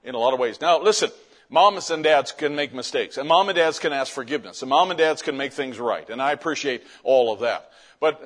in 0.04 0.14
a 0.16 0.18
lot 0.18 0.34
of 0.34 0.40
ways. 0.40 0.60
Now, 0.60 0.82
listen, 0.82 1.10
moms 1.50 1.90
and 1.90 2.04
dads 2.04 2.34
can 2.34 2.56
make 2.56 2.74
mistakes, 2.74 3.18
and 3.18 3.28
mom 3.28 3.48
and 3.50 3.56
dads 3.56 3.80
can 3.80 3.94
ask 3.94 4.12
forgiveness, 4.12 4.62
and 4.62 4.70
mom 4.70 4.92
and 4.92 4.98
dads 4.98 5.22
can 5.22 5.38
make 5.38 5.54
things 5.54 5.80
right, 5.80 6.10
and 6.10 6.22
I 6.22 6.34
appreciate 6.34 6.84
all 7.04 7.32
of 7.32 7.40
that. 7.40 7.72
But 8.04 8.22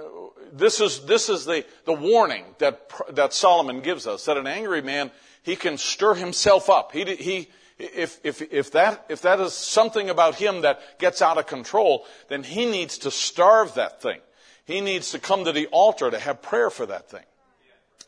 this 0.53 0.81
is, 0.81 1.05
this 1.05 1.29
is 1.29 1.45
the, 1.45 1.63
the 1.85 1.93
warning 1.93 2.45
that, 2.57 2.89
that 3.11 3.31
Solomon 3.31 3.81
gives 3.81 4.07
us, 4.07 4.25
that 4.25 4.35
an 4.35 4.47
angry 4.47 4.81
man, 4.81 5.11
he 5.43 5.55
can 5.55 5.77
stir 5.77 6.15
himself 6.15 6.67
up. 6.67 6.93
He, 6.93 7.05
he, 7.15 7.49
if, 7.77 8.19
if, 8.23 8.41
if, 8.41 8.71
that, 8.71 9.05
if 9.07 9.21
that 9.21 9.39
is 9.39 9.53
something 9.53 10.09
about 10.09 10.33
him 10.33 10.61
that 10.61 10.97
gets 10.97 11.21
out 11.21 11.37
of 11.37 11.45
control, 11.45 12.07
then 12.27 12.41
he 12.41 12.65
needs 12.65 12.97
to 12.97 13.11
starve 13.11 13.75
that 13.75 14.01
thing. 14.01 14.19
He 14.65 14.81
needs 14.81 15.11
to 15.11 15.19
come 15.19 15.45
to 15.45 15.51
the 15.51 15.67
altar 15.67 16.09
to 16.09 16.17
have 16.17 16.41
prayer 16.41 16.71
for 16.71 16.87
that 16.87 17.11
thing. 17.11 17.25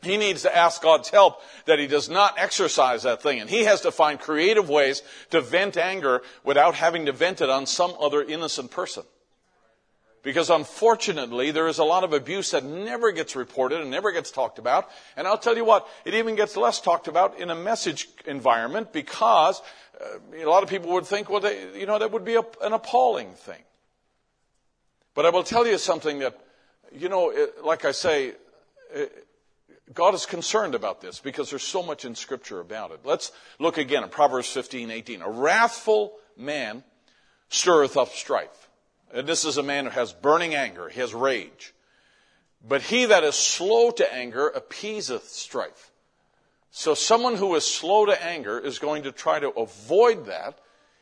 He 0.02 0.16
needs 0.16 0.42
to 0.42 0.56
ask 0.56 0.82
God's 0.82 1.10
help 1.10 1.40
that 1.66 1.78
he 1.78 1.86
does 1.86 2.08
not 2.08 2.34
exercise 2.36 3.04
that 3.04 3.22
thing. 3.22 3.38
And 3.38 3.48
he 3.48 3.62
has 3.62 3.82
to 3.82 3.92
find 3.92 4.18
creative 4.18 4.68
ways 4.68 5.02
to 5.30 5.40
vent 5.40 5.76
anger 5.76 6.22
without 6.42 6.74
having 6.74 7.06
to 7.06 7.12
vent 7.12 7.40
it 7.40 7.48
on 7.48 7.64
some 7.64 7.94
other 8.00 8.24
innocent 8.24 8.72
person. 8.72 9.04
Because 10.22 10.50
unfortunately, 10.50 11.50
there 11.50 11.66
is 11.66 11.78
a 11.78 11.84
lot 11.84 12.04
of 12.04 12.12
abuse 12.12 12.50
that 12.50 12.64
never 12.64 13.10
gets 13.10 13.34
reported 13.34 13.80
and 13.80 13.90
never 13.90 14.12
gets 14.12 14.30
talked 14.30 14.58
about. 14.58 14.90
And 15.16 15.26
I'll 15.26 15.38
tell 15.38 15.56
you 15.56 15.64
what, 15.64 15.88
it 16.04 16.14
even 16.14 16.36
gets 16.36 16.56
less 16.56 16.80
talked 16.80 17.08
about 17.08 17.38
in 17.40 17.50
a 17.50 17.54
message 17.54 18.08
environment 18.26 18.92
because 18.92 19.62
uh, 19.98 20.18
a 20.36 20.44
lot 20.44 20.62
of 20.62 20.68
people 20.68 20.92
would 20.92 21.06
think, 21.06 21.30
well, 21.30 21.40
they, 21.40 21.78
you 21.78 21.86
know, 21.86 21.98
that 21.98 22.12
would 22.12 22.24
be 22.24 22.34
a, 22.34 22.42
an 22.62 22.74
appalling 22.74 23.32
thing. 23.32 23.62
But 25.14 25.24
I 25.24 25.30
will 25.30 25.42
tell 25.42 25.66
you 25.66 25.78
something 25.78 26.18
that, 26.18 26.38
you 26.92 27.08
know, 27.08 27.30
it, 27.30 27.64
like 27.64 27.86
I 27.86 27.92
say, 27.92 28.34
it, 28.92 29.26
God 29.92 30.14
is 30.14 30.26
concerned 30.26 30.74
about 30.74 31.00
this 31.00 31.18
because 31.18 31.50
there's 31.50 31.64
so 31.64 31.82
much 31.82 32.04
in 32.04 32.14
Scripture 32.14 32.60
about 32.60 32.92
it. 32.92 33.00
Let's 33.04 33.32
look 33.58 33.76
again 33.78 34.04
at 34.04 34.10
Proverbs 34.10 34.48
15, 34.48 34.90
18. 34.90 35.22
A 35.22 35.30
wrathful 35.30 36.12
man 36.36 36.84
stirreth 37.48 37.96
up 37.96 38.10
strife. 38.10 38.69
And 39.12 39.26
this 39.26 39.44
is 39.44 39.56
a 39.56 39.62
man 39.62 39.86
who 39.86 39.90
has 39.90 40.12
burning 40.12 40.54
anger, 40.54 40.88
he 40.88 41.00
has 41.00 41.14
rage. 41.14 41.74
But 42.66 42.82
he 42.82 43.06
that 43.06 43.24
is 43.24 43.34
slow 43.34 43.90
to 43.92 44.14
anger 44.14 44.48
appeaseth 44.48 45.28
strife. 45.28 45.90
So 46.70 46.94
someone 46.94 47.36
who 47.36 47.54
is 47.56 47.64
slow 47.64 48.06
to 48.06 48.22
anger 48.22 48.58
is 48.58 48.78
going 48.78 49.04
to 49.04 49.12
try 49.12 49.40
to 49.40 49.50
avoid 49.50 50.26
that. 50.26 50.58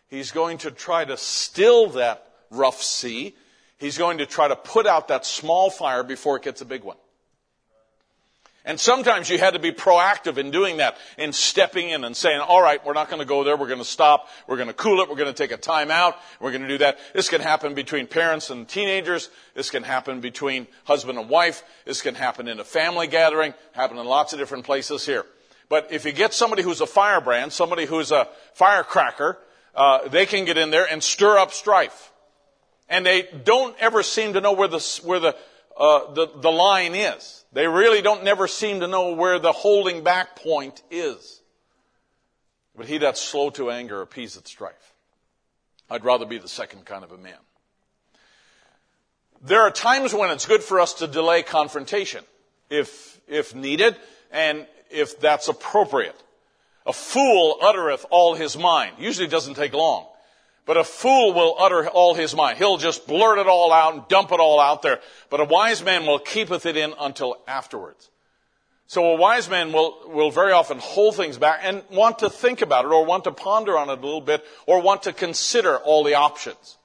He's 0.09 0.31
going 0.31 0.59
to 0.59 0.71
try 0.71 1.05
to 1.05 1.17
still 1.17 1.89
that 1.91 2.27
rough 2.51 2.83
sea. 2.83 3.35
He's 3.77 3.99
going 3.99 4.19
to 4.19 4.27
try 4.27 4.49
to 4.49 4.57
put 4.57 4.87
out 4.87 5.09
that 5.09 5.27
small 5.27 5.69
fire 5.69 6.03
before 6.03 6.37
it 6.37 6.43
gets 6.43 6.63
a 6.63 6.65
big 6.65 6.85
one. 6.85 6.97
And 8.69 8.79
sometimes 8.79 9.31
you 9.31 9.39
had 9.39 9.55
to 9.55 9.59
be 9.59 9.73
proactive 9.73 10.37
in 10.37 10.51
doing 10.51 10.77
that, 10.77 10.99
in 11.17 11.33
stepping 11.33 11.89
in 11.89 12.05
and 12.05 12.15
saying, 12.15 12.39
all 12.39 12.61
right, 12.61 12.85
we're 12.85 12.93
not 12.93 13.09
going 13.09 13.21
to 13.21 13.25
go 13.25 13.43
there. 13.43 13.57
We're 13.57 13.67
going 13.67 13.79
to 13.79 13.85
stop. 13.85 14.29
We're 14.47 14.57
going 14.57 14.69
to 14.69 14.75
cool 14.75 15.01
it. 15.01 15.09
We're 15.09 15.17
going 15.17 15.33
to 15.33 15.33
take 15.33 15.53
a 15.53 15.57
time 15.57 15.91
out. 15.91 16.17
We're 16.39 16.51
going 16.51 16.65
to 16.65 16.69
do 16.69 16.77
that. 16.79 16.99
This 17.15 17.31
can 17.31 17.41
happen 17.41 17.73
between 17.73 18.07
parents 18.07 18.51
and 18.51 18.69
teenagers. 18.69 19.31
This 19.55 19.71
can 19.71 19.85
happen 19.85 20.21
between 20.21 20.67
husband 20.85 21.19
and 21.19 21.31
wife. 21.31 21.65
This 21.87 22.03
can 22.03 22.15
happen 22.15 22.47
in 22.47 22.61
a 22.61 22.65
family 22.65 23.07
gathering. 23.07 23.55
Happen 23.73 23.97
in 23.97 24.05
lots 24.05 24.35
of 24.35 24.39
different 24.39 24.67
places 24.67 25.07
here. 25.07 25.25
But 25.71 25.91
if 25.91 26.05
you 26.05 26.13
get 26.13 26.35
somebody 26.35 26.63
who's 26.63 26.83
a 26.83 26.87
firebrand, 26.87 27.55
somebody 27.55 27.87
who's 27.87 28.13
a 28.13 28.29
firecracker, 28.53 29.39
uh, 29.75 30.09
they 30.09 30.27
can 30.27 30.45
get 30.45 30.59
in 30.59 30.71
there 30.71 30.87
and 30.87 31.03
stir 31.03 31.39
up 31.39 31.53
strife. 31.53 32.13
And 32.91 33.07
they 33.07 33.29
don't 33.45 33.75
ever 33.81 34.03
seem 34.03 34.35
to 34.35 34.43
know 34.43 34.53
where 34.53 34.69
the, 34.69 35.01
where 35.05 35.21
the, 35.21 35.37
uh, 35.79 36.13
the, 36.13 36.27
the 36.37 36.51
line 36.51 36.95
is. 36.95 37.45
They 37.53 37.67
really 37.67 38.03
don't 38.03 38.25
never 38.25 38.49
seem 38.49 38.81
to 38.81 38.89
know 38.89 39.13
where 39.13 39.39
the 39.39 39.53
holding 39.53 40.03
back 40.03 40.37
point 40.37 40.83
is. 40.91 41.41
But 42.77 42.87
he 42.87 42.99
that's 42.99 43.21
slow 43.21 43.51
to 43.51 43.71
anger 43.71 44.03
appeaseth 44.03 44.47
strife. 44.47 44.93
I'd 45.89 46.05
rather 46.05 46.27
be 46.27 46.39
the 46.39 46.49
second 46.49 46.85
kind 46.85 47.05
of 47.05 47.13
a 47.13 47.19
man. 47.19 47.39
There 49.41 49.63
are 49.63 49.71
times 49.71 50.13
when 50.13 50.31
it's 50.31 50.47
good 50.47 50.63
for 50.63 50.81
us 50.81 50.95
to 50.95 51.07
delay 51.07 51.43
confrontation, 51.43 52.25
if, 52.69 53.21
if 53.29 53.55
needed, 53.55 53.97
and 54.33 54.67
if 54.91 55.21
that's 55.21 55.49
appropriate. 55.49 56.21
A 56.87 56.93
fool 56.93 57.57
uttereth 57.63 58.05
all 58.11 58.35
his 58.35 58.59
mind. 58.59 58.97
Usually 58.99 59.29
doesn't 59.29 59.55
take 59.55 59.75
long. 59.75 60.07
But 60.69 60.77
a 60.77 60.85
fool 60.85 61.33
will 61.33 61.57
utter 61.59 61.89
all 61.89 62.13
his 62.13 62.37
mind. 62.37 62.59
He'll 62.59 62.77
just 62.77 63.07
blurt 63.07 63.39
it 63.39 63.47
all 63.47 63.73
out 63.73 63.95
and 63.95 64.07
dump 64.09 64.33
it 64.33 64.39
all 64.39 64.61
out 64.61 64.83
there. 64.83 65.01
But 65.31 65.41
a 65.41 65.45
wise 65.45 65.83
man 65.83 66.05
will 66.05 66.19
keepeth 66.19 66.67
it 66.67 66.77
in 66.77 66.93
until 67.01 67.39
afterwards. 67.49 68.11
So 68.87 69.13
a 69.13 69.17
wise 69.17 69.49
man 69.49 69.73
will, 69.73 69.99
will 70.09 70.31
very 70.31 70.53
often 70.53 70.79
hold 70.79 71.17
things 71.17 71.39
back 71.39 71.61
and 71.63 71.83
want 71.91 72.19
to 72.19 72.29
think 72.29 72.61
about 72.61 72.85
it 72.85 72.89
or 72.89 73.07
want 73.07 73.25
to 73.25 73.33
ponder 73.33 73.79
on 73.79 73.89
it 73.89 73.99
a 73.99 74.03
little 74.03 74.21
bit 74.21 74.45
or 74.67 74.83
want 74.83 75.05
to 75.05 75.15
consider 75.15 75.79
all 75.79 76.05
the 76.05 76.17
options. 76.17 76.78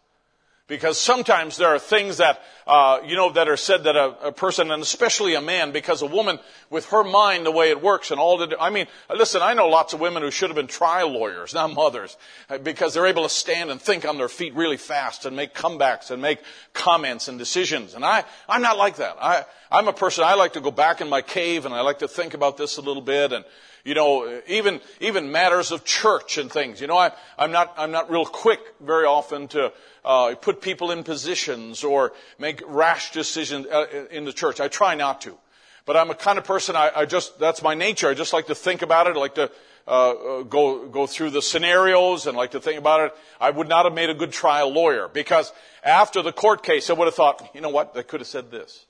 Because 0.74 1.00
sometimes 1.00 1.58
there 1.58 1.68
are 1.68 1.78
things 1.78 2.18
that, 2.18 2.42
uh, 2.66 2.98
you 3.06 3.16
know, 3.16 3.32
that 3.34 3.48
are 3.48 3.56
said 3.56 3.84
that 3.84 3.96
a, 3.96 4.30
a, 4.30 4.32
person, 4.32 4.72
and 4.72 4.82
especially 4.82 5.36
a 5.36 5.40
man, 5.40 5.72
because 5.72 6.02
a 6.02 6.08
woman, 6.08 6.40
with 6.72 6.88
her 6.88 7.04
mind 7.04 7.46
the 7.46 7.52
way 7.52 7.70
it 7.70 7.80
works 7.80 8.10
and 8.10 8.20
all 8.20 8.40
the, 8.40 8.58
I 8.60 8.72
mean, 8.72 8.88
listen, 9.16 9.44
I 9.44 9.54
know 9.54 9.68
lots 9.68 9.94
of 9.94 10.00
women 10.00 10.24
who 10.24 10.32
should 10.32 10.50
have 10.50 10.56
been 10.56 10.66
trial 10.66 11.10
lawyers, 11.10 11.54
not 11.54 11.76
mothers, 11.76 12.18
uh, 12.50 12.58
because 12.58 12.96
they're 12.96 13.06
able 13.06 13.22
to 13.22 13.30
stand 13.30 13.70
and 13.70 13.80
think 13.80 14.04
on 14.04 14.18
their 14.18 14.28
feet 14.28 14.56
really 14.56 14.78
fast 14.78 15.28
and 15.28 15.36
make 15.36 15.54
comebacks 15.54 16.10
and 16.10 16.24
make 16.24 16.40
comments 16.74 17.28
and 17.28 17.38
decisions. 17.38 17.94
And 17.94 18.04
I, 18.04 18.24
I'm 18.50 18.64
not 18.64 18.76
like 18.76 18.96
that. 18.96 19.18
I, 19.22 19.46
I'm 19.72 19.88
a 19.88 19.94
person, 19.94 20.24
I 20.24 20.34
like 20.34 20.54
to 20.54 20.62
go 20.62 20.72
back 20.72 21.02
in 21.02 21.08
my 21.08 21.22
cave 21.22 21.68
and 21.68 21.76
I 21.76 21.82
like 21.82 22.00
to 22.00 22.08
think 22.08 22.34
about 22.34 22.58
this 22.58 22.78
a 22.78 22.82
little 22.82 23.04
bit 23.04 23.32
and, 23.32 23.46
you 23.84 23.94
know, 23.94 24.42
even, 24.48 24.82
even 25.02 25.32
matters 25.32 25.72
of 25.72 25.84
church 25.84 26.40
and 26.40 26.52
things. 26.52 26.82
You 26.82 26.88
know, 26.88 26.98
I, 26.98 27.12
I'm 27.38 27.52
not, 27.52 27.76
I'm 27.78 27.92
not 27.92 28.10
real 28.10 28.26
quick 28.26 28.60
very 28.82 29.06
often 29.06 29.50
to, 29.50 29.72
uh, 30.06 30.36
put 30.36 30.62
people 30.62 30.92
in 30.92 31.04
positions 31.04 31.84
or 31.84 32.14
make 32.38 32.62
rash 32.66 33.12
decisions 33.12 33.68
uh, 33.68 34.08
in 34.12 34.26
the 34.26 34.34
church. 34.34 34.60
I 34.60 34.68
try 34.68 34.96
not 34.96 35.22
to. 35.22 35.38
But 35.86 35.98
I'm 35.98 36.10
a 36.10 36.16
kind 36.16 36.38
of 36.38 36.46
person, 36.46 36.76
I, 36.76 36.92
I 36.96 37.06
just, 37.06 37.40
that's 37.40 37.62
my 37.62 37.74
nature. 37.74 38.08
I 38.08 38.14
just 38.14 38.34
like 38.34 38.48
to 38.48 38.56
think 38.56 38.82
about 38.82 39.08
it. 39.08 39.16
I 39.16 39.20
like 39.20 39.36
to 39.36 39.52
uh, 39.86 40.12
uh, 40.12 40.44
go, 40.44 40.88
go 40.88 41.06
through 41.06 41.32
the 41.32 41.42
scenarios 41.42 42.26
and 42.26 42.38
like 42.38 42.52
to 42.52 42.62
think 42.62 42.80
about 42.80 43.02
it. 43.02 43.14
I 43.40 43.50
would 43.50 43.68
not 43.68 43.86
have 43.86 43.94
made 43.94 44.10
a 44.10 44.14
good 44.14 44.32
trial 44.32 44.72
lawyer 44.72 45.10
because 45.10 45.52
after 45.84 46.22
the 46.22 46.32
court 46.32 46.64
case, 46.64 46.90
I 46.90 46.94
would 46.94 47.06
have 47.06 47.16
thought, 47.16 47.50
you 47.54 47.60
know 47.60 47.70
what, 47.70 47.94
they 47.94 48.04
could 48.04 48.22
have 48.22 48.28
said 48.28 48.50
this. 48.50 48.86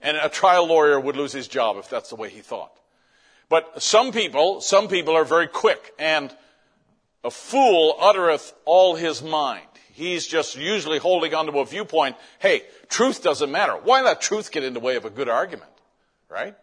And 0.00 0.16
a 0.16 0.30
trial 0.30 0.66
lawyer 0.66 0.98
would 0.98 1.16
lose 1.16 1.32
his 1.32 1.48
job 1.48 1.76
if 1.76 1.90
that's 1.90 2.08
the 2.08 2.16
way 2.16 2.30
he 2.30 2.40
thought. 2.40 2.72
But 3.50 3.82
some 3.82 4.10
people, 4.10 4.62
some 4.62 4.88
people 4.88 5.14
are 5.14 5.24
very 5.24 5.48
quick 5.48 5.92
and 5.98 6.34
a 7.22 7.30
fool 7.30 7.96
uttereth 8.00 8.54
all 8.64 8.94
his 8.94 9.22
mind. 9.22 9.66
He's 9.94 10.26
just 10.26 10.56
usually 10.56 10.98
holding 10.98 11.32
onto 11.34 11.56
a 11.60 11.64
viewpoint, 11.64 12.16
hey, 12.40 12.62
truth 12.88 13.22
doesn't 13.22 13.52
matter. 13.52 13.74
Why 13.74 14.00
let 14.00 14.20
truth 14.20 14.50
get 14.50 14.64
in 14.64 14.74
the 14.74 14.80
way 14.80 14.96
of 14.96 15.04
a 15.04 15.10
good 15.10 15.28
argument? 15.28 15.70
Right? 16.28 16.56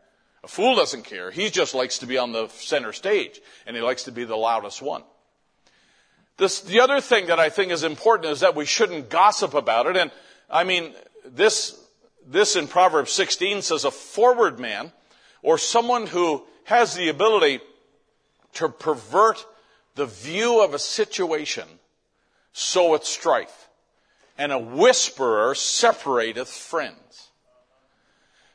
A 0.43 0.49
fool 0.49 0.75
doesn't 0.75 1.03
care. 1.03 1.32
He 1.32 1.49
just 1.49 1.73
likes 1.73 1.99
to 1.99 2.05
be 2.05 2.17
on 2.17 2.34
the 2.34 2.49
center 2.49 2.91
stage, 2.91 3.39
and 3.65 3.73
he 3.73 3.82
likes 3.82 4.03
to 4.03 4.11
be 4.11 4.25
the 4.25 4.36
loudest 4.36 4.82
one. 4.82 5.03
This, 6.36 6.59
the 6.59 6.82
other 6.82 6.99
thing 6.99 7.27
that 7.27 7.39
I 7.39 7.47
think 7.47 7.71
is 7.71 7.86
important 7.86 8.34
is 8.34 8.41
that 8.41 8.53
we 8.53 8.65
shouldn't 8.65 9.09
gossip 9.09 9.53
about 9.53 9.86
it. 9.86 9.95
And 9.95 10.11
I 10.49 10.65
mean, 10.65 10.93
this, 11.23 11.79
this 12.27 12.57
in 12.57 12.67
Proverbs 12.67 13.13
16 13.13 13.61
says 13.61 13.86
a 13.86 13.91
forward 13.91 14.59
man, 14.59 14.91
or 15.41 15.57
someone 15.57 16.05
who 16.05 16.43
has 16.65 16.95
the 16.95 17.07
ability 17.07 17.61
to 18.55 18.67
pervert 18.67 19.45
the 19.95 20.05
view 20.05 20.61
of 20.61 20.73
a 20.73 20.79
situation 20.79 21.63
soweth 22.54 23.06
strife, 23.06 23.70
and 24.38 24.52
a 24.52 24.60
whisperer 24.60 25.56
separateth 25.56 26.49
friends. 26.49 27.30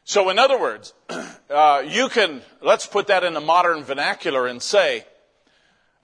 So, 0.05 0.30
in 0.30 0.38
other 0.38 0.59
words, 0.59 0.94
uh, 1.51 1.82
you 1.86 2.09
can, 2.09 2.42
let's 2.62 2.86
put 2.86 3.09
that 3.09 3.24
in 3.24 3.34
the 3.34 3.40
modern 3.40 3.82
vernacular 3.82 4.47
and 4.47 4.62
say, 4.62 5.05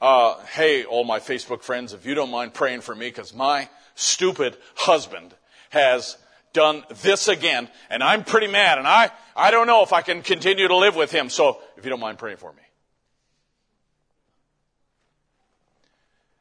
uh, 0.01 0.35
hey, 0.47 0.85
all 0.85 1.05
my 1.05 1.21
Facebook 1.21 1.63
friends, 1.63 1.93
if 1.93 2.05
you 2.05 2.15
don't 2.15 2.31
mind 2.31 2.53
praying 2.53 2.81
for 2.81 2.95
me, 2.95 3.07
because 3.09 3.33
my 3.33 3.69
stupid 3.95 4.57
husband 4.75 5.33
has 5.71 6.17
done 6.53 6.83
this 7.03 7.29
again, 7.29 7.69
and 7.89 8.03
I'm 8.03 8.25
pretty 8.25 8.49
mad, 8.49 8.79
and 8.79 8.87
I, 8.87 9.11
I 9.37 9.53
don't 9.53 9.69
know 9.69 9.85
if 9.85 9.93
I 9.93 10.03
can 10.03 10.23
continue 10.23 10.67
to 10.67 10.77
live 10.77 10.97
with 10.97 11.13
him, 11.13 11.31
so 11.31 11.61
if 11.77 11.85
you 11.85 11.91
don't 11.91 12.01
mind 12.01 12.19
praying 12.19 12.39
for 12.39 12.53
me. 12.53 12.63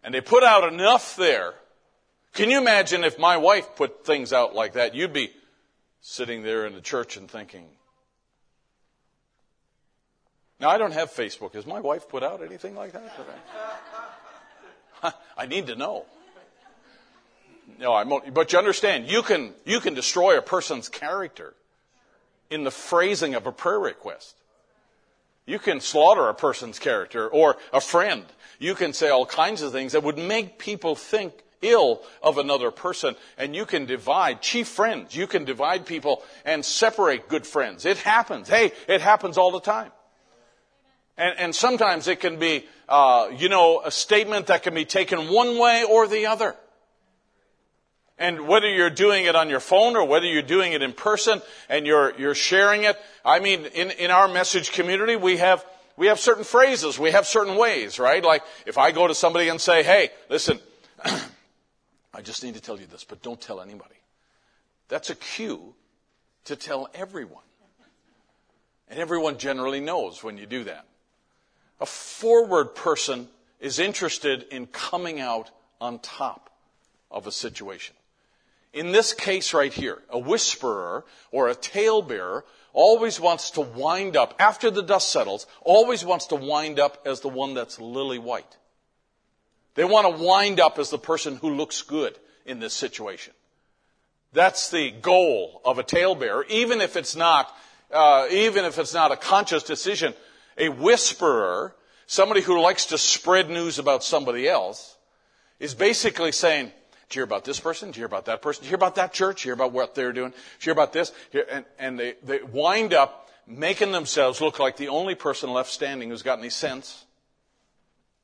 And 0.03 0.13
they 0.13 0.21
put 0.21 0.43
out 0.43 0.71
enough 0.71 1.15
there. 1.15 1.53
Can 2.33 2.49
you 2.49 2.59
imagine 2.59 3.03
if 3.03 3.19
my 3.19 3.37
wife 3.37 3.75
put 3.75 4.05
things 4.05 4.33
out 4.33 4.55
like 4.55 4.73
that? 4.73 4.95
You'd 4.95 5.13
be 5.13 5.31
sitting 5.99 6.43
there 6.43 6.65
in 6.65 6.73
the 6.73 6.81
church 6.81 7.17
and 7.17 7.29
thinking, 7.29 7.65
now, 10.61 10.69
I 10.69 10.77
don't 10.77 10.93
have 10.93 11.11
Facebook. 11.11 11.55
Has 11.55 11.65
my 11.65 11.79
wife 11.79 12.07
put 12.07 12.21
out 12.21 12.43
anything 12.43 12.75
like 12.75 12.93
that? 12.93 13.11
I 15.37 15.47
need 15.47 15.67
to 15.67 15.75
know. 15.75 16.05
No, 17.79 17.95
I'm, 17.95 18.11
but 18.31 18.53
you 18.53 18.59
understand, 18.59 19.07
you 19.07 19.23
can, 19.23 19.53
you 19.65 19.79
can 19.79 19.95
destroy 19.95 20.37
a 20.37 20.41
person's 20.41 20.87
character 20.87 21.55
in 22.51 22.63
the 22.63 22.69
phrasing 22.69 23.33
of 23.33 23.47
a 23.47 23.51
prayer 23.51 23.79
request. 23.79 24.35
You 25.51 25.59
can 25.59 25.81
slaughter 25.81 26.29
a 26.29 26.33
person's 26.33 26.79
character 26.79 27.27
or 27.27 27.57
a 27.73 27.81
friend. 27.81 28.23
You 28.57 28.73
can 28.73 28.93
say 28.93 29.09
all 29.09 29.25
kinds 29.25 29.61
of 29.61 29.73
things 29.73 29.91
that 29.91 30.01
would 30.01 30.17
make 30.17 30.57
people 30.57 30.95
think 30.95 31.33
ill 31.61 32.01
of 32.23 32.37
another 32.37 32.71
person. 32.71 33.17
And 33.37 33.53
you 33.53 33.65
can 33.65 33.85
divide 33.85 34.41
chief 34.41 34.69
friends. 34.69 35.13
You 35.13 35.27
can 35.27 35.43
divide 35.43 35.85
people 35.85 36.23
and 36.45 36.63
separate 36.63 37.27
good 37.27 37.45
friends. 37.45 37.85
It 37.85 37.97
happens. 37.97 38.47
Hey, 38.47 38.71
it 38.87 39.01
happens 39.01 39.37
all 39.37 39.51
the 39.51 39.59
time. 39.59 39.91
And, 41.17 41.37
and 41.37 41.53
sometimes 41.53 42.07
it 42.07 42.21
can 42.21 42.39
be, 42.39 42.65
uh, 42.87 43.27
you 43.35 43.49
know, 43.49 43.81
a 43.83 43.91
statement 43.91 44.47
that 44.47 44.63
can 44.63 44.73
be 44.73 44.85
taken 44.85 45.27
one 45.27 45.59
way 45.59 45.83
or 45.83 46.07
the 46.07 46.27
other. 46.27 46.55
And 48.21 48.47
whether 48.47 48.69
you're 48.69 48.91
doing 48.91 49.25
it 49.25 49.35
on 49.35 49.49
your 49.49 49.59
phone 49.59 49.95
or 49.95 50.05
whether 50.05 50.27
you're 50.27 50.43
doing 50.43 50.73
it 50.73 50.83
in 50.83 50.93
person 50.93 51.41
and 51.67 51.87
you're, 51.87 52.15
you're 52.19 52.35
sharing 52.35 52.83
it, 52.83 52.95
I 53.25 53.39
mean, 53.39 53.65
in, 53.65 53.89
in 53.89 54.11
our 54.11 54.27
message 54.27 54.71
community, 54.71 55.15
we 55.15 55.37
have, 55.37 55.65
we 55.97 56.05
have 56.05 56.19
certain 56.19 56.43
phrases, 56.43 56.99
we 56.99 57.09
have 57.09 57.25
certain 57.25 57.55
ways, 57.55 57.97
right? 57.97 58.23
Like 58.23 58.43
if 58.67 58.77
I 58.77 58.91
go 58.91 59.07
to 59.07 59.15
somebody 59.15 59.47
and 59.49 59.59
say, 59.59 59.81
hey, 59.81 60.11
listen, 60.29 60.59
I 61.03 62.21
just 62.21 62.43
need 62.43 62.53
to 62.53 62.61
tell 62.61 62.79
you 62.79 62.85
this, 62.85 63.03
but 63.03 63.23
don't 63.23 63.41
tell 63.41 63.59
anybody. 63.59 63.95
That's 64.87 65.09
a 65.09 65.15
cue 65.15 65.73
to 66.45 66.55
tell 66.55 66.89
everyone. 66.93 67.41
And 68.87 68.99
everyone 68.99 69.39
generally 69.39 69.79
knows 69.79 70.23
when 70.23 70.37
you 70.37 70.45
do 70.45 70.65
that. 70.65 70.85
A 71.79 71.87
forward 71.87 72.75
person 72.75 73.29
is 73.59 73.79
interested 73.79 74.43
in 74.51 74.67
coming 74.67 75.19
out 75.19 75.49
on 75.79 75.97
top 75.97 76.51
of 77.09 77.25
a 77.25 77.31
situation. 77.31 77.95
In 78.73 78.91
this 78.91 79.13
case 79.13 79.53
right 79.53 79.73
here, 79.73 80.01
a 80.09 80.17
whisperer 80.17 81.05
or 81.31 81.49
a 81.49 81.55
talebearer 81.55 82.45
always 82.73 83.19
wants 83.19 83.51
to 83.51 83.61
wind 83.61 84.15
up, 84.15 84.33
after 84.39 84.71
the 84.71 84.81
dust 84.81 85.11
settles, 85.11 85.45
always 85.61 86.05
wants 86.05 86.27
to 86.27 86.35
wind 86.35 86.79
up 86.79 87.01
as 87.05 87.19
the 87.19 87.27
one 87.27 87.53
that's 87.53 87.79
lily 87.81 88.17
white. 88.17 88.57
They 89.75 89.83
want 89.83 90.17
to 90.17 90.23
wind 90.23 90.59
up 90.59 90.79
as 90.79 90.89
the 90.89 90.97
person 90.97 91.37
who 91.37 91.49
looks 91.49 91.81
good 91.81 92.17
in 92.45 92.59
this 92.59 92.73
situation. 92.73 93.33
That's 94.33 94.69
the 94.69 94.91
goal 94.91 95.61
of 95.65 95.77
a 95.77 95.83
talebearer, 95.83 96.45
even 96.47 96.79
if 96.79 96.95
it's 96.95 97.15
not, 97.15 97.53
uh, 97.91 98.27
even 98.31 98.63
if 98.63 98.79
it's 98.79 98.93
not 98.93 99.11
a 99.11 99.17
conscious 99.17 99.63
decision. 99.63 100.13
A 100.57 100.69
whisperer, 100.69 101.75
somebody 102.05 102.41
who 102.41 102.61
likes 102.61 102.87
to 102.87 102.97
spread 102.97 103.49
news 103.49 103.79
about 103.79 104.03
somebody 104.03 104.47
else, 104.47 104.97
is 105.59 105.73
basically 105.73 106.31
saying, 106.31 106.71
you 107.15 107.19
hear 107.19 107.25
about 107.25 107.45
this 107.45 107.59
person? 107.59 107.89
You 107.89 107.93
hear 107.93 108.05
about 108.05 108.25
that 108.25 108.41
person? 108.41 108.63
You 108.63 108.69
hear 108.69 108.75
about 108.75 108.95
that 108.95 109.13
church? 109.13 109.43
Hear 109.43 109.53
about 109.53 109.71
what 109.71 109.95
they're 109.95 110.13
doing? 110.13 110.31
You 110.31 110.63
hear 110.63 110.73
about 110.73 110.93
this? 110.93 111.11
And, 111.49 111.65
and 111.79 111.99
they, 111.99 112.15
they 112.23 112.41
wind 112.41 112.93
up 112.93 113.29
making 113.47 113.91
themselves 113.91 114.41
look 114.41 114.59
like 114.59 114.77
the 114.77 114.87
only 114.87 115.15
person 115.15 115.51
left 115.51 115.69
standing 115.69 116.09
who's 116.09 116.21
got 116.21 116.39
any 116.39 116.49
sense 116.49 117.05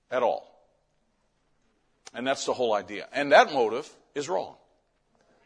at 0.10 0.24
all. 0.24 0.48
And 2.14 2.26
that's 2.26 2.46
the 2.46 2.54
whole 2.54 2.74
idea. 2.74 3.08
And 3.12 3.32
that 3.32 3.54
motive 3.54 3.90
is 4.16 4.30
wrong. 4.30 4.56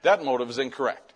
That 0.03 0.23
motive 0.23 0.49
is 0.49 0.57
incorrect. 0.57 1.13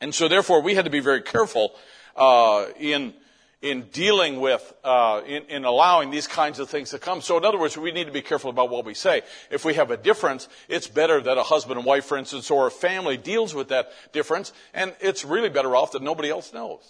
And 0.00 0.14
so 0.14 0.28
therefore 0.28 0.62
we 0.62 0.74
had 0.74 0.86
to 0.86 0.90
be 0.90 1.00
very 1.00 1.22
careful 1.22 1.74
uh, 2.16 2.66
in 2.78 3.14
in 3.62 3.82
dealing 3.92 4.40
with, 4.40 4.72
uh, 4.84 5.20
in, 5.26 5.42
in, 5.44 5.64
allowing 5.64 6.10
these 6.10 6.26
kinds 6.26 6.58
of 6.58 6.70
things 6.70 6.90
to 6.90 6.98
come. 6.98 7.20
So 7.20 7.36
in 7.36 7.44
other 7.44 7.58
words, 7.58 7.76
we 7.76 7.92
need 7.92 8.06
to 8.06 8.12
be 8.12 8.22
careful 8.22 8.48
about 8.48 8.70
what 8.70 8.86
we 8.86 8.94
say. 8.94 9.22
If 9.50 9.64
we 9.64 9.74
have 9.74 9.90
a 9.90 9.98
difference, 9.98 10.48
it's 10.68 10.86
better 10.86 11.20
that 11.20 11.36
a 11.36 11.42
husband 11.42 11.78
and 11.78 11.86
wife, 11.86 12.06
for 12.06 12.16
instance, 12.16 12.50
or 12.50 12.66
a 12.66 12.70
family 12.70 13.18
deals 13.18 13.54
with 13.54 13.68
that 13.68 13.92
difference, 14.12 14.52
and 14.72 14.94
it's 15.00 15.24
really 15.24 15.50
better 15.50 15.76
off 15.76 15.92
that 15.92 16.02
nobody 16.02 16.30
else 16.30 16.54
knows. 16.54 16.80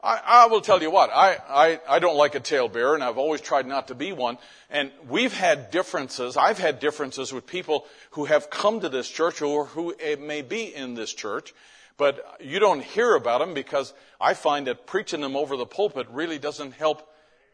I, 0.00 0.20
I 0.24 0.46
will 0.46 0.60
tell 0.60 0.80
you 0.80 0.92
what, 0.92 1.10
I, 1.10 1.38
I, 1.48 1.80
I 1.88 1.98
don't 1.98 2.16
like 2.16 2.36
a 2.36 2.40
talebearer, 2.40 2.94
and 2.94 3.02
I've 3.02 3.18
always 3.18 3.40
tried 3.40 3.66
not 3.66 3.88
to 3.88 3.96
be 3.96 4.12
one. 4.12 4.38
And 4.70 4.92
we've 5.08 5.32
had 5.32 5.72
differences, 5.72 6.36
I've 6.36 6.58
had 6.58 6.78
differences 6.78 7.32
with 7.32 7.46
people 7.46 7.84
who 8.10 8.26
have 8.26 8.48
come 8.48 8.80
to 8.80 8.88
this 8.88 9.08
church 9.08 9.42
or 9.42 9.64
who 9.64 9.96
may 10.20 10.42
be 10.42 10.72
in 10.72 10.94
this 10.94 11.12
church, 11.12 11.52
but 11.98 12.38
you 12.40 12.58
don't 12.60 12.82
hear 12.82 13.14
about 13.14 13.40
them 13.40 13.52
because 13.52 13.92
I 14.18 14.32
find 14.32 14.66
that 14.68 14.86
preaching 14.86 15.20
them 15.20 15.36
over 15.36 15.56
the 15.56 15.66
pulpit 15.66 16.06
really 16.10 16.38
doesn't 16.38 16.72
help 16.72 17.06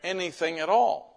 anything 0.04 0.60
at 0.60 0.68
all. 0.68 1.10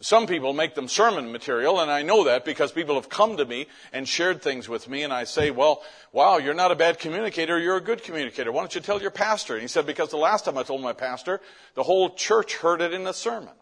Some 0.00 0.26
people 0.26 0.52
make 0.52 0.74
them 0.74 0.88
sermon 0.88 1.32
material, 1.32 1.80
and 1.80 1.90
I 1.90 2.02
know 2.02 2.24
that 2.24 2.44
because 2.44 2.70
people 2.70 2.96
have 2.96 3.08
come 3.08 3.38
to 3.38 3.46
me 3.46 3.66
and 3.94 4.06
shared 4.06 4.42
things 4.42 4.68
with 4.68 4.90
me, 4.90 5.04
and 5.04 5.12
I 5.12 5.24
say, 5.24 5.50
well, 5.50 5.82
wow, 6.12 6.36
you're 6.36 6.52
not 6.52 6.70
a 6.70 6.76
bad 6.76 6.98
communicator, 6.98 7.58
you're 7.58 7.78
a 7.78 7.80
good 7.80 8.02
communicator. 8.02 8.52
Why 8.52 8.60
don't 8.60 8.74
you 8.74 8.82
tell 8.82 9.00
your 9.00 9.10
pastor? 9.10 9.54
And 9.54 9.62
he 9.62 9.68
said, 9.68 9.86
because 9.86 10.10
the 10.10 10.18
last 10.18 10.44
time 10.44 10.58
I 10.58 10.64
told 10.64 10.82
my 10.82 10.92
pastor, 10.92 11.40
the 11.74 11.82
whole 11.82 12.14
church 12.14 12.56
heard 12.56 12.82
it 12.82 12.92
in 12.92 13.04
the 13.04 13.14
sermon. 13.14 13.54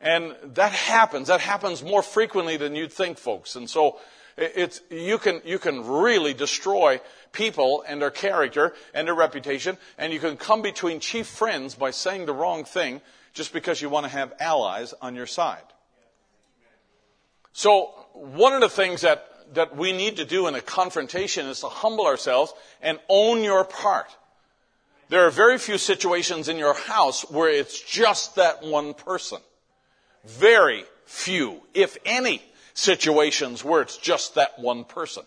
And 0.00 0.34
that 0.54 0.72
happens. 0.72 1.28
That 1.28 1.40
happens 1.40 1.82
more 1.82 2.02
frequently 2.02 2.56
than 2.56 2.74
you'd 2.74 2.92
think, 2.92 3.18
folks. 3.18 3.56
And 3.56 3.68
so 3.68 4.00
it's, 4.36 4.80
you 4.90 5.18
can, 5.18 5.42
you 5.44 5.58
can 5.58 5.86
really 5.86 6.34
destroy 6.34 7.00
people 7.32 7.84
and 7.86 8.00
their 8.00 8.10
character 8.10 8.74
and 8.94 9.06
their 9.06 9.14
reputation, 9.14 9.76
and 9.98 10.12
you 10.12 10.20
can 10.20 10.36
come 10.36 10.62
between 10.62 11.00
chief 11.00 11.26
friends 11.26 11.74
by 11.74 11.90
saying 11.90 12.26
the 12.26 12.32
wrong 12.32 12.64
thing 12.64 13.00
just 13.32 13.52
because 13.52 13.80
you 13.80 13.88
want 13.88 14.04
to 14.04 14.12
have 14.12 14.32
allies 14.40 14.94
on 15.00 15.14
your 15.14 15.26
side. 15.26 15.62
So, 17.52 17.92
one 18.12 18.54
of 18.54 18.60
the 18.60 18.68
things 18.68 19.02
that, 19.02 19.26
that 19.54 19.76
we 19.76 19.92
need 19.92 20.16
to 20.16 20.24
do 20.24 20.46
in 20.46 20.54
a 20.54 20.60
confrontation 20.60 21.46
is 21.46 21.60
to 21.60 21.68
humble 21.68 22.06
ourselves 22.06 22.54
and 22.80 22.98
own 23.08 23.42
your 23.42 23.64
part. 23.64 24.08
There 25.08 25.26
are 25.26 25.30
very 25.30 25.58
few 25.58 25.76
situations 25.76 26.48
in 26.48 26.56
your 26.56 26.74
house 26.74 27.30
where 27.30 27.50
it's 27.50 27.78
just 27.80 28.36
that 28.36 28.62
one 28.62 28.94
person. 28.94 29.38
Very 30.24 30.84
few, 31.04 31.60
if 31.74 31.98
any, 32.06 32.42
situations 32.74 33.64
where 33.64 33.82
it's 33.82 33.96
just 33.96 34.34
that 34.34 34.58
one 34.58 34.84
person. 34.84 35.24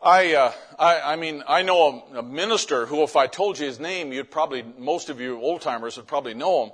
I, 0.00 0.34
uh, 0.34 0.52
I, 0.78 1.12
I, 1.12 1.16
mean, 1.16 1.44
I 1.46 1.62
know 1.62 2.04
a, 2.12 2.18
a, 2.18 2.22
minister 2.22 2.86
who, 2.86 3.04
if 3.04 3.14
I 3.14 3.28
told 3.28 3.60
you 3.60 3.66
his 3.66 3.78
name, 3.78 4.12
you'd 4.12 4.32
probably, 4.32 4.64
most 4.76 5.10
of 5.10 5.20
you 5.20 5.40
old 5.40 5.60
timers 5.60 5.96
would 5.96 6.08
probably 6.08 6.34
know 6.34 6.64
him. 6.64 6.72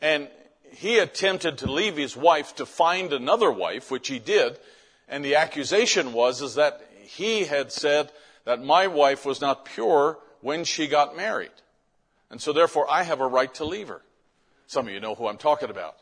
And 0.00 0.28
he 0.70 0.98
attempted 0.98 1.58
to 1.58 1.72
leave 1.72 1.96
his 1.96 2.16
wife 2.16 2.54
to 2.56 2.66
find 2.66 3.12
another 3.12 3.50
wife, 3.50 3.90
which 3.90 4.06
he 4.06 4.20
did. 4.20 4.60
And 5.08 5.24
the 5.24 5.34
accusation 5.36 6.12
was, 6.12 6.40
is 6.40 6.54
that 6.54 6.80
he 7.02 7.44
had 7.44 7.72
said 7.72 8.12
that 8.44 8.62
my 8.62 8.86
wife 8.86 9.26
was 9.26 9.40
not 9.40 9.64
pure 9.64 10.18
when 10.40 10.64
she 10.64 10.86
got 10.86 11.16
married. 11.16 11.50
And 12.30 12.40
so 12.40 12.52
therefore 12.52 12.86
I 12.88 13.02
have 13.02 13.20
a 13.20 13.26
right 13.26 13.52
to 13.54 13.64
leave 13.64 13.88
her. 13.88 14.02
Some 14.66 14.86
of 14.86 14.92
you 14.92 15.00
know 15.00 15.14
who 15.14 15.26
I'm 15.26 15.38
talking 15.38 15.70
about. 15.70 15.96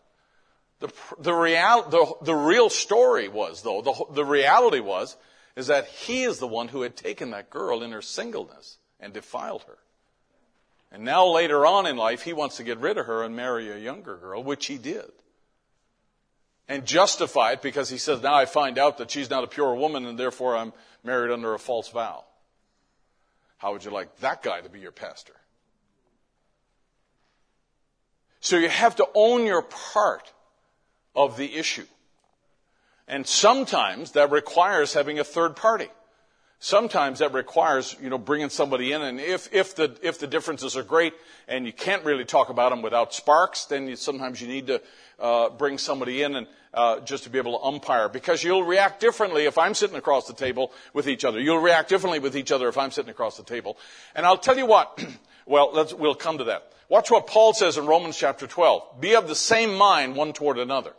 The, 0.78 0.92
the, 1.18 1.32
real, 1.32 1.82
the, 1.88 2.14
the 2.22 2.34
real 2.34 2.68
story 2.68 3.28
was, 3.28 3.62
though, 3.62 3.80
the, 3.80 4.04
the 4.12 4.24
reality 4.24 4.80
was, 4.80 5.16
is 5.56 5.68
that 5.68 5.86
he 5.86 6.22
is 6.22 6.38
the 6.38 6.46
one 6.46 6.68
who 6.68 6.82
had 6.82 6.96
taken 6.96 7.30
that 7.30 7.48
girl 7.48 7.82
in 7.82 7.92
her 7.92 8.02
singleness 8.02 8.76
and 9.00 9.12
defiled 9.12 9.62
her. 9.64 9.78
And 10.92 11.02
now 11.02 11.26
later 11.26 11.66
on 11.66 11.86
in 11.86 11.96
life, 11.96 12.22
he 12.22 12.32
wants 12.32 12.58
to 12.58 12.64
get 12.64 12.78
rid 12.78 12.98
of 12.98 13.06
her 13.06 13.22
and 13.22 13.34
marry 13.34 13.70
a 13.70 13.78
younger 13.78 14.16
girl, 14.16 14.42
which 14.42 14.66
he 14.66 14.76
did. 14.76 15.10
And 16.68 16.84
justify 16.84 17.52
it 17.52 17.62
because 17.62 17.88
he 17.88 17.98
says, 17.98 18.22
now 18.22 18.34
I 18.34 18.44
find 18.44 18.78
out 18.78 18.98
that 18.98 19.10
she's 19.10 19.30
not 19.30 19.44
a 19.44 19.48
pure 19.48 19.74
woman 19.74 20.04
and 20.04 20.18
therefore 20.18 20.56
I'm 20.56 20.72
married 21.04 21.32
under 21.32 21.54
a 21.54 21.58
false 21.58 21.88
vow. 21.88 22.24
How 23.58 23.72
would 23.72 23.84
you 23.84 23.90
like 23.90 24.14
that 24.18 24.42
guy 24.42 24.60
to 24.60 24.68
be 24.68 24.80
your 24.80 24.92
pastor? 24.92 25.32
So 28.40 28.58
you 28.58 28.68
have 28.68 28.96
to 28.96 29.06
own 29.14 29.46
your 29.46 29.62
part 29.62 30.32
of 31.16 31.36
the 31.36 31.56
issue. 31.56 31.86
And 33.08 33.26
sometimes 33.26 34.12
that 34.12 34.30
requires 34.30 34.92
having 34.92 35.18
a 35.18 35.24
third 35.24 35.56
party. 35.56 35.88
Sometimes 36.58 37.18
that 37.18 37.34
requires, 37.34 37.94
you 38.00 38.08
know, 38.08 38.18
bringing 38.18 38.48
somebody 38.48 38.92
in. 38.92 39.02
And 39.02 39.20
if, 39.20 39.52
if 39.52 39.76
the, 39.76 39.96
if 40.02 40.18
the 40.18 40.26
differences 40.26 40.76
are 40.76 40.82
great 40.82 41.12
and 41.46 41.66
you 41.66 41.72
can't 41.72 42.04
really 42.04 42.24
talk 42.24 42.48
about 42.48 42.70
them 42.70 42.80
without 42.80 43.12
sparks, 43.12 43.66
then 43.66 43.88
you, 43.88 43.96
sometimes 43.96 44.40
you 44.40 44.48
need 44.48 44.66
to, 44.68 44.82
uh, 45.20 45.50
bring 45.50 45.76
somebody 45.76 46.22
in 46.22 46.34
and, 46.34 46.46
uh, 46.72 47.00
just 47.00 47.24
to 47.24 47.30
be 47.30 47.38
able 47.38 47.58
to 47.58 47.64
umpire. 47.64 48.08
Because 48.08 48.42
you'll 48.42 48.64
react 48.64 49.00
differently 49.00 49.44
if 49.44 49.58
I'm 49.58 49.74
sitting 49.74 49.96
across 49.96 50.26
the 50.26 50.34
table 50.34 50.72
with 50.94 51.08
each 51.08 51.24
other. 51.24 51.38
You'll 51.38 51.60
react 51.60 51.90
differently 51.90 52.20
with 52.20 52.36
each 52.36 52.50
other 52.50 52.68
if 52.68 52.78
I'm 52.78 52.90
sitting 52.90 53.10
across 53.10 53.36
the 53.36 53.44
table. 53.44 53.76
And 54.14 54.24
I'll 54.24 54.38
tell 54.38 54.56
you 54.56 54.66
what, 54.66 54.98
well, 55.46 55.72
we'll 55.98 56.14
come 56.14 56.38
to 56.38 56.44
that. 56.44 56.72
Watch 56.88 57.10
what 57.10 57.26
Paul 57.26 57.52
says 57.52 57.76
in 57.76 57.86
Romans 57.86 58.16
chapter 58.16 58.46
12. 58.46 59.00
Be 59.00 59.14
of 59.14 59.28
the 59.28 59.34
same 59.34 59.76
mind 59.76 60.16
one 60.16 60.32
toward 60.32 60.58
another. 60.58 60.92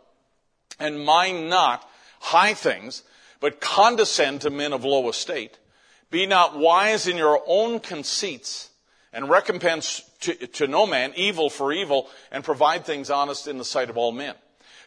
And 0.78 1.04
mind 1.04 1.50
not 1.50 1.88
high 2.20 2.54
things, 2.54 3.02
but 3.40 3.60
condescend 3.60 4.42
to 4.42 4.50
men 4.50 4.72
of 4.72 4.84
low 4.84 5.08
estate. 5.08 5.58
Be 6.10 6.26
not 6.26 6.58
wise 6.58 7.06
in 7.06 7.16
your 7.16 7.42
own 7.46 7.80
conceits, 7.80 8.70
and 9.12 9.28
recompense 9.28 10.02
to, 10.20 10.34
to, 10.34 10.66
no 10.66 10.86
man 10.86 11.12
evil 11.16 11.50
for 11.50 11.72
evil, 11.72 12.08
and 12.32 12.42
provide 12.42 12.84
things 12.84 13.10
honest 13.10 13.46
in 13.46 13.58
the 13.58 13.64
sight 13.64 13.90
of 13.90 13.96
all 13.96 14.12
men. 14.12 14.34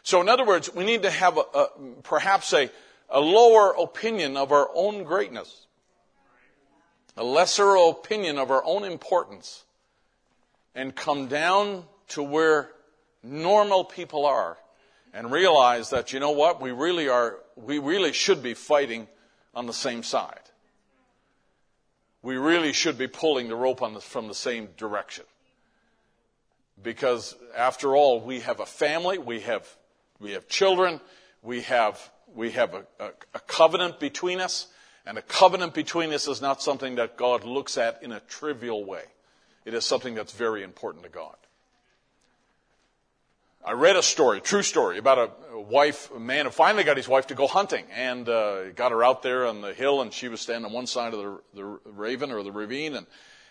So, 0.02 0.20
in 0.20 0.28
other 0.28 0.44
words, 0.44 0.74
we 0.74 0.84
need 0.84 1.02
to 1.02 1.10
have 1.10 1.38
a, 1.38 1.44
a, 1.54 1.68
perhaps 2.02 2.52
a, 2.52 2.70
a 3.08 3.20
lower 3.20 3.72
opinion 3.78 4.36
of 4.36 4.50
our 4.50 4.68
own 4.74 5.04
greatness, 5.04 5.66
a 7.16 7.22
lesser 7.22 7.76
opinion 7.76 8.38
of 8.38 8.50
our 8.50 8.64
own 8.64 8.84
importance, 8.84 9.64
and 10.74 10.94
come 10.94 11.28
down 11.28 11.84
to 12.08 12.22
where 12.22 12.70
normal 13.22 13.84
people 13.84 14.26
are 14.26 14.58
and 15.12 15.30
realize 15.30 15.90
that, 15.90 16.12
you 16.12 16.20
know 16.20 16.30
what, 16.30 16.60
we 16.60 16.70
really 16.70 17.08
are, 17.08 17.38
we 17.56 17.78
really 17.78 18.12
should 18.12 18.42
be 18.42 18.54
fighting 18.54 19.08
on 19.54 19.66
the 19.66 19.72
same 19.72 20.02
side. 20.02 20.38
We 22.22 22.36
really 22.36 22.72
should 22.72 22.96
be 22.96 23.08
pulling 23.08 23.48
the 23.48 23.56
rope 23.56 23.80
the, 23.80 24.00
from 24.00 24.28
the 24.28 24.34
same 24.34 24.68
direction. 24.76 25.24
Because 26.82 27.34
after 27.56 27.94
all, 27.94 28.20
we 28.20 28.40
have 28.40 28.60
a 28.60 28.66
family, 28.66 29.18
we 29.18 29.40
have, 29.40 29.68
we 30.18 30.32
have 30.32 30.48
children, 30.48 31.00
we 31.42 31.62
have, 31.62 32.10
we 32.34 32.52
have 32.52 32.74
a, 32.74 32.86
a, 32.98 33.10
a 33.34 33.40
covenant 33.40 34.00
between 34.00 34.40
us, 34.40 34.68
and 35.04 35.18
a 35.18 35.22
covenant 35.22 35.74
between 35.74 36.12
us 36.12 36.28
is 36.28 36.40
not 36.40 36.62
something 36.62 36.94
that 36.94 37.16
God 37.16 37.44
looks 37.44 37.76
at 37.76 38.02
in 38.02 38.12
a 38.12 38.20
trivial 38.20 38.84
way. 38.84 39.04
It 39.64 39.74
is 39.74 39.84
something 39.84 40.14
that's 40.14 40.32
very 40.32 40.62
important 40.62 41.04
to 41.04 41.10
God. 41.10 41.36
I 43.64 43.72
read 43.72 43.94
a 43.94 44.02
story, 44.02 44.38
a 44.38 44.40
true 44.40 44.64
story, 44.64 44.98
about 44.98 45.18
a, 45.52 45.60
wife, 45.60 46.10
a 46.10 46.18
man 46.18 46.46
who 46.46 46.50
finally 46.50 46.82
got 46.82 46.96
his 46.96 47.06
wife 47.06 47.28
to 47.28 47.36
go 47.36 47.46
hunting 47.46 47.84
and 47.94 48.28
uh, 48.28 48.70
got 48.70 48.90
her 48.90 49.04
out 49.04 49.22
there 49.22 49.46
on 49.46 49.60
the 49.60 49.72
hill, 49.72 50.02
and 50.02 50.12
she 50.12 50.26
was 50.26 50.40
standing 50.40 50.64
on 50.64 50.72
one 50.72 50.88
side 50.88 51.14
of 51.14 51.20
the, 51.20 51.40
the 51.54 51.64
raven 51.92 52.32
or 52.32 52.42
the 52.42 52.50
ravine, 52.50 52.96
and, 52.96 53.06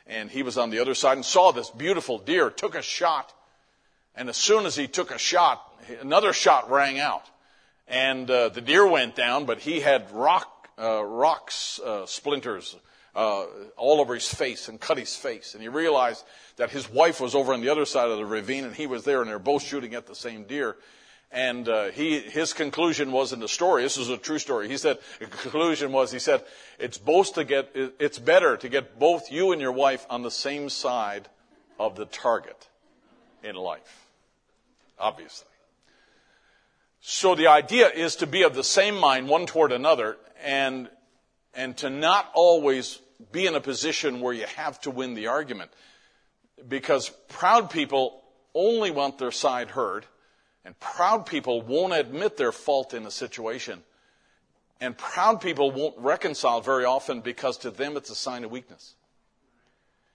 and 0.06 0.30
he 0.30 0.44
was 0.44 0.58
on 0.58 0.70
the 0.70 0.80
other 0.80 0.96
side 0.96 1.16
and 1.16 1.24
saw 1.24 1.54
this 1.54 1.70
beautiful 1.70 2.18
deer, 2.18 2.50
took 2.50 2.76
a 2.76 2.82
shot, 2.82 3.34
and 4.14 4.28
as 4.28 4.36
soon 4.36 4.66
as 4.66 4.76
he 4.76 4.86
took 4.86 5.12
a 5.12 5.18
shot, 5.18 5.64
another 6.02 6.34
shot 6.34 6.70
rang 6.70 7.00
out, 7.00 7.24
and 7.88 8.30
uh, 8.30 8.50
the 8.50 8.60
deer 8.60 8.86
went 8.86 9.16
down, 9.16 9.46
but 9.46 9.60
he 9.60 9.80
had 9.80 10.12
rock, 10.12 10.70
uh, 10.78 11.02
rocks, 11.06 11.80
uh, 11.80 12.06
splinters 12.06 12.76
uh, 13.16 13.46
all 13.78 14.00
over 14.00 14.14
his 14.14 14.34
face 14.34 14.68
and 14.68 14.80
cut 14.80 14.98
his 14.98 15.16
face. 15.16 15.54
And 15.54 15.62
he 15.62 15.70
realized 15.70 16.24
that 16.58 16.70
his 16.70 16.90
wife 16.90 17.20
was 17.20 17.36
over 17.36 17.54
on 17.54 17.62
the 17.62 17.70
other 17.70 17.86
side 17.86 18.10
of 18.10 18.18
the 18.18 18.26
ravine 18.26 18.64
and 18.64 18.76
he 18.76 18.88
was 18.88 19.04
there 19.04 19.22
and 19.22 19.30
they're 19.30 19.40
both 19.40 19.64
shooting 19.64 19.96
at 19.96 20.08
the 20.08 20.16
same 20.16 20.44
deer. 20.44 20.78
And 21.32 21.68
uh, 21.70 21.92
he, 21.92 22.20
his 22.20 22.52
conclusion 22.52 23.12
was 23.12 23.32
in 23.32 23.40
the 23.40 23.48
story. 23.48 23.84
This 23.84 23.98
is 23.98 24.10
a 24.10 24.18
true 24.18 24.40
story. 24.40 24.68
He 24.68 24.78
said 24.78 25.00
the 25.20 25.28
conclusion 25.28 25.92
was 25.92 26.12
he 26.12 26.20
said 26.20 26.44
it's 26.78 26.98
both 26.98 27.36
to 27.36 27.46
get 27.46 27.70
it's 27.74 28.20
better 28.20 28.58
to 28.58 28.68
get 28.68 29.00
both 29.00 29.32
you 29.32 29.54
and 29.54 29.62
your 29.62 29.72
wife 29.72 30.06
on 30.10 30.24
the 30.24 30.32
same 30.32 30.68
side 30.68 31.30
of 31.80 31.96
the 31.96 32.06
target 32.06 32.68
in 33.44 33.56
life. 33.56 34.08
Obviously. 35.00 35.48
So 37.00 37.34
the 37.34 37.48
idea 37.48 37.88
is 37.88 38.18
to 38.18 38.28
be 38.28 38.44
of 38.44 38.54
the 38.54 38.64
same 38.64 38.96
mind 38.96 39.30
one 39.30 39.46
toward 39.46 39.72
another 39.72 40.18
and 40.44 40.90
and 41.53 41.76
to 41.78 41.90
not 41.90 42.30
always 42.34 42.99
be 43.32 43.45
in 43.45 43.56
a 43.56 43.61
position 43.61 44.22
where 44.22 44.34
you 44.34 44.45
have 44.56 44.80
to 44.82 44.91
win 44.91 45.14
the 45.14 45.28
argument. 45.28 45.72
Because 46.68 47.10
proud 47.28 47.69
people 47.69 48.22
only 48.53 48.91
want 48.91 49.18
their 49.18 49.32
side 49.32 49.72
heard, 49.72 50.06
and 50.64 50.80
proud 50.80 51.26
people 51.26 51.61
won't 51.61 51.94
admit 51.94 52.38
their 52.38 52.52
fault 52.52 52.94
in 52.94 53.06
a 53.06 53.11
situation. 53.11 53.84
And 54.80 54.98
proud 54.98 55.41
people 55.41 55.72
won't 55.72 55.98
reconcile 55.98 56.61
very 56.61 56.86
often 56.86 57.22
because 57.22 57.57
to 57.60 57.72
them 57.72 57.98
it's 57.98 58.10
a 58.10 58.15
sign 58.15 58.44
of 58.44 58.52
weakness. 58.52 58.95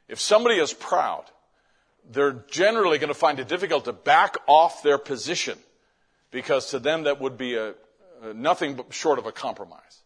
If 0.09 0.21
somebody 0.21 0.57
is 0.57 0.73
proud, 0.73 1.25
they're 2.11 2.45
generally 2.51 2.99
going 2.99 3.09
to 3.09 3.15
find 3.15 3.39
it 3.41 3.49
difficult 3.49 3.85
to 3.87 3.93
back 3.93 4.37
off 4.47 4.83
their 4.83 4.99
position 4.99 5.59
because 6.31 6.71
to 6.71 6.79
them 6.79 7.05
that 7.05 7.21
would 7.21 7.37
be 7.37 7.55
a, 7.55 7.75
a 8.23 8.35
nothing 8.35 8.75
but 8.75 8.93
short 8.93 9.19
of 9.19 9.27
a 9.27 9.33
compromise. 9.33 10.03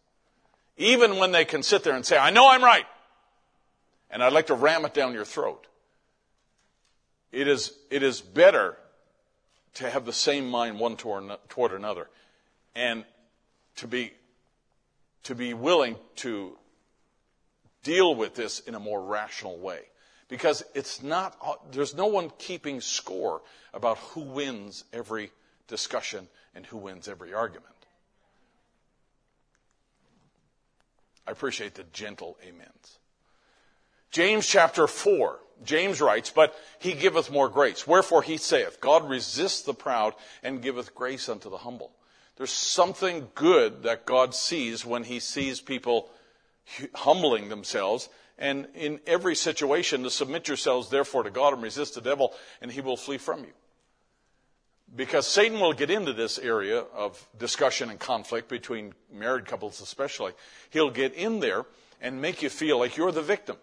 Even 0.81 1.17
when 1.17 1.31
they 1.31 1.45
can 1.45 1.61
sit 1.61 1.83
there 1.83 1.95
and 1.95 2.03
say, 2.03 2.17
I 2.17 2.31
know 2.31 2.49
I'm 2.49 2.63
right, 2.63 2.87
and 4.09 4.23
I'd 4.23 4.33
like 4.33 4.47
to 4.47 4.55
ram 4.55 4.83
it 4.83 4.95
down 4.95 5.13
your 5.13 5.25
throat. 5.25 5.67
It 7.31 7.47
is, 7.47 7.73
it 7.91 8.01
is 8.01 8.19
better 8.19 8.75
to 9.75 9.87
have 9.87 10.05
the 10.05 10.13
same 10.13 10.49
mind 10.49 10.79
one 10.79 10.97
toward, 10.97 11.71
another 11.71 12.09
and 12.75 13.05
to 13.75 13.87
be, 13.87 14.11
to 15.23 15.35
be 15.35 15.53
willing 15.53 15.97
to 16.15 16.57
deal 17.83 18.15
with 18.15 18.33
this 18.33 18.59
in 18.61 18.73
a 18.73 18.79
more 18.79 19.03
rational 19.03 19.59
way. 19.59 19.81
Because 20.29 20.63
it's 20.73 21.03
not, 21.03 21.71
there's 21.71 21.93
no 21.93 22.07
one 22.07 22.31
keeping 22.39 22.81
score 22.81 23.43
about 23.71 23.99
who 23.99 24.21
wins 24.21 24.83
every 24.91 25.29
discussion 25.67 26.27
and 26.55 26.65
who 26.65 26.77
wins 26.77 27.07
every 27.07 27.35
argument. 27.35 27.67
I 31.31 31.33
appreciate 31.33 31.75
the 31.75 31.85
gentle 31.93 32.37
amens. 32.45 32.99
James 34.11 34.45
chapter 34.45 34.85
4, 34.85 35.39
James 35.63 36.01
writes, 36.01 36.29
But 36.29 36.53
he 36.77 36.91
giveth 36.91 37.31
more 37.31 37.47
grace. 37.47 37.87
Wherefore 37.87 38.21
he 38.21 38.35
saith, 38.35 38.81
God 38.81 39.09
resists 39.09 39.61
the 39.61 39.73
proud 39.73 40.13
and 40.43 40.61
giveth 40.61 40.93
grace 40.93 41.29
unto 41.29 41.49
the 41.49 41.59
humble. 41.59 41.93
There's 42.35 42.51
something 42.51 43.29
good 43.33 43.83
that 43.83 44.05
God 44.05 44.35
sees 44.35 44.85
when 44.85 45.05
he 45.05 45.21
sees 45.21 45.61
people 45.61 46.09
humbling 46.95 47.47
themselves. 47.47 48.09
And 48.37 48.67
in 48.75 48.99
every 49.07 49.35
situation, 49.35 50.03
to 50.03 50.09
submit 50.09 50.49
yourselves 50.49 50.89
therefore 50.89 51.23
to 51.23 51.31
God 51.31 51.53
and 51.53 51.63
resist 51.63 51.95
the 51.95 52.01
devil, 52.01 52.33
and 52.61 52.73
he 52.73 52.81
will 52.81 52.97
flee 52.97 53.17
from 53.17 53.45
you. 53.45 53.53
Because 54.93 55.25
Satan 55.25 55.59
will 55.59 55.73
get 55.73 55.89
into 55.89 56.11
this 56.11 56.37
area 56.37 56.79
of 56.79 57.25
discussion 57.39 57.89
and 57.89 57.99
conflict 57.99 58.49
between 58.49 58.93
married 59.11 59.45
couples, 59.45 59.79
especially. 59.79 60.33
He'll 60.69 60.89
get 60.89 61.13
in 61.13 61.39
there 61.39 61.65
and 62.01 62.21
make 62.21 62.41
you 62.41 62.49
feel 62.49 62.79
like 62.79 62.97
you're 62.97 63.11
the 63.11 63.21
victim. 63.21 63.55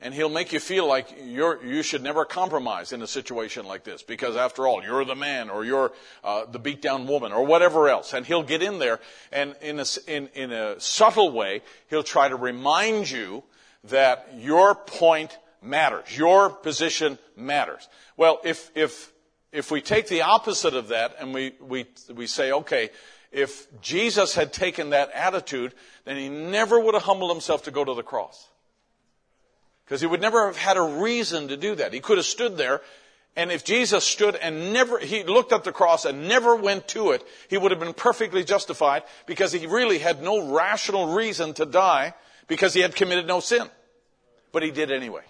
And 0.00 0.14
he'll 0.14 0.28
make 0.28 0.52
you 0.52 0.60
feel 0.60 0.86
like 0.86 1.12
you're, 1.24 1.64
you 1.64 1.82
should 1.82 2.04
never 2.04 2.24
compromise 2.24 2.92
in 2.92 3.02
a 3.02 3.06
situation 3.06 3.66
like 3.66 3.82
this 3.82 4.02
because 4.02 4.36
after 4.36 4.68
all, 4.68 4.80
you're 4.82 5.04
the 5.04 5.16
man 5.16 5.50
or 5.50 5.64
you're 5.64 5.90
uh, 6.22 6.44
the 6.46 6.60
beat 6.60 6.80
down 6.80 7.08
woman 7.08 7.32
or 7.32 7.44
whatever 7.44 7.88
else. 7.88 8.12
And 8.12 8.24
he'll 8.24 8.44
get 8.44 8.62
in 8.62 8.78
there 8.78 9.00
and 9.32 9.56
in 9.60 9.80
a, 9.80 9.86
in, 10.06 10.28
in 10.34 10.52
a 10.52 10.78
subtle 10.78 11.32
way, 11.32 11.62
he'll 11.90 12.04
try 12.04 12.28
to 12.28 12.36
remind 12.36 13.10
you 13.10 13.42
that 13.84 14.28
your 14.36 14.76
point 14.76 15.36
matters. 15.60 16.16
Your 16.16 16.50
position 16.50 17.18
matters. 17.36 17.88
Well, 18.16 18.40
if, 18.44 18.70
if, 18.76 19.12
if 19.52 19.70
we 19.70 19.80
take 19.80 20.08
the 20.08 20.22
opposite 20.22 20.74
of 20.74 20.88
that 20.88 21.16
and 21.18 21.32
we, 21.32 21.54
we, 21.60 21.86
we 22.14 22.26
say, 22.26 22.52
okay, 22.52 22.90
if 23.32 23.66
Jesus 23.80 24.34
had 24.34 24.52
taken 24.52 24.90
that 24.90 25.10
attitude, 25.12 25.74
then 26.04 26.16
he 26.16 26.28
never 26.28 26.78
would 26.78 26.94
have 26.94 27.02
humbled 27.02 27.30
himself 27.30 27.64
to 27.64 27.70
go 27.70 27.84
to 27.84 27.94
the 27.94 28.02
cross. 28.02 28.48
Because 29.84 30.00
he 30.00 30.06
would 30.06 30.20
never 30.20 30.46
have 30.46 30.56
had 30.56 30.76
a 30.76 30.82
reason 30.82 31.48
to 31.48 31.56
do 31.56 31.74
that. 31.76 31.92
He 31.92 32.00
could 32.00 32.18
have 32.18 32.26
stood 32.26 32.56
there, 32.56 32.82
and 33.36 33.52
if 33.52 33.64
Jesus 33.64 34.04
stood 34.04 34.34
and 34.36 34.72
never, 34.72 34.98
he 34.98 35.22
looked 35.24 35.52
at 35.52 35.64
the 35.64 35.72
cross 35.72 36.04
and 36.04 36.28
never 36.28 36.56
went 36.56 36.88
to 36.88 37.12
it, 37.12 37.24
he 37.48 37.56
would 37.56 37.70
have 37.70 37.80
been 37.80 37.94
perfectly 37.94 38.44
justified 38.44 39.02
because 39.26 39.52
he 39.52 39.66
really 39.66 39.98
had 39.98 40.22
no 40.22 40.52
rational 40.52 41.14
reason 41.14 41.54
to 41.54 41.64
die 41.64 42.14
because 42.48 42.74
he 42.74 42.80
had 42.80 42.96
committed 42.96 43.26
no 43.26 43.40
sin. 43.40 43.68
But 44.52 44.62
he 44.62 44.70
did 44.70 44.90
anyway. 44.90 45.22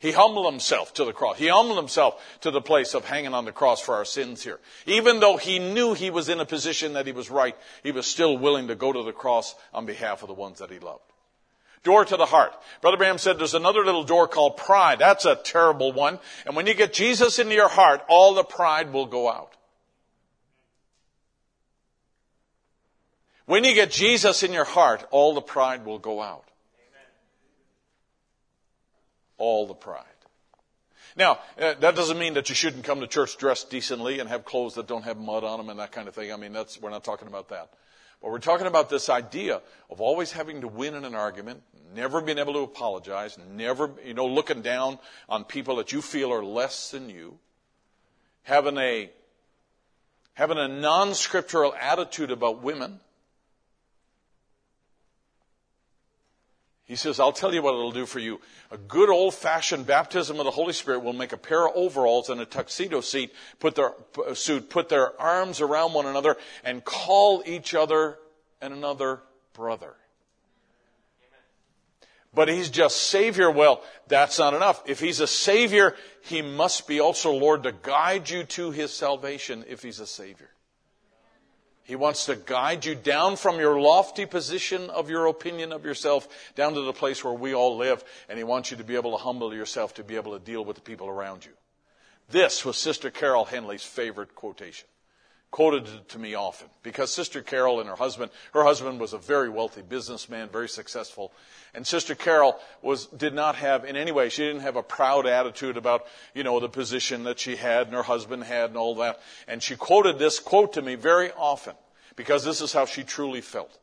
He 0.00 0.12
humbled 0.12 0.50
himself 0.50 0.94
to 0.94 1.04
the 1.04 1.12
cross. 1.12 1.38
He 1.38 1.48
humbled 1.48 1.76
himself 1.76 2.22
to 2.42 2.52
the 2.52 2.60
place 2.60 2.94
of 2.94 3.04
hanging 3.04 3.34
on 3.34 3.44
the 3.44 3.52
cross 3.52 3.80
for 3.80 3.96
our 3.96 4.04
sins 4.04 4.44
here. 4.44 4.60
Even 4.86 5.18
though 5.18 5.36
he 5.36 5.58
knew 5.58 5.92
he 5.92 6.10
was 6.10 6.28
in 6.28 6.38
a 6.38 6.44
position 6.44 6.92
that 6.92 7.06
he 7.06 7.12
was 7.12 7.30
right, 7.30 7.56
he 7.82 7.90
was 7.90 8.06
still 8.06 8.38
willing 8.38 8.68
to 8.68 8.76
go 8.76 8.92
to 8.92 9.02
the 9.02 9.12
cross 9.12 9.56
on 9.74 9.86
behalf 9.86 10.22
of 10.22 10.28
the 10.28 10.34
ones 10.34 10.60
that 10.60 10.70
he 10.70 10.78
loved. 10.78 11.02
Door 11.82 12.06
to 12.06 12.16
the 12.16 12.26
heart. 12.26 12.52
Brother 12.80 12.96
Branham 12.96 13.18
said 13.18 13.38
there's 13.38 13.54
another 13.54 13.84
little 13.84 14.04
door 14.04 14.28
called 14.28 14.56
pride. 14.56 15.00
That's 15.00 15.24
a 15.24 15.36
terrible 15.36 15.92
one. 15.92 16.20
And 16.46 16.54
when 16.54 16.66
you 16.66 16.74
get 16.74 16.92
Jesus 16.92 17.38
into 17.40 17.54
your 17.54 17.68
heart, 17.68 18.02
all 18.08 18.34
the 18.34 18.44
pride 18.44 18.92
will 18.92 19.06
go 19.06 19.28
out. 19.28 19.52
When 23.46 23.64
you 23.64 23.74
get 23.74 23.90
Jesus 23.90 24.42
in 24.42 24.52
your 24.52 24.64
heart, 24.64 25.06
all 25.10 25.34
the 25.34 25.40
pride 25.40 25.84
will 25.84 25.98
go 25.98 26.20
out. 26.20 26.47
All 29.38 29.66
the 29.66 29.74
pride. 29.74 30.04
Now, 31.16 31.40
uh, 31.60 31.74
that 31.80 31.96
doesn't 31.96 32.18
mean 32.18 32.34
that 32.34 32.48
you 32.48 32.54
shouldn't 32.54 32.84
come 32.84 33.00
to 33.00 33.06
church 33.06 33.36
dressed 33.38 33.70
decently 33.70 34.20
and 34.20 34.28
have 34.28 34.44
clothes 34.44 34.74
that 34.74 34.86
don't 34.86 35.04
have 35.04 35.16
mud 35.16 35.42
on 35.42 35.58
them 35.58 35.68
and 35.68 35.80
that 35.80 35.90
kind 35.90 36.06
of 36.06 36.14
thing. 36.14 36.32
I 36.32 36.36
mean, 36.36 36.52
that's, 36.52 36.80
we're 36.80 36.90
not 36.90 37.02
talking 37.02 37.26
about 37.26 37.48
that. 37.48 37.70
But 38.20 38.30
we're 38.30 38.38
talking 38.38 38.66
about 38.66 38.90
this 38.90 39.08
idea 39.08 39.62
of 39.90 40.00
always 40.00 40.32
having 40.32 40.60
to 40.60 40.68
win 40.68 40.94
in 40.94 41.04
an 41.04 41.14
argument, 41.14 41.62
never 41.94 42.20
being 42.20 42.38
able 42.38 42.52
to 42.54 42.60
apologize, 42.60 43.38
never, 43.52 43.90
you 44.04 44.14
know, 44.14 44.26
looking 44.26 44.62
down 44.62 44.98
on 45.28 45.44
people 45.44 45.76
that 45.76 45.92
you 45.92 46.02
feel 46.02 46.32
are 46.32 46.44
less 46.44 46.90
than 46.90 47.10
you, 47.10 47.38
having 48.42 48.76
a, 48.76 49.10
having 50.34 50.58
a 50.58 50.68
non-scriptural 50.68 51.74
attitude 51.80 52.30
about 52.30 52.62
women. 52.62 53.00
He 56.88 56.96
says, 56.96 57.20
I'll 57.20 57.32
tell 57.32 57.52
you 57.52 57.60
what 57.60 57.74
it'll 57.74 57.92
do 57.92 58.06
for 58.06 58.18
you. 58.18 58.40
A 58.70 58.78
good 58.78 59.10
old 59.10 59.34
fashioned 59.34 59.86
baptism 59.86 60.38
of 60.38 60.46
the 60.46 60.50
Holy 60.50 60.72
Spirit 60.72 61.00
will 61.00 61.12
make 61.12 61.34
a 61.34 61.36
pair 61.36 61.68
of 61.68 61.76
overalls 61.76 62.30
and 62.30 62.40
a 62.40 62.46
tuxedo 62.46 63.02
suit 63.02 63.30
put 63.60 63.74
their, 63.74 63.92
uh, 64.26 64.32
suit, 64.32 64.70
put 64.70 64.88
their 64.88 65.20
arms 65.20 65.60
around 65.60 65.92
one 65.92 66.06
another 66.06 66.38
and 66.64 66.82
call 66.82 67.42
each 67.44 67.74
other 67.74 68.18
and 68.62 68.72
another 68.72 69.20
brother. 69.52 69.96
But 72.32 72.48
he's 72.48 72.70
just 72.70 72.96
Savior. 72.96 73.50
Well, 73.50 73.82
that's 74.06 74.38
not 74.38 74.54
enough. 74.54 74.82
If 74.86 74.98
he's 74.98 75.20
a 75.20 75.26
Savior, 75.26 75.94
he 76.22 76.40
must 76.40 76.88
be 76.88 77.00
also 77.00 77.32
Lord 77.32 77.64
to 77.64 77.72
guide 77.72 78.30
you 78.30 78.44
to 78.44 78.70
his 78.70 78.94
salvation 78.94 79.62
if 79.68 79.82
he's 79.82 80.00
a 80.00 80.06
Savior. 80.06 80.48
He 81.88 81.96
wants 81.96 82.26
to 82.26 82.36
guide 82.36 82.84
you 82.84 82.94
down 82.94 83.36
from 83.36 83.58
your 83.58 83.80
lofty 83.80 84.26
position 84.26 84.90
of 84.90 85.08
your 85.08 85.24
opinion 85.24 85.72
of 85.72 85.86
yourself 85.86 86.28
down 86.54 86.74
to 86.74 86.82
the 86.82 86.92
place 86.92 87.24
where 87.24 87.32
we 87.32 87.54
all 87.54 87.78
live. 87.78 88.04
And 88.28 88.36
He 88.36 88.44
wants 88.44 88.70
you 88.70 88.76
to 88.76 88.84
be 88.84 88.94
able 88.94 89.12
to 89.12 89.24
humble 89.24 89.54
yourself 89.54 89.94
to 89.94 90.04
be 90.04 90.16
able 90.16 90.38
to 90.38 90.44
deal 90.44 90.62
with 90.62 90.76
the 90.76 90.82
people 90.82 91.08
around 91.08 91.46
you. 91.46 91.52
This 92.28 92.62
was 92.62 92.76
Sister 92.76 93.10
Carol 93.10 93.46
Henley's 93.46 93.84
favorite 93.84 94.34
quotation. 94.34 94.86
Quoted 95.50 95.86
to 96.10 96.18
me 96.18 96.34
often 96.34 96.68
because 96.82 97.12
Sister 97.12 97.40
Carol 97.40 97.80
and 97.80 97.88
her 97.88 97.96
husband, 97.96 98.30
her 98.52 98.64
husband 98.64 99.00
was 99.00 99.14
a 99.14 99.18
very 99.18 99.48
wealthy 99.48 99.80
businessman, 99.80 100.48
very 100.50 100.68
successful. 100.68 101.32
And 101.74 101.86
Sister 101.86 102.14
Carol 102.14 102.60
was, 102.82 103.06
did 103.06 103.32
not 103.32 103.56
have 103.56 103.86
in 103.86 103.96
any 103.96 104.12
way, 104.12 104.28
she 104.28 104.46
didn't 104.46 104.60
have 104.60 104.76
a 104.76 104.82
proud 104.82 105.26
attitude 105.26 105.78
about, 105.78 106.04
you 106.34 106.44
know, 106.44 106.60
the 106.60 106.68
position 106.68 107.24
that 107.24 107.38
she 107.38 107.56
had 107.56 107.86
and 107.86 107.96
her 107.96 108.02
husband 108.02 108.44
had 108.44 108.70
and 108.70 108.76
all 108.76 108.94
that. 108.96 109.20
And 109.46 109.62
she 109.62 109.74
quoted 109.74 110.18
this 110.18 110.38
quote 110.38 110.74
to 110.74 110.82
me 110.82 110.96
very 110.96 111.32
often 111.32 111.74
because 112.14 112.44
this 112.44 112.60
is 112.60 112.74
how 112.74 112.84
she 112.84 113.02
truly 113.02 113.40
felt. 113.40 113.78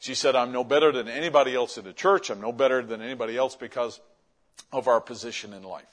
She 0.00 0.14
said, 0.14 0.36
I'm 0.36 0.52
no 0.52 0.64
better 0.64 0.92
than 0.92 1.08
anybody 1.08 1.54
else 1.54 1.78
in 1.78 1.84
the 1.84 1.94
church. 1.94 2.28
I'm 2.28 2.42
no 2.42 2.52
better 2.52 2.82
than 2.82 3.00
anybody 3.00 3.38
else 3.38 3.56
because 3.56 4.00
of 4.70 4.86
our 4.86 5.00
position 5.00 5.54
in 5.54 5.62
life. 5.62 5.84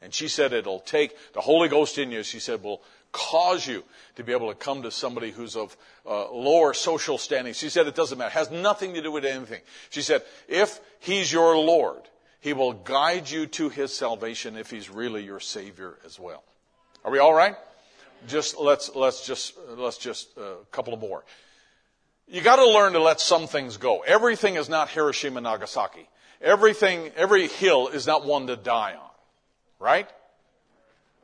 And 0.00 0.12
she 0.12 0.28
said 0.28 0.52
it'll 0.52 0.80
take 0.80 1.14
the 1.34 1.40
Holy 1.40 1.68
Ghost 1.68 1.98
in 1.98 2.10
you, 2.10 2.22
she 2.22 2.38
said, 2.38 2.62
will 2.62 2.82
cause 3.14 3.66
you 3.66 3.84
to 4.16 4.24
be 4.24 4.32
able 4.32 4.48
to 4.48 4.54
come 4.54 4.82
to 4.82 4.90
somebody 4.90 5.30
who's 5.30 5.56
of 5.56 5.74
uh, 6.04 6.30
lower 6.32 6.74
social 6.74 7.16
standing. 7.16 7.54
She 7.54 7.70
said 7.70 7.86
it 7.86 7.94
doesn't 7.94 8.18
matter. 8.18 8.28
It 8.28 8.32
has 8.32 8.50
nothing 8.50 8.94
to 8.94 9.02
do 9.02 9.12
with 9.12 9.24
anything. 9.24 9.60
She 9.90 10.02
said, 10.02 10.22
if 10.48 10.80
he's 10.98 11.32
your 11.32 11.56
Lord, 11.56 12.02
he 12.40 12.52
will 12.52 12.72
guide 12.72 13.30
you 13.30 13.46
to 13.46 13.68
his 13.68 13.94
salvation 13.94 14.56
if 14.56 14.70
he's 14.70 14.90
really 14.90 15.24
your 15.24 15.40
Savior 15.40 15.96
as 16.04 16.18
well. 16.18 16.42
Are 17.04 17.10
we 17.12 17.20
all 17.20 17.32
right? 17.32 17.54
Just 18.26 18.58
let's 18.58 18.94
let's 18.94 19.26
just 19.26 19.54
let's 19.76 19.98
just 19.98 20.36
uh, 20.36 20.42
a 20.42 20.64
couple 20.72 20.92
of 20.92 21.00
more. 21.00 21.24
You 22.26 22.40
got 22.40 22.56
to 22.56 22.66
learn 22.66 22.94
to 22.94 23.00
let 23.00 23.20
some 23.20 23.46
things 23.46 23.76
go. 23.76 24.00
Everything 24.00 24.56
is 24.56 24.68
not 24.68 24.88
Hiroshima 24.88 25.40
Nagasaki. 25.40 26.08
Everything 26.40 27.10
every 27.16 27.48
hill 27.48 27.88
is 27.88 28.06
not 28.06 28.24
one 28.24 28.46
to 28.48 28.56
die 28.56 28.94
on. 28.94 29.10
Right? 29.78 30.08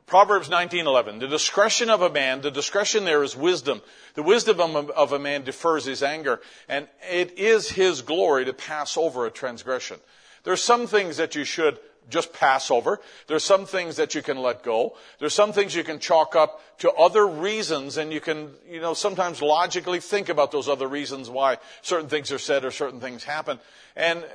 Proverbs 0.05 0.49
19:11 0.49 1.19
The 1.19 1.27
discretion 1.27 1.89
of 1.89 2.01
a 2.01 2.09
man 2.09 2.41
the 2.41 2.51
discretion 2.51 3.05
there 3.05 3.23
is 3.23 3.35
wisdom. 3.35 3.81
The 4.15 4.23
wisdom 4.23 4.59
of 4.59 5.13
a 5.13 5.19
man 5.19 5.43
defers 5.43 5.85
his 5.85 6.03
anger 6.03 6.41
and 6.67 6.87
it 7.09 7.37
is 7.37 7.69
his 7.69 8.01
glory 8.01 8.45
to 8.45 8.53
pass 8.53 8.97
over 8.97 9.25
a 9.25 9.31
transgression. 9.31 9.99
There's 10.43 10.63
some 10.63 10.87
things 10.87 11.17
that 11.17 11.35
you 11.35 11.43
should 11.43 11.79
just 12.09 12.33
pass 12.33 12.71
over. 12.71 12.99
There's 13.27 13.43
some 13.43 13.65
things 13.65 13.95
that 13.97 14.15
you 14.15 14.21
can 14.21 14.37
let 14.37 14.63
go. 14.63 14.97
There's 15.19 15.35
some 15.35 15.53
things 15.53 15.75
you 15.75 15.83
can 15.83 15.99
chalk 15.99 16.35
up 16.35 16.61
to 16.79 16.91
other 16.91 17.25
reasons 17.25 17.97
and 17.97 18.11
you 18.11 18.19
can 18.19 18.51
you 18.67 18.81
know 18.81 18.93
sometimes 18.93 19.41
logically 19.41 19.99
think 19.99 20.29
about 20.29 20.51
those 20.51 20.67
other 20.67 20.87
reasons 20.87 21.29
why 21.29 21.57
certain 21.81 22.09
things 22.09 22.31
are 22.31 22.39
said 22.39 22.65
or 22.65 22.71
certain 22.71 22.99
things 22.99 23.23
happen. 23.23 23.59
And 23.95 24.19
uh, 24.23 24.27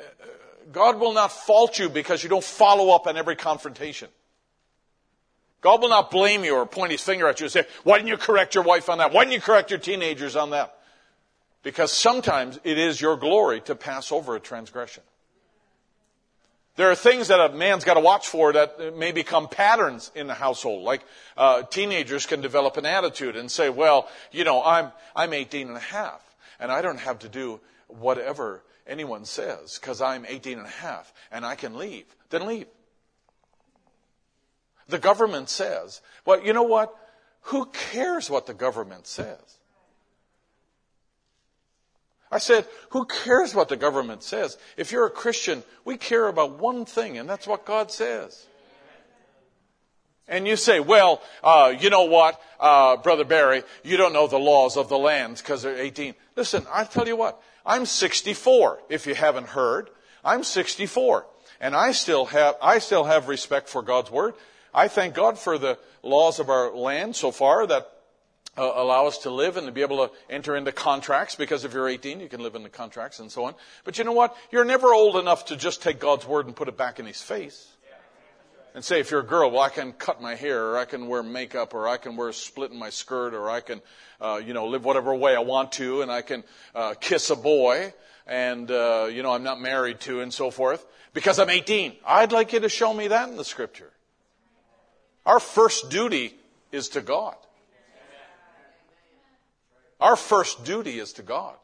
God 0.73 0.99
will 0.99 1.13
not 1.13 1.33
fault 1.33 1.79
you 1.79 1.89
because 1.89 2.23
you 2.23 2.29
don't 2.29 2.45
follow 2.45 2.95
up 2.95 3.07
on 3.07 3.17
every 3.17 3.37
confrontation 3.37 4.09
God 5.67 5.83
will 5.83 5.89
not 5.89 6.13
blame 6.13 6.45
you 6.45 6.55
or 6.55 6.65
point 6.65 6.93
his 6.93 7.01
finger 7.01 7.27
at 7.27 7.41
you 7.41 7.47
and 7.47 7.53
say, 7.53 7.65
why 7.83 7.99
didn't 7.99 8.07
you 8.07 8.17
correct 8.17 8.55
your 8.55 8.63
wife 8.63 8.89
on 8.89 8.99
that? 8.99 9.13
Why 9.13 9.25
didn't 9.25 9.35
you 9.35 9.41
correct 9.41 9.73
your 9.73 9.81
teenagers 9.81 10.37
on 10.37 10.51
that? 10.51 10.79
Because 11.65 11.91
sometimes 11.91 12.61
it 12.63 12.79
is 12.79 13.01
your 13.01 13.17
glory 13.17 13.61
to 13.63 13.75
pass 13.75 14.13
over 14.13 14.37
a 14.37 14.39
transgression. 14.39 15.03
There 16.77 16.89
are 16.89 16.95
things 16.95 17.27
that 17.29 17.41
a 17.41 17.53
man's 17.53 17.83
got 17.83 17.95
to 17.95 18.01
watch 18.01 18.29
for 18.29 18.53
that 18.53 18.97
may 18.97 19.11
become 19.11 19.49
patterns 19.49 20.13
in 20.15 20.29
the 20.29 20.35
household. 20.35 20.85
Like 20.85 21.03
uh, 21.37 21.65
teenagers 21.65 22.27
can 22.27 22.41
develop 22.41 22.77
an 22.77 22.87
attitude 22.87 23.35
and 23.35 23.51
say, 23.51 23.69
"Well, 23.69 24.09
you 24.31 24.45
know, 24.45 24.63
I'm 24.63 24.93
I'm 25.17 25.33
18 25.33 25.67
and 25.67 25.77
a 25.77 25.81
half, 25.81 26.23
and 26.61 26.71
I 26.71 26.81
don't 26.81 27.01
have 27.01 27.19
to 27.21 27.29
do 27.29 27.59
whatever 27.89 28.63
anyone 28.87 29.25
says, 29.25 29.81
because 29.81 30.01
I'm 30.01 30.25
18 30.29 30.59
and 30.59 30.67
a 30.69 30.71
half 30.71 31.13
and 31.33 31.45
I 31.45 31.57
can 31.57 31.77
leave, 31.77 32.07
then 32.31 32.47
leave. 32.47 32.69
The 34.89 34.99
government 34.99 35.49
says, 35.49 36.01
well, 36.25 36.41
you 36.41 36.53
know 36.53 36.63
what? 36.63 36.95
Who 37.43 37.67
cares 37.67 38.31
what 38.31 38.47
the 38.47 38.55
government 38.55 39.07
says? 39.07 39.59
I 42.31 42.39
said, 42.39 42.67
who 42.91 43.05
cares 43.05 43.55
what 43.55 43.69
the 43.69 43.77
government 43.77 44.23
says? 44.23 44.59
If 44.77 44.91
you're 44.91 45.07
a 45.07 45.11
Christian, 45.11 45.63
we 45.85 45.97
care 45.97 46.27
about 46.27 46.59
one 46.59 46.85
thing, 46.85 47.19
and 47.19 47.29
that's 47.29 47.47
what 47.47 47.65
God 47.65 47.93
says. 47.93 48.47
And 50.29 50.47
you 50.47 50.57
say, 50.57 50.81
well, 50.81 51.23
uh, 51.45 51.73
you 51.79 51.89
know 51.89 52.05
what, 52.05 52.41
uh, 52.59 52.97
Brother 52.97 53.25
Barry, 53.25 53.63
you 53.85 53.97
don't 53.97 54.13
know 54.13 54.27
the 54.27 54.39
laws 54.39 54.77
of 54.77 54.89
the 54.89 54.99
land 54.99 55.37
because 55.37 55.63
they're 55.63 55.79
18. 55.79 56.15
Listen, 56.35 56.67
I 56.73 56.83
tell 56.83 57.07
you 57.07 57.17
what, 57.17 57.41
I'm 57.65 57.87
64, 57.87 58.81
if 58.89 59.07
you 59.07 59.15
haven't 59.15 59.49
heard. 59.49 59.89
I'm 60.25 60.43
64. 60.43 61.27
And 61.61 61.77
I 61.77 61.93
still 61.93 62.27
have, 62.27 62.57
I 62.61 62.81
still 62.81 63.05
have 63.05 63.29
respect 63.29 63.69
for 63.69 63.83
God's 63.83 64.11
Word. 64.11 64.35
I 64.77 64.89
thank 64.89 65.15
God 65.15 65.39
for 65.39 65.57
the 65.57 65.79
laws 66.03 66.39
of 66.39 66.51
our 66.51 66.71
land 66.77 67.17
so 67.17 67.31
far 67.31 67.67
that 67.67 67.91
uh, 68.59 68.73
allow 68.75 69.07
us 69.07 69.19
to 69.19 69.31
live 69.31 69.57
and 69.57 69.67
to 69.67 69.73
be 69.73 69.81
able 69.81 70.07
to 70.07 70.13
enter 70.29 70.55
into 70.55 70.71
contracts 70.71 71.35
because 71.35 71.65
if 71.65 71.73
you're 71.73 71.89
18, 71.89 72.21
you 72.21 72.29
can 72.29 72.43
live 72.43 72.55
into 72.55 72.69
contracts 72.69 73.19
and 73.19 73.33
so 73.33 73.47
on. 73.47 73.55
But 73.85 73.97
you 73.97 74.05
know 74.05 74.13
what? 74.13 74.37
You're 74.53 74.67
never 74.67 74.93
old 74.93 75.17
enough 75.17 75.47
to 75.47 75.57
just 75.57 75.83
take 75.83 75.99
God's 75.99 76.27
Word 76.27 76.45
and 76.45 76.55
put 76.55 76.69
it 76.69 76.77
back 76.77 77.01
in 77.01 77.07
His 77.07 77.23
face 77.23 77.69
and 78.75 78.85
say, 78.85 79.01
if 79.01 79.11
you're 79.11 79.21
a 79.21 79.27
girl, 79.27 79.51
well, 79.51 79.63
I 79.63 79.71
can 79.71 79.95
cut 79.95 80.21
my 80.21 80.35
hair, 80.35 80.73
or 80.73 80.77
I 80.77 80.85
can 80.85 81.09
wear 81.09 81.23
makeup, 81.23 81.73
or 81.73 81.89
I 81.89 81.97
can 81.97 82.15
wear 82.15 82.29
a 82.29 82.35
split 82.35 82.71
in 82.71 82.79
my 82.79 82.91
skirt, 82.91 83.33
or 83.33 83.49
I 83.49 83.61
can, 83.63 83.81
uh, 84.21 84.43
you 84.45 84.53
know, 84.53 84.67
live 84.67 84.85
whatever 84.85 85.15
way 85.15 85.35
I 85.35 85.41
want 85.41 85.73
to, 85.73 86.03
and 86.03 86.13
I 86.13 86.21
can 86.21 86.45
uh, 86.75 86.93
kiss 87.01 87.31
a 87.31 87.37
boy, 87.37 87.95
and 88.27 88.71
uh, 88.71 89.09
you 89.11 89.23
know, 89.23 89.33
I'm 89.33 89.45
not 89.45 89.59
married 89.59 90.01
to, 90.01 90.21
and 90.21 90.31
so 90.31 90.51
forth, 90.51 90.85
because 91.15 91.39
I'm 91.39 91.49
18. 91.49 91.97
I'd 92.07 92.33
like 92.33 92.53
you 92.53 92.61
to 92.61 92.69
show 92.69 92.93
me 92.93 93.09
that 93.09 93.31
in 93.31 93.39
the 93.39 93.45
Scripture. 93.45 93.91
Our 95.27 95.41
first 95.41 95.91
duty 95.91 96.35
is 96.73 96.89
to 96.91 97.03
God. 97.03 97.35
Our 100.01 100.17
first 100.17 100.65
duty 100.65 100.99
is 100.99 101.15
to 101.15 101.23
God. 101.23 101.57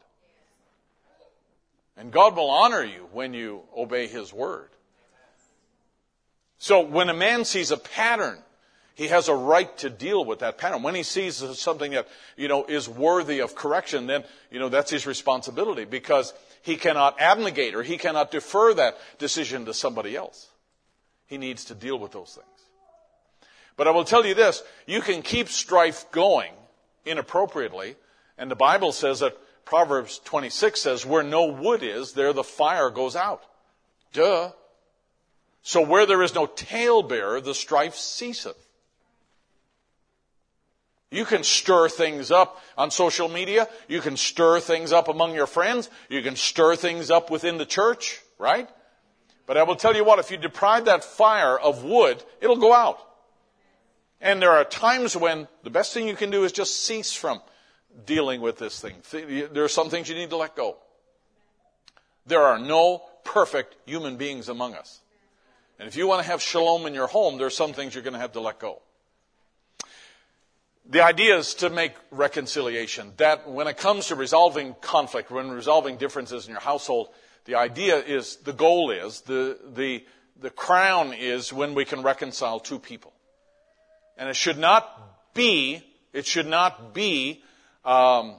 And 1.95 2.11
God 2.11 2.35
will 2.35 2.49
honor 2.49 2.83
you 2.83 3.07
when 3.11 3.33
you 3.33 3.61
obey 3.75 4.07
His 4.07 4.33
word. 4.33 4.69
So 6.57 6.81
when 6.81 7.09
a 7.09 7.13
man 7.13 7.45
sees 7.45 7.71
a 7.71 7.77
pattern, 7.77 8.39
he 8.95 9.07
has 9.07 9.27
a 9.27 9.35
right 9.35 9.75
to 9.79 9.89
deal 9.89 10.23
with 10.23 10.39
that 10.39 10.57
pattern. 10.57 10.83
When 10.83 10.95
he 10.95 11.03
sees 11.03 11.37
something 11.59 11.91
that, 11.91 12.07
you 12.37 12.47
know, 12.47 12.65
is 12.65 12.87
worthy 12.87 13.39
of 13.39 13.55
correction, 13.55 14.07
then, 14.07 14.23
you 14.51 14.59
know, 14.59 14.69
that's 14.69 14.91
his 14.91 15.07
responsibility 15.07 15.85
because 15.85 16.33
he 16.61 16.75
cannot 16.75 17.19
abnegate 17.19 17.75
or 17.75 17.83
he 17.83 17.97
cannot 17.97 18.31
defer 18.31 18.73
that 18.75 18.97
decision 19.17 19.65
to 19.65 19.73
somebody 19.73 20.15
else. 20.15 20.47
He 21.25 21.37
needs 21.37 21.65
to 21.65 21.75
deal 21.75 21.97
with 21.97 22.11
those 22.11 22.35
things. 22.35 22.52
But 23.75 23.87
I 23.87 23.91
will 23.91 24.05
tell 24.05 24.25
you 24.25 24.35
this, 24.35 24.61
you 24.85 25.01
can 25.01 25.21
keep 25.21 25.49
strife 25.49 26.11
going 26.11 26.53
inappropriately, 27.05 27.95
and 28.37 28.49
the 28.49 28.55
Bible 28.55 28.91
says 28.91 29.19
that 29.19 29.37
Proverbs 29.65 30.19
26 30.25 30.79
says, 30.79 31.05
where 31.05 31.23
no 31.23 31.45
wood 31.45 31.83
is, 31.83 32.13
there 32.13 32.33
the 32.33 32.43
fire 32.43 32.89
goes 32.89 33.15
out. 33.15 33.43
Duh. 34.11 34.51
So 35.61 35.81
where 35.81 36.05
there 36.05 36.21
is 36.21 36.35
no 36.35 36.45
talebearer, 36.45 37.41
the 37.41 37.53
strife 37.53 37.95
ceaseth. 37.95 38.57
You 41.09 41.25
can 41.25 41.43
stir 41.43 41.89
things 41.89 42.31
up 42.31 42.59
on 42.75 42.89
social 42.89 43.29
media. 43.29 43.67
You 43.87 44.01
can 44.01 44.17
stir 44.17 44.59
things 44.59 44.91
up 44.91 45.07
among 45.07 45.35
your 45.35 45.45
friends. 45.45 45.89
You 46.09 46.23
can 46.23 46.35
stir 46.35 46.75
things 46.75 47.11
up 47.11 47.29
within 47.29 47.59
the 47.59 47.67
church, 47.67 48.19
right? 48.39 48.67
But 49.45 49.57
I 49.57 49.63
will 49.63 49.75
tell 49.75 49.95
you 49.95 50.03
what, 50.03 50.19
if 50.19 50.31
you 50.31 50.37
deprive 50.37 50.85
that 50.85 51.03
fire 51.03 51.57
of 51.57 51.83
wood, 51.83 52.23
it'll 52.41 52.57
go 52.57 52.73
out. 52.73 52.97
And 54.23 54.41
there 54.41 54.51
are 54.51 54.63
times 54.63 55.17
when 55.17 55.49
the 55.63 55.69
best 55.69 55.93
thing 55.93 56.07
you 56.07 56.15
can 56.15 56.31
do 56.31 56.45
is 56.45 56.53
just 56.53 56.85
cease 56.85 57.11
from 57.11 57.41
dealing 58.05 58.39
with 58.39 58.57
this 58.57 58.79
thing. 58.79 58.95
There 59.51 59.65
are 59.65 59.67
some 59.67 59.89
things 59.89 60.07
you 60.07 60.15
need 60.15 60.29
to 60.29 60.37
let 60.37 60.55
go. 60.55 60.77
There 62.25 62.41
are 62.41 62.57
no 62.57 63.03
perfect 63.25 63.75
human 63.85 64.15
beings 64.15 64.47
among 64.47 64.75
us. 64.75 65.01
And 65.77 65.89
if 65.89 65.97
you 65.97 66.07
want 66.07 66.23
to 66.23 66.27
have 66.27 66.41
shalom 66.41 66.85
in 66.85 66.93
your 66.93 67.07
home, 67.07 67.37
there 67.37 67.47
are 67.47 67.51
some 67.51 67.73
things 67.73 67.93
you're 67.93 68.03
going 68.03 68.13
to 68.13 68.19
have 68.19 68.31
to 68.31 68.39
let 68.39 68.59
go. 68.59 68.81
The 70.89 71.01
idea 71.01 71.37
is 71.37 71.53
to 71.55 71.69
make 71.69 71.93
reconciliation. 72.09 73.11
That 73.17 73.49
when 73.49 73.67
it 73.67 73.75
comes 73.75 74.07
to 74.07 74.15
resolving 74.15 74.75
conflict, 74.79 75.31
when 75.31 75.51
resolving 75.51 75.97
differences 75.97 76.45
in 76.45 76.51
your 76.51 76.61
household, 76.61 77.09
the 77.43 77.55
idea 77.55 77.97
is, 77.97 78.37
the 78.37 78.53
goal 78.53 78.89
is, 78.89 79.21
the, 79.21 79.57
the, 79.73 80.05
the 80.39 80.49
crown 80.49 81.11
is 81.13 81.51
when 81.51 81.73
we 81.73 81.83
can 81.83 82.03
reconcile 82.03 82.61
two 82.61 82.79
people. 82.79 83.12
And 84.17 84.29
it 84.29 84.35
should 84.35 84.57
not 84.57 85.33
be, 85.33 85.83
it 86.13 86.25
should 86.25 86.47
not 86.47 86.93
be 86.93 87.41
um, 87.83 88.35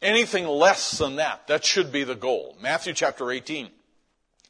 anything 0.00 0.46
less 0.46 0.98
than 0.98 1.16
that. 1.16 1.46
That 1.48 1.64
should 1.64 1.92
be 1.92 2.04
the 2.04 2.14
goal. 2.14 2.56
Matthew 2.60 2.92
chapter 2.92 3.30
18. 3.30 3.70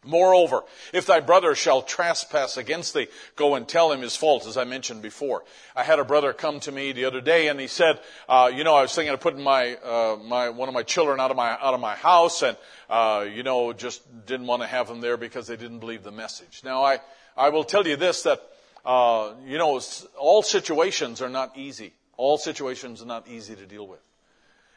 Moreover, 0.05 0.65
if 0.93 1.07
thy 1.07 1.21
brother 1.21 1.55
shall 1.55 1.81
trespass 1.81 2.57
against 2.57 2.93
thee, 2.93 3.07
go 3.37 3.55
and 3.55 3.69
tell 3.69 3.93
him 3.93 4.01
his 4.01 4.17
fault, 4.17 4.49
as 4.49 4.57
I 4.57 4.65
mentioned 4.65 5.01
before. 5.01 5.45
I 5.77 5.85
had 5.85 6.01
a 6.01 6.05
brother 6.05 6.33
come 6.33 6.59
to 6.61 6.73
me 6.73 6.91
the 6.91 7.05
other 7.05 7.21
day, 7.21 7.47
and 7.47 7.61
he 7.61 7.69
said, 7.69 8.01
uh, 8.29 8.51
"You 8.53 8.65
know, 8.65 8.75
I 8.75 8.83
was 8.83 8.93
thinking 8.93 9.15
of 9.15 9.21
putting 9.21 9.45
my 9.45 9.77
uh, 9.77 10.17
my 10.21 10.49
one 10.49 10.69
of 10.69 10.75
my 10.75 10.83
children 10.83 11.21
out 11.21 11.31
of 11.31 11.37
my 11.37 11.51
out 11.53 11.73
of 11.75 11.79
my 11.79 11.95
house, 11.95 12.43
and 12.43 12.57
uh, 12.91 13.25
you 13.33 13.45
know, 13.45 13.73
just 13.73 14.03
didn't 14.27 14.49
want 14.49 14.63
to 14.63 14.67
have 14.67 14.89
them 14.89 15.01
there 15.01 15.17
because 15.17 15.47
they 15.47 15.57
didn't 15.57 15.79
believe 15.79 16.03
the 16.03 16.11
message." 16.11 16.63
Now, 16.65 16.83
I 16.83 16.99
I 17.37 17.51
will 17.51 17.63
tell 17.63 17.87
you 17.87 17.95
this 17.95 18.25
that 18.25 18.43
uh, 18.85 19.35
you 19.47 19.59
know, 19.59 19.81
all 20.19 20.43
situations 20.43 21.23
are 21.23 21.29
not 21.29 21.57
easy. 21.57 21.93
All 22.17 22.39
situations 22.39 23.03
are 23.03 23.07
not 23.07 23.29
easy 23.29 23.55
to 23.55 23.67
deal 23.67 23.87
with. 23.87 24.01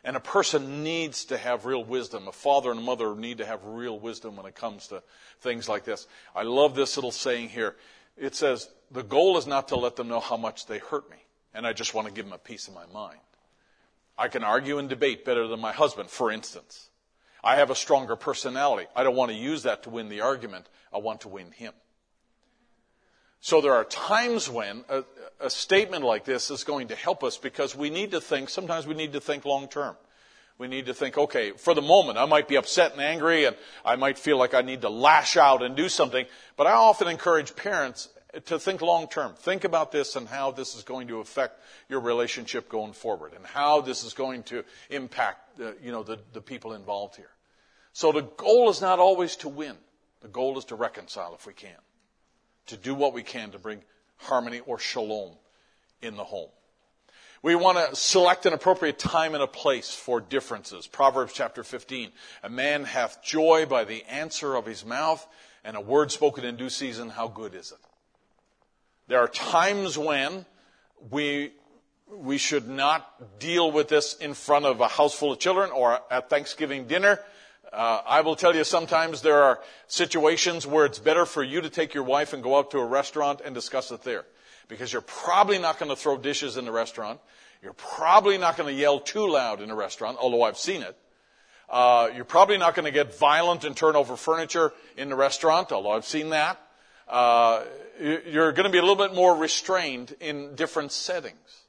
And 0.04 0.16
a 0.16 0.20
person 0.20 0.84
needs 0.84 1.26
to 1.26 1.38
have 1.38 1.66
real 1.66 1.84
wisdom. 1.84 2.28
A 2.28 2.32
father 2.32 2.70
and 2.70 2.80
a 2.80 2.84
mother 2.84 3.16
need 3.16 3.40
to 3.40 3.46
have 3.46 3.66
real 3.66 4.00
wisdom 4.00 4.36
when 4.36 4.46
it 4.46 4.54
comes 4.54 4.88
to 4.88 5.02
things 5.42 5.68
like 5.68 5.84
this. 5.84 6.06
I 6.36 6.44
love 6.44 6.76
this 6.76 6.96
little 6.96 7.12
saying 7.12 7.50
here. 7.50 7.76
It 8.16 8.36
says, 8.36 8.70
the 8.92 9.04
goal 9.04 9.38
is 9.38 9.48
not 9.48 9.70
to 9.70 9.76
let 9.76 9.96
them 9.96 10.08
know 10.08 10.20
how 10.20 10.38
much 10.38 10.68
they 10.68 10.78
hurt 10.78 11.10
me. 11.10 11.18
And 11.56 11.66
I 11.66 11.74
just 11.74 11.96
want 11.96 12.08
to 12.08 12.14
give 12.14 12.26
them 12.26 12.34
a 12.34 12.38
piece 12.38 12.68
of 12.68 12.76
my 12.76 12.86
mind. 12.94 13.20
I 14.18 14.28
can 14.28 14.44
argue 14.44 14.78
and 14.78 14.88
debate 14.88 15.26
better 15.26 15.48
than 15.48 15.60
my 15.60 15.74
husband, 15.74 16.10
for 16.10 16.32
instance. 16.32 16.90
I 17.44 17.56
have 17.58 17.70
a 17.70 17.76
stronger 17.76 18.16
personality. 18.16 18.88
I 18.96 19.04
don't 19.04 19.16
want 19.16 19.32
to 19.32 19.38
use 19.38 19.64
that 19.64 19.84
to 19.84 19.90
win 19.90 20.10
the 20.10 20.22
argument. 20.22 20.68
I 20.94 21.00
want 21.00 21.22
to 21.22 21.30
win 21.30 21.52
him. 21.52 21.74
So 23.46 23.62
there 23.62 23.76
are 23.76 23.84
times 23.84 24.50
when 24.50 24.84
a, 24.90 25.04
a, 25.40 25.52
statement 25.52 26.04
like 26.04 26.26
this 26.26 26.50
is 26.50 26.64
going 26.64 26.88
to 26.88 26.96
help 26.96 27.24
us 27.24 27.38
because 27.38 27.76
we 27.76 27.92
need 27.92 28.10
to 28.10 28.20
think, 28.20 28.50
sometimes 28.50 28.88
we 28.88 28.96
need 28.96 29.14
to 29.14 29.22
think 29.22 29.46
long 29.46 29.68
term. 29.68 29.96
We 30.58 30.68
need 30.68 30.88
to 30.88 30.96
think, 30.96 31.16
okay, 31.16 31.52
for 31.52 31.76
the 31.76 31.82
moment, 31.84 32.18
I 32.18 32.26
might 32.26 32.48
be 32.48 32.56
upset 32.56 32.94
and 32.94 33.02
angry 33.02 33.46
and 33.46 33.56
I 33.86 33.98
might 33.98 34.18
feel 34.18 34.40
like 34.40 34.56
I 34.56 34.64
need 34.64 34.82
to 34.82 34.90
lash 34.90 35.38
out 35.38 35.62
and 35.62 35.76
do 35.76 35.90
something, 35.90 36.26
but 36.58 36.66
I 36.66 36.72
often 36.72 37.08
encourage 37.08 37.56
parents 37.56 38.10
to 38.46 38.58
think 38.58 38.82
long 38.82 39.08
term. 39.10 39.36
Think 39.36 39.64
about 39.64 39.92
this 39.92 40.16
and 40.16 40.28
how 40.28 40.50
this 40.50 40.74
is 40.74 40.82
going 40.82 41.10
to 41.10 41.20
affect 41.20 41.62
your 41.88 42.00
relationship 42.00 42.68
going 42.68 42.94
forward 42.94 43.34
and 43.34 43.46
how 43.46 43.80
this 43.80 44.04
is 44.04 44.16
going 44.16 44.42
to 44.46 44.66
impact, 44.90 45.60
uh, 45.60 45.74
you 45.84 45.92
know, 45.92 46.02
the, 46.02 46.18
the 46.34 46.42
people 46.42 46.74
involved 46.74 47.16
here. 47.16 47.30
So 47.94 48.12
the 48.12 48.24
goal 48.24 48.72
is 48.72 48.82
not 48.82 48.98
always 48.98 49.36
to 49.36 49.50
win. 49.50 49.76
The 50.22 50.30
goal 50.30 50.58
is 50.58 50.66
to 50.66 50.76
reconcile 50.76 51.36
if 51.36 51.46
we 51.46 51.54
can 51.54 51.78
to 52.68 52.78
do 52.78 52.96
what 52.96 53.14
we 53.14 53.24
can 53.24 53.52
to 53.52 53.60
bring 53.60 53.82
harmony 54.18 54.62
or 54.62 54.80
shalom 54.80 55.34
in 56.02 56.16
the 56.16 56.24
home. 56.24 56.50
We 57.42 57.54
want 57.54 57.78
to 57.78 57.96
select 57.96 58.48
an 58.48 58.54
appropriate 58.54 58.98
time 58.98 59.36
and 59.36 59.44
a 59.44 59.48
place 59.48 59.94
for 59.94 60.20
differences. 60.20 60.88
Proverbs 60.88 61.34
chapter 61.34 61.64
15. 61.64 62.10
A 62.42 62.50
man 62.50 62.86
hath 62.86 63.24
joy 63.24 63.68
by 63.68 63.84
the 63.84 64.04
answer 64.06 64.56
of 64.56 64.66
his 64.66 64.84
mouth, 64.84 65.28
and 65.64 65.78
a 65.78 65.82
word 65.82 66.12
spoken 66.12 66.44
in 66.44 66.56
due 66.56 66.72
season, 66.72 67.10
how 67.10 67.28
good 67.28 67.54
is 67.54 67.72
it? 67.72 67.78
There 69.08 69.20
are 69.20 69.28
times 69.28 69.96
when 69.96 70.46
we, 71.12 71.52
we 72.12 72.40
should 72.40 72.68
not 72.68 73.40
deal 73.40 73.72
with 73.72 73.90
this 73.90 74.16
in 74.16 74.34
front 74.34 74.66
of 74.66 74.82
a 74.82 74.88
house 74.88 75.14
full 75.14 75.32
of 75.32 75.38
children 75.38 75.70
or 75.70 76.00
at 76.10 76.32
Thanksgiving 76.32 76.88
dinner 76.88 77.20
uh, 77.74 78.02
I 78.06 78.22
will 78.22 78.36
tell 78.36 78.56
you 78.56 78.64
sometimes 78.64 79.22
there 79.22 79.44
are 79.44 79.60
situations 79.88 80.66
where 80.66 80.86
it's 80.86 81.00
better 81.00 81.26
for 81.26 81.44
you 81.44 81.62
to 81.62 81.70
take 81.70 81.94
your 81.94 82.04
wife 82.04 82.34
and 82.34 82.42
go 82.42 82.58
out 82.58 82.72
to 82.72 82.80
a 82.80 82.86
restaurant 82.86 83.42
and 83.44 83.54
discuss 83.54 83.92
it 83.92 84.04
there. 84.04 84.26
Because 84.68 84.92
you're 84.92 85.02
probably 85.02 85.60
not 85.60 85.78
going 85.78 85.90
to 85.90 85.96
throw 85.96 86.18
dishes 86.18 86.58
in 86.58 86.66
the 86.66 86.72
restaurant. 86.72 87.20
You're 87.62 87.74
probably 87.74 88.38
not 88.38 88.58
going 88.58 88.74
to 88.74 88.80
yell 88.80 89.00
too 89.00 89.28
loud 89.28 89.62
in 89.62 89.70
a 89.70 89.76
restaurant, 89.76 90.18
although 90.20 90.44
I've 90.44 90.58
seen 90.58 90.82
it. 90.82 90.98
Uh, 91.70 92.10
you're 92.16 92.26
probably 92.26 92.58
not 92.58 92.76
going 92.76 92.86
to 92.86 92.92
get 92.92 93.18
violent 93.18 93.64
and 93.64 93.76
turn 93.76 93.96
over 93.96 94.16
furniture 94.16 94.72
in 94.98 95.10
the 95.10 95.16
restaurant, 95.16 95.72
although 95.72 95.92
I've 95.92 96.06
seen 96.06 96.30
that. 96.30 96.60
Uh, 97.08 97.64
you're 98.00 98.52
going 98.52 98.66
to 98.66 98.70
be 98.70 98.78
a 98.78 98.82
little 98.82 98.96
bit 98.96 99.16
more 99.16 99.36
restrained 99.36 100.16
in 100.20 100.56
different 100.56 100.92
settings. 100.92 101.65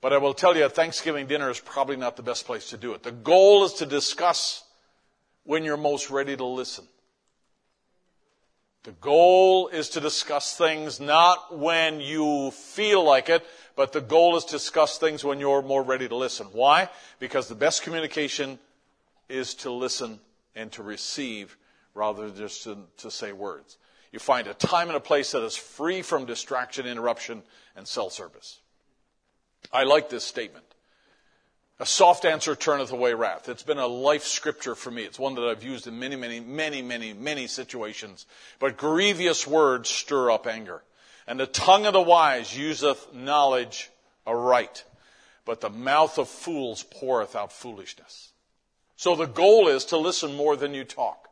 But 0.00 0.12
I 0.12 0.18
will 0.18 0.34
tell 0.34 0.56
you, 0.56 0.68
Thanksgiving 0.68 1.26
dinner 1.26 1.50
is 1.50 1.58
probably 1.58 1.96
not 1.96 2.16
the 2.16 2.22
best 2.22 2.46
place 2.46 2.70
to 2.70 2.76
do 2.76 2.92
it. 2.94 3.02
The 3.02 3.12
goal 3.12 3.64
is 3.64 3.74
to 3.74 3.86
discuss 3.86 4.62
when 5.44 5.64
you're 5.64 5.76
most 5.76 6.10
ready 6.10 6.36
to 6.36 6.44
listen. 6.44 6.86
The 8.84 8.92
goal 8.92 9.68
is 9.68 9.88
to 9.90 10.00
discuss 10.00 10.56
things 10.56 11.00
not 11.00 11.58
when 11.58 12.00
you 12.00 12.52
feel 12.52 13.02
like 13.02 13.28
it, 13.28 13.44
but 13.74 13.92
the 13.92 14.00
goal 14.00 14.36
is 14.36 14.44
to 14.46 14.52
discuss 14.52 14.98
things 14.98 15.24
when 15.24 15.40
you're 15.40 15.62
more 15.62 15.82
ready 15.82 16.08
to 16.08 16.14
listen. 16.14 16.46
Why? 16.52 16.88
Because 17.18 17.48
the 17.48 17.54
best 17.54 17.82
communication 17.82 18.58
is 19.28 19.54
to 19.56 19.70
listen 19.70 20.20
and 20.54 20.70
to 20.72 20.82
receive 20.82 21.56
rather 21.92 22.28
than 22.28 22.36
just 22.36 22.64
to, 22.64 22.78
to 22.98 23.10
say 23.10 23.32
words. 23.32 23.78
You 24.12 24.20
find 24.20 24.46
a 24.46 24.54
time 24.54 24.88
and 24.88 24.96
a 24.96 25.00
place 25.00 25.32
that 25.32 25.42
is 25.42 25.56
free 25.56 26.02
from 26.02 26.24
distraction, 26.24 26.86
interruption, 26.86 27.42
and 27.76 27.86
self 27.86 28.12
service. 28.12 28.60
I 29.72 29.84
like 29.84 30.08
this 30.08 30.24
statement. 30.24 30.64
A 31.80 31.86
soft 31.86 32.24
answer 32.24 32.56
turneth 32.56 32.90
away 32.90 33.14
wrath. 33.14 33.48
It's 33.48 33.62
been 33.62 33.78
a 33.78 33.86
life 33.86 34.24
scripture 34.24 34.74
for 34.74 34.90
me. 34.90 35.02
It's 35.04 35.18
one 35.18 35.36
that 35.36 35.48
I've 35.48 35.62
used 35.62 35.86
in 35.86 35.98
many, 35.98 36.16
many, 36.16 36.40
many, 36.40 36.82
many, 36.82 37.12
many 37.12 37.46
situations. 37.46 38.26
But 38.58 38.76
grievous 38.76 39.46
words 39.46 39.88
stir 39.88 40.30
up 40.30 40.46
anger. 40.48 40.82
And 41.28 41.38
the 41.38 41.46
tongue 41.46 41.86
of 41.86 41.92
the 41.92 42.00
wise 42.00 42.56
useth 42.56 43.14
knowledge 43.14 43.90
aright. 44.26 44.84
But 45.44 45.60
the 45.60 45.70
mouth 45.70 46.18
of 46.18 46.28
fools 46.28 46.82
poureth 46.82 47.36
out 47.36 47.52
foolishness. 47.52 48.32
So 48.96 49.14
the 49.14 49.26
goal 49.26 49.68
is 49.68 49.84
to 49.86 49.98
listen 49.98 50.34
more 50.34 50.56
than 50.56 50.74
you 50.74 50.82
talk. 50.82 51.27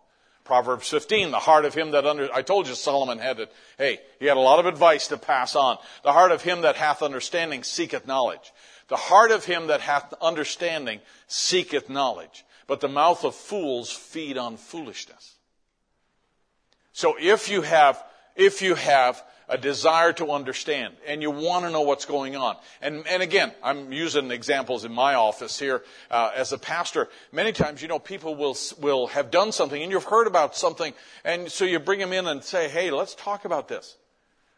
Proverbs 0.46 0.88
15, 0.88 1.32
the 1.32 1.38
heart 1.38 1.64
of 1.64 1.74
him 1.74 1.90
that 1.90 2.06
under, 2.06 2.32
I 2.32 2.42
told 2.42 2.68
you 2.68 2.74
Solomon 2.74 3.18
had 3.18 3.40
it. 3.40 3.52
Hey, 3.76 4.00
he 4.20 4.26
had 4.26 4.36
a 4.36 4.40
lot 4.40 4.60
of 4.60 4.66
advice 4.66 5.08
to 5.08 5.18
pass 5.18 5.56
on. 5.56 5.76
The 6.04 6.12
heart 6.12 6.30
of 6.30 6.42
him 6.42 6.62
that 6.62 6.76
hath 6.76 7.02
understanding 7.02 7.64
seeketh 7.64 8.06
knowledge. 8.06 8.52
The 8.88 8.96
heart 8.96 9.32
of 9.32 9.44
him 9.44 9.66
that 9.66 9.80
hath 9.80 10.14
understanding 10.22 11.00
seeketh 11.26 11.90
knowledge, 11.90 12.44
but 12.68 12.80
the 12.80 12.88
mouth 12.88 13.24
of 13.24 13.34
fools 13.34 13.90
feed 13.90 14.38
on 14.38 14.56
foolishness. 14.56 15.34
So 16.92 17.16
if 17.20 17.50
you 17.50 17.62
have, 17.62 18.02
if 18.36 18.62
you 18.62 18.76
have 18.76 19.22
a 19.48 19.56
desire 19.58 20.12
to 20.14 20.30
understand 20.30 20.94
and 21.06 21.22
you 21.22 21.30
want 21.30 21.64
to 21.64 21.70
know 21.70 21.82
what's 21.82 22.04
going 22.04 22.36
on, 22.36 22.56
and, 22.80 23.06
and 23.06 23.22
again, 23.22 23.52
I'm 23.62 23.92
using 23.92 24.30
examples 24.30 24.84
in 24.84 24.92
my 24.92 25.14
office 25.14 25.58
here 25.58 25.82
uh, 26.10 26.32
as 26.34 26.52
a 26.52 26.58
pastor. 26.58 27.08
Many 27.32 27.52
times, 27.52 27.82
you 27.82 27.88
know, 27.88 27.98
people 27.98 28.34
will 28.34 28.56
will 28.80 29.06
have 29.08 29.30
done 29.30 29.52
something 29.52 29.82
and 29.82 29.90
you've 29.92 30.04
heard 30.04 30.26
about 30.26 30.56
something, 30.56 30.92
and 31.24 31.50
so 31.50 31.64
you 31.64 31.78
bring 31.78 32.00
them 32.00 32.12
in 32.12 32.26
and 32.26 32.42
say, 32.42 32.68
"Hey, 32.68 32.90
let's 32.90 33.14
talk 33.14 33.44
about 33.44 33.68
this." 33.68 33.96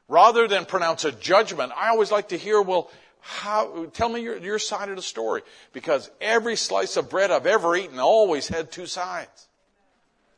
Rather 0.09 0.48
than 0.48 0.65
pronounce 0.65 1.05
a 1.05 1.12
judgment, 1.12 1.70
I 1.77 1.90
always 1.90 2.10
like 2.10 2.31
to 2.31 2.39
hear, 2.39 2.62
well, 2.62 2.90
how, 3.20 3.86
tell 3.93 4.09
me 4.09 4.23
your, 4.23 4.39
your 4.39 4.59
side 4.59 4.89
of 4.89 4.97
the 4.97 5.02
story. 5.02 5.43
Because 5.74 6.10
every 6.20 6.56
slice 6.56 6.97
of 6.97 7.10
bread 7.10 7.31
I've 7.31 7.47
ever 7.47 7.77
eaten 7.77 7.98
always 7.98 8.48
had 8.48 8.73
two 8.73 8.86
sides. 8.86 9.48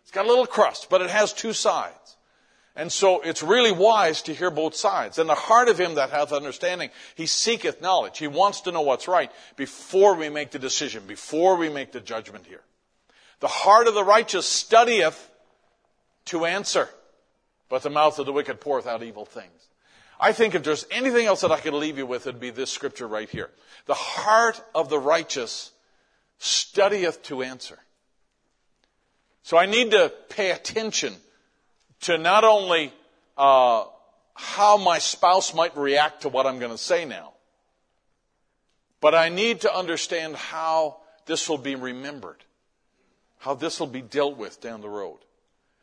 It's 0.03 0.11
got 0.11 0.27
a 0.27 0.29
little 0.29 0.47
crust, 0.47 0.91
but 0.91 1.03
it 1.03 1.11
has 1.11 1.33
two 1.33 1.53
sides. 1.53 2.17
And 2.77 2.91
so 2.91 3.21
it's 3.21 3.43
really 3.43 3.73
wise 3.73 4.23
to 4.23 4.35
hear 4.35 4.51
both 4.51 4.75
sides. 4.75 5.19
And 5.19 5.29
the 5.29 5.35
heart 5.35 5.69
of 5.69 5.79
him 5.79 5.97
that 5.97 6.11
hath 6.11 6.33
understanding, 6.33 6.91
he 7.15 7.27
seeketh 7.27 7.83
knowledge. 7.83 8.19
He 8.19 8.29
wants 8.29 8.63
to 8.63 8.73
know 8.73 8.83
what's 8.83 9.09
right 9.09 9.31
before 9.57 10.15
we 10.15 10.29
make 10.29 10.53
the 10.53 10.59
decision, 10.59 11.03
before 11.07 11.57
we 11.57 11.69
make 11.69 11.93
the 11.93 12.01
judgment 12.01 12.47
here. 12.47 12.63
The 13.41 13.49
heart 13.49 13.89
of 13.89 13.95
the 13.95 14.05
righteous 14.05 14.47
studieth 14.47 15.31
to 16.27 16.45
answer, 16.45 16.89
but 17.69 17.83
the 17.83 17.91
mouth 17.91 18.19
of 18.19 18.27
the 18.27 18.33
wicked 18.33 18.61
poureth 18.61 18.87
out 18.87 19.03
evil 19.03 19.25
things. 19.25 19.69
I 20.21 20.33
think 20.33 20.55
if 20.55 20.63
there's 20.63 20.87
anything 20.91 21.27
else 21.27 21.41
that 21.41 21.51
I 21.51 21.59
could 21.59 21.73
leave 21.73 21.97
you 21.97 22.07
with, 22.07 22.27
it'd 22.27 22.41
be 22.41 22.51
this 22.51 22.71
scripture 22.71 23.09
right 23.09 23.29
here. 23.29 23.51
The 23.87 23.95
heart 23.95 24.63
of 24.75 24.91
the 24.91 24.99
righteous 24.99 25.73
studieth 26.39 27.23
to 27.25 27.43
answer. 27.43 27.79
So 29.43 29.57
I 29.57 29.67
need 29.67 29.93
to 29.93 30.13
pay 30.29 30.51
attention 30.51 31.17
to 32.03 32.19
not 32.19 32.45
only 32.45 32.93
uh, 33.37 33.85
how 34.35 34.77
my 34.77 34.99
spouse 34.99 35.55
might 35.55 35.77
react 35.77 36.23
to 36.23 36.29
what 36.29 36.47
I'm 36.47 36.59
going 36.59 36.71
to 36.71 36.79
say 36.79 37.05
now, 37.05 37.33
but 39.01 39.15
I 39.15 39.29
need 39.29 39.63
to 39.63 39.75
understand 39.75 40.37
how 40.37 40.99
this 41.27 41.49
will 41.49 41.59
be 41.59 41.75
remembered, 41.75 42.45
how 43.39 43.55
this 43.55 43.81
will 43.81 43.87
be 43.87 44.03
dealt 44.03 44.37
with 44.37 44.61
down 44.61 44.81
the 44.81 44.89
road. 44.89 45.19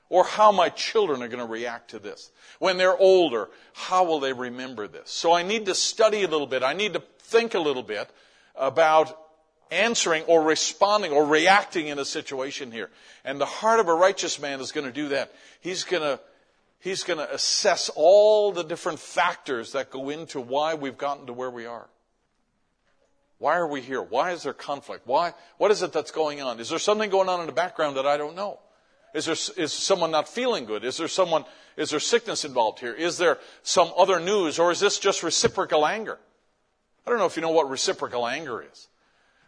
Or 0.10 0.24
how 0.24 0.54
my 0.54 0.70
children 0.70 1.22
are 1.22 1.28
going 1.28 1.46
to 1.46 1.52
react 1.52 1.90
to 1.92 2.00
this. 2.00 2.32
When 2.60 2.78
they're 2.78 2.98
older, 2.98 3.50
how 3.74 4.06
will 4.06 4.22
they 4.22 4.32
remember 4.32 4.88
this? 4.88 5.10
So 5.10 5.34
I 5.34 5.44
need 5.44 5.66
to 5.66 5.76
study 5.76 6.24
a 6.24 6.30
little 6.30 6.48
bit. 6.48 6.64
I 6.64 6.72
need 6.72 6.94
to 6.94 7.04
think 7.20 7.56
a 7.56 7.60
little 7.60 7.84
bit 7.84 8.10
about 8.56 9.20
answering 9.72 10.24
or 10.24 10.44
responding 10.44 11.12
or 11.12 11.26
reacting 11.26 11.88
in 11.88 12.00
a 12.00 12.06
situation 12.06 12.72
here. 12.72 12.90
And 13.24 13.40
the 13.40 13.46
heart 13.46 13.80
of 13.80 13.88
a 13.88 13.94
righteous 13.94 14.40
man 14.40 14.60
is 14.60 14.72
going 14.72 14.86
to 14.86 14.94
do 14.94 15.10
that. 15.10 15.34
He's 15.62 15.84
going 15.84 16.04
to, 16.04 16.20
he's 16.80 17.04
going 17.04 17.20
to 17.20 17.34
assess 17.34 17.90
all 17.96 18.52
the 18.52 18.64
different 18.64 19.00
factors 19.00 19.74
that 19.74 19.90
go 19.90 20.10
into 20.10 20.40
why 20.40 20.76
we've 20.76 20.98
gotten 20.98 21.28
to 21.28 21.34
where 21.34 21.52
we 21.52 21.66
are. 21.66 21.88
Why 23.40 23.58
are 23.58 23.68
we 23.68 23.82
here? 23.82 24.02
Why 24.02 24.32
is 24.32 24.44
there 24.44 24.54
conflict? 24.54 25.06
Why, 25.06 25.34
what 25.58 25.70
is 25.72 25.84
it 25.84 25.94
that's 25.94 26.12
going 26.12 26.42
on? 26.42 26.60
Is 26.60 26.70
there 26.70 26.80
something 26.80 27.10
going 27.10 27.30
on 27.30 27.40
in 27.40 27.46
the 27.46 27.52
background 27.52 27.98
that 27.98 28.08
I 28.08 28.18
don't 28.18 28.36
know? 28.36 28.60
Is 29.14 29.26
there 29.26 29.64
is 29.64 29.74
someone 29.74 30.12
not 30.12 30.28
feeling 30.28 30.66
good? 30.66 30.84
Is 30.84 30.98
there 30.98 31.08
someone 31.08 31.46
is 31.76 31.92
there 31.92 32.00
sickness 32.00 32.44
involved 32.44 32.80
here? 32.80 32.94
Is 32.94 33.18
there 33.18 33.38
some 33.64 33.92
other 33.96 34.20
news 34.20 34.60
or 34.60 34.72
is 34.72 34.80
this 34.80 35.00
just 35.00 35.24
reciprocal 35.24 35.86
anger? 35.86 36.20
I 37.06 37.10
don't 37.10 37.20
know 37.20 37.26
if 37.26 37.36
you 37.36 37.42
know 37.42 37.52
what 37.52 37.70
reciprocal 37.70 38.28
anger 38.28 38.66
is. 38.70 38.88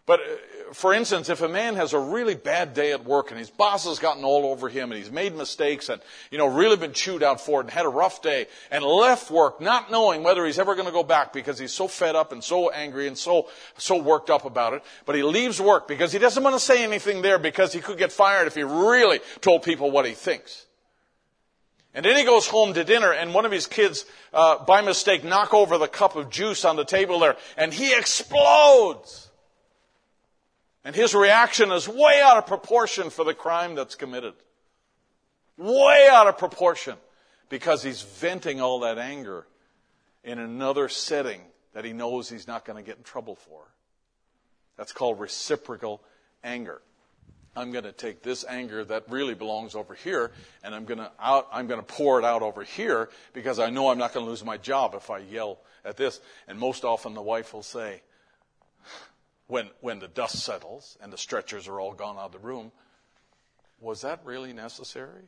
But 0.10 0.22
uh, 0.22 0.74
for 0.74 0.92
instance, 0.92 1.30
if 1.30 1.42
a 1.42 1.48
man 1.48 1.76
has 1.76 1.94
a 1.94 2.00
really 2.00 2.34
bad 2.34 2.74
day 2.74 2.94
at 2.94 3.06
work 3.06 3.30
and 3.30 3.38
his 3.38 3.52
boss 3.52 3.86
has 3.86 4.00
gotten 4.00 4.24
all 4.24 4.48
over 4.48 4.68
him 4.68 4.92
and 4.92 4.98
he's 4.98 5.12
made 5.12 5.36
mistakes 5.36 5.88
and, 5.88 6.02
you 6.32 6.40
know, 6.40 6.48
really 6.48 6.78
been 6.78 6.94
chewed 6.94 7.22
out 7.22 7.40
for 7.40 7.62
it 7.62 7.66
and 7.66 7.70
had 7.70 7.86
a 7.86 7.90
rough 7.90 8.24
day 8.24 8.48
and 8.72 8.84
left 8.84 9.30
work 9.30 9.62
not 9.62 9.92
knowing 9.92 10.24
whether 10.24 10.48
he's 10.48 10.58
ever 10.58 10.74
going 10.74 10.88
to 10.88 10.92
go 10.92 11.04
back 11.04 11.32
because 11.32 11.60
he's 11.60 11.74
so 11.74 11.88
fed 11.88 12.16
up 12.16 12.32
and 12.32 12.44
so 12.44 12.72
angry 12.72 13.08
and 13.08 13.16
so, 13.16 13.50
so 13.78 14.02
worked 14.02 14.32
up 14.32 14.46
about 14.46 14.74
it. 14.74 14.82
But 15.06 15.16
he 15.16 15.22
leaves 15.22 15.62
work 15.62 15.88
because 15.88 16.12
he 16.12 16.18
doesn't 16.18 16.42
want 16.42 16.56
to 16.56 16.60
say 16.60 16.84
anything 16.84 17.22
there 17.22 17.38
because 17.38 17.72
he 17.72 17.80
could 17.80 18.00
get 18.00 18.12
fired 18.12 18.48
if 18.48 18.56
he 18.56 18.64
really 18.64 19.20
told 19.42 19.62
people 19.62 19.92
what 19.92 20.08
he 20.08 20.14
thinks. 20.14 20.66
And 21.94 22.04
then 22.04 22.18
he 22.18 22.24
goes 22.24 22.48
home 22.48 22.74
to 22.74 22.84
dinner, 22.84 23.12
and 23.12 23.36
one 23.36 23.46
of 23.46 23.52
his 23.52 23.68
kids, 23.68 24.06
uh, 24.34 24.64
by 24.66 24.82
mistake, 24.82 25.24
knock 25.24 25.54
over 25.54 25.78
the 25.78 25.88
cup 25.88 26.16
of 26.16 26.32
juice 26.32 26.66
on 26.66 26.78
the 26.78 26.86
table 26.86 27.20
there, 27.20 27.38
and 27.58 27.72
he 27.72 27.96
explodes. 27.96 29.29
And 30.84 30.96
his 30.96 31.14
reaction 31.14 31.72
is 31.72 31.88
way 31.88 32.22
out 32.24 32.38
of 32.38 32.48
proportion 32.48 33.10
for 33.10 33.26
the 33.26 33.34
crime 33.34 33.76
that's 33.76 33.96
committed. 33.96 34.34
Way 35.58 36.08
out 36.10 36.28
of 36.28 36.38
proportion 36.38 36.96
because 37.50 37.84
he's 37.84 38.02
venting 38.02 38.62
all 38.62 38.82
that 38.82 38.98
anger 38.98 39.46
in 40.24 40.40
another 40.40 40.88
setting 40.88 41.42
that 41.74 41.84
he 41.84 41.94
knows 41.94 42.30
he's 42.30 42.48
not 42.48 42.66
going 42.66 42.78
to 42.78 42.86
get 42.86 42.98
in 42.98 43.04
trouble 43.04 43.36
for. 43.36 43.64
That's 44.78 44.94
called 44.94 45.20
reciprocal 45.20 46.02
anger. 46.44 46.82
I'm 47.56 47.72
going 47.72 47.84
to 47.84 47.92
take 47.92 48.22
this 48.22 48.46
anger 48.48 48.86
that 48.86 49.04
really 49.10 49.34
belongs 49.34 49.76
over 49.76 49.94
here 49.94 50.32
and 50.64 50.74
I'm 50.74 50.86
going 50.86 51.00
to 51.00 51.12
out, 51.20 51.48
I'm 51.52 51.68
going 51.68 51.82
to 51.82 51.86
pour 51.86 52.20
it 52.20 52.26
out 52.26 52.42
over 52.42 52.64
here 52.64 53.10
because 53.34 53.60
I 53.60 53.70
know 53.70 53.90
I'm 53.90 53.98
not 53.98 54.14
going 54.14 54.26
to 54.26 54.30
lose 54.30 54.46
my 54.46 54.58
job 54.58 54.94
if 54.96 55.10
I 55.10 55.18
yell 55.20 55.60
at 55.84 55.98
this. 55.98 56.22
And 56.48 56.58
most 56.58 56.86
often 56.86 57.14
the 57.14 57.22
wife 57.22 57.54
will 57.54 57.64
say, 57.64 58.02
when, 59.50 59.68
when 59.82 59.98
the 59.98 60.08
dust 60.08 60.44
settles 60.44 60.96
and 61.02 61.12
the 61.12 61.18
stretchers 61.18 61.68
are 61.68 61.80
all 61.80 61.94
gone 61.94 62.18
out 62.18 62.28
of 62.28 62.32
the 62.32 62.40
room, 62.40 62.72
was 63.82 64.02
that 64.02 64.22
really 64.24 64.54
necessary? 64.54 65.24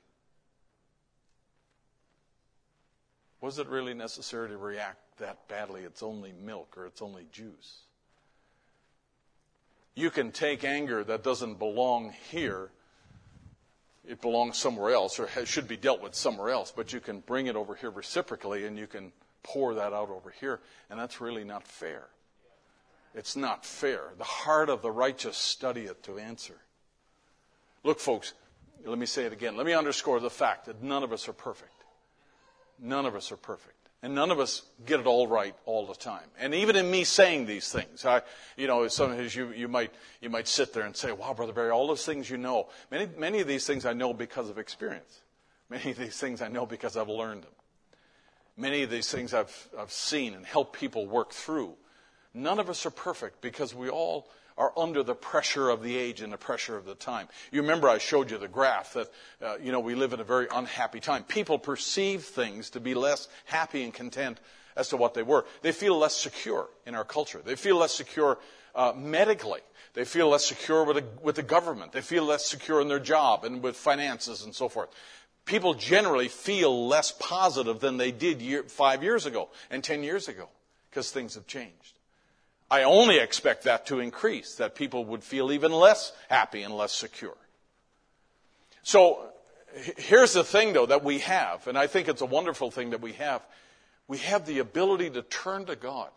Was 3.42 3.58
it 3.58 3.68
really 3.68 3.96
necessary 3.96 4.50
to 4.50 4.58
react 4.58 5.18
that 5.18 5.48
badly? 5.48 5.82
It's 5.82 6.04
only 6.04 6.34
milk 6.34 6.76
or 6.78 6.86
it's 6.86 7.02
only 7.02 7.26
juice. 7.32 7.80
You 9.96 10.12
can 10.12 10.32
take 10.32 10.64
anger 10.64 11.04
that 11.04 11.24
doesn't 11.24 11.58
belong 11.58 12.14
here, 12.30 12.70
it 14.08 14.22
belongs 14.22 14.56
somewhere 14.56 14.94
else 14.94 15.20
or 15.20 15.28
should 15.46 15.68
be 15.68 15.78
dealt 15.78 16.02
with 16.02 16.14
somewhere 16.14 16.52
else, 16.52 16.72
but 16.72 16.94
you 16.94 17.00
can 17.00 17.22
bring 17.22 17.48
it 17.48 17.56
over 17.56 17.74
here 17.74 17.90
reciprocally 17.90 18.68
and 18.68 18.78
you 18.78 18.86
can 18.86 19.12
pour 19.42 19.74
that 19.74 19.94
out 19.94 20.10
over 20.10 20.30
here, 20.40 20.60
and 20.92 21.00
that's 21.00 21.20
really 21.20 21.44
not 21.44 21.68
fair. 21.68 22.06
It's 23.14 23.36
not 23.36 23.66
fair. 23.66 24.14
The 24.18 24.24
heart 24.24 24.70
of 24.70 24.82
the 24.82 24.92
righteous 24.92 25.38
studieth 25.38 26.02
to 26.04 26.18
answer. 26.18 26.56
Look, 27.84 28.00
folks, 28.00 28.34
let 28.86 28.98
me 28.98 29.06
say 29.06 29.26
it 29.26 29.34
again. 29.34 29.58
Let 29.58 29.66
me 29.66 29.74
underscore 29.74 30.20
the 30.20 30.30
fact 30.30 30.66
that 30.66 30.82
none 30.82 31.04
of 31.04 31.12
us 31.12 31.28
are 31.28 31.34
perfect. 31.34 31.72
None 32.80 33.06
of 33.06 33.16
us 33.16 33.32
are 33.32 33.38
perfect. 33.38 33.76
And 34.04 34.16
none 34.16 34.32
of 34.32 34.40
us 34.40 34.64
get 34.86 35.00
it 35.00 35.06
all 35.06 35.28
right 35.28 35.56
all 35.66 35.86
the 35.86 35.94
time. 35.94 36.24
And 36.40 36.56
even 36.56 36.76
in 36.76 36.90
me 36.90 37.04
saying 37.04 37.46
these 37.46 37.72
things, 37.72 38.04
I, 38.04 38.24
you 38.58 38.66
know, 38.66 38.88
sometimes 38.88 39.36
you, 39.36 39.52
you 39.52 39.68
might, 39.68 39.94
you 40.22 40.30
might 40.30 40.48
sit 40.48 40.74
there 40.74 40.84
and 40.84 40.96
say, 40.96 41.12
wow, 41.12 41.36
Brother 41.36 41.54
Barry, 41.54 41.70
all 41.70 41.88
those 41.88 42.06
things 42.06 42.28
you 42.28 42.38
know. 42.38 42.70
Many, 42.90 43.08
many 43.18 43.42
of 43.42 43.48
these 43.48 43.68
things 43.68 43.86
I 43.86 43.94
know 43.94 44.14
because 44.14 44.50
of 44.50 44.58
experience. 44.58 45.22
Many 45.70 45.92
of 45.92 45.98
these 45.98 46.18
things 46.18 46.42
I 46.42 46.48
know 46.48 46.66
because 46.66 46.98
I've 46.98 47.10
learned 47.10 47.44
them. 47.44 47.52
Many 48.58 48.82
of 48.82 48.90
these 48.90 49.10
things 49.10 49.36
I've, 49.36 49.70
I've 49.78 49.92
seen 49.92 50.34
and 50.34 50.46
helped 50.46 50.80
people 50.80 51.06
work 51.06 51.32
through. 51.32 51.76
None 52.34 52.60
of 52.60 52.70
us 52.70 52.86
are 52.86 52.92
perfect 52.92 53.42
because 53.42 53.76
we 53.76 53.90
all 53.90 54.30
are 54.58 54.74
under 54.78 55.04
the 55.04 55.16
pressure 55.16 55.70
of 55.70 55.82
the 55.82 55.98
age 55.98 56.22
and 56.22 56.32
the 56.32 56.38
pressure 56.38 56.78
of 56.78 56.86
the 56.86 56.96
time. 56.96 57.28
You 57.52 57.62
remember 57.62 57.90
I 57.90 57.98
showed 57.98 58.32
you 58.32 58.38
the 58.38 58.48
graph 58.48 58.94
that, 58.94 59.10
uh, 59.42 59.58
you 59.62 59.72
know, 59.72 59.80
we 59.80 59.96
live 59.96 60.14
in 60.14 60.20
a 60.20 60.26
very 60.26 60.48
unhappy 60.54 61.00
time. 61.00 61.24
People 61.24 61.58
perceive 61.58 62.24
things 62.24 62.70
to 62.72 62.80
be 62.80 62.94
less 62.94 63.28
happy 63.46 63.84
and 63.84 63.94
content 63.94 64.40
as 64.76 64.90
to 64.90 64.98
what 64.98 65.14
they 65.14 65.24
were. 65.24 65.46
They 65.62 65.72
feel 65.72 65.98
less 65.98 66.16
secure 66.16 66.70
in 66.86 66.96
our 66.96 67.04
culture. 67.04 67.42
They 67.44 67.56
feel 67.56 67.78
less 67.78 67.94
secure 67.94 68.38
uh, 68.76 68.94
medically. 68.96 69.62
They 69.94 70.06
feel 70.06 70.30
less 70.30 70.46
secure 70.46 70.86
with, 70.86 70.98
a, 70.98 71.04
with 71.22 71.36
the 71.36 71.44
government. 71.44 71.92
They 71.92 72.02
feel 72.02 72.24
less 72.24 72.46
secure 72.46 72.82
in 72.82 72.88
their 72.88 73.00
job 73.00 73.44
and 73.44 73.62
with 73.62 73.76
finances 73.76 74.44
and 74.44 74.56
so 74.56 74.70
forth. 74.70 74.90
People 75.46 75.74
generally 75.74 76.28
feel 76.28 76.88
less 76.88 77.12
positive 77.12 77.80
than 77.80 77.98
they 77.98 78.12
did 78.12 78.42
year, 78.42 78.64
five 78.64 79.04
years 79.04 79.26
ago 79.26 79.50
and 79.70 79.84
ten 79.84 80.04
years 80.04 80.28
ago 80.28 80.48
because 80.90 81.12
things 81.12 81.36
have 81.36 81.48
changed. 81.48 81.94
I 82.72 82.84
only 82.84 83.20
expect 83.20 83.66
that 83.66 83.86
to 83.88 84.00
increase, 84.00 84.56
that 84.56 84.76
people 84.76 85.04
would 85.06 85.26
feel 85.26 85.52
even 85.52 85.74
less 85.74 86.14
happy 86.30 86.64
and 86.64 86.74
less 86.74 86.94
secure. 86.94 87.36
So 88.82 89.26
here's 89.98 90.32
the 90.32 90.46
thing, 90.46 90.72
though, 90.72 90.86
that 90.86 91.04
we 91.04 91.20
have, 91.20 91.68
and 91.68 91.78
I 91.78 91.88
think 91.88 92.08
it's 92.08 92.22
a 92.22 92.26
wonderful 92.26 92.72
thing 92.72 92.92
that 92.92 93.02
we 93.02 93.12
have. 93.14 93.42
We 94.08 94.20
have 94.20 94.46
the 94.46 94.60
ability 94.60 95.10
to 95.12 95.22
turn 95.22 95.66
to 95.66 95.76
God. 95.76 96.10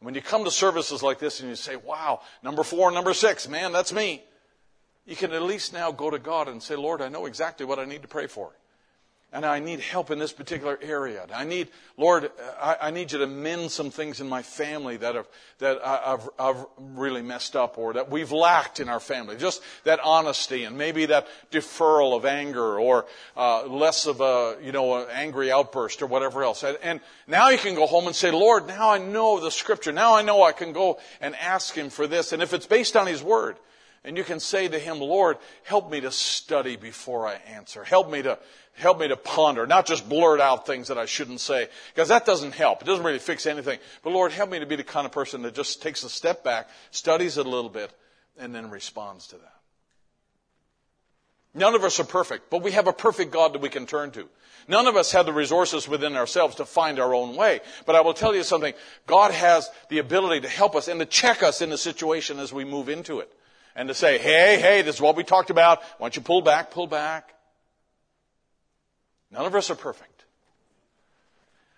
When 0.00 0.14
you 0.14 0.22
come 0.22 0.44
to 0.44 0.50
services 0.52 1.02
like 1.02 1.18
this 1.18 1.40
and 1.40 1.48
you 1.48 1.56
say, 1.56 1.74
wow, 1.74 2.20
number 2.44 2.62
four, 2.62 2.92
number 2.92 3.12
six, 3.12 3.48
man, 3.48 3.72
that's 3.72 3.92
me. 3.92 4.22
You 5.04 5.16
can 5.16 5.32
at 5.32 5.42
least 5.42 5.72
now 5.72 5.90
go 5.90 6.10
to 6.10 6.20
God 6.20 6.46
and 6.46 6.62
say, 6.62 6.76
Lord, 6.76 7.02
I 7.02 7.08
know 7.08 7.26
exactly 7.26 7.66
what 7.66 7.80
I 7.80 7.84
need 7.84 8.02
to 8.02 8.08
pray 8.08 8.28
for 8.28 8.52
and 9.30 9.44
I 9.44 9.58
need 9.58 9.80
help 9.80 10.10
in 10.10 10.18
this 10.18 10.32
particular 10.32 10.78
area. 10.80 11.26
I 11.34 11.44
need, 11.44 11.68
Lord, 11.98 12.30
I, 12.60 12.76
I 12.82 12.90
need 12.90 13.12
you 13.12 13.18
to 13.18 13.26
mend 13.26 13.70
some 13.70 13.90
things 13.90 14.20
in 14.20 14.28
my 14.28 14.40
family 14.40 14.96
that 14.96 15.16
have 15.16 15.28
that 15.58 15.84
I, 15.84 16.10
have 16.10 16.30
I've 16.38 16.66
really 16.78 17.20
messed 17.20 17.54
up 17.54 17.76
or 17.76 17.92
that 17.92 18.10
we've 18.10 18.32
lacked 18.32 18.80
in 18.80 18.88
our 18.88 19.00
family. 19.00 19.36
Just 19.36 19.62
that 19.84 20.00
honesty 20.02 20.64
and 20.64 20.78
maybe 20.78 21.06
that 21.06 21.26
deferral 21.50 22.16
of 22.16 22.24
anger 22.24 22.78
or 22.78 23.04
uh, 23.36 23.66
less 23.66 24.06
of 24.06 24.22
a 24.22 24.56
you 24.62 24.72
know 24.72 25.02
an 25.02 25.08
angry 25.12 25.52
outburst 25.52 26.00
or 26.00 26.06
whatever 26.06 26.42
else. 26.42 26.62
And, 26.62 26.78
and 26.82 27.00
now 27.26 27.50
you 27.50 27.58
can 27.58 27.74
go 27.74 27.86
home 27.86 28.06
and 28.06 28.16
say, 28.16 28.30
Lord, 28.30 28.66
now 28.66 28.90
I 28.90 28.98
know 28.98 29.40
the 29.40 29.50
Scripture. 29.50 29.92
Now 29.92 30.14
I 30.14 30.22
know 30.22 30.42
I 30.42 30.52
can 30.52 30.72
go 30.72 31.00
and 31.20 31.36
ask 31.36 31.74
Him 31.74 31.90
for 31.90 32.06
this. 32.06 32.32
And 32.32 32.42
if 32.42 32.54
it's 32.54 32.66
based 32.66 32.96
on 32.96 33.06
His 33.06 33.22
Word. 33.22 33.56
And 34.04 34.16
you 34.16 34.24
can 34.24 34.40
say 34.40 34.68
to 34.68 34.78
him, 34.78 35.00
Lord, 35.00 35.38
help 35.64 35.90
me 35.90 36.00
to 36.00 36.12
study 36.12 36.76
before 36.76 37.26
I 37.26 37.34
answer. 37.48 37.84
Help 37.84 38.10
me 38.10 38.22
to 38.22 38.38
help 38.78 38.98
me 38.98 39.08
to 39.08 39.16
ponder, 39.16 39.66
not 39.66 39.86
just 39.86 40.08
blurt 40.08 40.40
out 40.40 40.66
things 40.66 40.88
that 40.88 40.98
I 40.98 41.06
shouldn't 41.06 41.40
say, 41.40 41.68
because 41.94 42.08
that 42.08 42.24
doesn't 42.24 42.54
help. 42.54 42.82
It 42.82 42.86
doesn't 42.86 43.04
really 43.04 43.18
fix 43.18 43.46
anything. 43.46 43.78
But 44.02 44.12
Lord, 44.12 44.32
help 44.32 44.50
me 44.50 44.60
to 44.60 44.66
be 44.66 44.76
the 44.76 44.84
kind 44.84 45.06
of 45.06 45.12
person 45.12 45.42
that 45.42 45.54
just 45.54 45.82
takes 45.82 46.04
a 46.04 46.08
step 46.08 46.44
back, 46.44 46.68
studies 46.90 47.38
it 47.38 47.46
a 47.46 47.48
little 47.48 47.70
bit, 47.70 47.92
and 48.38 48.54
then 48.54 48.70
responds 48.70 49.26
to 49.28 49.36
that. 49.36 49.54
None 51.54 51.74
of 51.74 51.82
us 51.82 51.98
are 51.98 52.04
perfect, 52.04 52.50
but 52.50 52.62
we 52.62 52.72
have 52.72 52.86
a 52.86 52.92
perfect 52.92 53.32
God 53.32 53.52
that 53.52 53.62
we 53.62 53.68
can 53.68 53.86
turn 53.86 54.10
to. 54.12 54.28
None 54.68 54.86
of 54.86 54.96
us 54.96 55.12
have 55.12 55.24
the 55.24 55.32
resources 55.32 55.88
within 55.88 56.14
ourselves 56.14 56.56
to 56.56 56.66
find 56.66 57.00
our 57.00 57.14
own 57.14 57.34
way. 57.34 57.60
But 57.86 57.96
I 57.96 58.02
will 58.02 58.12
tell 58.12 58.34
you 58.34 58.42
something. 58.42 58.74
God 59.06 59.32
has 59.32 59.68
the 59.88 59.98
ability 59.98 60.42
to 60.42 60.48
help 60.48 60.76
us 60.76 60.88
and 60.88 61.00
to 61.00 61.06
check 61.06 61.42
us 61.42 61.62
in 61.62 61.70
the 61.70 61.78
situation 61.78 62.38
as 62.38 62.52
we 62.52 62.64
move 62.64 62.90
into 62.90 63.20
it. 63.20 63.32
And 63.74 63.88
to 63.88 63.94
say, 63.94 64.18
hey, 64.18 64.58
hey, 64.60 64.82
this 64.82 64.96
is 64.96 65.00
what 65.00 65.16
we 65.16 65.24
talked 65.24 65.50
about. 65.50 65.80
Why 65.98 66.04
don't 66.04 66.16
you 66.16 66.22
pull 66.22 66.42
back, 66.42 66.70
pull 66.70 66.86
back. 66.86 67.32
None 69.30 69.44
of 69.44 69.54
us 69.54 69.70
are 69.70 69.74
perfect. 69.74 70.24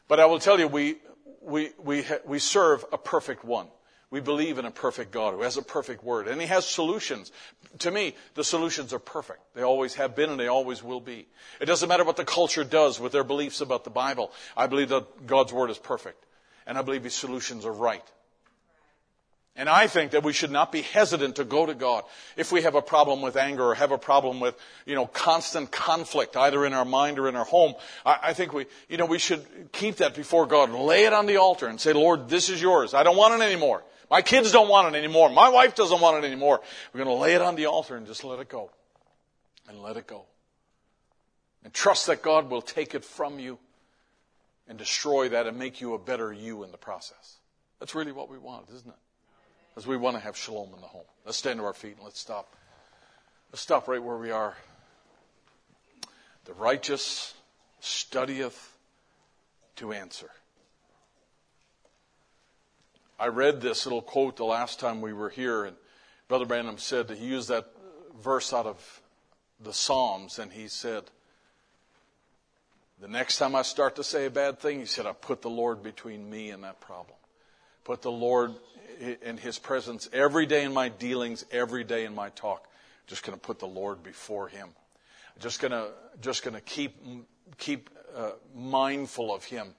But 0.09 0.21
I 0.21 0.27
will 0.27 0.39
tell 0.39 0.59
you, 0.59 0.69
we, 0.69 0.97
we, 1.41 1.71
we, 1.83 2.05
we 2.25 2.39
serve 2.39 2.85
a 2.93 2.99
perfect 2.99 3.45
one. 3.45 3.69
We 4.11 4.21
believe 4.21 4.59
in 4.59 4.65
a 4.65 4.73
perfect 4.73 5.13
God 5.13 5.35
who 5.35 5.43
has 5.43 5.57
a 5.57 5.63
perfect 5.63 6.03
word, 6.03 6.27
and 6.27 6.41
He 6.41 6.49
has 6.49 6.67
solutions. 6.67 7.31
To 7.79 7.91
me, 7.93 8.17
the 8.35 8.43
solutions 8.43 8.93
are 8.93 8.99
perfect. 8.99 9.41
They 9.55 9.63
always 9.63 9.95
have 9.95 10.17
been, 10.17 10.31
and 10.31 10.41
they 10.41 10.49
always 10.49 10.83
will 10.83 11.01
be. 11.01 11.29
It 11.61 11.67
doesn't 11.67 11.89
matter 11.89 12.05
what 12.05 12.17
the 12.17 12.25
culture 12.25 12.65
does 12.65 12.99
with 12.99 13.13
their 13.13 13.23
beliefs 13.23 13.61
about 13.61 13.85
the 13.85 13.91
Bible. 13.91 14.33
I 14.57 14.67
believe 14.67 14.89
that 14.89 15.29
God's 15.29 15.53
word 15.53 15.71
is 15.71 15.79
perfect, 15.79 16.25
and 16.67 16.77
I 16.77 16.83
believe 16.83 17.05
His 17.05 17.15
solutions 17.15 17.65
are 17.65 17.73
right. 17.73 18.05
And 19.57 19.69
I 19.69 19.89
think 19.89 20.13
that 20.13 20.23
we 20.23 20.33
should 20.33 20.53
not 20.53 20.71
be 20.71 20.83
hesitant 20.83 21.37
to 21.37 21.45
go 21.45 21.67
to 21.67 21.75
God 21.75 22.05
if 22.37 22.53
we 22.53 22.63
have 22.63 22.77
a 22.77 22.83
problem 22.83 23.21
with 23.21 23.37
anger 23.37 23.65
or 23.65 23.75
have 23.75 23.91
a 23.91 23.99
problem 23.99 24.41
with, 24.41 24.57
you 24.87 24.95
know, 24.95 25.07
constant 25.07 25.71
conflict, 25.71 26.37
either 26.37 26.65
in 26.65 26.73
our 26.73 26.85
mind 26.85 27.19
or 27.19 27.29
in 27.29 27.37
our 27.37 27.45
home. 27.45 27.75
I, 28.07 28.19
I 28.23 28.33
think 28.33 28.53
we, 28.53 28.67
you 28.89 28.97
know, 28.97 29.07
we 29.07 29.19
should 29.19 29.45
keep 29.73 29.97
that 29.97 30.15
before 30.15 30.47
God 30.47 30.71
lay 30.71 31.05
it 31.05 31.13
on 31.13 31.27
the 31.27 31.37
altar 31.37 31.67
and 31.67 31.81
say, 31.81 31.93
Lord, 31.93 32.29
this 32.29 32.49
is 32.49 32.63
yours. 32.63 32.95
I 32.95 33.03
don't 33.03 33.17
want 33.17 33.35
it 33.35 33.45
anymore. 33.45 33.83
My 34.09 34.23
kids 34.23 34.51
don't 34.53 34.69
want 34.69 34.95
it 34.95 34.99
anymore. 34.99 35.31
My 35.31 35.49
wife 35.49 35.75
doesn't 35.75 36.01
want 36.01 36.25
it 36.25 36.27
anymore. 36.27 36.61
We're 36.93 37.05
going 37.05 37.17
to 37.17 37.21
lay 37.21 37.35
it 37.35 37.43
on 37.43 37.55
the 37.55 37.67
altar 37.67 37.97
and 37.97 38.07
just 38.07 38.25
let 38.25 38.39
it 38.39 38.49
go. 38.49 38.71
And 39.69 39.83
let 39.83 39.97
it 39.97 40.07
go. 40.07 40.25
And 41.65 41.75
trust 41.75 42.07
that 42.07 42.23
God 42.23 42.51
will 42.51 42.63
take 42.63 42.95
it 42.95 43.05
from 43.05 43.39
you 43.39 43.59
and 44.67 44.79
destroy 44.79 45.29
that 45.29 45.47
and 45.47 45.59
make 45.59 45.81
you 45.81 45.95
a 45.95 45.99
better 45.99 46.33
you 46.33 46.63
in 46.63 46.71
the 46.71 46.79
process. 46.79 47.37
That's 47.79 47.95
really 47.95 48.13
what 48.13 48.31
we 48.31 48.39
want, 48.39 48.69
isn't 48.71 48.89
it? 48.89 48.97
As 49.77 49.87
we 49.87 49.97
want 49.97 50.17
to 50.17 50.23
have 50.23 50.37
shalom 50.37 50.73
in 50.75 50.81
the 50.81 50.87
home. 50.87 51.05
Let's 51.25 51.39
stand 51.39 51.59
to 51.59 51.65
our 51.65 51.73
feet 51.73 51.97
and 51.97 52.05
let's 52.05 52.21
stop. 52.21 52.55
Let's 53.53 53.63
stop 53.63 53.89
right 53.89 54.03
where 54.03 54.17
we 54.17 54.31
are. 54.31 54.57
The 56.45 56.55
righteous 56.55 57.35
studieth 57.81 58.77
to 59.77 59.93
answer. 59.93 60.31
I 63.19 63.27
read 63.27 63.61
this 63.61 63.85
little 63.85 64.03
quote 64.03 64.37
the 64.37 64.45
last 64.45 64.81
time 64.81 65.03
we 65.03 65.13
were 65.13 65.29
here, 65.29 65.65
and 65.65 65.77
Brother 66.27 66.47
Branham 66.47 66.79
said 66.79 67.09
that 67.09 67.19
he 67.19 67.27
used 67.27 67.51
that 67.51 67.67
verse 68.19 68.53
out 68.53 68.67
of 68.67 69.03
the 69.63 69.75
Psalms, 69.75 70.39
and 70.39 70.51
he 70.51 70.69
said, 70.69 71.05
The 72.99 73.09
next 73.09 73.39
time 73.39 73.55
I 73.55 73.63
start 73.63 73.97
to 73.97 74.05
say 74.05 74.25
a 74.25 74.31
bad 74.31 74.59
thing, 74.59 74.81
he 74.81 74.87
said, 74.87 75.05
I 75.05 75.13
put 75.13 75.43
the 75.43 75.51
Lord 75.51 75.83
between 75.83 76.31
me 76.31 76.51
and 76.51 76.65
that 76.65 76.81
problem. 76.81 77.17
Put 77.85 78.01
the 78.01 78.11
Lord 78.11 78.55
in 79.01 79.37
His 79.37 79.59
presence 79.59 80.09
every 80.13 80.47
day 80.47 80.65
in 80.65 80.73
my 80.73 80.89
dealings, 80.89 81.45
every 81.51 81.85
day 81.85 82.05
in 82.05 82.15
my 82.15 82.29
talk. 82.31 82.69
Just 83.07 83.25
going 83.25 83.37
to 83.37 83.41
put 83.41 83.59
the 83.59 83.67
Lord 83.67 84.03
before 84.03 84.49
Him. 84.49 84.69
Just 85.39 85.61
going 85.61 85.73
to 85.73 85.89
just 86.21 86.45
going 86.45 86.55
to 86.55 86.61
keep 86.61 86.97
keep 87.59 87.91
uh, 88.15 88.33
mindful 88.55 89.35
of 89.35 89.45
Him 89.45 89.75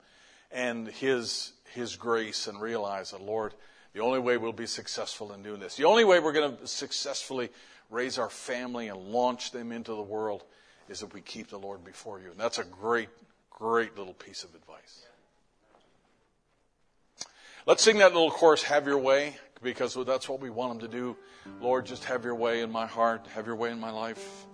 and 0.51 0.87
His 0.87 1.53
His 1.73 1.95
grace, 1.95 2.47
and 2.47 2.59
realize 2.59 3.11
that 3.11 3.21
Lord, 3.21 3.53
the 3.93 4.01
only 4.01 4.19
way 4.19 4.37
we'll 4.37 4.53
be 4.53 4.65
successful 4.65 5.33
in 5.33 5.43
doing 5.43 5.59
this, 5.59 5.75
the 5.75 5.85
only 5.85 6.03
way 6.03 6.19
we're 6.19 6.33
going 6.33 6.57
to 6.57 6.67
successfully 6.67 7.49
raise 7.89 8.17
our 8.17 8.29
family 8.29 8.87
and 8.87 8.99
launch 8.99 9.51
them 9.51 9.71
into 9.71 9.93
the 9.93 10.01
world, 10.01 10.43
is 10.89 11.03
if 11.03 11.13
we 11.13 11.21
keep 11.21 11.49
the 11.49 11.59
Lord 11.59 11.83
before 11.83 12.19
you. 12.19 12.31
And 12.31 12.39
that's 12.39 12.57
a 12.57 12.63
great, 12.63 13.09
great 13.49 13.97
little 13.97 14.13
piece 14.13 14.43
of 14.43 14.55
advice. 14.55 15.05
Let's 17.67 17.83
sing 17.83 17.99
that 17.99 18.13
little 18.13 18.31
chorus, 18.31 18.63
Have 18.63 18.87
Your 18.87 18.97
Way, 18.97 19.35
because 19.61 19.93
that's 19.93 20.27
what 20.27 20.39
we 20.39 20.49
want 20.49 20.73
Him 20.73 20.79
to 20.79 20.87
do. 20.87 21.15
Lord, 21.59 21.85
just 21.85 22.05
have 22.05 22.23
your 22.23 22.33
way 22.33 22.61
in 22.61 22.71
my 22.71 22.87
heart, 22.87 23.27
have 23.35 23.45
your 23.45 23.55
way 23.55 23.69
in 23.71 23.79
my 23.79 23.91
life. 23.91 24.47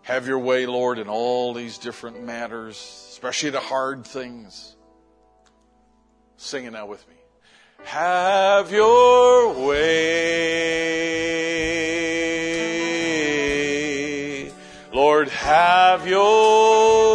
Have 0.00 0.26
your 0.26 0.38
way, 0.38 0.64
Lord, 0.66 0.98
in 0.98 1.08
all 1.08 1.52
these 1.52 1.76
different 1.78 2.22
matters, 2.22 2.76
especially 3.10 3.50
the 3.50 3.60
hard 3.60 4.06
things. 4.06 4.76
Sing 6.36 6.64
it 6.64 6.70
now 6.70 6.86
with 6.86 7.06
me. 7.08 7.16
Have 7.84 8.72
your 8.72 9.52
way. 9.66 10.06
Lord, 14.92 15.28
have 15.28 16.08
your 16.08 17.05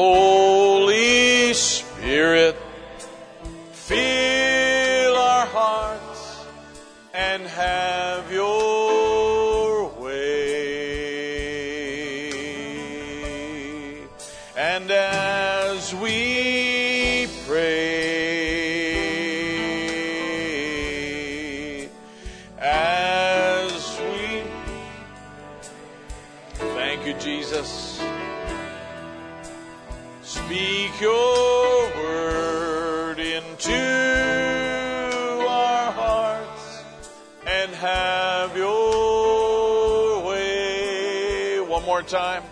and 0.00 0.59
time. 42.10 42.49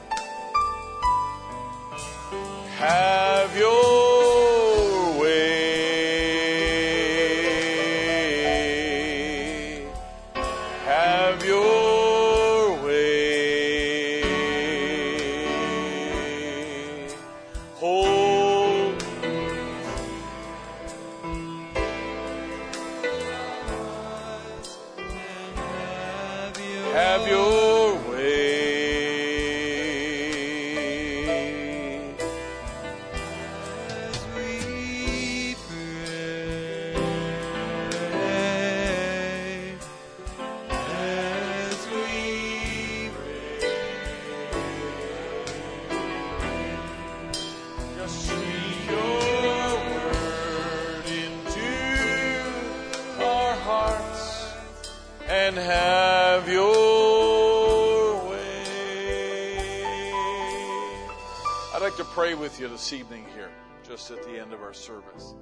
I'd 61.79 61.83
like 61.83 61.97
to 61.99 62.05
pray 62.05 62.35
with 62.35 62.59
you 62.59 62.67
this 62.67 62.93
evening 62.93 63.25
here, 63.37 63.51
just 63.87 64.11
at 64.11 64.21
the 64.25 64.37
end 64.37 64.53
of 64.53 64.61
our 64.63 64.75
service. 64.75 65.37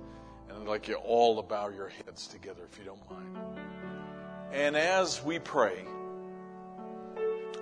And 0.50 0.58
I'd 0.58 0.68
like 0.68 0.86
you 0.86 0.96
all 0.96 1.36
to 1.36 1.42
bow 1.42 1.70
your 1.70 1.88
heads 1.88 2.26
together 2.26 2.68
if 2.70 2.78
you 2.78 2.84
don't 2.84 3.10
mind. 3.10 3.58
And 4.52 4.76
as 4.76 5.24
we 5.24 5.38
pray, 5.38 5.86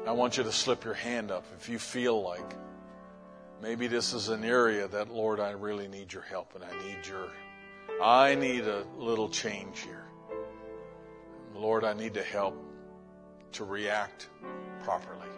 I 0.04 0.10
want 0.10 0.36
you 0.38 0.42
to 0.42 0.50
slip 0.50 0.84
your 0.84 0.94
hand 0.94 1.30
up 1.30 1.44
if 1.56 1.68
you 1.68 1.78
feel 1.78 2.20
like 2.20 2.56
Maybe 3.64 3.86
this 3.86 4.12
is 4.12 4.28
an 4.28 4.44
area 4.44 4.88
that, 4.88 5.10
Lord, 5.10 5.40
I 5.40 5.52
really 5.52 5.88
need 5.88 6.12
your 6.12 6.22
help 6.22 6.54
and 6.54 6.62
I 6.62 6.86
need 6.86 7.06
your, 7.06 7.28
I 8.02 8.34
need 8.34 8.66
a 8.66 8.84
little 8.98 9.30
change 9.30 9.80
here. 9.80 10.04
Lord, 11.54 11.82
I 11.82 11.94
need 11.94 12.12
to 12.12 12.22
help 12.22 12.62
to 13.52 13.64
react 13.64 14.28
properly. 14.82 15.33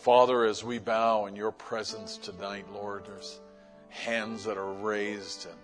Father, 0.00 0.46
as 0.46 0.64
we 0.64 0.78
bow 0.78 1.26
in 1.26 1.36
your 1.36 1.52
presence 1.52 2.16
tonight, 2.16 2.64
Lord, 2.72 3.04
there's 3.04 3.38
hands 3.90 4.44
that 4.44 4.56
are 4.56 4.72
raised 4.72 5.44
and 5.44 5.54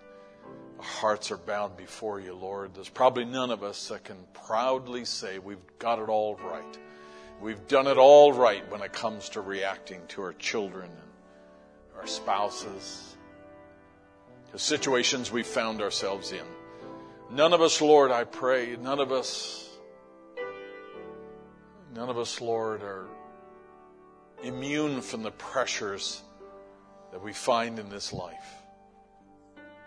our 0.78 0.84
hearts 0.84 1.30
are 1.30 1.38
bowed 1.38 1.74
before 1.74 2.20
you, 2.20 2.34
Lord. 2.34 2.74
There's 2.74 2.90
probably 2.90 3.24
none 3.24 3.50
of 3.50 3.62
us 3.62 3.88
that 3.88 4.04
can 4.04 4.18
proudly 4.34 5.06
say 5.06 5.38
we've 5.38 5.56
got 5.78 6.00
it 6.00 6.10
all 6.10 6.34
right. 6.34 6.78
We've 7.40 7.66
done 7.66 7.86
it 7.86 7.96
all 7.96 8.34
right 8.34 8.70
when 8.70 8.82
it 8.82 8.92
comes 8.92 9.30
to 9.30 9.40
reacting 9.40 10.02
to 10.08 10.20
our 10.20 10.34
children 10.34 10.90
and 10.90 11.98
our 11.98 12.06
spouses, 12.06 13.16
the 14.52 14.58
situations 14.58 15.32
we 15.32 15.44
found 15.44 15.80
ourselves 15.80 16.32
in. 16.32 16.44
None 17.30 17.54
of 17.54 17.62
us, 17.62 17.80
Lord, 17.80 18.10
I 18.10 18.24
pray, 18.24 18.76
none 18.78 19.00
of 19.00 19.12
us, 19.12 19.66
none 21.94 22.10
of 22.10 22.18
us, 22.18 22.42
Lord, 22.42 22.82
are 22.82 23.06
immune 24.42 25.00
from 25.00 25.22
the 25.22 25.30
pressures 25.30 26.22
that 27.12 27.22
we 27.22 27.32
find 27.32 27.78
in 27.78 27.88
this 27.88 28.12
life. 28.12 28.54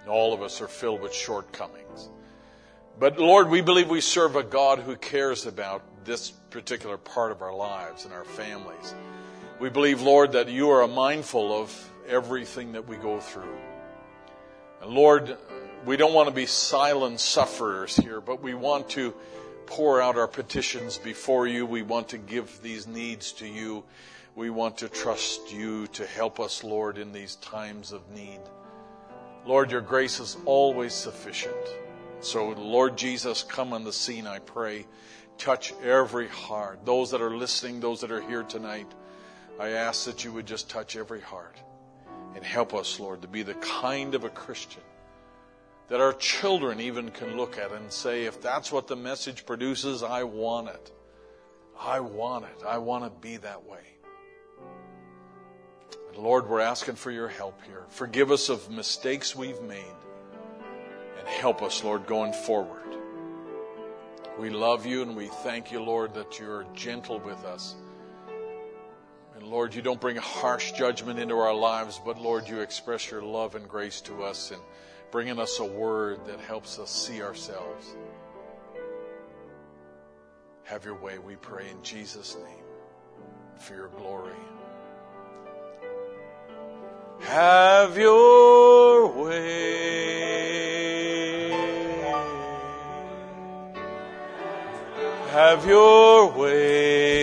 All 0.08 0.34
of 0.34 0.42
us 0.42 0.62
are 0.62 0.68
filled 0.68 1.02
with 1.02 1.14
shortcomings. 1.14 2.10
But 2.98 3.20
Lord, 3.20 3.50
we 3.50 3.62
believe 3.62 3.90
we 3.90 4.02
serve 4.02 4.36
a 4.36 4.44
God 4.44 4.80
who 4.80 4.96
cares 4.96 5.46
about 5.46 5.84
this 6.04 6.32
particular 6.32 6.98
part 6.98 7.32
of 7.32 7.42
our 7.42 7.56
lives 7.56 8.06
and 8.06 8.14
our 8.14 8.26
families. 8.26 8.96
We 9.60 9.70
believe, 9.70 10.02
Lord, 10.02 10.32
that 10.34 10.50
you 10.50 10.70
are 10.70 10.88
mindful 10.88 11.54
of 11.54 11.92
everything 12.08 12.72
that 12.74 12.88
we 12.88 12.96
go 12.96 13.20
through. 13.20 13.58
And 14.82 14.92
Lord, 14.92 15.38
we 15.86 15.98
don't 15.98 16.14
want 16.14 16.28
to 16.28 16.34
be 16.34 16.46
silent 16.46 17.20
sufferers 17.20 17.96
here, 17.96 18.20
but 18.22 18.42
we 18.42 18.54
want 18.54 18.90
to 18.90 19.14
pour 19.66 20.02
out 20.02 20.18
our 20.18 20.28
petitions 20.28 20.98
before 20.98 21.46
you. 21.48 21.66
We 21.66 21.84
want 21.84 22.10
to 22.10 22.18
give 22.18 22.62
these 22.62 22.88
needs 22.88 23.32
to 23.34 23.48
you. 23.48 23.84
We 24.40 24.50
want 24.50 24.78
to 24.78 24.88
trust 24.88 25.52
you 25.52 25.88
to 25.88 26.06
help 26.06 26.40
us, 26.40 26.64
Lord, 26.64 26.98
in 26.98 27.12
these 27.12 27.36
times 27.36 27.92
of 27.92 28.10
need. 28.12 28.40
Lord, 29.46 29.70
your 29.70 29.82
grace 29.82 30.22
is 30.22 30.38
always 30.46 30.94
sufficient. 30.94 31.58
So, 32.22 32.52
Lord 32.52 32.98
Jesus, 32.98 33.44
come 33.44 33.74
on 33.74 33.84
the 33.84 33.92
scene, 33.92 34.26
I 34.26 34.40
pray. 34.40 34.88
Touch 35.38 35.74
every 35.84 36.30
heart. 36.30 36.86
Those 36.86 37.12
that 37.12 37.22
are 37.22 37.36
listening, 37.36 37.82
those 37.82 38.00
that 38.00 38.14
are 38.14 38.22
here 38.22 38.44
tonight, 38.44 38.90
I 39.60 39.72
ask 39.72 40.06
that 40.06 40.24
you 40.24 40.32
would 40.32 40.46
just 40.46 40.70
touch 40.70 40.96
every 40.96 41.20
heart 41.20 41.58
and 42.34 42.42
help 42.42 42.74
us, 42.74 42.98
Lord, 42.98 43.22
to 43.24 43.28
be 43.28 43.44
the 43.44 43.56
kind 43.56 44.16
of 44.16 44.24
a 44.24 44.30
Christian 44.30 44.84
that 45.90 46.00
our 46.00 46.14
children 46.14 46.80
even 46.80 47.12
can 47.12 47.36
look 47.36 47.58
at 47.58 47.74
and 47.74 47.92
say, 47.92 48.24
if 48.24 48.42
that's 48.42 48.72
what 48.72 48.88
the 48.88 48.96
message 48.96 49.46
produces, 49.46 50.02
I 50.02 50.24
want 50.24 50.70
it. 50.70 50.92
I 51.78 52.00
want 52.00 52.46
it. 52.46 52.66
I 52.66 52.78
want 52.78 53.04
to 53.04 53.10
be 53.10 53.36
that 53.36 53.66
way. 53.66 53.99
Lord, 56.18 56.50
we're 56.50 56.60
asking 56.60 56.96
for 56.96 57.12
your 57.12 57.28
help 57.28 57.62
here. 57.66 57.84
Forgive 57.90 58.32
us 58.32 58.50
of 58.50 58.70
mistakes 58.70 59.36
we've 59.36 59.62
made 59.62 59.96
and 61.18 61.28
help 61.28 61.62
us, 61.62 61.84
Lord, 61.84 62.06
going 62.08 62.34
forward. 62.34 62.80
We 64.38 64.50
love 64.50 64.86
you 64.86 65.02
and 65.02 65.16
we 65.16 65.28
thank 65.28 65.72
you, 65.72 65.82
Lord, 65.82 66.14
that 66.14 66.40
you're 66.40 66.66
gentle 66.74 67.20
with 67.20 67.44
us. 67.44 67.76
And 69.36 69.48
Lord, 69.48 69.74
you 69.74 69.82
don't 69.82 70.02
bring 70.02 70.18
harsh 70.18 70.74
judgment 70.74 71.20
into 71.20 71.36
our 71.36 71.54
lives, 71.54 72.00
but 72.04 72.22
Lord, 72.22 72.48
you 72.48 72.60
express 72.60 73.10
your 73.10 73.22
love 73.22 73.56
and 73.56 73.68
grace 73.68 74.02
to 74.02 74.24
us 74.24 74.52
and 74.52 74.62
bringing 75.12 75.40
us 75.40 75.60
a 75.60 75.66
word 75.66 76.26
that 76.26 76.40
helps 76.40 76.80
us 76.80 76.90
see 76.90 77.22
ourselves. 77.22 77.96
Have 80.64 80.86
your 80.86 80.96
way, 80.96 81.18
we 81.18 81.36
pray 81.36 81.70
in 81.70 81.82
Jesus' 81.84 82.36
name 82.36 82.64
for 83.58 83.76
your 83.76 83.88
glory. 83.90 84.36
Have 87.22 87.98
your 87.98 89.08
way. 89.08 90.00
Have 95.32 95.66
your 95.66 96.32
way. 96.32 97.19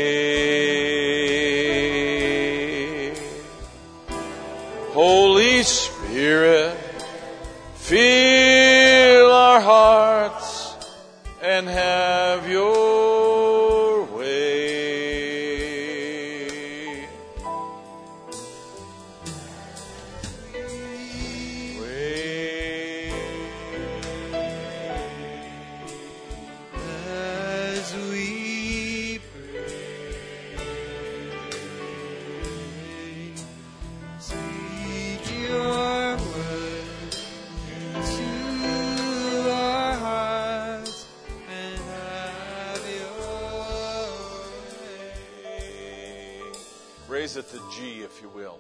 G, 47.71 48.03
if 48.03 48.23
you 48.23 48.29
will. 48.29 48.59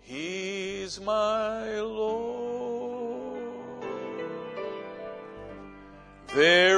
He's 0.00 1.00
my 1.00 1.80
Lord. 1.80 3.40
There 6.34 6.75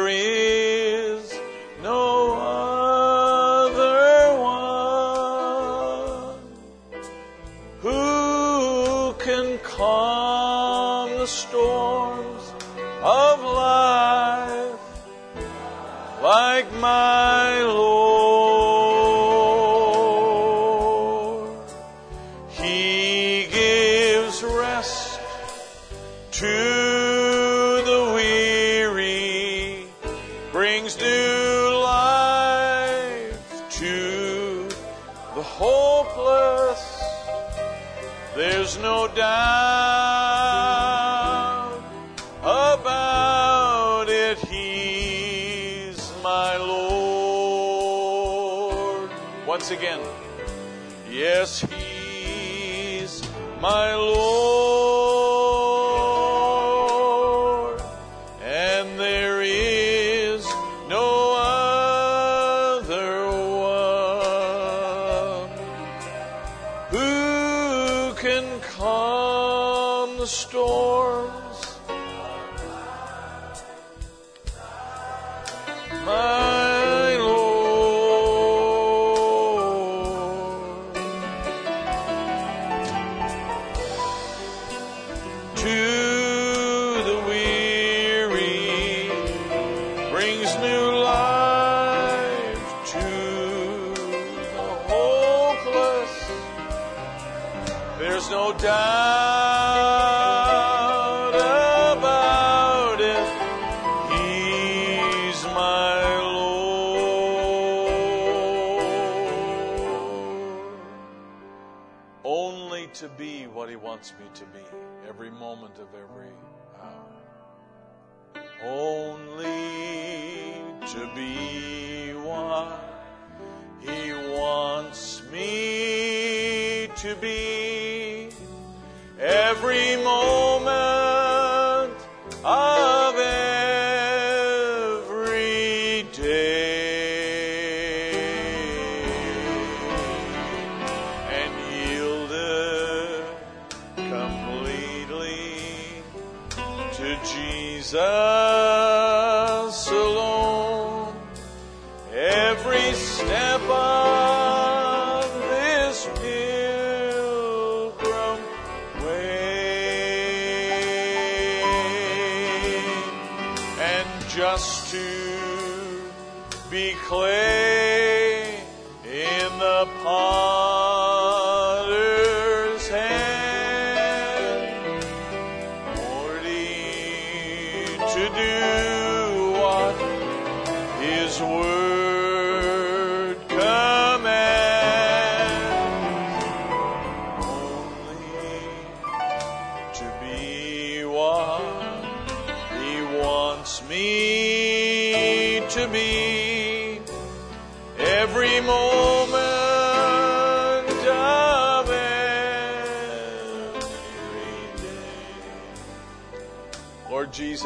clay 166.95 168.63
in 169.05 169.59
the 169.59 169.89
potter's 170.03 170.68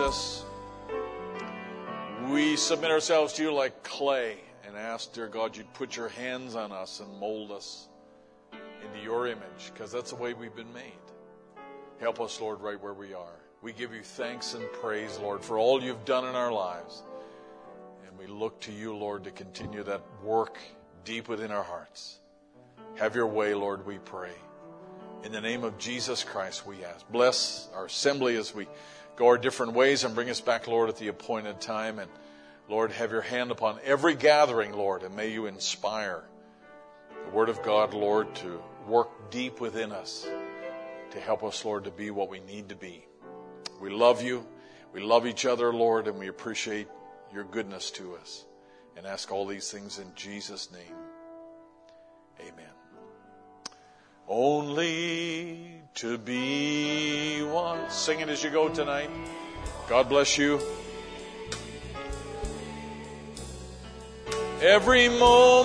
Jesus, 0.03 0.45
we 2.29 2.57
submit 2.57 2.91
ourselves 2.91 3.35
to 3.35 3.43
you 3.45 3.55
like 3.55 3.85
clay 3.85 4.37
and 4.67 4.77
ask, 4.77 5.13
dear 5.13 5.29
God, 5.29 5.57
you'd 5.57 5.73
put 5.75 5.97
your 5.97 6.09
hands 6.09 6.57
on 6.57 6.73
us 6.73 6.99
and 6.99 7.21
mold 7.21 7.53
us 7.53 7.87
into 8.53 8.99
your 8.99 9.29
image, 9.29 9.71
because 9.73 9.93
that's 9.93 10.11
the 10.11 10.17
way 10.17 10.35
we've 10.35 10.57
been 10.57 10.73
made. 10.73 10.93
Help 12.01 12.21
us, 12.21 12.41
Lord, 12.41 12.61
right 12.61 12.83
where 12.83 12.95
we 12.95 13.15
are. 13.15 13.39
We 13.63 13.73
give 13.73 13.95
you 13.95 14.03
thanks 14.03 14.55
and 14.55 14.65
praise, 14.73 15.21
Lord, 15.21 15.45
for 15.45 15.57
all 15.57 15.81
you've 15.81 16.05
done 16.05 16.25
in 16.25 16.35
our 16.35 16.51
lives. 16.51 17.05
And 18.05 18.19
we 18.19 18.27
look 18.27 18.61
to 18.63 18.73
you, 18.73 18.97
Lord, 18.97 19.23
to 19.23 19.31
continue 19.31 19.85
that 19.85 20.03
work 20.25 20.59
deep 21.05 21.29
within 21.29 21.53
our 21.53 21.63
hearts. 21.63 22.19
Have 22.97 23.15
your 23.15 23.29
way, 23.29 23.55
Lord, 23.55 23.87
we 23.87 23.99
pray. 23.99 24.33
In 25.23 25.31
the 25.31 25.41
name 25.41 25.63
of 25.63 25.79
Jesus 25.79 26.25
Christ, 26.25 26.67
we 26.67 26.85
ask. 26.85 27.09
Bless 27.09 27.69
our 27.77 27.85
assembly 27.85 28.35
as 28.35 28.53
we 28.53 28.67
go 29.17 29.27
our 29.27 29.39
different 29.39 29.73
ways 29.75 30.05
and 30.05 30.15
bring 30.15 30.31
us 30.31 30.41
back, 30.41 30.67
Lord, 30.67 30.89
at 30.89 30.97
the 30.97 31.09
appointed 31.09 31.61
time. 31.61 31.99
And 31.99 32.11
Lord, 32.69 32.93
have 32.93 33.13
your 33.13 33.21
hand 33.23 33.51
upon 33.51 33.79
every 33.85 34.15
gathering, 34.15 34.73
Lord, 34.73 35.03
and 35.03 35.15
may 35.15 35.33
you 35.33 35.47
inspire 35.47 36.25
the 37.25 37.31
Word 37.31 37.49
of 37.49 37.63
God, 37.63 37.95
Lord, 37.95 38.35
to 38.37 38.63
work 38.87 39.31
deep 39.31 39.61
within 39.61 39.93
us 39.93 40.27
to 41.13 41.21
help 41.21 41.45
us, 41.45 41.65
Lord, 41.65 41.85
to 41.85 41.91
be 41.91 42.11
what 42.11 42.29
we 42.29 42.41
need 42.41 42.71
to 42.71 42.75
be. 42.75 43.05
We 43.81 43.91
love 43.91 44.23
you. 44.23 44.47
We 44.93 45.01
love 45.01 45.27
each 45.27 45.47
other, 45.47 45.73
Lord, 45.73 46.09
and 46.09 46.19
we 46.19 46.29
appreciate 46.29 46.89
your 47.33 47.45
goodness 47.45 47.91
to 47.93 48.15
us. 48.17 48.45
And 48.97 49.07
ask 49.07 49.31
all 49.31 49.47
these 49.47 49.71
things 49.71 49.99
in 49.99 50.07
Jesus' 50.15 50.71
name. 50.71 50.97
Amen. 52.41 52.82
Only 54.29 55.83
to 55.95 56.19
be 56.19 57.43
one. 57.43 57.91
Sing 57.91 58.21
it 58.21 58.29
as 58.29 58.43
you 58.43 58.51
go 58.51 58.69
tonight. 58.69 59.11
God 59.89 60.09
bless 60.09 60.39
you. 60.39 60.61
Every 64.61 65.09
moment 65.09 65.59